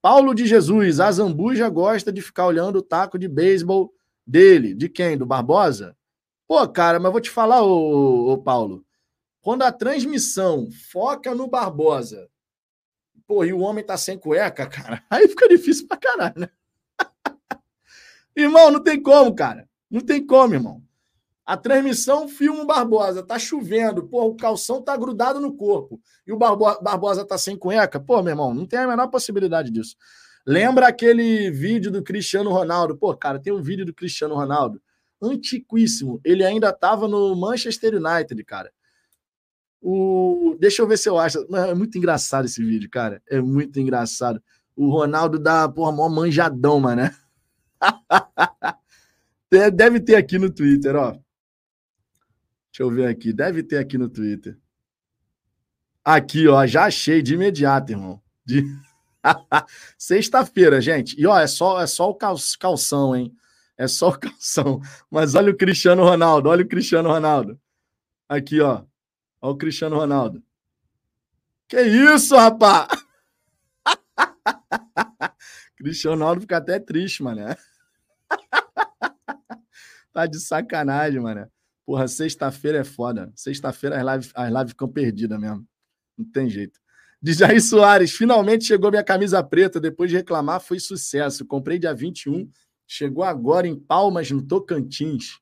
Paulo 0.00 0.32
de 0.32 0.46
Jesus, 0.46 1.00
a 1.00 1.10
Zambuja 1.10 1.68
gosta 1.68 2.12
de 2.12 2.22
ficar 2.22 2.46
olhando 2.46 2.76
o 2.76 2.82
taco 2.82 3.18
de 3.18 3.26
beisebol 3.26 3.92
dele. 4.24 4.74
De 4.74 4.88
quem? 4.88 5.18
Do 5.18 5.26
Barbosa? 5.26 5.96
Pô, 6.46 6.68
cara, 6.68 7.00
mas 7.00 7.10
vou 7.10 7.20
te 7.20 7.30
falar, 7.30 7.64
ô, 7.64 8.32
ô 8.32 8.38
Paulo. 8.38 8.84
Quando 9.42 9.62
a 9.62 9.72
transmissão 9.72 10.68
foca 10.92 11.34
no 11.34 11.48
Barbosa 11.48 12.28
pô, 13.26 13.44
e 13.44 13.52
o 13.52 13.60
homem 13.60 13.84
tá 13.84 13.96
sem 13.96 14.18
cueca, 14.18 14.66
cara, 14.66 15.02
aí 15.10 15.28
fica 15.28 15.48
difícil 15.48 15.86
pra 15.86 15.96
caralho, 15.96 16.34
né? 16.36 16.48
irmão, 18.36 18.70
não 18.70 18.82
tem 18.82 19.02
como, 19.02 19.34
cara. 19.34 19.68
Não 19.90 20.00
tem 20.00 20.24
como, 20.24 20.54
irmão. 20.54 20.82
A 21.46 21.56
transmissão 21.56 22.26
filma 22.26 22.62
o 22.62 22.66
Barbosa, 22.66 23.22
tá 23.22 23.38
chovendo, 23.38 24.08
pô, 24.08 24.24
o 24.24 24.34
calção 24.34 24.80
tá 24.80 24.96
grudado 24.96 25.38
no 25.38 25.54
corpo 25.54 26.00
e 26.26 26.32
o 26.32 26.38
Barbo 26.38 26.80
Barbosa 26.80 27.24
tá 27.24 27.36
sem 27.36 27.56
cueca, 27.56 28.00
pô, 28.00 28.22
meu 28.22 28.32
irmão, 28.32 28.54
não 28.54 28.66
tem 28.66 28.78
a 28.78 28.88
menor 28.88 29.08
possibilidade 29.08 29.70
disso. 29.70 29.94
Lembra 30.46 30.88
aquele 30.88 31.50
vídeo 31.50 31.90
do 31.90 32.02
Cristiano 32.02 32.50
Ronaldo? 32.50 32.96
Pô, 32.96 33.14
cara, 33.16 33.38
tem 33.38 33.52
um 33.52 33.62
vídeo 33.62 33.84
do 33.84 33.94
Cristiano 33.94 34.34
Ronaldo 34.34 34.80
antiquíssimo. 35.20 36.20
Ele 36.24 36.44
ainda 36.44 36.72
tava 36.72 37.08
no 37.08 37.34
Manchester 37.34 37.94
United, 37.94 38.42
cara. 38.44 38.72
O... 39.86 40.56
Deixa 40.58 40.80
eu 40.80 40.88
ver 40.88 40.96
se 40.96 41.10
eu 41.10 41.18
acho. 41.18 41.46
É 41.54 41.74
muito 41.74 41.98
engraçado 41.98 42.46
esse 42.46 42.64
vídeo, 42.64 42.88
cara. 42.88 43.22
É 43.28 43.38
muito 43.38 43.78
engraçado. 43.78 44.42
O 44.74 44.88
Ronaldo 44.90 45.38
dá, 45.38 45.68
porra, 45.68 45.92
mó 45.92 46.08
manjadão, 46.08 46.80
mano. 46.80 47.02
Né? 47.02 47.14
Deve 49.74 50.00
ter 50.00 50.16
aqui 50.16 50.38
no 50.38 50.50
Twitter, 50.50 50.96
ó. 50.96 51.10
Deixa 51.10 52.80
eu 52.80 52.90
ver 52.90 53.08
aqui. 53.08 53.30
Deve 53.30 53.62
ter 53.62 53.76
aqui 53.76 53.98
no 53.98 54.08
Twitter. 54.08 54.58
Aqui, 56.02 56.48
ó. 56.48 56.66
Já 56.66 56.86
achei 56.86 57.20
de 57.20 57.34
imediato, 57.34 57.92
irmão. 57.92 58.22
De... 58.42 58.64
Sexta-feira, 59.98 60.80
gente. 60.80 61.14
E 61.20 61.26
ó, 61.26 61.38
é 61.38 61.46
só, 61.46 61.82
é 61.82 61.86
só 61.86 62.08
o 62.08 62.14
calção, 62.58 63.14
hein? 63.14 63.36
É 63.76 63.86
só 63.86 64.08
o 64.08 64.16
calção. 64.18 64.80
Mas 65.10 65.34
olha 65.34 65.52
o 65.52 65.56
Cristiano 65.56 66.04
Ronaldo. 66.04 66.48
Olha 66.48 66.64
o 66.64 66.68
Cristiano 66.68 67.10
Ronaldo. 67.10 67.60
Aqui, 68.26 68.62
ó. 68.62 68.82
Olha 69.44 69.52
o 69.52 69.58
Cristiano 69.58 69.96
Ronaldo. 69.96 70.42
Que 71.68 71.78
isso, 71.82 72.34
rapá? 72.34 72.88
Cristiano 75.76 76.16
Ronaldo 76.16 76.40
fica 76.40 76.56
até 76.56 76.80
triste, 76.80 77.22
mano. 77.22 77.42
tá 80.14 80.24
de 80.24 80.40
sacanagem, 80.40 81.20
mano. 81.20 81.46
Porra, 81.84 82.08
sexta-feira 82.08 82.78
é 82.78 82.84
foda. 82.84 83.30
Sexta-feira 83.36 84.00
as 84.00 84.14
lives, 84.14 84.32
as 84.34 84.48
lives 84.50 84.70
ficam 84.70 84.88
perdidas 84.88 85.38
mesmo. 85.38 85.68
Não 86.16 86.24
tem 86.24 86.48
jeito. 86.48 86.80
De 87.20 87.34
Jair 87.34 87.62
Soares, 87.62 88.12
finalmente 88.12 88.64
chegou 88.64 88.90
minha 88.90 89.04
camisa 89.04 89.44
preta. 89.44 89.78
Depois 89.78 90.08
de 90.08 90.16
reclamar, 90.16 90.58
foi 90.58 90.80
sucesso. 90.80 91.44
Comprei 91.44 91.78
dia 91.78 91.92
21. 91.92 92.50
Chegou 92.86 93.22
agora 93.22 93.68
em 93.68 93.78
Palmas, 93.78 94.30
no 94.30 94.40
Tocantins. 94.40 95.38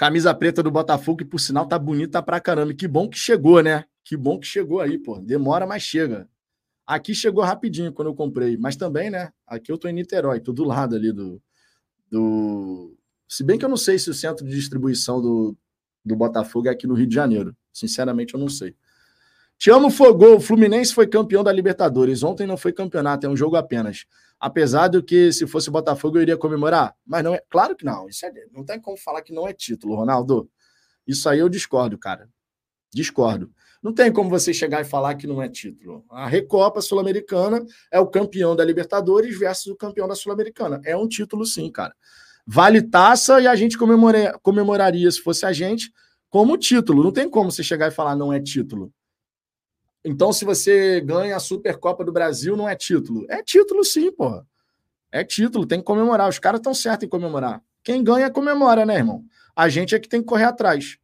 Camisa 0.00 0.34
preta 0.34 0.62
do 0.62 0.70
Botafogo, 0.70 1.18
que 1.18 1.26
por 1.26 1.38
sinal 1.38 1.66
tá 1.66 1.78
bonita 1.78 2.22
pra 2.22 2.40
caramba. 2.40 2.72
que 2.72 2.88
bom 2.88 3.06
que 3.06 3.18
chegou, 3.18 3.62
né? 3.62 3.84
Que 4.02 4.16
bom 4.16 4.40
que 4.40 4.46
chegou 4.46 4.80
aí, 4.80 4.96
pô. 4.96 5.20
Demora, 5.20 5.66
mas 5.66 5.82
chega. 5.82 6.26
Aqui 6.86 7.14
chegou 7.14 7.44
rapidinho 7.44 7.92
quando 7.92 8.08
eu 8.08 8.14
comprei, 8.14 8.56
mas 8.56 8.76
também, 8.76 9.10
né? 9.10 9.30
Aqui 9.46 9.70
eu 9.70 9.76
tô 9.76 9.88
em 9.88 9.92
Niterói, 9.92 10.40
tô 10.40 10.54
do 10.54 10.64
lado 10.64 10.96
ali 10.96 11.12
do. 11.12 11.38
do... 12.10 12.96
Se 13.28 13.44
bem 13.44 13.58
que 13.58 13.64
eu 13.66 13.68
não 13.68 13.76
sei 13.76 13.98
se 13.98 14.08
o 14.08 14.14
centro 14.14 14.42
de 14.46 14.54
distribuição 14.54 15.20
do, 15.20 15.54
do 16.02 16.16
Botafogo 16.16 16.68
é 16.68 16.70
aqui 16.70 16.86
no 16.86 16.94
Rio 16.94 17.06
de 17.06 17.14
Janeiro. 17.14 17.54
Sinceramente, 17.70 18.32
eu 18.32 18.40
não 18.40 18.48
sei. 18.48 18.74
Te 19.58 19.70
amo, 19.70 19.90
Fogô. 19.90 20.36
O 20.36 20.40
Fluminense 20.40 20.94
foi 20.94 21.06
campeão 21.08 21.44
da 21.44 21.52
Libertadores. 21.52 22.22
Ontem 22.22 22.46
não 22.46 22.56
foi 22.56 22.72
campeonato, 22.72 23.26
é 23.26 23.28
um 23.28 23.36
jogo 23.36 23.56
apenas. 23.56 24.06
Apesar 24.40 24.88
do 24.88 25.02
que, 25.02 25.30
se 25.32 25.46
fosse 25.46 25.70
Botafogo, 25.70 26.16
eu 26.16 26.22
iria 26.22 26.36
comemorar. 26.36 26.96
Mas 27.06 27.22
não 27.22 27.34
é. 27.34 27.42
Claro 27.50 27.76
que 27.76 27.84
não. 27.84 28.08
Isso 28.08 28.24
é, 28.24 28.32
não 28.50 28.64
tem 28.64 28.80
como 28.80 28.96
falar 28.96 29.20
que 29.20 29.34
não 29.34 29.46
é 29.46 29.52
título, 29.52 29.94
Ronaldo. 29.94 30.50
Isso 31.06 31.28
aí 31.28 31.40
eu 31.40 31.48
discordo, 31.48 31.98
cara. 31.98 32.26
Discordo. 32.92 33.52
Não 33.82 33.92
tem 33.92 34.12
como 34.12 34.30
você 34.30 34.52
chegar 34.52 34.80
e 34.80 34.84
falar 34.84 35.14
que 35.14 35.26
não 35.26 35.42
é 35.42 35.48
título. 35.48 36.04
A 36.10 36.26
Recopa 36.26 36.80
Sul-Americana 36.80 37.64
é 37.90 38.00
o 38.00 38.06
campeão 38.06 38.56
da 38.56 38.64
Libertadores 38.64 39.38
versus 39.38 39.66
o 39.66 39.76
campeão 39.76 40.08
da 40.08 40.14
Sul-Americana. 40.14 40.80
É 40.84 40.96
um 40.96 41.06
título, 41.06 41.44
sim, 41.44 41.70
cara. 41.70 41.94
Vale 42.46 42.82
taça 42.82 43.40
e 43.40 43.46
a 43.46 43.54
gente 43.54 43.76
comemoraria, 44.42 45.10
se 45.10 45.20
fosse 45.20 45.46
a 45.46 45.52
gente, 45.52 45.92
como 46.28 46.56
título. 46.56 47.02
Não 47.02 47.12
tem 47.12 47.28
como 47.28 47.50
você 47.50 47.62
chegar 47.62 47.88
e 47.88 47.90
falar 47.90 48.16
não 48.16 48.32
é 48.32 48.40
título. 48.40 48.92
Então, 50.04 50.32
se 50.32 50.44
você 50.44 51.00
ganha 51.00 51.36
a 51.36 51.40
Supercopa 51.40 52.04
do 52.04 52.12
Brasil, 52.12 52.56
não 52.56 52.68
é 52.68 52.74
título. 52.74 53.26
É 53.28 53.42
título, 53.42 53.84
sim, 53.84 54.10
porra. 54.10 54.46
É 55.12 55.24
título, 55.24 55.66
tem 55.66 55.78
que 55.78 55.84
comemorar. 55.84 56.28
Os 56.28 56.38
caras 56.38 56.60
estão 56.60 56.72
certos 56.72 57.06
em 57.06 57.08
comemorar. 57.08 57.62
Quem 57.82 58.02
ganha, 58.02 58.30
comemora, 58.30 58.86
né, 58.86 58.96
irmão? 58.96 59.24
A 59.54 59.68
gente 59.68 59.94
é 59.94 59.98
que 59.98 60.08
tem 60.08 60.20
que 60.20 60.26
correr 60.26 60.44
atrás. 60.44 60.98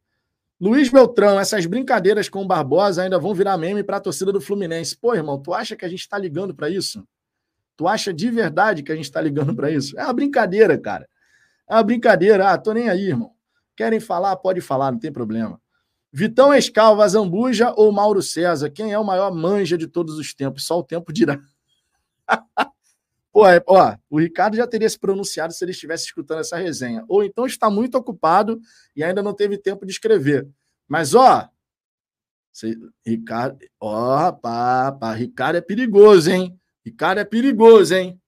Luiz 0.59 0.89
Beltrão, 0.89 1.39
essas 1.39 1.67
brincadeiras 1.67 2.29
com 2.29 2.41
o 2.41 2.47
Barbosa 2.47 3.03
ainda 3.03 3.19
vão 3.19 3.35
virar 3.35 3.57
meme 3.57 3.83
para 3.83 3.97
a 3.97 3.99
torcida 3.99 4.31
do 4.31 4.41
Fluminense. 4.41 4.97
Pô, 4.97 5.13
irmão, 5.13 5.39
tu 5.39 5.53
acha 5.53 5.75
que 5.75 5.85
a 5.85 5.89
gente 5.89 5.99
está 5.99 6.17
ligando 6.17 6.55
para 6.55 6.67
isso? 6.67 7.07
Tu 7.75 7.87
acha 7.87 8.11
de 8.11 8.31
verdade 8.31 8.81
que 8.81 8.91
a 8.91 8.95
gente 8.95 9.05
está 9.05 9.21
ligando 9.21 9.55
para 9.55 9.69
isso? 9.69 9.97
É 9.99 10.03
uma 10.03 10.13
brincadeira, 10.13 10.75
cara. 10.75 11.07
É 11.69 11.75
uma 11.75 11.83
brincadeira. 11.83 12.49
Ah, 12.49 12.57
tô 12.57 12.73
nem 12.73 12.89
aí, 12.89 13.09
irmão. 13.09 13.31
Querem 13.75 13.99
falar? 13.99 14.35
Pode 14.37 14.61
falar, 14.61 14.91
não 14.91 14.97
tem 14.97 15.11
problema. 15.11 15.61
Vitão 16.17 16.51
Escalva, 16.51 17.07
Zambuja 17.07 17.71
ou 17.77 17.91
Mauro 17.91 18.23
César? 18.23 18.71
Quem 18.71 18.91
é 18.91 18.97
o 18.97 19.03
maior 19.03 19.31
manja 19.31 19.77
de 19.77 19.85
todos 19.85 20.17
os 20.17 20.33
tempos? 20.33 20.65
Só 20.65 20.79
o 20.79 20.83
tempo 20.83 21.13
dirá. 21.13 21.39
Pô, 23.31 23.45
é, 23.45 23.61
ó, 23.67 23.95
o 24.09 24.19
Ricardo 24.19 24.57
já 24.57 24.65
teria 24.65 24.89
se 24.89 24.97
pronunciado 24.97 25.53
se 25.53 25.63
ele 25.63 25.73
estivesse 25.73 26.05
escutando 26.05 26.39
essa 26.39 26.57
resenha. 26.57 27.05
Ou 27.07 27.23
então 27.23 27.45
está 27.45 27.69
muito 27.69 27.99
ocupado 27.99 28.59
e 28.95 29.03
ainda 29.03 29.21
não 29.21 29.31
teve 29.31 29.59
tempo 29.59 29.85
de 29.85 29.91
escrever. 29.91 30.49
Mas, 30.87 31.13
ó, 31.13 31.47
Ricardo, 33.05 33.59
ó, 33.79 34.15
rapaz, 34.15 35.19
Ricardo 35.19 35.57
é 35.57 35.61
perigoso, 35.61 36.31
hein? 36.31 36.59
Ricardo 36.83 37.19
é 37.19 37.25
perigoso, 37.25 37.93
hein? 37.93 38.19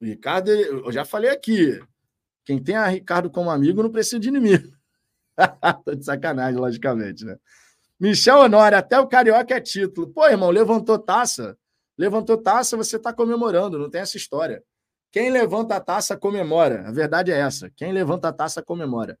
O 0.00 0.06
Ricardo, 0.06 0.48
eu 0.50 0.90
já 0.90 1.04
falei 1.04 1.28
aqui, 1.28 1.78
quem 2.46 2.58
tem 2.58 2.76
a 2.76 2.86
Ricardo 2.86 3.28
como 3.28 3.50
amigo 3.50 3.82
não 3.82 3.90
precisa 3.90 4.18
de 4.18 4.28
inimigo. 4.28 4.79
Tô 5.84 5.94
de 5.94 6.04
sacanagem, 6.04 6.58
logicamente, 6.58 7.24
né? 7.24 7.36
Michel 7.98 8.38
Honório, 8.38 8.78
até 8.78 8.98
o 8.98 9.06
Carioca 9.06 9.54
é 9.54 9.60
título. 9.60 10.08
Pô, 10.08 10.26
irmão, 10.26 10.50
levantou 10.50 10.98
taça. 10.98 11.56
Levantou 11.98 12.38
taça, 12.38 12.76
você 12.76 12.96
está 12.96 13.12
comemorando, 13.12 13.78
não 13.78 13.90
tem 13.90 14.00
essa 14.00 14.16
história. 14.16 14.62
Quem 15.12 15.30
levanta 15.30 15.76
a 15.76 15.80
taça 15.80 16.16
comemora. 16.16 16.88
A 16.88 16.92
verdade 16.92 17.30
é 17.30 17.38
essa. 17.38 17.70
Quem 17.76 17.92
levanta 17.92 18.28
a 18.28 18.32
taça 18.32 18.62
comemora. 18.62 19.18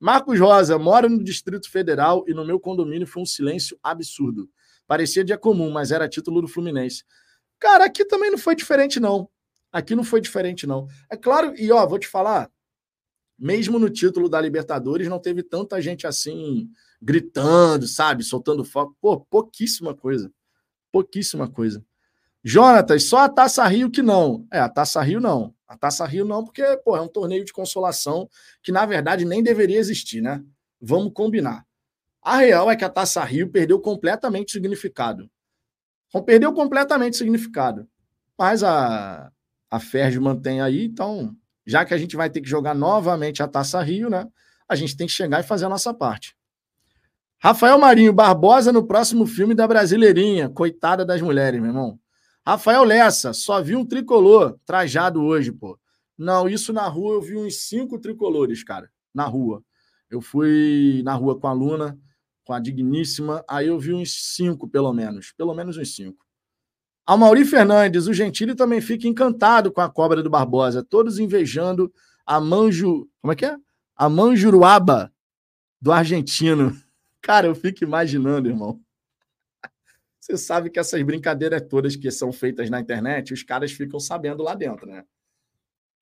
Marcos 0.00 0.40
Rosa, 0.40 0.78
mora 0.78 1.08
no 1.08 1.22
Distrito 1.22 1.70
Federal 1.70 2.24
e 2.26 2.34
no 2.34 2.44
meu 2.44 2.58
condomínio 2.58 3.06
foi 3.06 3.22
um 3.22 3.26
silêncio 3.26 3.78
absurdo. 3.82 4.48
Parecia 4.86 5.24
dia 5.24 5.36
comum, 5.36 5.70
mas 5.70 5.92
era 5.92 6.08
título 6.08 6.40
do 6.40 6.48
Fluminense. 6.48 7.04
Cara, 7.58 7.84
aqui 7.84 8.04
também 8.04 8.30
não 8.30 8.38
foi 8.38 8.54
diferente, 8.54 8.98
não. 8.98 9.28
Aqui 9.70 9.94
não 9.94 10.04
foi 10.04 10.20
diferente, 10.20 10.66
não. 10.66 10.86
É 11.10 11.16
claro, 11.16 11.52
e 11.56 11.70
ó, 11.70 11.86
vou 11.86 11.98
te 11.98 12.08
falar, 12.08 12.50
mesmo 13.38 13.78
no 13.78 13.88
título 13.88 14.28
da 14.28 14.40
Libertadores, 14.40 15.08
não 15.08 15.18
teve 15.18 15.42
tanta 15.42 15.80
gente 15.80 16.06
assim 16.06 16.68
gritando, 17.00 17.86
sabe, 17.86 18.24
soltando 18.24 18.64
foco. 18.64 18.96
Pô, 19.00 19.20
pouquíssima 19.20 19.94
coisa. 19.94 20.32
Pouquíssima 20.90 21.48
coisa. 21.48 21.84
Jonatas, 22.42 23.04
só 23.04 23.18
a 23.18 23.28
Taça 23.28 23.66
Rio 23.66 23.90
que 23.90 24.02
não. 24.02 24.46
É, 24.52 24.58
a 24.58 24.68
Taça 24.68 25.00
Rio 25.02 25.20
não. 25.20 25.54
A 25.66 25.76
Taça 25.76 26.04
Rio 26.06 26.24
não, 26.24 26.44
porque 26.44 26.62
pô, 26.84 26.96
é 26.96 27.00
um 27.00 27.08
torneio 27.08 27.44
de 27.44 27.52
consolação 27.52 28.28
que, 28.62 28.72
na 28.72 28.86
verdade, 28.86 29.24
nem 29.24 29.42
deveria 29.42 29.78
existir, 29.78 30.20
né? 30.20 30.42
Vamos 30.80 31.12
combinar. 31.12 31.66
A 32.22 32.38
real 32.38 32.70
é 32.70 32.76
que 32.76 32.84
a 32.84 32.88
Taça 32.88 33.22
Rio 33.22 33.50
perdeu 33.50 33.80
completamente 33.80 34.52
significado. 34.52 35.30
Perdeu 36.24 36.52
completamente 36.52 37.16
significado. 37.16 37.86
Mas 38.36 38.62
a, 38.62 39.30
a 39.70 39.80
Ferg 39.80 40.18
mantém 40.18 40.60
aí, 40.60 40.84
então, 40.84 41.36
já 41.68 41.84
que 41.84 41.92
a 41.92 41.98
gente 41.98 42.16
vai 42.16 42.30
ter 42.30 42.40
que 42.40 42.48
jogar 42.48 42.74
novamente 42.74 43.42
a 43.42 43.46
Taça 43.46 43.82
Rio, 43.82 44.08
né? 44.08 44.26
A 44.66 44.74
gente 44.74 44.96
tem 44.96 45.06
que 45.06 45.12
chegar 45.12 45.40
e 45.40 45.42
fazer 45.42 45.66
a 45.66 45.68
nossa 45.68 45.92
parte. 45.92 46.34
Rafael 47.38 47.78
Marinho 47.78 48.10
Barbosa 48.10 48.72
no 48.72 48.86
próximo 48.86 49.26
filme 49.26 49.54
da 49.54 49.68
Brasileirinha. 49.68 50.48
Coitada 50.48 51.04
das 51.04 51.20
mulheres, 51.20 51.60
meu 51.60 51.68
irmão. 51.68 52.00
Rafael 52.44 52.82
Lessa, 52.84 53.34
só 53.34 53.60
vi 53.60 53.76
um 53.76 53.84
tricolor 53.84 54.58
trajado 54.64 55.22
hoje, 55.22 55.52
pô. 55.52 55.78
Não, 56.16 56.48
isso 56.48 56.72
na 56.72 56.88
rua 56.88 57.16
eu 57.16 57.20
vi 57.20 57.36
uns 57.36 57.56
cinco 57.56 57.98
tricolores, 57.98 58.64
cara, 58.64 58.90
na 59.14 59.26
rua. 59.26 59.62
Eu 60.10 60.22
fui 60.22 61.02
na 61.04 61.12
rua 61.12 61.38
com 61.38 61.48
a 61.48 61.52
Luna, 61.52 61.98
com 62.44 62.54
a 62.54 62.58
Digníssima, 62.58 63.44
aí 63.46 63.66
eu 63.66 63.78
vi 63.78 63.92
uns 63.92 64.34
cinco, 64.34 64.66
pelo 64.66 64.90
menos. 64.94 65.34
Pelo 65.36 65.52
menos 65.52 65.76
uns 65.76 65.94
cinco. 65.94 66.24
A 67.08 67.16
Mauri 67.16 67.42
Fernandes, 67.46 68.06
o 68.06 68.12
Gentili 68.12 68.54
também 68.54 68.82
fica 68.82 69.08
encantado 69.08 69.72
com 69.72 69.80
a 69.80 69.88
cobra 69.88 70.22
do 70.22 70.28
Barbosa, 70.28 70.84
todos 70.84 71.18
invejando 71.18 71.90
a 72.26 72.38
Manju. 72.38 73.08
Como 73.22 73.32
é 73.32 73.34
que 73.34 73.46
é? 73.46 73.56
A 73.96 74.10
Manjuruaba 74.10 75.10
do 75.80 75.90
argentino. 75.90 76.78
Cara, 77.22 77.46
eu 77.46 77.54
fico 77.54 77.82
imaginando, 77.82 78.50
irmão. 78.50 78.78
Você 80.20 80.36
sabe 80.36 80.68
que 80.68 80.78
essas 80.78 81.00
brincadeiras 81.00 81.62
todas 81.66 81.96
que 81.96 82.10
são 82.10 82.30
feitas 82.30 82.68
na 82.68 82.78
internet, 82.78 83.32
os 83.32 83.42
caras 83.42 83.72
ficam 83.72 83.98
sabendo 83.98 84.42
lá 84.42 84.54
dentro, 84.54 84.86
né? 84.86 85.02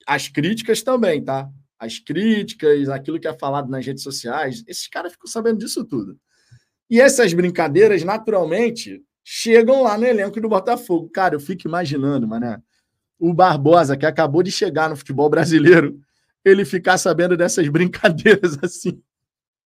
As 0.08 0.26
críticas 0.26 0.82
também, 0.82 1.22
tá? 1.22 1.48
As 1.78 2.00
críticas, 2.00 2.88
aquilo 2.88 3.20
que 3.20 3.28
é 3.28 3.32
falado 3.32 3.70
nas 3.70 3.86
redes 3.86 4.02
sociais, 4.02 4.64
esses 4.66 4.88
caras 4.88 5.12
ficam 5.12 5.28
sabendo 5.28 5.60
disso 5.60 5.84
tudo. 5.84 6.18
E 6.90 7.00
essas 7.00 7.32
brincadeiras, 7.32 8.02
naturalmente, 8.02 9.05
chegam 9.28 9.82
lá 9.82 9.98
no 9.98 10.06
elenco 10.06 10.40
do 10.40 10.48
Botafogo. 10.48 11.10
Cara, 11.10 11.34
eu 11.34 11.40
fico 11.40 11.66
imaginando, 11.66 12.28
mané, 12.28 12.62
o 13.18 13.34
Barbosa, 13.34 13.96
que 13.96 14.06
acabou 14.06 14.40
de 14.40 14.52
chegar 14.52 14.88
no 14.88 14.94
futebol 14.96 15.28
brasileiro, 15.28 15.98
ele 16.44 16.64
ficar 16.64 16.96
sabendo 16.96 17.36
dessas 17.36 17.66
brincadeiras 17.68 18.56
assim. 18.62 19.02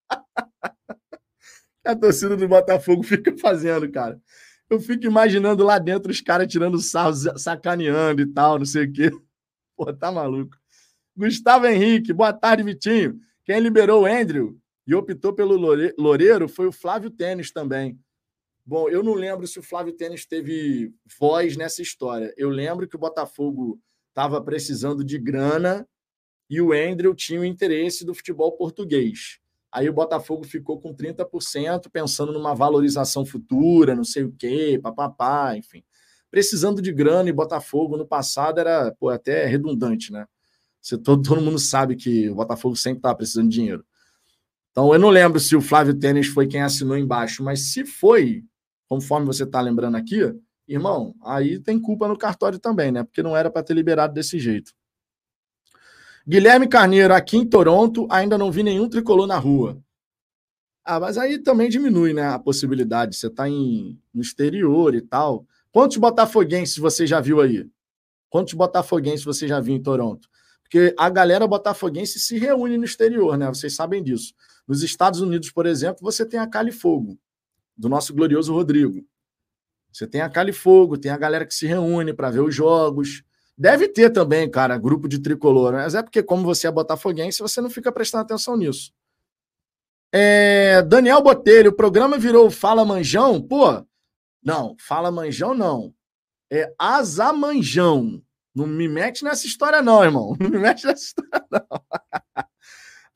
a 1.85 1.95
torcida 1.95 2.39
do 2.39 2.49
Botafogo 2.49 3.03
fica 3.03 3.37
fazendo, 3.37 3.91
cara. 3.93 4.19
Eu 4.71 4.81
fico 4.81 5.05
imaginando 5.05 5.63
lá 5.63 5.79
dentro 5.79 6.11
os 6.11 6.23
caras 6.23 6.51
tirando 6.51 6.79
sarro, 6.79 7.13
sacaneando 7.39 8.23
e 8.23 8.27
tal, 8.27 8.59
não 8.59 8.65
sei 8.65 8.87
o 8.87 8.93
quê. 8.93 9.11
Pô, 9.77 9.93
tá 9.93 10.11
maluco. 10.11 10.57
Gustavo 11.15 11.67
Henrique, 11.67 12.15
boa 12.15 12.33
tarde, 12.33 12.63
Vitinho. 12.63 13.21
Quem 13.45 13.61
liberou 13.61 14.05
o 14.05 14.07
Andrew 14.07 14.57
e 14.87 14.95
optou 14.95 15.35
pelo 15.35 15.55
Loureiro 15.99 16.49
foi 16.49 16.67
o 16.67 16.73
Flávio 16.73 17.11
Tênis 17.11 17.51
também. 17.51 17.99
Bom, 18.71 18.89
eu 18.89 19.03
não 19.03 19.15
lembro 19.15 19.49
se 19.49 19.59
o 19.59 19.65
Flávio 19.65 19.93
Tênis 19.93 20.25
teve 20.25 20.95
voz 21.19 21.57
nessa 21.57 21.83
história. 21.83 22.33
Eu 22.37 22.49
lembro 22.49 22.87
que 22.87 22.95
o 22.95 23.01
Botafogo 23.01 23.81
estava 24.11 24.41
precisando 24.41 25.03
de 25.03 25.19
grana 25.19 25.85
e 26.49 26.61
o 26.61 26.73
Andrew 26.73 27.13
tinha 27.13 27.41
o 27.41 27.45
interesse 27.45 28.05
do 28.05 28.15
futebol 28.15 28.53
português. 28.53 29.41
Aí 29.73 29.91
o 29.91 29.93
Botafogo 29.93 30.45
ficou 30.45 30.81
com 30.81 30.95
30%, 30.95 31.91
pensando 31.91 32.33
numa 32.33 32.55
valorização 32.55 33.27
futura, 33.27 33.97
não 33.97 34.05
sei 34.05 34.23
o 34.23 34.31
quê, 34.39 34.79
papapá, 34.81 35.57
enfim. 35.57 35.83
Precisando 36.31 36.81
de 36.81 36.93
grana 36.93 37.29
e 37.29 37.33
Botafogo 37.33 37.97
no 37.97 38.07
passado 38.07 38.61
era 38.61 38.95
pô, 39.01 39.09
até 39.09 39.47
redundante, 39.47 40.13
né? 40.13 40.27
Você, 40.81 40.97
todo, 40.97 41.29
todo 41.29 41.43
mundo 41.43 41.59
sabe 41.59 41.97
que 41.97 42.31
o 42.31 42.37
Botafogo 42.37 42.77
sempre 42.77 42.99
estava 42.99 43.17
precisando 43.17 43.49
de 43.49 43.57
dinheiro. 43.57 43.85
Então 44.71 44.93
eu 44.93 44.99
não 45.01 45.11
lembro 45.11 45.41
se 45.41 45.57
o 45.57 45.61
Flávio 45.61 45.93
Tênis 45.99 46.29
foi 46.29 46.47
quem 46.47 46.63
assinou 46.63 46.97
embaixo, 46.97 47.43
mas 47.43 47.73
se 47.73 47.85
foi, 47.85 48.45
conforme 48.91 49.25
você 49.25 49.45
está 49.45 49.61
lembrando 49.61 49.97
aqui, 49.97 50.19
irmão, 50.67 51.15
aí 51.23 51.61
tem 51.61 51.81
culpa 51.81 52.09
no 52.09 52.19
cartório 52.19 52.59
também, 52.59 52.91
né? 52.91 53.05
Porque 53.05 53.23
não 53.23 53.37
era 53.37 53.49
para 53.49 53.63
ter 53.63 53.73
liberado 53.73 54.13
desse 54.13 54.37
jeito. 54.41 54.73
Guilherme 56.27 56.67
Carneiro, 56.69 57.15
aqui 57.15 57.37
em 57.37 57.47
Toronto, 57.47 58.09
ainda 58.11 58.37
não 58.37 58.51
vi 58.51 58.65
nenhum 58.65 58.89
tricolor 58.89 59.29
na 59.29 59.39
rua. 59.39 59.81
Ah, 60.85 60.99
mas 60.99 61.17
aí 61.17 61.39
também 61.39 61.69
diminui, 61.69 62.13
né, 62.13 62.31
a 62.31 62.39
possibilidade. 62.39 63.15
Você 63.15 63.29
está 63.29 63.45
no 63.49 64.21
exterior 64.21 64.93
e 64.93 65.01
tal. 65.01 65.47
Quantos 65.71 65.97
botafoguenses 65.97 66.77
você 66.77 67.07
já 67.07 67.21
viu 67.21 67.41
aí? 67.41 67.65
Quantos 68.29 68.55
botafoguenses 68.55 69.25
você 69.25 69.47
já 69.47 69.61
viu 69.61 69.77
em 69.77 69.83
Toronto? 69.83 70.29
Porque 70.65 70.93
a 70.99 71.09
galera 71.09 71.47
botafoguense 71.47 72.19
se 72.19 72.39
reúne 72.39 72.77
no 72.77 72.85
exterior, 72.85 73.39
né? 73.39 73.47
Vocês 73.47 73.73
sabem 73.73 74.03
disso. 74.03 74.35
Nos 74.67 74.83
Estados 74.83 75.21
Unidos, 75.21 75.51
por 75.53 75.65
exemplo, 75.65 76.03
você 76.03 76.27
tem 76.27 76.41
a 76.41 76.47
Califogo, 76.47 77.17
do 77.81 77.89
nosso 77.89 78.15
glorioso 78.15 78.53
Rodrigo. 78.53 79.03
Você 79.91 80.07
tem 80.07 80.21
a 80.21 80.29
Califogo, 80.29 80.99
tem 80.99 81.11
a 81.11 81.17
galera 81.17 81.47
que 81.47 81.55
se 81.55 81.67
reúne 81.67 82.13
para 82.13 82.31
ver 82.31 82.41
os 82.41 82.55
jogos. 82.55 83.25
Deve 83.57 83.89
ter 83.89 84.11
também, 84.11 84.49
cara, 84.51 84.77
grupo 84.77 85.09
de 85.09 85.19
tricolor, 85.19 85.73
mas 85.73 85.95
é 85.95 86.03
porque, 86.03 86.23
como 86.23 86.45
você 86.45 86.67
é 86.67 86.71
botafoguense, 86.71 87.41
você 87.41 87.61
não 87.61 87.71
fica 87.71 87.91
prestando 87.91 88.23
atenção 88.23 88.57
nisso. 88.57 88.93
É, 90.13 90.83
Daniel 90.83 91.23
Botelho, 91.23 91.71
o 91.71 91.77
programa 91.77 92.19
virou 92.19 92.51
Fala 92.51 92.85
Manjão? 92.85 93.41
Pô, 93.41 93.85
não, 94.43 94.77
Fala 94.79 95.11
Manjão 95.11 95.55
não. 95.55 95.95
É 96.51 96.73
Azamanjão. 96.79 98.23
Não 98.55 98.67
me 98.67 98.89
mete 98.89 99.25
nessa 99.25 99.47
história, 99.47 99.81
não, 99.81 100.05
irmão. 100.05 100.37
Não 100.39 100.51
me 100.51 100.59
mete 100.59 100.85
nessa 100.87 101.05
história, 101.05 101.47
não. 101.51 101.83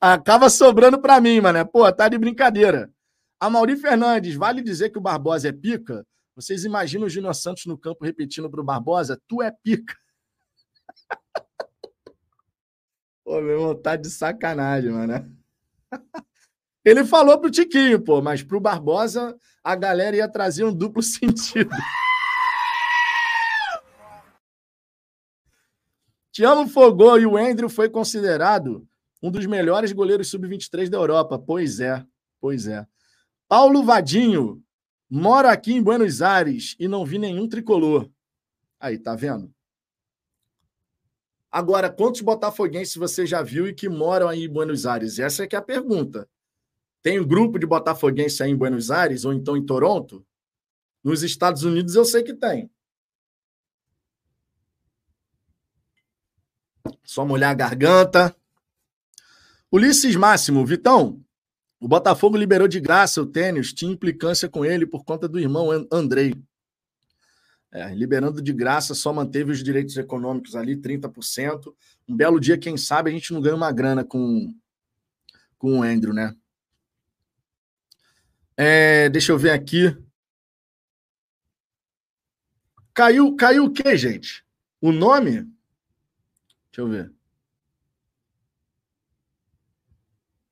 Acaba 0.01 0.49
sobrando 0.49 0.99
para 0.99 1.19
mim, 1.21 1.39
mano. 1.41 1.65
Pô, 1.67 1.91
tá 1.91 2.07
de 2.07 2.17
brincadeira. 2.17 2.89
A 3.39 3.49
Mauri 3.49 3.75
Fernandes, 3.75 4.35
vale 4.35 4.61
dizer 4.61 4.89
que 4.89 4.97
o 4.97 5.01
Barbosa 5.01 5.49
é 5.49 5.51
pica? 5.51 6.05
Vocês 6.35 6.63
imaginam 6.63 7.05
o 7.05 7.09
Júnior 7.09 7.35
Santos 7.35 7.65
no 7.65 7.77
campo 7.77 8.03
repetindo 8.03 8.49
pro 8.49 8.63
Barbosa? 8.63 9.21
Tu 9.27 9.41
é 9.41 9.51
pica. 9.51 9.95
Pô, 13.23 13.41
meu 13.41 13.51
irmão, 13.51 13.75
tá 13.75 13.95
de 13.95 14.09
sacanagem, 14.09 14.91
mano. 14.91 15.35
Ele 16.85 17.03
falou 17.03 17.39
pro 17.39 17.49
Tiquinho, 17.49 17.99
pô, 17.99 18.21
mas 18.21 18.43
pro 18.43 18.59
Barbosa 18.59 19.35
a 19.63 19.75
galera 19.75 20.15
ia 20.15 20.29
trazer 20.29 20.63
um 20.63 20.71
duplo 20.71 21.01
sentido. 21.03 21.71
Tiago 26.31 26.67
Fogô 26.67 27.17
e 27.17 27.25
o 27.25 27.35
Andrew 27.35 27.69
foi 27.69 27.89
considerado 27.89 28.87
um 29.23 29.31
dos 29.31 29.47
melhores 29.47 29.91
goleiros 29.91 30.29
sub-23 30.29 30.87
da 30.87 30.97
Europa. 30.97 31.39
Pois 31.39 31.79
é, 31.79 32.05
pois 32.39 32.67
é. 32.67 32.85
Paulo 33.57 33.85
Vadinho, 33.85 34.61
mora 35.09 35.49
aqui 35.49 35.71
em 35.71 35.81
Buenos 35.81 36.21
Aires 36.21 36.75
e 36.77 36.89
não 36.89 37.05
vi 37.05 37.17
nenhum 37.17 37.47
tricolor. 37.47 38.11
Aí, 38.77 38.99
tá 38.99 39.15
vendo? 39.15 39.49
Agora, 41.49 41.89
quantos 41.89 42.19
botafoguenses 42.19 42.97
você 42.97 43.25
já 43.25 43.41
viu 43.41 43.65
e 43.65 43.73
que 43.73 43.87
moram 43.87 44.27
aí 44.27 44.43
em 44.43 44.49
Buenos 44.49 44.85
Aires? 44.85 45.19
Essa 45.19 45.45
é 45.45 45.47
que 45.47 45.55
é 45.55 45.59
a 45.59 45.61
pergunta. 45.61 46.27
Tem 47.01 47.17
um 47.17 47.25
grupo 47.25 47.57
de 47.57 47.65
botafoguenses 47.65 48.41
aí 48.41 48.51
em 48.51 48.57
Buenos 48.57 48.91
Aires 48.91 49.23
ou 49.23 49.31
então 49.31 49.55
em 49.55 49.65
Toronto? 49.65 50.27
Nos 51.01 51.23
Estados 51.23 51.63
Unidos 51.63 51.95
eu 51.95 52.03
sei 52.03 52.23
que 52.23 52.33
tem. 52.33 52.69
Só 57.05 57.23
molhar 57.23 57.51
a 57.51 57.55
garganta. 57.55 58.35
Ulisses 59.71 60.17
Máximo, 60.17 60.65
Vitão, 60.65 61.24
o 61.79 61.87
Botafogo 61.87 62.37
liberou 62.37 62.67
de 62.67 62.79
graça 62.79 63.21
o 63.21 63.25
tênis, 63.25 63.73
tinha 63.73 63.91
implicância 63.91 64.47
com 64.49 64.65
ele 64.65 64.85
por 64.85 65.03
conta 65.03 65.27
do 65.27 65.39
irmão 65.39 65.69
Andrei. 65.91 66.33
É, 67.71 67.93
liberando 67.93 68.41
de 68.41 68.53
graça, 68.53 68.95
só 68.95 69.11
manteve 69.11 69.51
os 69.51 69.61
direitos 69.61 69.97
econômicos 69.97 70.55
ali, 70.55 70.77
30%. 70.77 71.75
Um 72.07 72.15
belo 72.15 72.39
dia, 72.39 72.57
quem 72.57 72.77
sabe, 72.77 73.09
a 73.09 73.13
gente 73.13 73.33
não 73.33 73.41
ganha 73.41 73.55
uma 73.55 73.71
grana 73.71 74.03
com, 74.03 74.55
com 75.57 75.79
o 75.79 75.83
Andrew, 75.83 76.13
né? 76.13 76.33
É, 78.55 79.09
deixa 79.09 79.33
eu 79.33 79.37
ver 79.37 79.51
aqui. 79.51 79.95
Caiu, 82.93 83.35
caiu 83.35 83.65
o 83.65 83.73
quê, 83.73 83.97
gente? 83.97 84.45
O 84.79 84.93
nome? 84.93 85.41
Deixa 86.71 86.79
eu 86.79 86.87
ver. 86.87 87.14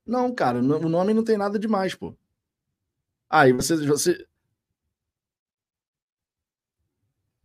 Não, 0.05 0.33
cara, 0.33 0.59
o 0.59 0.61
nome 0.61 1.13
não 1.13 1.23
tem 1.23 1.37
nada 1.37 1.57
demais, 1.57 1.95
pô. 1.95 2.15
Aí 3.29 3.51
você, 3.53 3.75
você. 3.85 4.27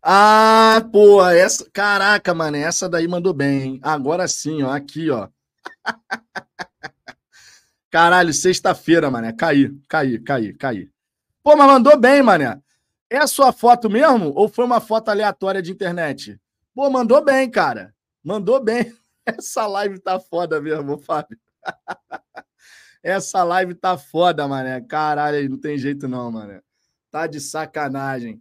Ah, 0.03 0.83
pô, 0.93 1.25
essa. 1.27 1.69
Caraca, 1.71 2.35
mano, 2.35 2.57
essa 2.57 2.89
daí 2.89 3.07
mandou 3.09 3.33
bem. 3.33 3.79
Agora 3.83 4.27
sim, 4.29 4.63
ó. 4.63 4.71
Aqui, 4.71 5.11
ó. 5.11 5.29
Caralho, 7.91 8.33
sexta-feira, 8.35 9.11
mané. 9.11 9.33
Caí, 9.33 9.71
caí, 9.89 10.19
caí, 10.19 10.55
caí. 10.55 10.91
Pô, 11.43 11.57
mas 11.57 11.67
mandou 11.67 11.99
bem, 11.99 12.23
mané. 12.23 12.61
É 13.11 13.19
a 13.19 13.27
sua 13.27 13.53
foto 13.53 13.89
mesmo? 13.89 14.33
Ou 14.35 14.49
foi 14.49 14.65
uma 14.65 14.81
foto 14.81 15.09
aleatória 15.09 15.63
de 15.63 15.73
internet? 15.73 16.39
Pô, 16.75 16.91
mandou 16.91 17.25
bem, 17.25 17.51
cara. 17.51 17.95
Mandou 18.23 18.63
bem. 18.63 18.95
Essa 19.25 19.67
live 19.67 19.99
tá 20.01 20.21
foda 20.21 20.61
mesmo, 20.61 20.99
Fábio. 20.99 21.39
Essa 23.03 23.45
live 23.45 23.75
tá 23.75 23.97
foda, 23.97 24.47
mané. 24.49 24.81
Caralho, 24.81 25.49
não 25.49 25.59
tem 25.59 25.79
jeito 25.79 26.09
não, 26.09 26.31
mané. 26.31 26.61
Tá 27.11 27.27
de 27.27 27.41
sacanagem. 27.41 28.41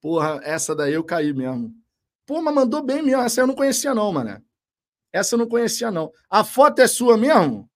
Porra, 0.00 0.40
essa 0.42 0.74
daí 0.74 0.94
eu 0.94 1.04
caí 1.04 1.32
mesmo. 1.32 1.74
Pô, 2.26 2.40
mas 2.40 2.54
mandou 2.54 2.82
bem 2.82 3.02
mesmo. 3.02 3.22
Essa 3.22 3.40
eu 3.40 3.46
não 3.46 3.54
conhecia 3.54 3.94
não, 3.94 4.12
mané. 4.12 4.42
Essa 5.12 5.34
eu 5.34 5.38
não 5.38 5.46
conhecia 5.46 5.90
não. 5.90 6.12
A 6.28 6.42
foto 6.42 6.80
é 6.80 6.86
sua 6.86 7.16
mesmo? 7.16 7.70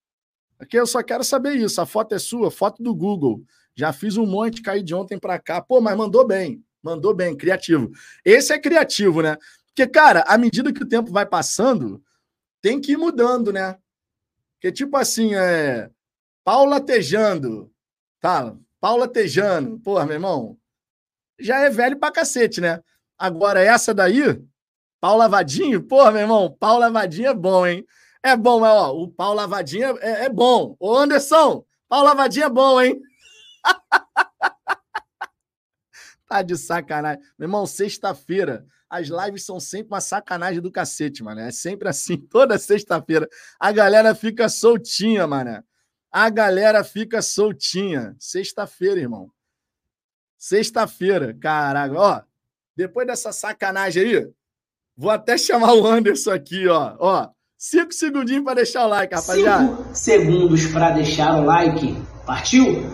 Aqui 0.58 0.76
eu 0.76 0.86
só 0.86 1.02
quero 1.02 1.22
saber 1.22 1.54
isso. 1.54 1.80
A 1.80 1.86
foto 1.86 2.14
é 2.14 2.18
sua, 2.18 2.50
foto 2.50 2.82
do 2.82 2.94
Google. 2.94 3.42
Já 3.74 3.92
fiz 3.92 4.16
um 4.16 4.26
monte, 4.26 4.60
caí 4.60 4.82
de 4.82 4.94
ontem 4.94 5.18
para 5.18 5.38
cá. 5.38 5.62
Pô, 5.62 5.80
mas 5.80 5.96
mandou 5.96 6.26
bem. 6.26 6.64
Mandou 6.82 7.14
bem, 7.14 7.36
criativo. 7.36 7.90
Esse 8.24 8.52
é 8.52 8.58
criativo, 8.58 9.22
né? 9.22 9.36
Porque, 9.66 9.86
cara, 9.86 10.22
à 10.26 10.36
medida 10.36 10.72
que 10.72 10.82
o 10.82 10.88
tempo 10.88 11.12
vai 11.12 11.24
passando, 11.24 12.02
tem 12.60 12.80
que 12.80 12.92
ir 12.92 12.96
mudando, 12.96 13.52
né? 13.52 13.78
Porque, 14.59 14.72
tipo 14.72 14.96
assim, 14.96 15.34
é. 15.34 15.90
Paula 16.44 16.80
Tejando. 16.80 17.72
Tá? 18.20 18.54
Paula 18.80 19.09
Tejando. 19.09 19.78
Porra, 19.80 20.04
meu 20.04 20.14
irmão. 20.14 20.59
Já 21.38 21.61
é 21.61 21.70
velho 21.70 21.98
pra 21.98 22.11
cacete, 22.11 22.61
né? 22.61 22.82
Agora, 23.16 23.62
essa 23.62 23.94
daí, 23.94 24.22
Paula 25.00 25.28
Vadinho. 25.28 25.82
Porra, 25.82 26.11
meu 26.11 26.22
irmão, 26.22 26.56
Paula 26.59 26.90
Vadinho 26.90 27.28
é 27.28 27.34
bom, 27.34 27.66
hein? 27.66 27.86
É 28.22 28.36
bom, 28.36 28.61
mas 28.61 28.72
ó, 28.72 28.94
o 28.94 29.09
Paulo 29.09 29.36
Lavadinha 29.36 29.94
é, 30.00 30.24
é 30.24 30.28
bom. 30.28 30.76
Ô, 30.78 30.96
Anderson, 30.96 31.64
Paulo 31.88 32.06
Lavadinha 32.06 32.46
é 32.46 32.50
bom, 32.50 32.80
hein? 32.80 33.00
tá 36.28 36.42
de 36.42 36.56
sacanagem. 36.56 37.22
Meu 37.38 37.46
irmão, 37.46 37.64
sexta-feira, 37.64 38.66
as 38.91 39.09
lives 39.09 39.45
são 39.45 39.61
sempre 39.61 39.93
uma 39.93 40.01
sacanagem 40.01 40.61
do 40.61 40.70
cacete, 40.70 41.22
mano. 41.22 41.41
É 41.41 41.51
sempre 41.51 41.89
assim, 41.89 42.16
toda 42.30 42.59
sexta-feira. 42.59 43.28
A 43.59 43.72
galera 43.72 44.14
fica 44.14 44.49
soltinha, 44.49 45.26
mano. 45.26 45.62
A 46.11 46.30
galera 46.30 46.82
fica 46.82 47.20
soltinha. 47.20 48.16
Sexta-feira, 48.18 49.01
irmão. 49.01 49.30
Sexta-feira, 50.36 51.36
caraca. 51.39 51.95
Ó, 51.95 52.22
depois 52.76 53.07
dessa 53.07 53.32
sacanagem 53.32 54.03
aí, 54.05 54.32
vou 54.97 55.11
até 55.11 55.36
chamar 55.36 55.74
o 55.74 55.86
Anderson 55.86 56.30
aqui, 56.30 56.66
ó. 56.68 56.97
Ó, 56.99 57.30
Cinco 57.61 57.93
segundinhos 57.93 58.45
para 58.45 58.55
deixar 58.55 58.86
o 58.86 58.89
like, 58.89 59.12
rapaziada. 59.12 59.66
Cinco 59.66 59.95
segundos 59.95 60.66
para 60.66 60.91
deixar 60.93 61.41
o 61.41 61.45
like. 61.45 62.01
Partiu? 62.24 62.89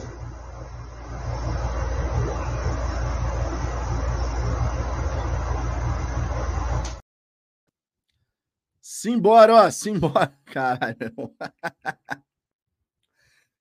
Simbora, 9.05 9.55
ó, 9.55 9.71
simbora, 9.71 10.35
caralho. 10.47 10.97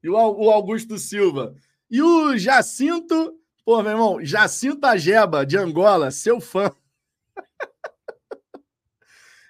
E 0.02 0.10
o 0.10 0.16
Augusto 0.16 0.98
Silva. 0.98 1.54
E 1.92 2.02
o 2.02 2.38
Jacinto, 2.38 3.38
pô, 3.66 3.84
meu 3.84 3.92
irmão, 3.92 4.24
Jacinto 4.24 4.86
Ageba, 4.86 5.46
de 5.46 5.58
Angola, 5.58 6.12
seu 6.12 6.40
fã. 6.40 6.72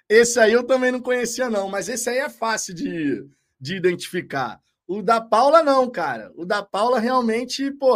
Esse 0.08 0.40
aí 0.40 0.52
eu 0.52 0.64
também 0.64 0.90
não 0.90 1.00
conhecia, 1.00 1.48
não, 1.48 1.68
mas 1.68 1.88
esse 1.88 2.10
aí 2.10 2.18
é 2.18 2.28
fácil 2.28 2.74
de, 2.74 3.24
de 3.60 3.76
identificar. 3.76 4.60
O 4.88 5.00
da 5.00 5.20
Paula, 5.20 5.62
não, 5.62 5.88
cara. 5.88 6.32
O 6.34 6.44
da 6.44 6.60
Paula 6.60 6.98
realmente, 6.98 7.70
pô, 7.70 7.94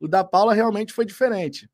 o 0.00 0.08
da 0.08 0.24
Paula 0.24 0.54
realmente 0.54 0.94
foi 0.94 1.04
diferente. 1.04 1.70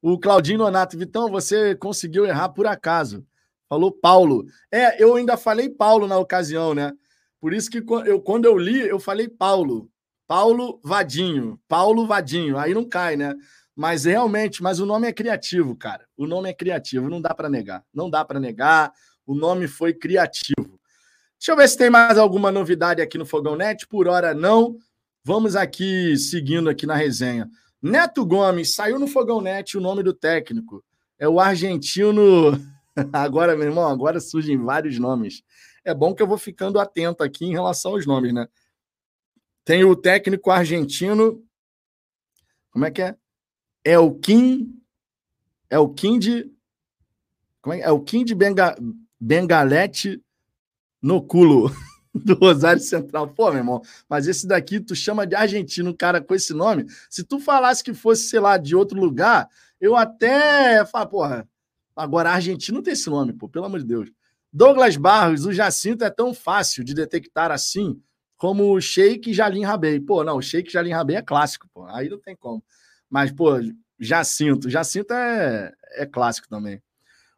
O 0.00 0.20
Claudinho 0.20 0.58
Nonato, 0.58 0.96
Vitão, 0.96 1.28
você 1.28 1.74
conseguiu 1.74 2.24
errar 2.24 2.50
por 2.50 2.68
acaso. 2.68 3.26
Falou 3.68 3.92
Paulo. 3.92 4.44
É, 4.70 5.02
eu 5.02 5.14
ainda 5.14 5.36
falei 5.36 5.68
Paulo 5.68 6.06
na 6.06 6.18
ocasião, 6.18 6.74
né? 6.74 6.92
Por 7.40 7.52
isso 7.52 7.70
que 7.70 7.84
eu, 8.06 8.20
quando 8.20 8.46
eu 8.46 8.56
li, 8.56 8.80
eu 8.80 8.98
falei 8.98 9.28
Paulo. 9.28 9.90
Paulo 10.26 10.80
Vadinho. 10.82 11.60
Paulo 11.68 12.06
Vadinho. 12.06 12.56
Aí 12.56 12.72
não 12.72 12.88
cai, 12.88 13.16
né? 13.16 13.34
Mas 13.76 14.04
realmente, 14.04 14.62
mas 14.62 14.78
o 14.78 14.86
nome 14.86 15.08
é 15.08 15.12
criativo, 15.12 15.76
cara. 15.76 16.06
O 16.16 16.26
nome 16.26 16.48
é 16.48 16.54
criativo, 16.54 17.08
não 17.08 17.20
dá 17.20 17.34
para 17.34 17.48
negar. 17.48 17.84
Não 17.92 18.08
dá 18.08 18.24
para 18.24 18.38
negar. 18.38 18.92
O 19.26 19.34
nome 19.34 19.66
foi 19.66 19.92
criativo. 19.92 20.80
Deixa 21.38 21.52
eu 21.52 21.56
ver 21.56 21.68
se 21.68 21.76
tem 21.76 21.90
mais 21.90 22.16
alguma 22.16 22.50
novidade 22.50 23.02
aqui 23.02 23.18
no 23.18 23.26
Fogão 23.26 23.56
Net. 23.56 23.86
Por 23.88 24.08
hora, 24.08 24.32
não. 24.32 24.76
Vamos 25.24 25.56
aqui 25.56 26.16
seguindo 26.16 26.70
aqui 26.70 26.86
na 26.86 26.94
resenha. 26.94 27.48
Neto 27.82 28.24
Gomes 28.24 28.74
saiu 28.74 28.98
no 28.98 29.06
Fogão 29.06 29.40
Net 29.40 29.76
o 29.76 29.80
nome 29.80 30.02
do 30.02 30.14
técnico. 30.14 30.82
É 31.18 31.28
o 31.28 31.40
argentino. 31.40 32.52
Agora, 33.12 33.56
meu 33.56 33.66
irmão, 33.66 33.88
agora 33.88 34.20
surgem 34.20 34.56
vários 34.56 34.98
nomes. 34.98 35.42
É 35.84 35.92
bom 35.92 36.14
que 36.14 36.22
eu 36.22 36.26
vou 36.26 36.38
ficando 36.38 36.78
atento 36.78 37.22
aqui 37.22 37.44
em 37.44 37.52
relação 37.52 37.92
aos 37.92 38.06
nomes, 38.06 38.32
né? 38.32 38.48
Tem 39.64 39.84
o 39.84 39.96
técnico 39.96 40.50
argentino. 40.50 41.44
Como 42.70 42.84
é 42.84 42.90
que 42.90 43.02
é? 43.02 43.16
é 43.84 43.98
o 43.98 44.14
Kim. 44.14 44.80
É 45.68 45.78
o 45.78 45.88
Kim 45.88 46.18
de. 46.18 46.50
Como 47.60 47.74
é, 47.74 47.80
é 47.80 47.90
o 47.90 48.00
Kim 48.00 48.24
de 48.24 48.34
Benga, 48.34 48.74
Bengalete 49.20 50.22
no 51.02 51.22
culo 51.22 51.70
do 52.14 52.34
Rosário 52.34 52.80
Central. 52.80 53.28
Pô, 53.28 53.50
meu 53.50 53.58
irmão, 53.58 53.82
mas 54.08 54.26
esse 54.26 54.46
daqui 54.46 54.80
tu 54.80 54.94
chama 54.94 55.26
de 55.26 55.34
argentino, 55.34 55.96
cara 55.96 56.20
com 56.20 56.34
esse 56.34 56.54
nome. 56.54 56.86
Se 57.10 57.22
tu 57.22 57.38
falasse 57.38 57.84
que 57.84 57.92
fosse, 57.92 58.24
sei 58.24 58.40
lá, 58.40 58.56
de 58.56 58.74
outro 58.74 58.98
lugar, 58.98 59.48
eu 59.80 59.94
até. 59.94 60.84
Fala, 60.86 61.06
porra, 61.06 61.48
agora 61.96 62.30
argentino 62.30 62.76
não 62.76 62.82
tem 62.82 62.92
esse 62.92 63.08
nome, 63.08 63.32
pô, 63.32 63.48
pelo 63.48 63.64
amor 63.64 63.80
de 63.80 63.86
Deus. 63.86 64.10
Douglas 64.52 64.96
Barros, 64.96 65.44
o 65.46 65.52
Jacinto 65.52 66.04
é 66.04 66.10
tão 66.10 66.32
fácil 66.32 66.84
de 66.84 66.94
detectar 66.94 67.50
assim 67.50 68.00
como 68.36 68.72
o 68.72 68.80
Sheik 68.80 69.32
Jalim 69.32 69.64
Rabei. 69.64 69.98
Pô, 69.98 70.22
não, 70.22 70.36
o 70.36 70.42
Sheik 70.42 70.70
Jalim 70.70 70.92
Rabei 70.92 71.16
é 71.16 71.22
clássico, 71.22 71.68
pô. 71.72 71.86
Aí 71.86 72.08
não 72.08 72.18
tem 72.18 72.36
como. 72.36 72.62
Mas, 73.08 73.32
pô, 73.32 73.52
Jacinto. 73.98 74.68
Jacinto 74.68 75.12
é, 75.12 75.72
é 75.92 76.06
clássico 76.06 76.48
também. 76.48 76.82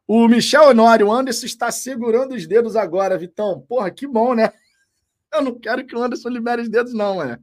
O 0.06 0.28
Michel 0.28 0.68
Honório, 0.68 1.08
o 1.08 1.12
Anderson 1.12 1.46
está 1.46 1.70
segurando 1.70 2.34
os 2.34 2.46
dedos 2.46 2.76
agora, 2.76 3.18
Vitão. 3.18 3.60
Porra, 3.68 3.90
que 3.90 4.06
bom, 4.06 4.34
né? 4.34 4.52
Eu 5.32 5.42
não 5.42 5.58
quero 5.58 5.84
que 5.84 5.94
o 5.96 6.02
Anderson 6.02 6.28
libere 6.28 6.62
os 6.62 6.68
dedos, 6.68 6.92
não, 6.92 7.16
mano. 7.16 7.42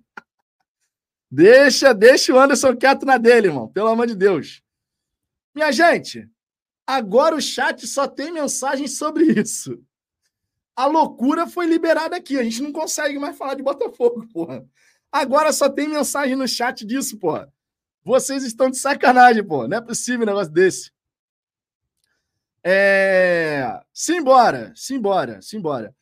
Deixa, 1.30 1.94
deixa 1.94 2.34
o 2.34 2.40
Anderson 2.40 2.76
quieto 2.76 3.06
na 3.06 3.18
dele, 3.18 3.48
irmão. 3.48 3.68
Pelo 3.68 3.88
amor 3.88 4.07
de 4.07 4.15
Deus. 4.15 4.61
Minha 5.53 5.72
gente, 5.72 6.30
agora 6.85 7.35
o 7.35 7.41
chat 7.41 7.85
só 7.88 8.07
tem 8.07 8.31
mensagem 8.31 8.88
sobre 8.88 9.26
isso. 9.39 9.81
A 10.76 10.85
loucura 10.85 11.47
foi 11.47 11.65
liberada 11.65 12.15
aqui. 12.15 12.38
A 12.38 12.43
gente 12.43 12.61
não 12.61 12.72
consegue 12.72 13.19
mais 13.19 13.38
falar 13.38 13.55
de 13.55 13.64
Botafogo, 13.64 14.27
porra. 14.34 14.65
Agora 15.11 15.53
só 15.53 15.69
tem 15.69 15.88
mensagem 15.88 16.35
no 16.35 16.47
chat 16.47 16.85
disso, 16.85 17.18
porra. 17.18 17.51
Vocês 18.03 18.43
estão 18.43 18.69
de 18.69 18.77
sacanagem, 18.77 19.45
pô. 19.45 19.68
Não 19.68 19.77
é 19.77 19.81
possível 19.81 20.23
um 20.23 20.26
negócio 20.26 20.51
desse. 20.51 20.91
É... 22.64 23.81
Simbora, 23.93 24.73
simbora, 24.76 25.41
simbora. 25.41 25.95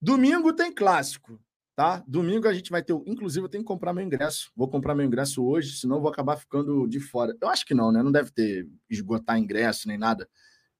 Domingo 0.00 0.52
tem 0.52 0.72
clássico, 0.72 1.38
tá? 1.74 2.02
Domingo 2.06 2.48
a 2.48 2.52
gente 2.52 2.70
vai 2.70 2.82
ter. 2.82 2.92
Inclusive, 3.06 3.44
eu 3.44 3.48
tenho 3.48 3.64
que 3.64 3.68
comprar 3.68 3.92
meu 3.92 4.04
ingresso. 4.04 4.50
Vou 4.56 4.68
comprar 4.68 4.94
meu 4.94 5.06
ingresso 5.06 5.44
hoje, 5.44 5.76
senão 5.76 6.00
vou 6.00 6.10
acabar 6.10 6.36
ficando 6.36 6.86
de 6.86 7.00
fora. 7.00 7.36
Eu 7.40 7.48
acho 7.48 7.64
que 7.64 7.74
não, 7.74 7.90
né? 7.90 8.02
Não 8.02 8.12
deve 8.12 8.30
ter 8.30 8.68
esgotar 8.88 9.38
ingresso 9.38 9.88
nem 9.88 9.98
nada. 9.98 10.28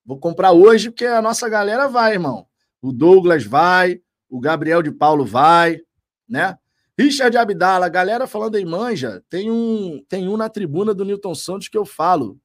Vou 0.04 0.18
comprar 0.18 0.52
hoje, 0.52 0.90
porque 0.90 1.06
a 1.06 1.22
nossa 1.22 1.48
galera 1.48 1.88
vai, 1.88 2.12
irmão. 2.12 2.46
O 2.80 2.92
Douglas 2.92 3.44
vai, 3.44 4.00
o 4.28 4.40
Gabriel 4.40 4.82
de 4.82 4.90
Paulo 4.90 5.24
vai, 5.24 5.80
né? 6.28 6.58
Richard 6.98 7.36
Abdala, 7.36 7.88
galera 7.88 8.26
falando 8.26 8.56
em 8.56 8.64
manja, 8.64 9.24
tem 9.30 9.50
um, 9.50 10.04
tem 10.08 10.28
um 10.28 10.36
na 10.36 10.48
tribuna 10.48 10.92
do 10.92 11.04
Newton 11.04 11.34
Santos 11.34 11.68
que 11.68 11.78
eu 11.78 11.86
falo. 11.86 12.38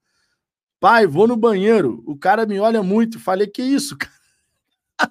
Pai, 0.79 1.07
vou 1.07 1.27
no 1.27 1.35
banheiro. 1.35 2.03
O 2.05 2.15
cara 2.15 2.45
me 2.45 2.59
olha 2.59 2.83
muito. 2.83 3.19
Falei, 3.19 3.47
que 3.47 3.63
isso, 3.63 3.97
cara? 3.97 4.13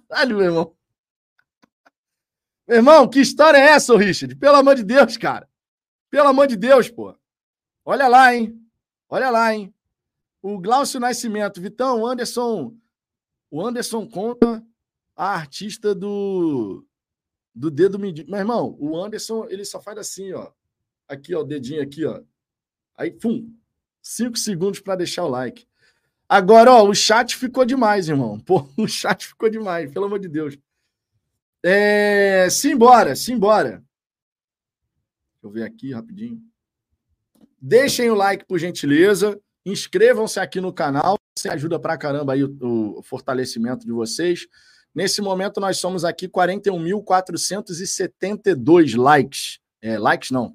Caralho, 0.08 0.36
meu 0.36 0.46
irmão. 0.46 0.75
Meu 2.66 2.78
irmão, 2.78 3.08
que 3.08 3.20
história 3.20 3.58
é 3.58 3.68
essa, 3.68 3.96
Richard? 3.96 4.34
Pelo 4.34 4.56
amor 4.56 4.74
de 4.74 4.82
Deus, 4.82 5.16
cara. 5.16 5.48
Pelo 6.10 6.28
amor 6.28 6.46
de 6.46 6.56
Deus, 6.56 6.90
pô. 6.90 7.16
Olha 7.84 8.08
lá, 8.08 8.34
hein? 8.34 8.60
Olha 9.08 9.30
lá, 9.30 9.54
hein? 9.54 9.72
O 10.42 10.58
Glaucio 10.58 10.98
Nascimento, 10.98 11.60
Vitão, 11.60 12.04
Anderson. 12.04 12.76
O 13.50 13.64
Anderson 13.64 14.06
conta 14.08 14.64
a 15.14 15.34
artista 15.34 15.94
do 15.94 16.84
do 17.54 17.70
dedo 17.70 17.98
medido. 17.98 18.30
Meu 18.30 18.40
irmão, 18.40 18.76
o 18.78 19.02
Anderson, 19.02 19.46
ele 19.48 19.64
só 19.64 19.80
faz 19.80 19.96
assim, 19.96 20.32
ó. 20.32 20.50
Aqui, 21.08 21.34
ó, 21.34 21.40
o 21.40 21.44
dedinho 21.44 21.82
aqui, 21.82 22.04
ó. 22.04 22.20
Aí, 22.96 23.10
pum. 23.10 23.50
Cinco 24.02 24.36
segundos 24.36 24.80
para 24.80 24.96
deixar 24.96 25.24
o 25.24 25.28
like. 25.28 25.66
Agora, 26.28 26.72
ó, 26.72 26.86
o 26.86 26.94
chat 26.94 27.36
ficou 27.36 27.64
demais, 27.64 28.08
irmão. 28.08 28.38
Pô, 28.38 28.68
o 28.76 28.86
chat 28.86 29.26
ficou 29.26 29.48
demais, 29.48 29.90
pelo 29.90 30.06
amor 30.06 30.18
de 30.18 30.28
Deus. 30.28 30.58
É, 31.68 32.48
simbora, 32.48 33.16
simbora. 33.16 33.82
Deixa 35.32 35.42
eu 35.42 35.50
ver 35.50 35.64
aqui 35.64 35.92
rapidinho. 35.92 36.40
Deixem 37.60 38.08
o 38.08 38.14
like, 38.14 38.46
por 38.46 38.56
gentileza. 38.56 39.36
Inscrevam-se 39.64 40.38
aqui 40.38 40.60
no 40.60 40.72
canal. 40.72 41.18
Você 41.36 41.48
ajuda 41.48 41.80
pra 41.80 41.98
caramba 41.98 42.34
aí 42.34 42.44
o, 42.44 42.98
o 42.98 43.02
fortalecimento 43.02 43.84
de 43.84 43.90
vocês. 43.90 44.46
Nesse 44.94 45.20
momento, 45.20 45.58
nós 45.58 45.78
somos 45.78 46.04
aqui 46.04 46.28
41.472 46.28 48.96
likes. 48.96 49.58
É, 49.82 49.98
likes 49.98 50.30
não. 50.30 50.54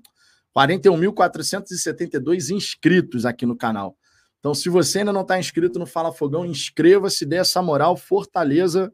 41.472 0.57 2.55
inscritos 2.55 3.25
aqui 3.25 3.45
no 3.45 3.57
canal. 3.57 3.97
Então, 4.39 4.53
se 4.53 4.69
você 4.69 4.99
ainda 4.99 5.11
não 5.11 5.23
está 5.23 5.37
inscrito 5.37 5.77
no 5.77 5.85
Fala 5.85 6.13
Fogão, 6.13 6.45
inscreva-se, 6.45 7.25
dê 7.25 7.35
essa 7.35 7.61
moral, 7.61 7.97
fortaleza, 7.97 8.93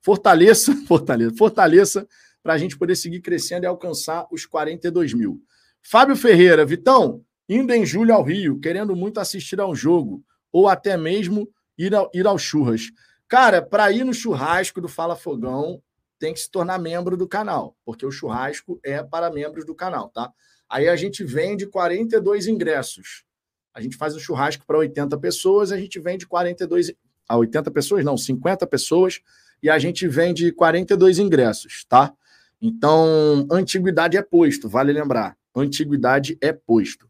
fortaleça, 0.02 0.74
fortaleça, 0.86 1.36
fortaleça, 1.36 2.08
para 2.42 2.54
a 2.54 2.58
gente 2.58 2.76
poder 2.76 2.96
seguir 2.96 3.20
crescendo 3.20 3.64
e 3.64 3.66
alcançar 3.66 4.26
os 4.30 4.46
42 4.46 5.12
mil. 5.14 5.42
Fábio 5.82 6.16
Ferreira, 6.16 6.64
Vitão, 6.64 7.24
indo 7.48 7.72
em 7.72 7.84
julho 7.84 8.14
ao 8.14 8.22
Rio, 8.22 8.60
querendo 8.60 8.94
muito 8.94 9.20
assistir 9.20 9.60
ao 9.60 9.74
jogo, 9.74 10.24
ou 10.52 10.68
até 10.68 10.96
mesmo 10.96 11.48
ir 11.76 11.94
ao, 11.94 12.10
ir 12.14 12.26
ao 12.26 12.38
churras. 12.38 12.90
Cara, 13.28 13.62
para 13.62 13.90
ir 13.92 14.04
no 14.04 14.12
churrasco 14.14 14.80
do 14.80 14.88
Fala 14.88 15.16
Fogão, 15.16 15.82
tem 16.18 16.34
que 16.34 16.40
se 16.40 16.50
tornar 16.50 16.78
membro 16.78 17.16
do 17.16 17.26
canal, 17.26 17.76
porque 17.84 18.04
o 18.04 18.10
churrasco 18.10 18.78
é 18.84 19.02
para 19.02 19.30
membros 19.30 19.64
do 19.64 19.74
canal, 19.74 20.10
tá? 20.10 20.30
Aí 20.68 20.88
a 20.88 20.94
gente 20.94 21.24
vende 21.24 21.66
42 21.66 22.46
ingressos. 22.46 23.24
A 23.72 23.80
gente 23.80 23.96
faz 23.96 24.14
um 24.14 24.18
churrasco 24.18 24.66
para 24.66 24.78
80 24.78 25.18
pessoas, 25.18 25.72
a 25.72 25.78
gente 25.78 25.98
vende 25.98 26.26
42 26.26 26.92
a 27.28 27.36
80 27.36 27.70
pessoas, 27.70 28.04
não, 28.04 28.16
50 28.16 28.66
pessoas, 28.66 29.20
e 29.62 29.68
a 29.68 29.78
gente 29.78 30.06
vende 30.08 30.52
42 30.52 31.18
ingressos, 31.18 31.84
tá? 31.88 32.12
Então, 32.60 33.46
antiguidade 33.50 34.16
é 34.16 34.22
posto, 34.22 34.68
vale 34.68 34.92
lembrar. 34.92 35.36
Antiguidade 35.54 36.36
é 36.40 36.52
posto. 36.52 37.08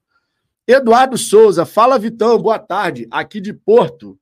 Eduardo 0.66 1.18
Souza, 1.18 1.66
fala 1.66 1.98
Vitão, 1.98 2.40
boa 2.40 2.59
tarde, 2.59 3.06
aqui 3.10 3.40
de 3.40 3.52
Porto 3.52 4.18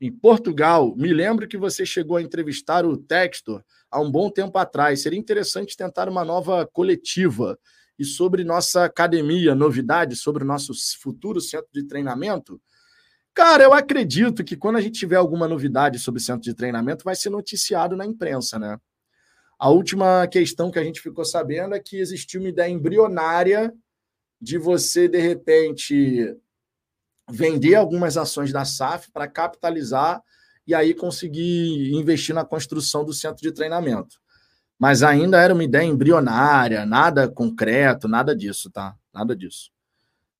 em 0.00 0.10
Portugal. 0.10 0.94
Me 0.96 1.12
lembro 1.12 1.46
que 1.46 1.56
você 1.56 1.86
chegou 1.86 2.16
a 2.16 2.22
entrevistar 2.22 2.84
o 2.84 2.96
Textor 2.96 3.62
há 3.90 4.00
um 4.00 4.10
bom 4.10 4.30
tempo 4.30 4.58
atrás. 4.58 5.02
Seria 5.02 5.18
interessante 5.18 5.76
tentar 5.76 6.08
uma 6.08 6.24
nova 6.24 6.66
coletiva. 6.66 7.58
E 7.98 8.04
sobre 8.04 8.44
nossa 8.44 8.84
academia, 8.84 9.54
novidade 9.54 10.16
sobre 10.16 10.44
o 10.44 10.46
nosso 10.46 10.72
futuro 11.00 11.40
centro 11.40 11.68
de 11.72 11.84
treinamento? 11.84 12.60
Cara, 13.36 13.62
eu 13.62 13.74
acredito 13.74 14.42
que 14.42 14.56
quando 14.56 14.76
a 14.76 14.80
gente 14.80 14.98
tiver 14.98 15.16
alguma 15.16 15.46
novidade 15.46 15.98
sobre 15.98 16.22
centro 16.22 16.40
de 16.40 16.54
treinamento, 16.54 17.04
vai 17.04 17.14
ser 17.14 17.28
noticiado 17.28 17.94
na 17.94 18.06
imprensa, 18.06 18.58
né? 18.58 18.78
A 19.58 19.68
última 19.68 20.26
questão 20.26 20.70
que 20.70 20.78
a 20.78 20.82
gente 20.82 21.02
ficou 21.02 21.22
sabendo 21.22 21.74
é 21.74 21.78
que 21.78 21.98
existiu 21.98 22.40
uma 22.40 22.48
ideia 22.48 22.70
embrionária 22.72 23.74
de 24.40 24.56
você, 24.56 25.06
de 25.06 25.20
repente, 25.20 26.34
vender 27.28 27.74
algumas 27.74 28.16
ações 28.16 28.52
da 28.52 28.64
SAF 28.64 29.12
para 29.12 29.28
capitalizar 29.28 30.22
e 30.66 30.74
aí 30.74 30.94
conseguir 30.94 31.94
investir 31.94 32.34
na 32.34 32.44
construção 32.44 33.04
do 33.04 33.12
centro 33.12 33.42
de 33.42 33.52
treinamento. 33.52 34.18
Mas 34.78 35.02
ainda 35.02 35.38
era 35.38 35.52
uma 35.52 35.64
ideia 35.64 35.84
embrionária, 35.84 36.86
nada 36.86 37.28
concreto, 37.28 38.08
nada 38.08 38.34
disso, 38.34 38.70
tá? 38.70 38.96
Nada 39.12 39.36
disso. 39.36 39.75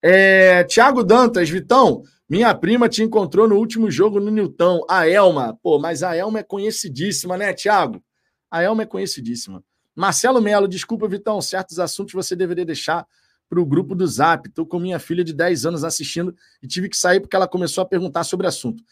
É, 0.08 0.62
Tiago 0.62 1.02
Dantas, 1.02 1.50
Vitão, 1.50 2.04
minha 2.28 2.54
prima 2.54 2.88
te 2.88 3.02
encontrou 3.02 3.48
no 3.48 3.56
último 3.56 3.90
jogo 3.90 4.20
no 4.20 4.30
Newton, 4.30 4.86
a 4.88 5.08
Elma. 5.08 5.58
Pô, 5.60 5.80
mas 5.80 6.04
a 6.04 6.14
Elma 6.14 6.38
é 6.38 6.42
conhecidíssima, 6.44 7.36
né, 7.36 7.52
Tiago? 7.52 8.00
A 8.48 8.62
Elma 8.62 8.84
é 8.84 8.86
conhecidíssima. 8.86 9.64
Marcelo 9.96 10.40
Melo, 10.40 10.68
desculpa, 10.68 11.08
Vitão, 11.08 11.42
certos 11.42 11.80
assuntos 11.80 12.14
você 12.14 12.36
deveria 12.36 12.64
deixar 12.64 13.04
para 13.48 13.58
o 13.58 13.66
grupo 13.66 13.96
do 13.96 14.06
Zap. 14.06 14.48
Estou 14.48 14.64
com 14.64 14.78
minha 14.78 15.00
filha 15.00 15.24
de 15.24 15.34
10 15.34 15.66
anos 15.66 15.82
assistindo 15.82 16.32
e 16.62 16.68
tive 16.68 16.88
que 16.88 16.96
sair 16.96 17.18
porque 17.18 17.34
ela 17.34 17.48
começou 17.48 17.82
a 17.82 17.84
perguntar 17.84 18.22
sobre 18.22 18.46
o 18.46 18.48
assunto. 18.48 18.84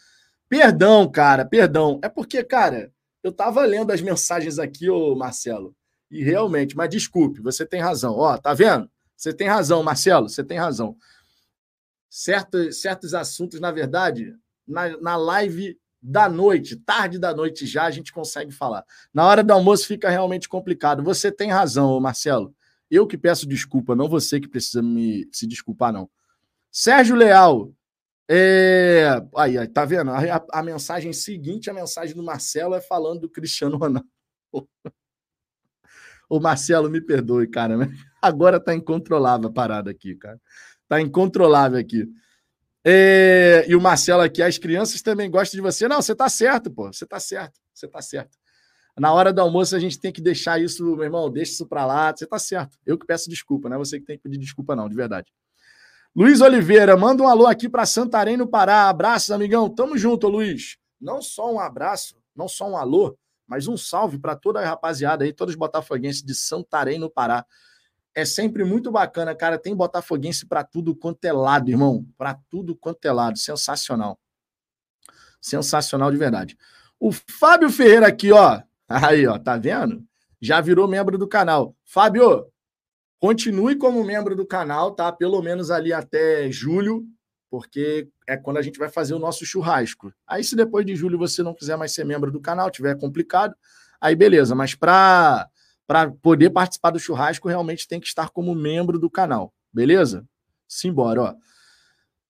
Perdão, 0.49 1.09
cara, 1.09 1.45
perdão. 1.45 1.97
É 2.03 2.09
porque, 2.09 2.43
cara, 2.43 2.91
eu 3.23 3.31
estava 3.31 3.63
lendo 3.63 3.91
as 3.91 4.01
mensagens 4.01 4.59
aqui, 4.59 4.89
ô 4.89 5.15
Marcelo, 5.15 5.73
e 6.11 6.21
realmente, 6.21 6.75
mas 6.75 6.89
desculpe, 6.89 7.39
você 7.41 7.65
tem 7.65 7.79
razão. 7.79 8.15
Ó, 8.17 8.37
tá 8.37 8.53
vendo? 8.53 8.89
Você 9.15 9.33
tem 9.33 9.47
razão, 9.47 9.81
Marcelo, 9.83 10.29
você 10.29 10.43
tem 10.43 10.57
razão. 10.57 10.97
Certos, 12.09 12.81
certos 12.81 13.13
assuntos, 13.13 13.59
na 13.59 13.71
verdade, 13.71 14.35
na, 14.67 14.97
na 14.99 15.15
live 15.15 15.77
da 16.01 16.29
noite, 16.29 16.75
tarde 16.75 17.17
da 17.17 17.33
noite 17.33 17.65
já, 17.65 17.85
a 17.85 17.91
gente 17.91 18.13
consegue 18.13 18.51
falar. 18.51 18.85
Na 19.13 19.25
hora 19.25 19.43
do 19.43 19.51
almoço 19.51 19.87
fica 19.87 20.09
realmente 20.09 20.47
complicado. 20.47 21.03
Você 21.03 21.31
tem 21.31 21.49
razão, 21.49 21.99
Marcelo. 21.99 22.53
Eu 22.91 23.07
que 23.07 23.17
peço 23.17 23.47
desculpa, 23.47 23.95
não 23.95 24.07
você 24.07 24.39
que 24.39 24.47
precisa 24.47 24.83
me 24.83 25.27
se 25.31 25.47
desculpar, 25.47 25.91
não. 25.91 26.09
Sérgio 26.71 27.15
Leal. 27.15 27.71
É... 28.29 29.07
Aí, 29.35 29.57
aí, 29.57 29.67
tá 29.67 29.85
vendo? 29.85 30.11
A, 30.11 30.35
a, 30.35 30.45
a, 30.59 30.63
mensagem 30.63 31.11
seguinte, 31.13 31.69
a 31.69 31.73
mensagem 31.73 32.15
do 32.15 32.23
Marcelo 32.23 32.75
é 32.75 32.81
falando 32.81 33.21
do 33.21 33.29
Cristiano 33.29 33.77
Ronaldo. 33.77 34.07
O 36.27 36.39
Marcelo, 36.39 36.89
me 36.89 36.99
perdoe, 36.99 37.47
cara. 37.47 37.77
Mas 37.77 37.89
agora 38.25 38.59
tá 38.59 38.73
incontrolável 38.73 39.49
a 39.49 39.51
parada 39.51 39.91
aqui, 39.91 40.15
cara. 40.15 40.39
Tá 40.87 41.01
incontrolável 41.01 41.79
aqui. 41.79 42.07
É... 42.83 43.65
E 43.67 43.75
o 43.75 43.81
Marcelo 43.81 44.21
aqui, 44.21 44.41
as 44.41 44.57
crianças 44.57 45.01
também 45.01 45.29
gostam 45.29 45.57
de 45.57 45.61
você. 45.61 45.87
Não, 45.87 46.01
você 46.01 46.15
tá 46.15 46.29
certo, 46.29 46.71
pô. 46.71 46.91
Você 46.91 47.05
tá 47.05 47.19
certo. 47.19 47.59
Você 47.73 47.87
tá 47.87 48.01
certo. 48.01 48.37
Na 48.97 49.11
hora 49.11 49.33
do 49.33 49.41
almoço 49.41 49.75
a 49.75 49.79
gente 49.79 49.99
tem 49.99 50.11
que 50.11 50.21
deixar 50.21 50.61
isso, 50.61 50.83
meu 50.95 51.03
irmão, 51.03 51.29
deixa 51.29 51.51
isso 51.51 51.67
para 51.67 51.85
lá. 51.85 52.13
Você 52.15 52.25
tá 52.25 52.39
certo. 52.39 52.77
Eu 52.85 52.97
que 52.97 53.05
peço 53.05 53.29
desculpa, 53.29 53.67
não 53.67 53.75
é 53.75 53.79
você 53.79 53.99
que 53.99 54.05
tem 54.05 54.17
que 54.17 54.23
pedir 54.23 54.37
desculpa, 54.37 54.75
não, 54.75 54.87
de 54.87 54.95
verdade. 54.95 55.31
Luiz 56.15 56.39
Oliveira, 56.39 56.95
manda 56.95 57.21
um 57.21 57.27
alô 57.27 57.45
aqui 57.45 57.67
para 57.67 57.85
Santarém, 57.85 58.37
no 58.37 58.47
Pará. 58.47 58.87
Abraços, 58.87 59.31
amigão. 59.31 59.69
Tamo 59.69 59.97
junto, 59.97 60.29
Luiz. 60.29 60.77
Não 60.99 61.21
só 61.21 61.53
um 61.53 61.59
abraço, 61.59 62.15
não 62.33 62.47
só 62.47 62.69
um 62.69 62.77
alô, 62.77 63.17
mas 63.45 63.67
um 63.67 63.75
salve 63.75 64.17
para 64.17 64.33
toda 64.33 64.61
a 64.61 64.65
rapaziada 64.65 65.25
aí, 65.25 65.33
todos 65.33 65.53
os 65.53 65.59
botafoguenses 65.59 66.23
de 66.23 66.33
Santarém, 66.33 66.97
no 66.97 67.09
Pará. 67.09 67.45
É 68.15 68.23
sempre 68.23 68.63
muito 68.63 68.89
bacana, 68.89 69.35
cara. 69.35 69.57
Tem 69.57 69.75
botafoguense 69.75 70.45
para 70.45 70.63
tudo 70.63 70.95
quanto 70.95 71.25
é 71.25 71.33
lado, 71.33 71.69
irmão. 71.69 72.07
Para 72.17 72.39
tudo 72.49 72.73
quanto 72.73 73.03
é 73.05 73.11
lado. 73.11 73.37
Sensacional. 73.37 74.17
Sensacional 75.41 76.09
de 76.09 76.17
verdade. 76.17 76.57
O 76.97 77.11
Fábio 77.11 77.69
Ferreira 77.69 78.07
aqui, 78.07 78.31
ó. 78.31 78.61
Aí, 78.87 79.27
ó, 79.27 79.37
tá 79.37 79.57
vendo? 79.57 80.01
Já 80.41 80.61
virou 80.61 80.87
membro 80.87 81.17
do 81.17 81.27
canal. 81.27 81.75
Fábio, 81.83 82.47
continue 83.19 83.75
como 83.75 84.03
membro 84.03 84.33
do 84.33 84.45
canal, 84.45 84.91
tá? 84.91 85.11
Pelo 85.11 85.41
menos 85.41 85.69
ali 85.69 85.91
até 85.91 86.49
julho, 86.49 87.05
porque 87.49 88.07
é 88.27 88.37
quando 88.37 88.57
a 88.57 88.61
gente 88.61 88.79
vai 88.79 88.87
fazer 88.87 89.13
o 89.13 89.19
nosso 89.19 89.45
churrasco. 89.45 90.13
Aí, 90.25 90.43
se 90.43 90.55
depois 90.55 90.85
de 90.85 90.95
julho 90.95 91.17
você 91.17 91.43
não 91.43 91.53
quiser 91.53 91.77
mais 91.77 91.93
ser 91.93 92.05
membro 92.05 92.31
do 92.31 92.39
canal, 92.39 92.71
tiver 92.71 92.97
complicado, 92.97 93.53
aí 93.99 94.15
beleza. 94.15 94.55
Mas 94.55 94.73
para 94.73 95.49
para 95.87 96.11
poder 96.11 96.49
participar 96.49 96.91
do 96.91 96.99
churrasco, 96.99 97.47
realmente 97.47 97.87
tem 97.87 97.99
que 97.99 98.07
estar 98.07 98.29
como 98.29 98.55
membro 98.55 98.97
do 98.97 99.09
canal, 99.09 99.53
beleza? 99.71 100.25
Simbora, 100.67 101.21
ó. 101.21 101.35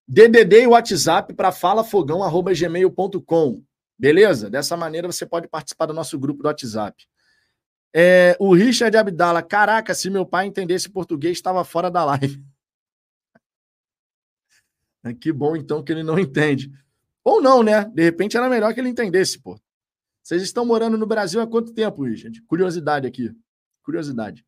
DDD 0.08 0.64
e 0.64 0.68
WhatsApp 0.68 1.34
para 1.34 1.52
falafogão.gmail.com. 1.52 3.64
Beleza? 3.98 4.48
Dessa 4.50 4.76
maneira 4.78 5.12
você 5.12 5.26
pode 5.26 5.48
participar 5.48 5.88
do 5.88 5.94
nosso 5.94 6.20
grupo 6.20 6.44
do 6.44 6.48
WhatsApp. 6.48 7.08
É, 7.94 8.38
o 8.40 8.54
Richard 8.54 8.96
Abdala, 8.96 9.42
caraca, 9.42 9.96
se 9.96 10.10
meu 10.10 10.26
pai 10.26 10.48
entendesse 10.48 10.90
português, 10.90 11.38
estava 11.38 11.64
fora 11.64 11.90
da 11.90 12.04
live. 12.06 12.44
Que 15.22 15.32
bom, 15.32 15.56
então, 15.56 15.84
que 15.84 15.92
ele 15.92 16.02
não 16.02 16.18
entende. 16.18 16.72
Ou 17.24 17.40
não, 17.40 17.62
né? 17.62 17.86
De 17.86 18.02
repente 18.02 18.36
era 18.36 18.50
melhor 18.50 18.74
que 18.74 18.80
ele 18.80 18.90
entendesse, 18.90 19.40
pô. 19.40 19.56
Vocês 20.24 20.42
estão 20.42 20.66
morando 20.66 20.98
no 20.98 21.06
Brasil 21.06 21.40
há 21.40 21.46
quanto 21.46 21.76
tempo, 21.76 22.06
Richard? 22.06 22.42
Curiosidade 22.48 23.06
aqui. 23.06 23.32
Curiosidade. 23.86 24.44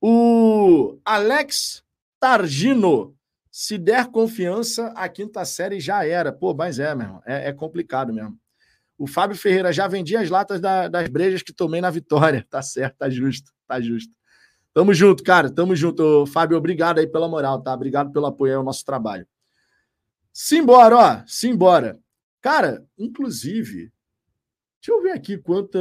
O 0.00 0.98
Alex 1.04 1.82
Targino, 2.18 3.14
se 3.50 3.76
der 3.76 4.06
confiança, 4.06 4.86
a 4.96 5.08
quinta 5.08 5.44
série 5.44 5.80
já 5.80 6.06
era. 6.06 6.32
Pô, 6.32 6.54
mas 6.54 6.78
é, 6.78 6.94
meu 6.94 7.06
irmão. 7.06 7.22
É, 7.26 7.48
é 7.48 7.52
complicado 7.52 8.12
mesmo. 8.12 8.38
O 8.96 9.06
Fábio 9.06 9.36
Ferreira 9.36 9.72
já 9.72 9.88
vendia 9.88 10.20
as 10.20 10.30
latas 10.30 10.60
da, 10.60 10.86
das 10.86 11.08
brejas 11.08 11.42
que 11.42 11.52
tomei 11.52 11.80
na 11.80 11.90
vitória. 11.90 12.46
Tá 12.48 12.62
certo, 12.62 12.96
tá 12.98 13.10
justo, 13.10 13.50
tá 13.66 13.80
justo. 13.80 14.14
Tamo 14.72 14.94
junto, 14.94 15.22
cara. 15.24 15.50
Tamo 15.50 15.74
junto. 15.74 16.26
Fábio, 16.26 16.56
obrigado 16.56 16.98
aí 16.98 17.06
pela 17.06 17.28
moral, 17.28 17.60
tá? 17.62 17.74
Obrigado 17.74 18.12
pelo 18.12 18.26
apoio 18.26 18.58
ao 18.58 18.64
nosso 18.64 18.84
trabalho. 18.84 19.26
Simbora, 20.32 20.96
ó. 20.96 21.22
Simbora. 21.26 21.98
Cara, 22.40 22.86
inclusive, 22.96 23.92
deixa 24.80 24.92
eu 24.92 25.02
ver 25.02 25.12
aqui 25.12 25.36
quanta, 25.36 25.78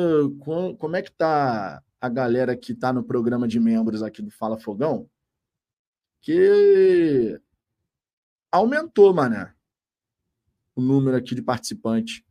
como 0.78 0.96
é 0.96 1.02
que 1.02 1.12
tá 1.12 1.82
a 2.02 2.10
galera 2.10 2.56
que 2.56 2.74
tá 2.74 2.94
no 2.94 3.04
programa 3.04 3.48
de 3.48 3.60
membros 3.60 4.02
aqui 4.02 4.22
do 4.22 4.32
Fala 4.32 4.58
Fogão. 4.58 5.10
Que 6.22 7.40
aumentou, 8.52 9.14
mané, 9.14 9.54
o 10.76 10.82
número 10.82 11.18
aqui 11.18 11.36
de 11.36 11.42
participantes. 11.42 12.24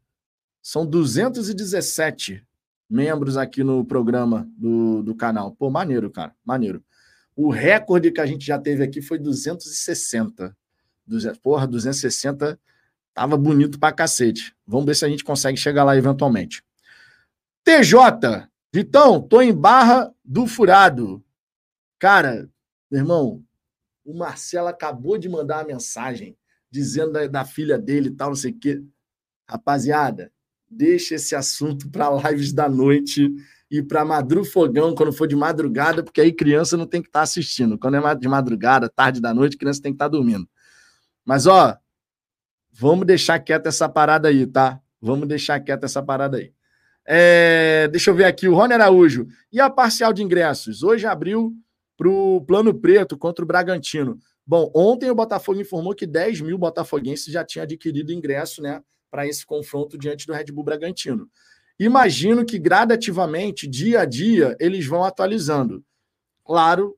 São 0.63 0.85
217 0.87 2.45
membros 2.89 3.37
aqui 3.37 3.63
no 3.63 3.85
programa 3.85 4.49
do, 4.57 5.03
do 5.03 5.15
canal. 5.15 5.55
Pô, 5.55 5.71
maneiro, 5.71 6.11
cara, 6.11 6.35
maneiro. 6.45 6.83
O 7.37 7.51
recorde 7.51 8.11
que 8.11 8.21
a 8.21 8.27
gente 8.27 8.45
já 8.45 8.59
teve 8.59 8.83
aqui 8.83 9.01
foi 9.01 9.19
260. 9.19 10.57
Porra, 11.43 11.67
260 11.67 12.59
tava 13.15 13.37
bonito 13.37 13.79
pra 13.79 13.93
cacete. 13.93 14.55
Vamos 14.67 14.87
ver 14.87 14.97
se 14.97 15.05
a 15.05 15.09
gente 15.09 15.25
consegue 15.25 15.57
chegar 15.57 15.85
lá 15.85 15.97
eventualmente. 15.97 16.63
TJ, 17.65 18.49
Vitão, 18.73 19.21
tô 19.21 19.41
em 19.41 19.55
Barra 19.55 20.15
do 20.23 20.47
Furado. 20.47 21.25
Cara, 21.99 22.51
meu 22.91 23.01
irmão, 23.01 23.45
o 24.05 24.17
Marcelo 24.17 24.69
acabou 24.69 25.17
de 25.17 25.29
mandar 25.29 25.59
uma 25.59 25.75
mensagem 25.75 26.37
dizendo 26.71 27.13
da, 27.13 27.27
da 27.27 27.45
filha 27.45 27.79
dele 27.79 28.09
e 28.09 28.15
tal, 28.15 28.29
não 28.29 28.37
sei 28.37 28.53
o 28.53 28.59
quê. 28.59 28.83
Rapaziada, 29.49 30.31
deixa 30.69 31.15
esse 31.15 31.35
assunto 31.35 31.91
para 31.91 32.31
lives 32.31 32.53
da 32.53 32.69
noite 32.69 33.31
e 33.71 33.83
para 33.83 34.05
madrufogão 34.05 34.95
quando 34.95 35.13
for 35.13 35.27
de 35.27 35.37
madrugada, 35.37 36.03
porque 36.03 36.21
aí 36.21 36.31
criança 36.31 36.77
não 36.77 36.87
tem 36.87 37.01
que 37.01 37.09
estar 37.09 37.21
tá 37.21 37.25
assistindo. 37.25 37.79
Quando 37.79 37.97
é 37.97 38.15
de 38.15 38.29
madrugada, 38.29 38.89
tarde 38.89 39.21
da 39.21 39.33
noite, 39.33 39.57
criança 39.57 39.81
tem 39.81 39.93
que 39.93 39.97
estar 39.97 40.07
tá 40.07 40.11
dormindo. 40.11 40.47
Mas 41.25 41.47
ó, 41.47 41.77
vamos 42.71 43.07
deixar 43.07 43.39
quieta 43.41 43.71
essa 43.71 43.89
parada 43.89 44.29
aí, 44.29 44.47
tá? 44.47 44.79
Vamos 45.01 45.27
deixar 45.27 45.59
quieta 45.61 45.87
essa 45.87 46.03
parada 46.03 46.37
aí. 46.37 46.53
É, 47.11 47.89
deixa 47.89 48.11
eu 48.11 48.15
ver 48.15 48.25
aqui, 48.25 48.47
o 48.47 48.55
Rony 48.55 48.75
Araújo. 48.75 49.27
E 49.51 49.59
a 49.61 49.71
parcial 49.71 50.13
de 50.13 50.23
ingressos? 50.23 50.83
Hoje 50.83 51.07
abriu 51.07 51.55
para 51.97 52.09
o 52.09 52.43
Plano 52.43 52.75
Preto 52.75 53.17
contra 53.17 53.43
o 53.43 53.49
Bragantino. 53.49 54.19
Bom, 54.47 54.71
ontem 54.75 55.11
o 55.11 55.15
Botafogo 55.15 55.61
informou 55.61 55.95
que 55.95 56.07
10 56.07 56.43
mil 56.43 56.59
botafoguenses 56.59 57.33
já 57.33 57.45
tinham 57.45 57.65
adquirido 57.65 58.13
ingresso, 58.13 58.63
né? 58.63 58.83
para 59.11 59.27
esse 59.27 59.45
confronto 59.45 59.99
diante 59.99 60.27
do 60.27 60.33
Red 60.33 60.47
Bull 60.47 60.65
Bragantino. 60.65 61.29
Imagino 61.79 62.45
que 62.45 62.59
gradativamente, 62.59 63.67
dia 63.67 64.01
a 64.01 64.05
dia, 64.05 64.57
eles 64.61 64.87
vão 64.87 65.05
atualizando. 65.05 65.85
Claro, 66.45 66.97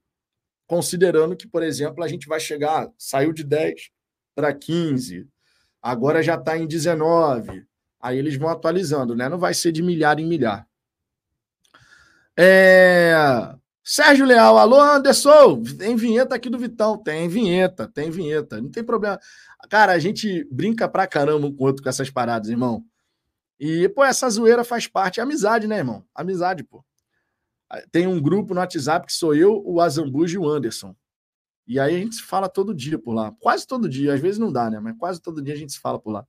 considerando 0.66 1.36
que, 1.36 1.46
por 1.46 1.62
exemplo, 1.62 2.02
a 2.02 2.08
gente 2.08 2.26
vai 2.26 2.40
chegar, 2.40 2.90
saiu 2.96 3.32
de 3.32 3.44
10 3.44 3.90
para 4.34 4.54
15, 4.54 5.26
agora 5.82 6.22
já 6.22 6.36
está 6.36 6.56
em 6.56 6.66
19. 6.66 7.66
Aí 8.00 8.18
eles 8.18 8.36
vão 8.36 8.48
atualizando, 8.48 9.14
né? 9.14 9.28
Não 9.28 9.38
vai 9.38 9.52
ser 9.52 9.72
de 9.72 9.82
milhar 9.82 10.18
em 10.18 10.26
milhar. 10.26 10.66
É... 12.36 13.14
Sérgio 13.82 14.24
Leal, 14.24 14.56
alô 14.56 14.80
Anderson, 14.80 15.62
tem 15.62 15.96
vinheta 15.96 16.34
aqui 16.34 16.48
do 16.48 16.58
Vitão, 16.58 16.96
tem 16.96 17.28
vinheta, 17.28 17.88
tem 17.88 18.10
vinheta, 18.10 18.60
não 18.60 18.70
tem 18.70 18.84
problema. 18.84 19.18
Cara, 19.68 19.92
a 19.92 19.98
gente 19.98 20.46
brinca 20.50 20.88
pra 20.88 21.06
caramba 21.06 21.46
um 21.46 21.54
com 21.54 21.64
o 21.64 21.66
outro 21.66 21.82
com 21.82 21.88
essas 21.88 22.08
paradas, 22.08 22.48
irmão. 22.48 22.84
E, 23.58 23.88
pô, 23.90 24.04
essa 24.04 24.30
zoeira 24.30 24.64
faz 24.64 24.86
parte. 24.86 25.20
É 25.20 25.22
amizade, 25.22 25.66
né, 25.66 25.78
irmão? 25.78 26.04
Amizade, 26.14 26.64
pô. 26.64 26.84
Tem 27.92 28.06
um 28.06 28.20
grupo 28.20 28.54
no 28.54 28.60
WhatsApp 28.60 29.06
que 29.06 29.12
sou 29.12 29.34
eu, 29.34 29.62
o 29.66 29.80
Azambuja 29.80 30.36
e 30.36 30.38
o 30.38 30.48
Anderson. 30.48 30.94
E 31.66 31.78
aí 31.78 31.94
a 31.94 31.98
gente 31.98 32.16
se 32.16 32.22
fala 32.22 32.48
todo 32.48 32.74
dia 32.74 32.98
por 32.98 33.12
lá. 33.12 33.32
Quase 33.38 33.66
todo 33.66 33.88
dia. 33.88 34.14
Às 34.14 34.20
vezes 34.20 34.38
não 34.38 34.50
dá, 34.50 34.70
né? 34.70 34.80
Mas 34.80 34.96
quase 34.96 35.20
todo 35.20 35.42
dia 35.42 35.54
a 35.54 35.56
gente 35.56 35.72
se 35.72 35.78
fala 35.78 35.98
por 35.98 36.10
lá. 36.10 36.26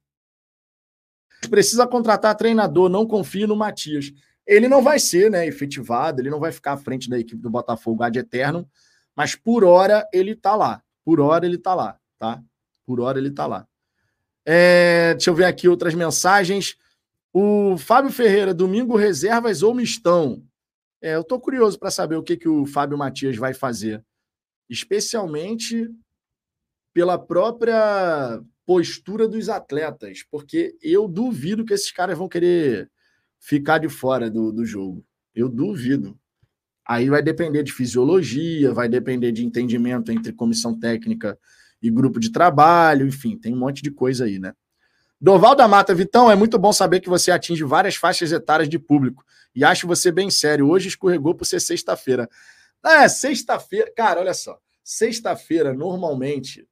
Precisa 1.49 1.87
contratar 1.87 2.35
treinador, 2.35 2.89
não 2.89 3.05
confio 3.05 3.47
no 3.47 3.55
Matias. 3.55 4.13
Ele 4.45 4.67
não 4.67 4.81
vai 4.81 4.99
ser 4.99 5.29
né, 5.29 5.45
efetivado, 5.47 6.21
ele 6.21 6.29
não 6.29 6.39
vai 6.39 6.51
ficar 6.51 6.73
à 6.73 6.77
frente 6.77 7.09
da 7.09 7.19
equipe 7.19 7.41
do 7.41 7.49
Botafogo 7.49 8.03
ad 8.03 8.17
eterno, 8.17 8.67
mas 9.15 9.35
por 9.35 9.63
hora 9.63 10.07
ele 10.13 10.35
tá 10.35 10.55
lá. 10.55 10.81
Por 11.03 11.19
hora 11.19 11.45
ele 11.45 11.57
tá 11.57 11.73
lá, 11.73 11.97
tá? 12.17 12.41
Por 12.85 12.99
hora 12.99 13.17
ele 13.17 13.29
está 13.29 13.47
lá. 13.47 13.67
É, 14.45 15.13
deixa 15.13 15.29
eu 15.29 15.35
ver 15.35 15.45
aqui 15.45 15.67
outras 15.67 15.93
mensagens. 15.93 16.75
O 17.33 17.77
Fábio 17.77 18.11
Ferreira, 18.11 18.53
domingo 18.53 18.95
reservas 18.95 19.63
ou 19.63 19.73
mistão? 19.73 20.43
É, 21.01 21.15
eu 21.15 21.21
estou 21.21 21.39
curioso 21.39 21.79
para 21.79 21.89
saber 21.89 22.15
o 22.15 22.23
que, 22.23 22.37
que 22.37 22.49
o 22.49 22.65
Fábio 22.65 22.97
Matias 22.97 23.35
vai 23.37 23.53
fazer, 23.53 24.03
especialmente 24.69 25.89
pela 26.93 27.17
própria 27.17 28.41
postura 28.65 29.27
dos 29.27 29.49
atletas, 29.49 30.23
porque 30.29 30.75
eu 30.81 31.07
duvido 31.07 31.65
que 31.65 31.73
esses 31.73 31.91
caras 31.91 32.17
vão 32.17 32.29
querer 32.29 32.89
ficar 33.39 33.79
de 33.79 33.89
fora 33.89 34.29
do, 34.29 34.51
do 34.51 34.65
jogo. 34.65 35.05
Eu 35.33 35.49
duvido. 35.49 36.17
Aí 36.85 37.09
vai 37.09 37.21
depender 37.21 37.63
de 37.63 37.71
fisiologia, 37.71 38.73
vai 38.73 38.89
depender 38.89 39.31
de 39.31 39.45
entendimento 39.45 40.11
entre 40.11 40.33
comissão 40.33 40.77
técnica 40.77 41.37
e 41.81 41.89
grupo 41.89 42.19
de 42.19 42.31
trabalho, 42.31 43.07
enfim, 43.07 43.37
tem 43.37 43.53
um 43.53 43.59
monte 43.59 43.81
de 43.81 43.89
coisa 43.89 44.25
aí, 44.25 44.37
né? 44.37 44.53
Doval 45.19 45.55
da 45.55 45.67
Mata, 45.67 45.93
Vitão, 45.93 46.31
é 46.31 46.35
muito 46.35 46.57
bom 46.57 46.73
saber 46.73 46.99
que 46.99 47.09
você 47.09 47.29
atinge 47.29 47.63
várias 47.63 47.95
faixas 47.95 48.31
etárias 48.31 48.67
de 48.67 48.79
público. 48.79 49.23
E 49.55 49.63
acho 49.63 49.85
você 49.85 50.11
bem 50.11 50.31
sério. 50.31 50.67
Hoje 50.67 50.87
escorregou 50.87 51.35
por 51.35 51.45
ser 51.45 51.59
sexta-feira. 51.59 52.27
É, 52.83 53.07
sexta-feira. 53.07 53.91
Cara, 53.95 54.19
olha 54.19 54.33
só. 54.33 54.57
Sexta-feira, 54.83 55.73
normalmente, 55.75 56.67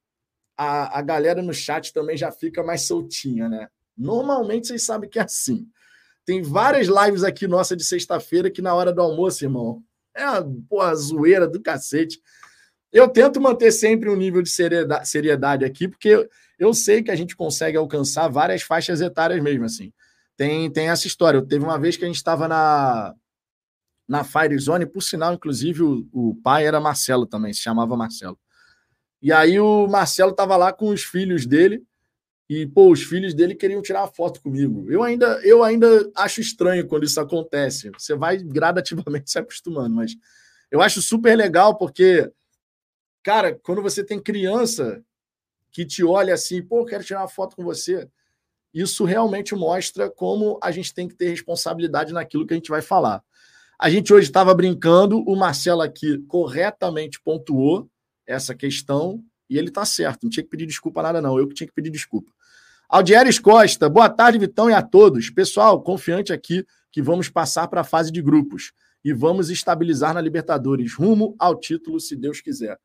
a, 0.61 0.99
a 0.99 1.01
galera 1.01 1.41
no 1.41 1.53
chat 1.53 1.93
também 1.93 2.17
já 2.17 2.33
fica 2.33 2.61
mais 2.61 2.81
soltinha, 2.81 3.47
né? 3.47 3.69
Normalmente 3.97 4.67
vocês 4.67 4.83
sabem 4.83 5.09
que 5.09 5.17
é 5.17 5.21
assim. 5.21 5.65
Tem 6.25 6.41
várias 6.41 6.87
lives 6.87 7.23
aqui 7.23 7.47
nossa 7.47 7.77
de 7.77 7.83
sexta-feira 7.85 8.51
que 8.51 8.61
na 8.61 8.75
hora 8.75 8.91
do 8.91 9.01
almoço, 9.01 9.45
irmão, 9.45 9.81
é 10.13 10.27
uma 10.27 10.45
porra, 10.69 10.93
zoeira 10.95 11.47
do 11.47 11.61
cacete. 11.61 12.19
Eu 12.91 13.07
tento 13.07 13.39
manter 13.39 13.71
sempre 13.71 14.09
um 14.09 14.17
nível 14.17 14.41
de 14.41 14.49
seriedade 14.49 15.63
aqui, 15.63 15.87
porque 15.87 16.27
eu 16.59 16.73
sei 16.73 17.01
que 17.01 17.11
a 17.11 17.15
gente 17.15 17.37
consegue 17.37 17.77
alcançar 17.77 18.27
várias 18.27 18.61
faixas 18.61 18.99
etárias 18.99 19.41
mesmo, 19.41 19.63
assim. 19.63 19.93
Tem, 20.35 20.69
tem 20.69 20.89
essa 20.89 21.07
história. 21.07 21.41
Teve 21.41 21.63
uma 21.63 21.79
vez 21.79 21.95
que 21.95 22.03
a 22.03 22.07
gente 22.07 22.17
estava 22.17 22.49
na, 22.49 23.15
na 24.05 24.25
Fire 24.25 24.59
Zone, 24.59 24.85
por 24.85 25.01
sinal, 25.01 25.33
inclusive, 25.33 25.83
o, 25.83 26.05
o 26.11 26.35
pai 26.43 26.67
era 26.67 26.81
Marcelo 26.81 27.25
também, 27.25 27.53
se 27.53 27.61
chamava 27.61 27.95
Marcelo. 27.95 28.37
E 29.21 29.31
aí 29.31 29.59
o 29.59 29.87
Marcelo 29.87 30.31
estava 30.31 30.55
lá 30.55 30.71
com 30.71 30.89
os 30.89 31.03
filhos 31.03 31.45
dele, 31.45 31.83
e, 32.49 32.65
pô, 32.65 32.91
os 32.91 33.03
filhos 33.03 33.35
dele 33.35 33.53
queriam 33.53 33.81
tirar 33.81 34.07
foto 34.07 34.41
comigo. 34.41 34.89
Eu 34.89 35.03
ainda, 35.03 35.39
eu 35.43 35.63
ainda 35.63 36.09
acho 36.15 36.41
estranho 36.41 36.87
quando 36.87 37.03
isso 37.03 37.19
acontece. 37.19 37.91
Você 37.91 38.15
vai 38.15 38.37
gradativamente 38.37 39.29
se 39.31 39.37
acostumando, 39.37 39.95
mas 39.95 40.15
eu 40.71 40.81
acho 40.81 40.99
super 40.99 41.35
legal 41.35 41.77
porque 41.77 42.31
Cara, 43.23 43.53
quando 43.53 43.81
você 43.81 44.03
tem 44.03 44.19
criança 44.19 45.03
que 45.71 45.85
te 45.85 46.03
olha 46.03 46.33
assim, 46.33 46.61
pô, 46.61 46.85
quero 46.85 47.03
tirar 47.03 47.21
uma 47.21 47.27
foto 47.27 47.55
com 47.55 47.63
você, 47.63 48.09
isso 48.73 49.03
realmente 49.03 49.53
mostra 49.53 50.09
como 50.09 50.57
a 50.63 50.71
gente 50.71 50.93
tem 50.93 51.07
que 51.07 51.15
ter 51.15 51.29
responsabilidade 51.29 52.13
naquilo 52.13 52.45
que 52.47 52.53
a 52.53 52.57
gente 52.57 52.69
vai 52.69 52.81
falar. 52.81 53.23
A 53.77 53.89
gente 53.89 54.13
hoje 54.13 54.27
estava 54.27 54.53
brincando, 54.53 55.21
o 55.27 55.35
Marcelo 55.35 55.81
aqui 55.81 56.17
corretamente 56.27 57.21
pontuou 57.21 57.89
essa 58.29 58.53
questão 58.53 59.23
e 59.49 59.57
ele 59.57 59.69
está 59.69 59.83
certo, 59.83 60.23
não 60.23 60.29
tinha 60.29 60.43
que 60.43 60.49
pedir 60.49 60.67
desculpa 60.67 61.01
nada, 61.01 61.19
não, 61.19 61.39
eu 61.39 61.47
que 61.47 61.55
tinha 61.55 61.67
que 61.67 61.73
pedir 61.73 61.89
desculpa. 61.89 62.31
Aldieres 62.87 63.39
Costa, 63.39 63.89
boa 63.89 64.09
tarde, 64.09 64.37
Vitão, 64.37 64.69
e 64.69 64.73
a 64.73 64.81
todos. 64.81 65.29
Pessoal, 65.29 65.81
confiante 65.81 66.31
aqui 66.31 66.65
que 66.91 67.01
vamos 67.01 67.29
passar 67.29 67.67
para 67.67 67.81
a 67.81 67.83
fase 67.83 68.11
de 68.11 68.21
grupos 68.21 68.71
e 69.03 69.11
vamos 69.13 69.49
estabilizar 69.49 70.13
na 70.13 70.21
Libertadores, 70.21 70.93
rumo 70.93 71.35
ao 71.39 71.59
título, 71.59 71.99
se 71.99 72.15
Deus 72.15 72.41
quiser. 72.41 72.79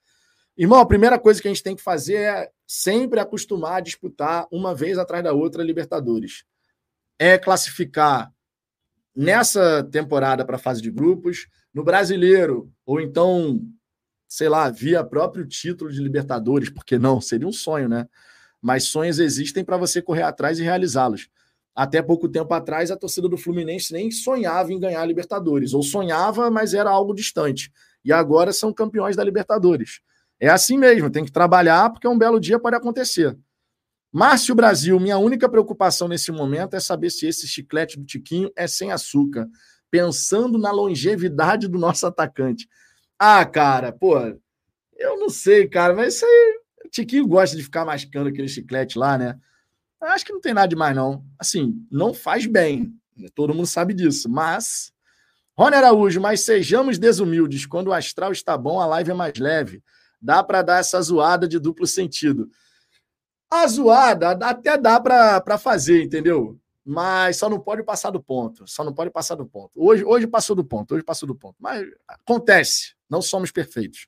Irmão, 0.57 0.79
a 0.79 0.87
primeira 0.87 1.19
coisa 1.19 1.41
que 1.43 1.49
a 1.49 1.51
gente 1.51 1.63
tem 1.63 1.77
que 1.77 1.83
fazer 1.83 2.15
é 2.15 2.51
sempre 2.67 3.21
acostumar 3.21 3.79
a 3.79 3.81
disputar 3.81 4.47
uma 4.51 4.75
vez 4.75 4.99
atrás 4.99 5.23
da 5.23 5.33
outra 5.33 5.63
Libertadores. 5.63 6.45
É 7.19 7.37
classificar 7.37 8.33
nessa 9.15 9.83
temporada 9.85 10.45
para 10.45 10.57
a 10.57 10.61
fase 10.61 10.81
de 10.81 10.91
grupos, 10.91 11.47
no 11.73 11.83
brasileiro, 11.83 12.71
ou 12.87 13.01
então, 13.01 13.61
sei 14.35 14.49
lá, 14.49 14.69
via 14.69 15.05
próprio 15.05 15.47
título 15.47 15.93
de 15.93 16.03
Libertadores, 16.03 16.69
porque 16.69 16.99
não, 16.99 17.21
seria 17.21 17.47
um 17.47 17.53
sonho, 17.53 17.89
né? 17.89 18.09
Mas 18.61 18.83
sonhos 18.83 19.21
existem 19.21 19.65
para 19.65 19.77
você 19.77 20.03
correr 20.03 20.25
atrás 20.25 20.59
e 20.59 20.63
realizá-los. 20.65 21.29
Até 21.73 22.03
pouco 22.03 22.29
tempo 22.29 22.53
atrás, 22.53 22.91
a 22.91 22.97
torcida 22.97 23.29
do 23.29 23.37
Fluminense 23.37 23.93
nem 23.93 24.11
sonhava 24.11 24.73
em 24.73 24.81
ganhar 24.81 25.03
a 25.03 25.07
Libertadores, 25.07 25.73
ou 25.73 25.85
sonhava, 25.85 26.51
mas 26.51 26.75
era 26.75 26.91
algo 26.91 27.15
distante. 27.15 27.73
E 28.05 28.13
agora 28.13 28.53
são 28.53 28.73
campeões 28.73 29.15
da 29.15 29.23
Libertadores. 29.23 30.01
É 30.41 30.49
assim 30.49 30.77
mesmo, 30.77 31.09
tem 31.09 31.25
que 31.25 31.31
trabalhar, 31.31 31.91
porque 31.91 32.09
um 32.09 32.19
belo 32.19 32.41
dia 32.41 32.59
pode 32.59 32.75
acontecer. 32.75 33.39
Márcio 34.11 34.53
Brasil, 34.53 34.99
minha 34.99 35.17
única 35.17 35.49
preocupação 35.49 36.09
nesse 36.09 36.33
momento 36.33 36.75
é 36.75 36.81
saber 36.81 37.11
se 37.11 37.29
esse 37.29 37.47
chiclete 37.47 38.01
do 38.01 38.05
Tiquinho 38.05 38.51
é 38.57 38.67
sem 38.67 38.91
açúcar, 38.91 39.49
pensando 39.89 40.59
na 40.59 40.73
longevidade 40.73 41.69
do 41.69 41.79
nosso 41.79 42.05
atacante. 42.05 42.69
Ah, 43.19 43.45
cara, 43.45 43.93
pô, 43.93 44.19
eu 44.97 45.19
não 45.19 45.29
sei, 45.29 45.69
cara, 45.69 45.95
mas 45.95 46.15
isso 46.15 46.25
aí. 46.27 46.61
O 46.85 46.89
Tiquinho 46.89 47.27
gosta 47.27 47.57
de 47.57 47.63
ficar 47.63 47.85
mascando 47.85 48.29
aquele 48.29 48.49
chiclete 48.49 48.99
lá, 48.99 49.17
né? 49.17 49.39
Acho 50.01 50.25
que 50.25 50.33
não 50.33 50.41
tem 50.41 50.53
nada 50.53 50.69
demais, 50.69 50.95
não. 50.95 51.25
Assim, 51.39 51.75
não 51.91 52.13
faz 52.13 52.47
bem. 52.47 52.93
Né? 53.17 53.29
Todo 53.35 53.55
mundo 53.55 53.67
sabe 53.67 53.95
disso. 53.95 54.29
Mas. 54.29 54.93
Rony 55.57 55.77
Araújo, 55.77 56.21
mas 56.21 56.41
sejamos 56.41 56.99
desumildes. 56.99 57.65
Quando 57.65 57.89
o 57.89 57.93
astral 57.93 58.33
está 58.33 58.59
bom, 58.59 58.81
a 58.81 58.87
live 58.87 59.13
é 59.13 59.15
mais 59.15 59.39
leve. 59.39 59.83
Dá 60.21 60.43
para 60.43 60.63
dar 60.63 60.81
essa 60.81 61.01
zoada 61.01 61.47
de 61.47 61.59
duplo 61.59 61.87
sentido. 61.87 62.51
A 63.51 63.67
zoada 63.67 64.31
até 64.31 64.77
dá 64.77 65.01
para 65.01 65.59
fazer, 65.59 66.03
entendeu? 66.03 66.59
Mas 66.85 67.39
só 67.39 67.49
não 67.49 67.59
pode 67.59 67.83
passar 67.83 68.11
do 68.11 68.23
ponto. 68.23 68.67
Só 68.67 68.85
não 68.85 68.93
pode 68.93 69.11
passar 69.11 69.35
do 69.37 69.47
ponto. 69.47 69.73
Hoje, 69.75 70.05
hoje 70.05 70.27
passou 70.27 70.55
do 70.55 70.65
ponto, 70.65 70.95
hoje 70.95 71.03
passou 71.03 71.27
do 71.27 71.35
ponto. 71.35 71.57
Mas 71.59 71.87
acontece, 72.07 72.95
não 73.09 73.23
somos 73.23 73.51
perfeitos. 73.51 74.07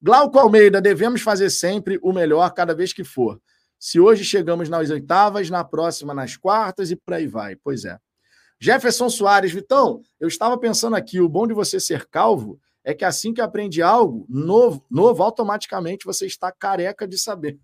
Glauco 0.00 0.38
Almeida, 0.38 0.80
devemos 0.80 1.22
fazer 1.22 1.50
sempre 1.50 1.98
o 2.02 2.12
melhor 2.12 2.52
cada 2.52 2.74
vez 2.74 2.92
que 2.92 3.04
for. 3.04 3.40
Se 3.78 4.00
hoje 4.00 4.24
chegamos 4.24 4.68
nas 4.68 4.90
oitavas, 4.90 5.50
na 5.50 5.62
próxima 5.62 6.12
nas 6.12 6.36
quartas 6.36 6.90
e 6.90 6.96
por 6.96 7.14
aí 7.14 7.26
vai. 7.26 7.54
Pois 7.56 7.84
é. 7.84 7.98
Jefferson 8.60 9.08
Soares, 9.08 9.52
Vitão, 9.52 10.02
eu 10.18 10.26
estava 10.26 10.58
pensando 10.58 10.96
aqui, 10.96 11.20
o 11.20 11.28
bom 11.28 11.46
de 11.46 11.54
você 11.54 11.78
ser 11.78 12.06
calvo 12.06 12.60
é 12.82 12.92
que 12.92 13.04
assim 13.04 13.32
que 13.32 13.40
aprende 13.40 13.82
algo 13.82 14.26
novo, 14.28 14.84
novo 14.90 15.22
automaticamente 15.22 16.04
você 16.04 16.26
está 16.26 16.50
careca 16.50 17.06
de 17.06 17.18
saber. 17.18 17.58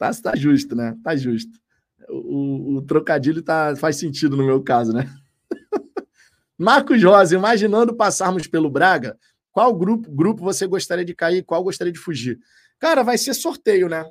tá, 0.00 0.10
tá 0.14 0.34
justo, 0.34 0.74
né? 0.74 0.96
Tá 1.04 1.14
justo. 1.14 1.60
O, 2.08 2.76
o 2.76 2.82
trocadilho 2.82 3.42
tá, 3.42 3.76
faz 3.76 3.96
sentido 3.96 4.34
no 4.34 4.46
meu 4.46 4.62
caso, 4.62 4.94
né? 4.94 5.14
Marcos 6.58 7.02
Rosa, 7.04 7.34
imaginando 7.34 7.94
passarmos 7.94 8.46
pelo 8.46 8.70
Braga, 8.70 9.18
qual 9.52 9.76
grupo, 9.76 10.10
grupo 10.10 10.42
você 10.42 10.66
gostaria 10.66 11.04
de 11.04 11.14
cair, 11.14 11.44
qual 11.44 11.62
gostaria 11.62 11.92
de 11.92 11.98
fugir? 11.98 12.40
Cara, 12.78 13.02
vai 13.02 13.18
ser 13.18 13.34
sorteio, 13.34 13.88
né? 13.88 14.10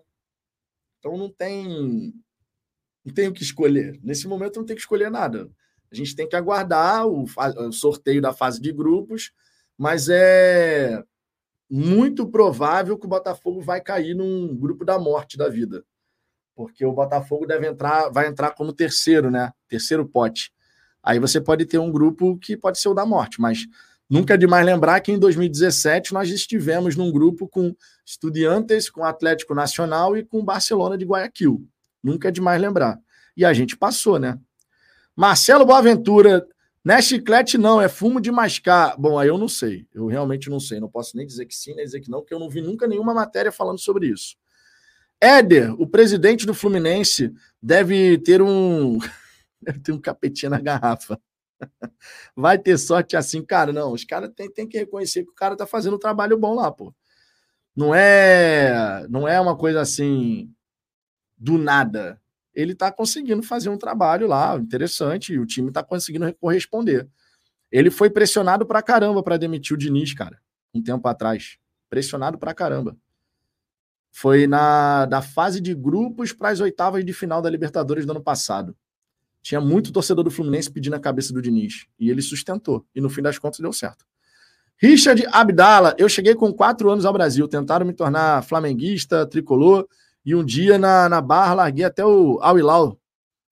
Então 1.00 1.18
não 1.18 1.30
tem 1.30 2.14
não 3.04 3.14
tem 3.14 3.28
o 3.28 3.34
que 3.34 3.42
escolher. 3.42 4.00
Nesse 4.04 4.28
momento 4.28 4.58
não 4.58 4.66
tem 4.66 4.76
que 4.76 4.82
escolher 4.82 5.10
nada. 5.10 5.50
A 5.92 5.96
gente 5.96 6.16
tem 6.16 6.30
que 6.30 6.36
aguardar 6.36 7.08
o, 7.08 7.24
o 7.24 7.72
sorteio 7.72 8.22
da 8.22 8.32
fase 8.32 8.62
de 8.62 8.72
grupos, 8.72 9.32
mas 9.76 10.08
é 10.08 11.04
muito 11.70 12.28
provável 12.28 12.98
que 12.98 13.06
o 13.06 13.10
Botafogo 13.10 13.62
vai 13.62 13.82
cair 13.82 14.16
num 14.16 14.56
grupo 14.56 14.84
da 14.84 14.98
morte 14.98 15.38
da 15.38 15.48
vida. 15.48 15.84
Porque 16.56 16.86
o 16.86 16.92
Botafogo 16.92 17.46
deve 17.46 17.68
entrar, 17.68 18.10
vai 18.10 18.28
entrar 18.28 18.52
como 18.52 18.74
terceiro, 18.74 19.30
né? 19.30 19.52
Terceiro 19.68 20.08
pote. 20.08 20.52
Aí 21.02 21.20
você 21.20 21.40
pode 21.40 21.66
ter 21.66 21.78
um 21.78 21.92
grupo 21.92 22.38
que 22.38 22.58
pode 22.58 22.80
ser 22.80 22.90
o 22.90 22.94
da 22.94 23.06
morte, 23.06 23.40
mas 23.40 23.66
Nunca 24.10 24.34
é 24.34 24.38
demais 24.38 24.66
lembrar 24.66 25.00
que 25.02 25.12
em 25.12 25.20
2017 25.20 26.14
nós 26.16 26.30
estivemos 26.30 26.96
num 26.96 27.12
grupo 27.12 27.48
com 27.48 27.76
Estudiantes, 28.04 28.90
com 28.90 29.04
Atlético 29.04 29.54
Nacional 29.54 30.18
e 30.18 30.26
com 30.26 30.44
Barcelona 30.44 30.98
de 30.98 31.06
Guayaquil. 31.06 31.64
Nunca 32.04 32.30
é 32.30 32.32
demais 32.32 32.60
lembrar. 32.60 33.00
E 33.38 33.46
a 33.46 33.54
gente 33.54 33.78
passou, 33.78 34.18
né? 34.18 34.40
Marcelo 35.16 35.64
Boaventura, 35.64 36.44
não 36.84 36.96
é 36.96 37.02
chiclete, 37.02 37.58
não, 37.58 37.82
é 37.82 37.90
fumo 37.90 38.22
de 38.22 38.32
mascar. 38.32 38.96
Bom, 38.98 39.20
aí 39.20 39.28
eu 39.28 39.38
não 39.38 39.50
sei. 39.50 39.86
Eu 39.94 40.08
realmente 40.08 40.50
não 40.50 40.60
sei. 40.60 40.80
Não 40.80 40.90
posso 40.90 41.18
nem 41.18 41.26
dizer 41.26 41.46
que 41.46 41.56
sim, 41.56 41.76
nem 41.76 41.86
dizer 41.86 42.00
que 42.00 42.10
não, 42.10 42.22
porque 42.22 42.34
eu 42.34 42.40
não 42.40 42.50
vi 42.50 42.62
nunca 42.62 42.88
nenhuma 42.88 43.14
matéria 43.14 43.52
falando 43.52 43.80
sobre 43.80 44.08
isso. 44.08 44.38
Éder, 45.22 45.74
o 45.80 45.86
presidente 45.86 46.46
do 46.46 46.54
Fluminense, 46.54 47.34
deve 47.62 48.18
ter 48.20 48.42
um. 48.42 48.98
deve 49.62 49.80
ter 49.80 49.92
um 49.92 50.00
capetinho 50.00 50.52
na 50.52 50.62
garrafa. 50.62 51.20
vai 52.34 52.58
ter 52.58 52.78
sorte 52.78 53.18
assim, 53.18 53.44
cara. 53.44 53.74
Não, 53.74 53.92
os 53.92 54.06
caras 54.06 54.32
têm 54.34 54.50
tem 54.50 54.68
que 54.68 54.78
reconhecer 54.78 55.24
que 55.24 55.32
o 55.32 55.36
cara 55.36 55.58
tá 55.58 55.68
fazendo 55.68 55.98
um 55.98 56.00
trabalho 56.00 56.38
bom 56.38 56.56
lá, 56.56 56.72
pô. 56.72 56.94
Não 57.76 57.94
é, 57.94 59.06
não 59.10 59.28
é 59.28 59.40
uma 59.40 59.58
coisa 59.58 59.82
assim 59.82 60.54
do 61.38 61.58
nada. 61.58 62.22
Ele 62.60 62.76
tá 62.76 62.92
conseguindo 62.92 63.42
fazer 63.42 63.70
um 63.70 63.78
trabalho 63.78 64.28
lá 64.28 64.58
interessante 64.58 65.32
e 65.32 65.40
o 65.40 65.46
time 65.46 65.72
tá 65.72 65.82
conseguindo 65.82 66.34
corresponder. 66.36 67.08
Ele 67.72 67.90
foi 67.90 68.10
pressionado 68.10 68.66
pra 68.66 68.82
caramba 68.82 69.24
para 69.24 69.38
demitir 69.38 69.76
o 69.76 69.78
Diniz, 69.78 70.14
cara, 70.14 70.42
um 70.74 70.84
tempo 70.84 71.08
atrás. 71.08 71.58
Pressionado 71.90 72.38
pra 72.38 72.54
caramba. 72.54 72.98
Foi 74.12 74.46
na 74.46 75.06
da 75.06 75.22
fase 75.22 75.62
de 75.62 75.74
grupos 75.74 76.34
para 76.34 76.50
as 76.50 76.60
oitavas 76.60 77.06
de 77.06 77.14
final 77.14 77.42
da 77.42 77.50
Libertadores 77.50 78.06
do 78.06 78.12
ano 78.12 78.22
passado. 78.22 78.76
Tinha 79.42 79.62
muito 79.62 79.94
torcedor 79.94 80.26
do 80.26 80.32
Fluminense 80.32 80.70
pedindo 80.70 80.98
a 80.98 81.00
cabeça 81.00 81.32
do 81.32 81.42
Diniz. 81.42 81.88
E 81.98 82.10
ele 82.10 82.22
sustentou. 82.22 82.86
E 82.94 83.00
no 83.00 83.10
fim 83.10 83.22
das 83.22 83.40
contas 83.40 83.62
deu 83.62 83.72
certo. 83.72 84.06
Richard 84.76 85.26
Abdala, 85.32 85.96
eu 85.98 86.10
cheguei 86.10 86.36
com 86.36 86.52
quatro 86.52 86.90
anos 86.90 87.06
ao 87.06 87.14
Brasil. 87.14 87.48
Tentaram 87.48 87.86
me 87.86 87.94
tornar 87.94 88.44
flamenguista, 88.44 89.26
tricolor. 89.26 89.88
E 90.26 90.36
um 90.36 90.44
dia 90.44 90.78
na, 90.78 91.08
na 91.10 91.22
barra 91.22 91.54
larguei 91.54 91.86
até 91.86 92.06
o 92.06 92.40
Al 92.42 92.60
Hilal. 92.60 93.00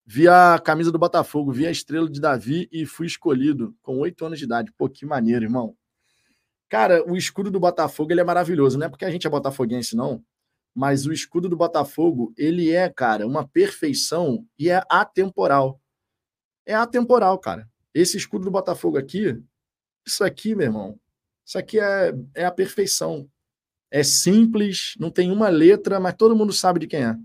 Vi 0.06 0.26
a 0.26 0.58
camisa 0.58 0.90
do 0.90 0.98
Botafogo, 0.98 1.52
vi 1.52 1.66
a 1.66 1.70
estrela 1.70 2.08
de 2.08 2.20
Davi 2.20 2.68
e 2.72 2.86
fui 2.86 3.06
escolhido 3.06 3.76
com 3.82 3.98
oito 3.98 4.24
anos 4.24 4.38
de 4.38 4.44
idade. 4.44 4.72
Pô, 4.76 4.88
que 4.88 5.04
maneiro, 5.04 5.44
irmão. 5.44 5.76
Cara, 6.68 7.04
o 7.10 7.16
escudo 7.16 7.50
do 7.50 7.60
Botafogo 7.60 8.12
ele 8.12 8.20
é 8.20 8.24
maravilhoso. 8.24 8.78
Não 8.78 8.86
é 8.86 8.88
porque 8.88 9.04
a 9.04 9.10
gente 9.10 9.26
é 9.26 9.30
botafoguense, 9.30 9.96
não. 9.96 10.22
Mas 10.74 11.06
o 11.06 11.12
escudo 11.12 11.48
do 11.48 11.56
Botafogo, 11.56 12.32
ele 12.36 12.70
é, 12.70 12.88
cara, 12.88 13.26
uma 13.26 13.46
perfeição 13.46 14.46
e 14.58 14.70
é 14.70 14.82
atemporal 14.88 15.80
é 16.68 16.74
atemporal, 16.74 17.38
cara. 17.38 17.66
Esse 17.94 18.18
escudo 18.18 18.44
do 18.44 18.50
Botafogo 18.50 18.98
aqui, 18.98 19.42
isso 20.06 20.22
aqui, 20.22 20.54
meu 20.54 20.66
irmão, 20.66 21.00
isso 21.44 21.58
aqui 21.58 21.80
é, 21.80 22.12
é 22.34 22.44
a 22.44 22.52
perfeição. 22.52 23.26
É 23.90 24.02
simples, 24.02 24.94
não 24.98 25.10
tem 25.10 25.30
uma 25.30 25.48
letra, 25.48 25.98
mas 25.98 26.14
todo 26.14 26.36
mundo 26.36 26.52
sabe 26.52 26.80
de 26.80 26.86
quem 26.86 27.04
é. 27.04 27.16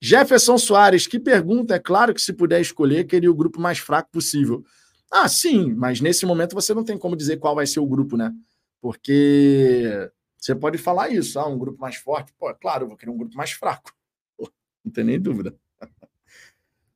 Jefferson 0.00 0.58
Soares, 0.58 1.06
que 1.06 1.18
pergunta, 1.18 1.74
é 1.74 1.78
claro 1.78 2.12
que 2.12 2.20
se 2.20 2.32
puder 2.32 2.60
escolher, 2.60 3.04
queria 3.04 3.30
o 3.30 3.34
grupo 3.34 3.60
mais 3.60 3.78
fraco 3.78 4.10
possível. 4.10 4.64
Ah, 5.10 5.28
sim, 5.28 5.72
mas 5.72 6.00
nesse 6.00 6.26
momento 6.26 6.54
você 6.54 6.74
não 6.74 6.84
tem 6.84 6.98
como 6.98 7.16
dizer 7.16 7.38
qual 7.38 7.54
vai 7.54 7.66
ser 7.66 7.80
o 7.80 7.86
grupo, 7.86 8.16
né? 8.16 8.34
Porque 8.80 10.10
você 10.36 10.54
pode 10.54 10.76
falar 10.76 11.08
isso, 11.08 11.38
ah, 11.38 11.48
um 11.48 11.56
grupo 11.56 11.80
mais 11.80 11.96
forte. 11.96 12.34
Pô, 12.38 12.50
é 12.50 12.54
claro, 12.54 12.84
eu 12.84 12.88
vou 12.88 12.96
querer 12.96 13.10
um 13.10 13.16
grupo 13.16 13.34
mais 13.34 13.52
fraco. 13.52 13.94
Não 14.84 14.92
tem 14.92 15.04
nem 15.04 15.18
dúvida. 15.18 15.56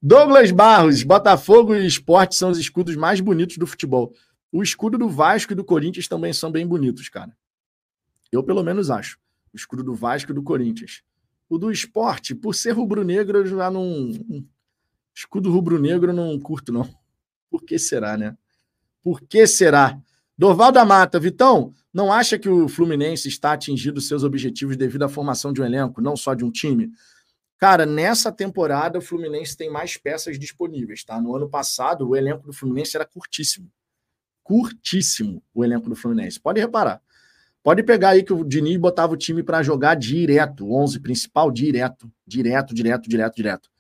Douglas 0.03 0.51
Barros, 0.51 1.03
Botafogo 1.03 1.75
e 1.75 1.87
Esporte 1.87 2.35
são 2.35 2.51
os 2.51 2.59
escudos 2.59 2.95
mais 2.95 3.21
bonitos 3.21 3.57
do 3.57 3.67
futebol. 3.67 4.13
O 4.53 4.63
escudo 4.63 4.99
do 4.99 5.09
Vasco 5.09 5.55
e 5.55 5.57
do 5.57 5.65
Corinthians 5.65 6.07
também 6.07 6.33
são 6.33 6.53
bem 6.53 6.67
bonitos, 6.67 7.09
cara. 7.09 7.35
Eu, 8.31 8.43
pelo 8.43 8.63
menos, 8.63 8.91
acho. 8.91 9.19
O 9.53 9.57
escudo 9.57 9.83
do 9.83 9.95
Vasco 9.95 10.33
e 10.33 10.35
do 10.35 10.43
Corinthians. 10.43 11.03
O 11.49 11.59
do 11.59 11.71
esporte, 11.71 12.35
por 12.35 12.55
ser 12.55 12.73
rubro-negro, 12.73 13.39
eu 13.39 13.47
já 13.47 13.71
não. 13.71 14.13
Escudo 15.15 15.51
rubro-negro 15.51 16.11
eu 16.11 16.15
não 16.15 16.39
curto, 16.39 16.73
não. 16.73 16.89
Por 17.51 17.65
que 17.65 17.79
será, 17.79 18.17
né? 18.17 18.37
Por 19.03 19.23
que 19.23 19.47
será? 19.47 20.01
Dorval 20.37 20.71
da 20.71 20.85
Mata, 20.85 21.19
Vitão, 21.19 21.75
não 21.93 22.13
acha 22.13 22.39
que 22.39 22.49
o 22.49 22.69
Fluminense 22.69 23.27
está 23.27 23.53
atingindo 23.55 24.01
seus 24.01 24.23
objetivos 24.23 24.77
devido 24.77 25.03
à 25.03 25.09
formação 25.09 25.53
de 25.53 25.61
um 25.61 25.65
elenco, 25.65 26.01
não 26.01 26.17
só 26.17 26.35
de 26.35 26.45
um 26.45 26.51
time? 26.51 26.93
Cara, 27.57 27.85
nessa 27.85 28.31
temporada 28.31 28.99
o 28.99 29.03
Fluminense 29.03 29.57
tem 29.57 29.69
mais 29.69 29.97
peças 29.97 30.39
disponíveis, 30.39 31.03
tá? 31.03 31.21
No 31.21 31.35
ano 31.35 31.49
passado 31.49 32.09
o 32.09 32.15
elenco 32.15 32.47
do 32.47 32.53
Fluminense 32.53 32.97
era 32.97 33.05
curtíssimo. 33.05 33.69
Curtíssimo 34.45 35.43
o 35.53 35.65
elenco 35.65 35.89
do 35.89 35.97
Fluminense. 35.97 36.39
Pode 36.39 36.61
reparar. 36.61 37.03
Pode 37.69 37.83
pegar 37.83 38.09
aí 38.09 38.23
que 38.23 38.33
o 38.33 38.43
Diniz 38.43 38.79
botava 38.79 39.13
o 39.13 39.17
time 39.19 39.43
para 39.43 39.63
jogar 39.63 39.95
direto, 39.95 40.65
o 40.65 40.75
11 40.75 41.01
principal 41.01 41.51
direto, 41.51 42.11
direto, 42.27 42.75
direto, 42.75 43.07
direto, 43.07 43.37
direto. 43.37 43.71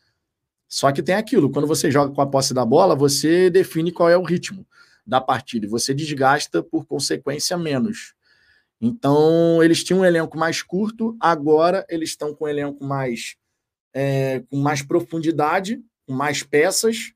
Só 0.68 0.92
que 0.92 1.02
tem 1.02 1.14
aquilo, 1.14 1.50
quando 1.50 1.66
você 1.66 1.90
joga 1.90 2.14
com 2.14 2.20
a 2.20 2.26
posse 2.26 2.52
da 2.52 2.66
bola, 2.66 2.94
você 2.94 3.48
define 3.48 3.90
qual 3.90 4.10
é 4.10 4.16
o 4.18 4.22
ritmo 4.22 4.66
da 5.06 5.22
partida 5.22 5.64
e 5.64 5.70
você 5.70 5.94
desgasta 5.94 6.62
por 6.62 6.84
consequência 6.84 7.56
menos. 7.56 8.12
Então, 8.78 9.62
eles 9.62 9.82
tinham 9.82 10.00
um 10.00 10.04
elenco 10.04 10.36
mais 10.36 10.62
curto, 10.62 11.16
agora 11.18 11.86
eles 11.88 12.10
estão 12.10 12.34
com 12.34 12.44
um 12.44 12.48
elenco 12.48 12.84
mais 12.84 13.36
é, 13.94 14.40
com 14.50 14.58
mais 14.58 14.82
profundidade, 14.82 15.82
com 16.06 16.12
mais 16.12 16.42
peças, 16.42 17.14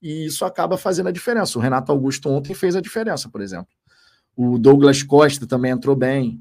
e 0.00 0.24
isso 0.24 0.46
acaba 0.46 0.78
fazendo 0.78 1.10
a 1.10 1.12
diferença. 1.12 1.58
O 1.58 1.60
Renato 1.60 1.92
Augusto 1.92 2.30
ontem 2.30 2.54
fez 2.54 2.74
a 2.74 2.80
diferença, 2.80 3.28
por 3.28 3.42
exemplo. 3.42 3.77
O 4.40 4.56
Douglas 4.56 5.02
Costa 5.02 5.48
também 5.48 5.72
entrou 5.72 5.96
bem. 5.96 6.40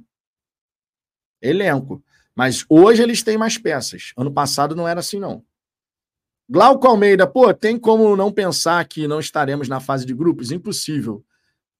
Elenco. 1.42 2.04
Mas 2.36 2.64
hoje 2.70 3.02
eles 3.02 3.24
têm 3.24 3.40
mais 3.40 3.58
peças. 3.58 4.14
Ano 4.16 4.32
passado 4.32 4.76
não 4.76 4.88
era 4.88 5.00
assim, 5.00 5.20
não. 5.20 5.44
Glauco 6.48 6.88
Almeida, 6.88 7.26
pô, 7.26 7.52
tem 7.56 7.80
como 7.80 8.16
não 8.16 8.32
pensar 8.32 8.88
que 8.88 9.08
não 9.08 9.20
estaremos 9.20 9.68
na 9.68 9.80
fase 9.80 10.06
de 10.06 10.14
grupos? 10.14 10.52
Impossível. 10.52 11.26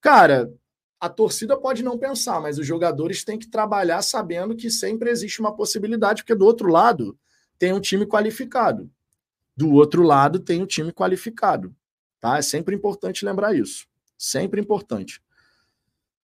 Cara, 0.00 0.52
a 0.98 1.08
torcida 1.08 1.56
pode 1.56 1.84
não 1.84 1.96
pensar, 1.96 2.40
mas 2.40 2.58
os 2.58 2.66
jogadores 2.66 3.22
têm 3.22 3.38
que 3.38 3.48
trabalhar 3.48 4.02
sabendo 4.02 4.56
que 4.56 4.72
sempre 4.72 5.10
existe 5.10 5.38
uma 5.38 5.54
possibilidade, 5.54 6.24
porque 6.24 6.34
do 6.34 6.44
outro 6.44 6.68
lado 6.68 7.16
tem 7.60 7.72
um 7.72 7.80
time 7.80 8.04
qualificado. 8.04 8.90
Do 9.56 9.72
outro 9.72 10.02
lado 10.02 10.40
tem 10.40 10.60
um 10.60 10.66
time 10.66 10.90
qualificado. 10.92 11.72
Tá? 12.18 12.38
É 12.38 12.42
sempre 12.42 12.74
importante 12.74 13.24
lembrar 13.24 13.54
isso. 13.54 13.86
Sempre 14.18 14.60
importante. 14.60 15.22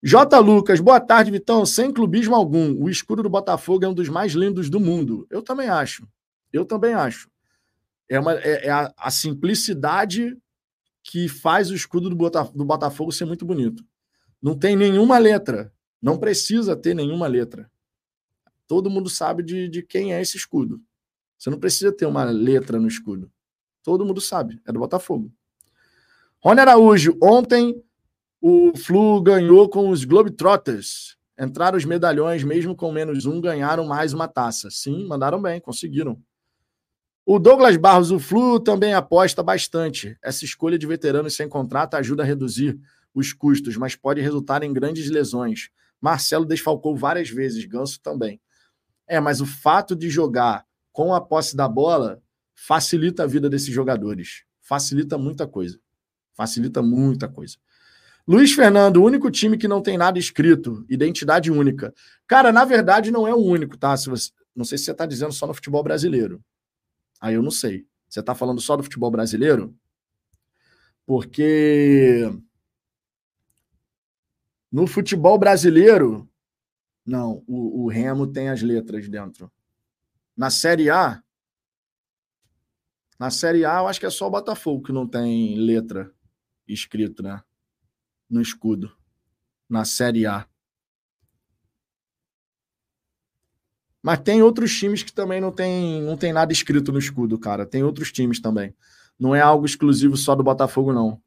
J. 0.06 0.38
Lucas, 0.38 0.80
boa 0.80 1.00
tarde, 1.00 1.30
Vitão. 1.30 1.64
Sem 1.64 1.90
clubismo 1.90 2.34
algum, 2.34 2.78
o 2.78 2.90
escudo 2.90 3.22
do 3.22 3.30
Botafogo 3.30 3.86
é 3.86 3.88
um 3.88 3.94
dos 3.94 4.10
mais 4.10 4.32
lindos 4.32 4.68
do 4.68 4.78
mundo. 4.78 5.26
Eu 5.30 5.40
também 5.40 5.70
acho. 5.70 6.06
Eu 6.52 6.66
também 6.66 6.92
acho. 6.92 7.30
É, 8.06 8.20
uma, 8.20 8.34
é, 8.34 8.66
é 8.66 8.70
a, 8.70 8.92
a, 8.98 9.10
simplicidade 9.10 10.36
que 11.02 11.26
faz 11.26 11.70
o 11.70 11.74
escudo 11.74 12.10
do, 12.10 12.16
do 12.16 12.64
Botafogo 12.66 13.10
ser 13.12 13.24
muito 13.24 13.46
bonito. 13.46 13.82
Não 14.42 14.54
tem 14.54 14.76
nenhuma 14.76 15.16
letra. 15.16 15.72
Não 16.02 16.18
precisa 16.18 16.76
ter 16.76 16.94
nenhuma 16.94 17.26
letra. 17.26 17.70
Todo 18.66 18.90
mundo 18.90 19.08
sabe 19.08 19.42
de, 19.42 19.70
de 19.70 19.82
quem 19.82 20.12
é 20.12 20.20
esse 20.20 20.36
escudo. 20.36 20.82
Você 21.38 21.48
não 21.48 21.58
precisa 21.58 21.90
ter 21.90 22.04
uma 22.04 22.24
letra 22.24 22.78
no 22.78 22.88
escudo. 22.88 23.32
Todo 23.82 24.04
mundo 24.04 24.20
sabe. 24.20 24.60
É 24.66 24.72
do 24.72 24.80
Botafogo. 24.80 25.32
Rony 26.42 26.60
Araújo, 26.60 27.16
ontem 27.22 27.82
o 28.46 28.76
Flu 28.76 29.22
ganhou 29.22 29.70
com 29.70 29.88
os 29.88 30.04
Globetrotters. 30.04 31.16
Entraram 31.40 31.78
os 31.78 31.86
medalhões, 31.86 32.44
mesmo 32.44 32.76
com 32.76 32.92
menos 32.92 33.24
um, 33.24 33.40
ganharam 33.40 33.86
mais 33.86 34.12
uma 34.12 34.28
taça. 34.28 34.68
Sim, 34.70 35.06
mandaram 35.06 35.40
bem, 35.40 35.58
conseguiram. 35.58 36.20
O 37.24 37.38
Douglas 37.38 37.78
Barros, 37.78 38.10
o 38.10 38.18
Flu 38.18 38.60
também 38.60 38.92
aposta 38.92 39.42
bastante. 39.42 40.18
Essa 40.22 40.44
escolha 40.44 40.78
de 40.78 40.86
veteranos 40.86 41.34
sem 41.34 41.48
contrato 41.48 41.94
ajuda 41.94 42.22
a 42.22 42.26
reduzir 42.26 42.78
os 43.14 43.32
custos, 43.32 43.78
mas 43.78 43.96
pode 43.96 44.20
resultar 44.20 44.62
em 44.62 44.74
grandes 44.74 45.08
lesões. 45.08 45.70
Marcelo 45.98 46.44
desfalcou 46.44 46.94
várias 46.94 47.30
vezes, 47.30 47.64
Ganso 47.64 47.98
também. 48.02 48.38
É, 49.08 49.18
mas 49.20 49.40
o 49.40 49.46
fato 49.46 49.96
de 49.96 50.10
jogar 50.10 50.66
com 50.92 51.14
a 51.14 51.20
posse 51.22 51.56
da 51.56 51.66
bola 51.66 52.20
facilita 52.54 53.22
a 53.22 53.26
vida 53.26 53.48
desses 53.48 53.72
jogadores. 53.72 54.44
Facilita 54.60 55.16
muita 55.16 55.46
coisa. 55.46 55.80
Facilita 56.34 56.82
muita 56.82 57.26
coisa. 57.26 57.56
Luiz 58.26 58.52
Fernando, 58.52 58.96
o 58.98 59.04
único 59.04 59.30
time 59.30 59.58
que 59.58 59.68
não 59.68 59.82
tem 59.82 59.98
nada 59.98 60.18
escrito, 60.18 60.84
identidade 60.88 61.50
única. 61.50 61.92
Cara, 62.26 62.50
na 62.50 62.64
verdade 62.64 63.10
não 63.10 63.28
é 63.28 63.34
o 63.34 63.44
único, 63.44 63.76
tá? 63.76 63.94
Se 63.96 64.08
você, 64.08 64.30
não 64.56 64.64
sei 64.64 64.78
se 64.78 64.84
você 64.84 64.92
está 64.92 65.04
dizendo 65.04 65.32
só 65.32 65.46
no 65.46 65.52
futebol 65.52 65.82
brasileiro. 65.82 66.42
Aí 67.20 67.34
eu 67.34 67.42
não 67.42 67.50
sei. 67.50 67.86
Você 68.08 68.20
está 68.20 68.34
falando 68.34 68.60
só 68.60 68.76
do 68.76 68.82
futebol 68.82 69.10
brasileiro? 69.10 69.76
Porque 71.04 72.30
no 74.72 74.86
futebol 74.86 75.38
brasileiro, 75.38 76.28
não, 77.04 77.44
o, 77.46 77.84
o 77.84 77.88
Remo 77.88 78.26
tem 78.26 78.48
as 78.48 78.62
letras 78.62 79.06
dentro. 79.08 79.52
Na 80.34 80.48
Série 80.48 80.88
A, 80.88 81.22
na 83.18 83.30
Série 83.30 83.64
A, 83.64 83.80
eu 83.80 83.86
acho 83.86 84.00
que 84.00 84.06
é 84.06 84.10
só 84.10 84.26
o 84.26 84.30
Botafogo 84.30 84.82
que 84.82 84.92
não 84.92 85.06
tem 85.06 85.56
letra 85.56 86.10
escrito, 86.66 87.22
né? 87.22 87.42
No 88.28 88.40
escudo. 88.40 88.92
Na 89.68 89.84
Série 89.84 90.26
A. 90.26 90.46
Mas 94.02 94.20
tem 94.20 94.42
outros 94.42 94.76
times 94.76 95.02
que 95.02 95.12
também 95.12 95.40
não 95.40 95.50
tem, 95.50 96.02
não 96.02 96.16
tem 96.16 96.30
nada 96.30 96.52
escrito 96.52 96.92
no 96.92 96.98
escudo, 96.98 97.38
cara. 97.38 97.64
Tem 97.64 97.82
outros 97.82 98.12
times 98.12 98.38
também. 98.38 98.74
Não 99.18 99.34
é 99.34 99.40
algo 99.40 99.64
exclusivo 99.64 100.16
só 100.16 100.34
do 100.34 100.42
Botafogo, 100.42 100.92
não. 100.92 101.18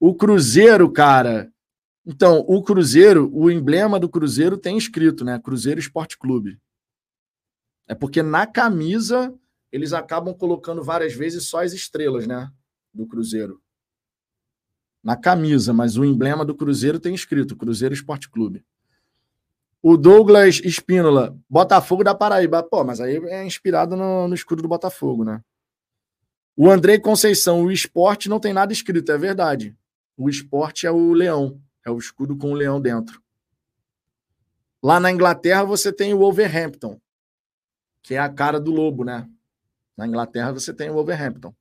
O 0.00 0.14
Cruzeiro, 0.14 0.90
cara. 0.90 1.52
Então, 2.04 2.44
o 2.48 2.60
Cruzeiro, 2.62 3.30
o 3.32 3.50
emblema 3.50 4.00
do 4.00 4.08
Cruzeiro 4.08 4.56
tem 4.56 4.76
escrito, 4.76 5.24
né? 5.24 5.38
Cruzeiro 5.38 5.78
Esporte 5.78 6.18
Clube. 6.18 6.58
É 7.86 7.94
porque 7.94 8.22
na 8.22 8.46
camisa 8.46 9.32
eles 9.70 9.92
acabam 9.92 10.34
colocando 10.34 10.82
várias 10.82 11.12
vezes 11.12 11.46
só 11.46 11.62
as 11.62 11.72
estrelas, 11.72 12.26
né? 12.26 12.50
Do 12.92 13.06
Cruzeiro. 13.06 13.62
Na 15.02 15.16
camisa, 15.16 15.72
mas 15.72 15.96
o 15.96 16.04
emblema 16.04 16.44
do 16.44 16.54
Cruzeiro 16.54 17.00
tem 17.00 17.14
escrito 17.14 17.56
Cruzeiro 17.56 17.94
Esporte 17.94 18.28
Clube. 18.28 18.64
O 19.82 19.96
Douglas 19.96 20.60
Espínola, 20.62 21.34
Botafogo 21.48 22.04
da 22.04 22.14
Paraíba. 22.14 22.62
Pô, 22.62 22.84
mas 22.84 23.00
aí 23.00 23.16
é 23.16 23.44
inspirado 23.44 23.96
no, 23.96 24.28
no 24.28 24.34
escudo 24.34 24.60
do 24.60 24.68
Botafogo, 24.68 25.24
né? 25.24 25.42
O 26.54 26.68
Andrei 26.68 26.98
Conceição, 26.98 27.62
o 27.62 27.72
esporte 27.72 28.28
não 28.28 28.38
tem 28.38 28.52
nada 28.52 28.72
escrito, 28.72 29.10
é 29.10 29.16
verdade. 29.16 29.74
O 30.14 30.28
esporte 30.28 30.86
é 30.86 30.90
o 30.90 31.14
leão, 31.14 31.58
é 31.86 31.90
o 31.90 31.96
escudo 31.96 32.36
com 32.36 32.52
o 32.52 32.54
leão 32.54 32.78
dentro. 32.78 33.22
Lá 34.82 35.00
na 35.00 35.10
Inglaterra 35.10 35.64
você 35.64 35.90
tem 35.90 36.12
o 36.12 36.18
Wolverhampton, 36.18 37.00
que 38.02 38.14
é 38.14 38.18
a 38.18 38.28
cara 38.28 38.60
do 38.60 38.70
lobo, 38.70 39.04
né? 39.04 39.26
Na 39.96 40.06
Inglaterra 40.06 40.52
você 40.52 40.74
tem 40.74 40.90
o 40.90 40.94
Wolverhampton. 40.94 41.54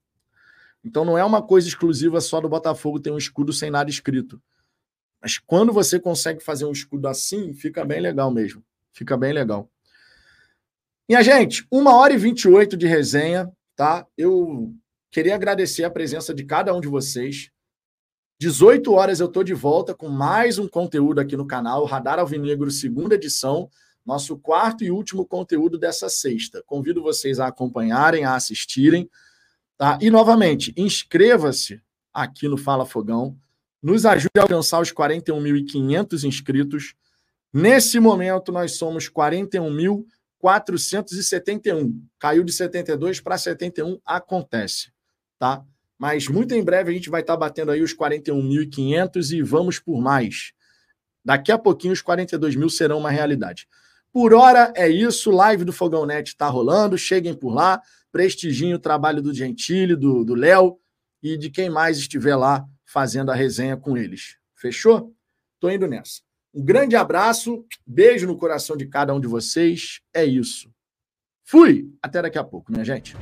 Então 0.84 1.04
não 1.04 1.18
é 1.18 1.24
uma 1.24 1.42
coisa 1.42 1.68
exclusiva 1.68 2.22
só 2.22 2.40
do 2.40 2.50
Botafogo 2.50 3.00
ter 3.00 3.12
um 3.12 3.18
escudo 3.18 3.52
sem 3.52 3.70
nada 3.70 3.90
escrito. 3.90 4.42
Mas 5.22 5.38
quando 5.38 5.74
você 5.74 6.00
consegue 6.00 6.42
fazer 6.42 6.66
um 6.66 6.72
escudo 6.72 7.08
assim, 7.08 7.54
fica 7.54 7.84
bem 7.84 8.00
legal 8.00 8.32
mesmo. 8.32 8.64
Fica 8.94 9.18
bem 9.18 9.34
legal. 9.34 9.70
Minha 11.08 11.22
gente, 11.24 11.66
uma 11.72 11.96
hora 11.96 12.14
e 12.14 12.18
28 12.18 12.78
de 12.78 12.88
resenha, 12.88 13.52
tá? 13.76 14.06
Eu 14.18 14.74
queria 15.12 15.36
agradecer 15.36 15.84
a 15.84 15.90
presença 15.90 16.34
de 16.34 16.44
cada 16.44 16.74
um 16.74 16.80
de 16.80 16.88
vocês. 16.88 17.50
18 18.40 18.94
horas 18.94 19.20
eu 19.20 19.28
tô 19.28 19.44
de 19.44 19.54
volta 19.54 19.94
com 19.94 20.08
mais 20.08 20.58
um 20.58 20.68
conteúdo 20.68 21.20
aqui 21.20 21.36
no 21.36 21.46
canal, 21.46 21.84
Radar 21.84 22.20
Alvinegro, 22.20 22.72
segunda 22.72 23.16
edição, 23.16 23.70
nosso 24.06 24.38
quarto 24.38 24.84
e 24.84 24.92
último 24.92 25.26
conteúdo 25.26 25.78
dessa 25.78 26.08
sexta. 26.08 26.64
Convido 26.66 27.02
vocês 27.02 27.40
a 27.40 27.48
acompanharem, 27.48 28.24
a 28.24 28.36
assistirem, 28.36 29.10
tá? 29.80 29.98
E 30.02 30.12
novamente, 30.12 30.74
inscreva-se 30.78 31.82
aqui 32.14 32.50
no 32.50 32.58
Fala 32.58 32.86
Fogão 32.86 33.36
nos 33.82 34.06
ajude 34.06 34.38
a 34.38 34.42
alcançar 34.42 34.82
os 34.82 34.92
41.500 34.92 36.26
inscritos. 36.26 36.94
Nesse 37.52 38.00
momento, 38.00 38.52
nós 38.52 38.74
somos 38.74 39.10
41.471. 39.10 42.00
Caiu 42.20 42.44
de 42.44 42.52
72 42.52 43.20
para 43.22 43.36
71, 43.38 44.00
acontece, 44.06 44.92
tá? 45.40 45.64
Mas 45.98 46.28
muito 46.28 46.54
em 46.54 46.64
breve 46.64 46.92
a 46.92 46.94
gente 46.94 47.10
vai 47.10 47.22
estar 47.22 47.34
tá 47.34 47.40
batendo 47.40 47.72
aí 47.72 47.82
os 47.82 47.96
41.500 47.96 49.32
e 49.32 49.42
vamos 49.42 49.80
por 49.80 50.00
mais. 50.02 50.52
Daqui 51.24 51.52
a 51.52 51.58
pouquinho 51.58 51.94
os 51.94 52.02
42 52.02 52.56
mil 52.56 52.70
serão 52.70 53.00
uma 53.00 53.10
realidade. 53.10 53.68
Por 54.12 54.34
hora 54.34 54.74
é 54.76 54.90
isso, 54.90 55.32
live 55.32 55.64
do 55.64 55.72
Fogão 55.72 56.06
Net 56.06 56.28
está 56.30 56.48
rolando, 56.48 56.98
cheguem 56.98 57.34
por 57.34 57.54
lá, 57.54 57.82
prestigiem 58.12 58.74
o 58.74 58.80
trabalho 58.80 59.22
do 59.22 59.34
Gentili, 59.34 59.96
do 59.96 60.34
Léo 60.34 60.80
e 61.22 61.38
de 61.38 61.50
quem 61.50 61.70
mais 61.70 61.98
estiver 61.98 62.36
lá 62.36 62.66
fazendo 62.86 63.32
a 63.32 63.36
resenha 63.36 63.78
com 63.78 63.98
eles. 63.98 64.38
Fechou? 64.56 65.14
Tô 65.60 65.70
indo 65.70 65.88
nessa. 65.88 66.22
Um 66.54 66.64
grande 66.64 66.96
abraço, 66.96 67.66
beijo 67.86 68.26
no 68.26 68.38
coração 68.38 68.76
de 68.76 68.88
cada 68.88 69.14
um 69.14 69.20
de 69.20 69.28
vocês. 69.28 70.02
É 70.14 70.26
isso. 70.26 70.72
Fui! 71.44 71.92
Até 72.02 72.22
daqui 72.22 72.38
a 72.38 72.44
pouco, 72.44 72.72
minha 72.72 72.86
gente. 72.86 73.16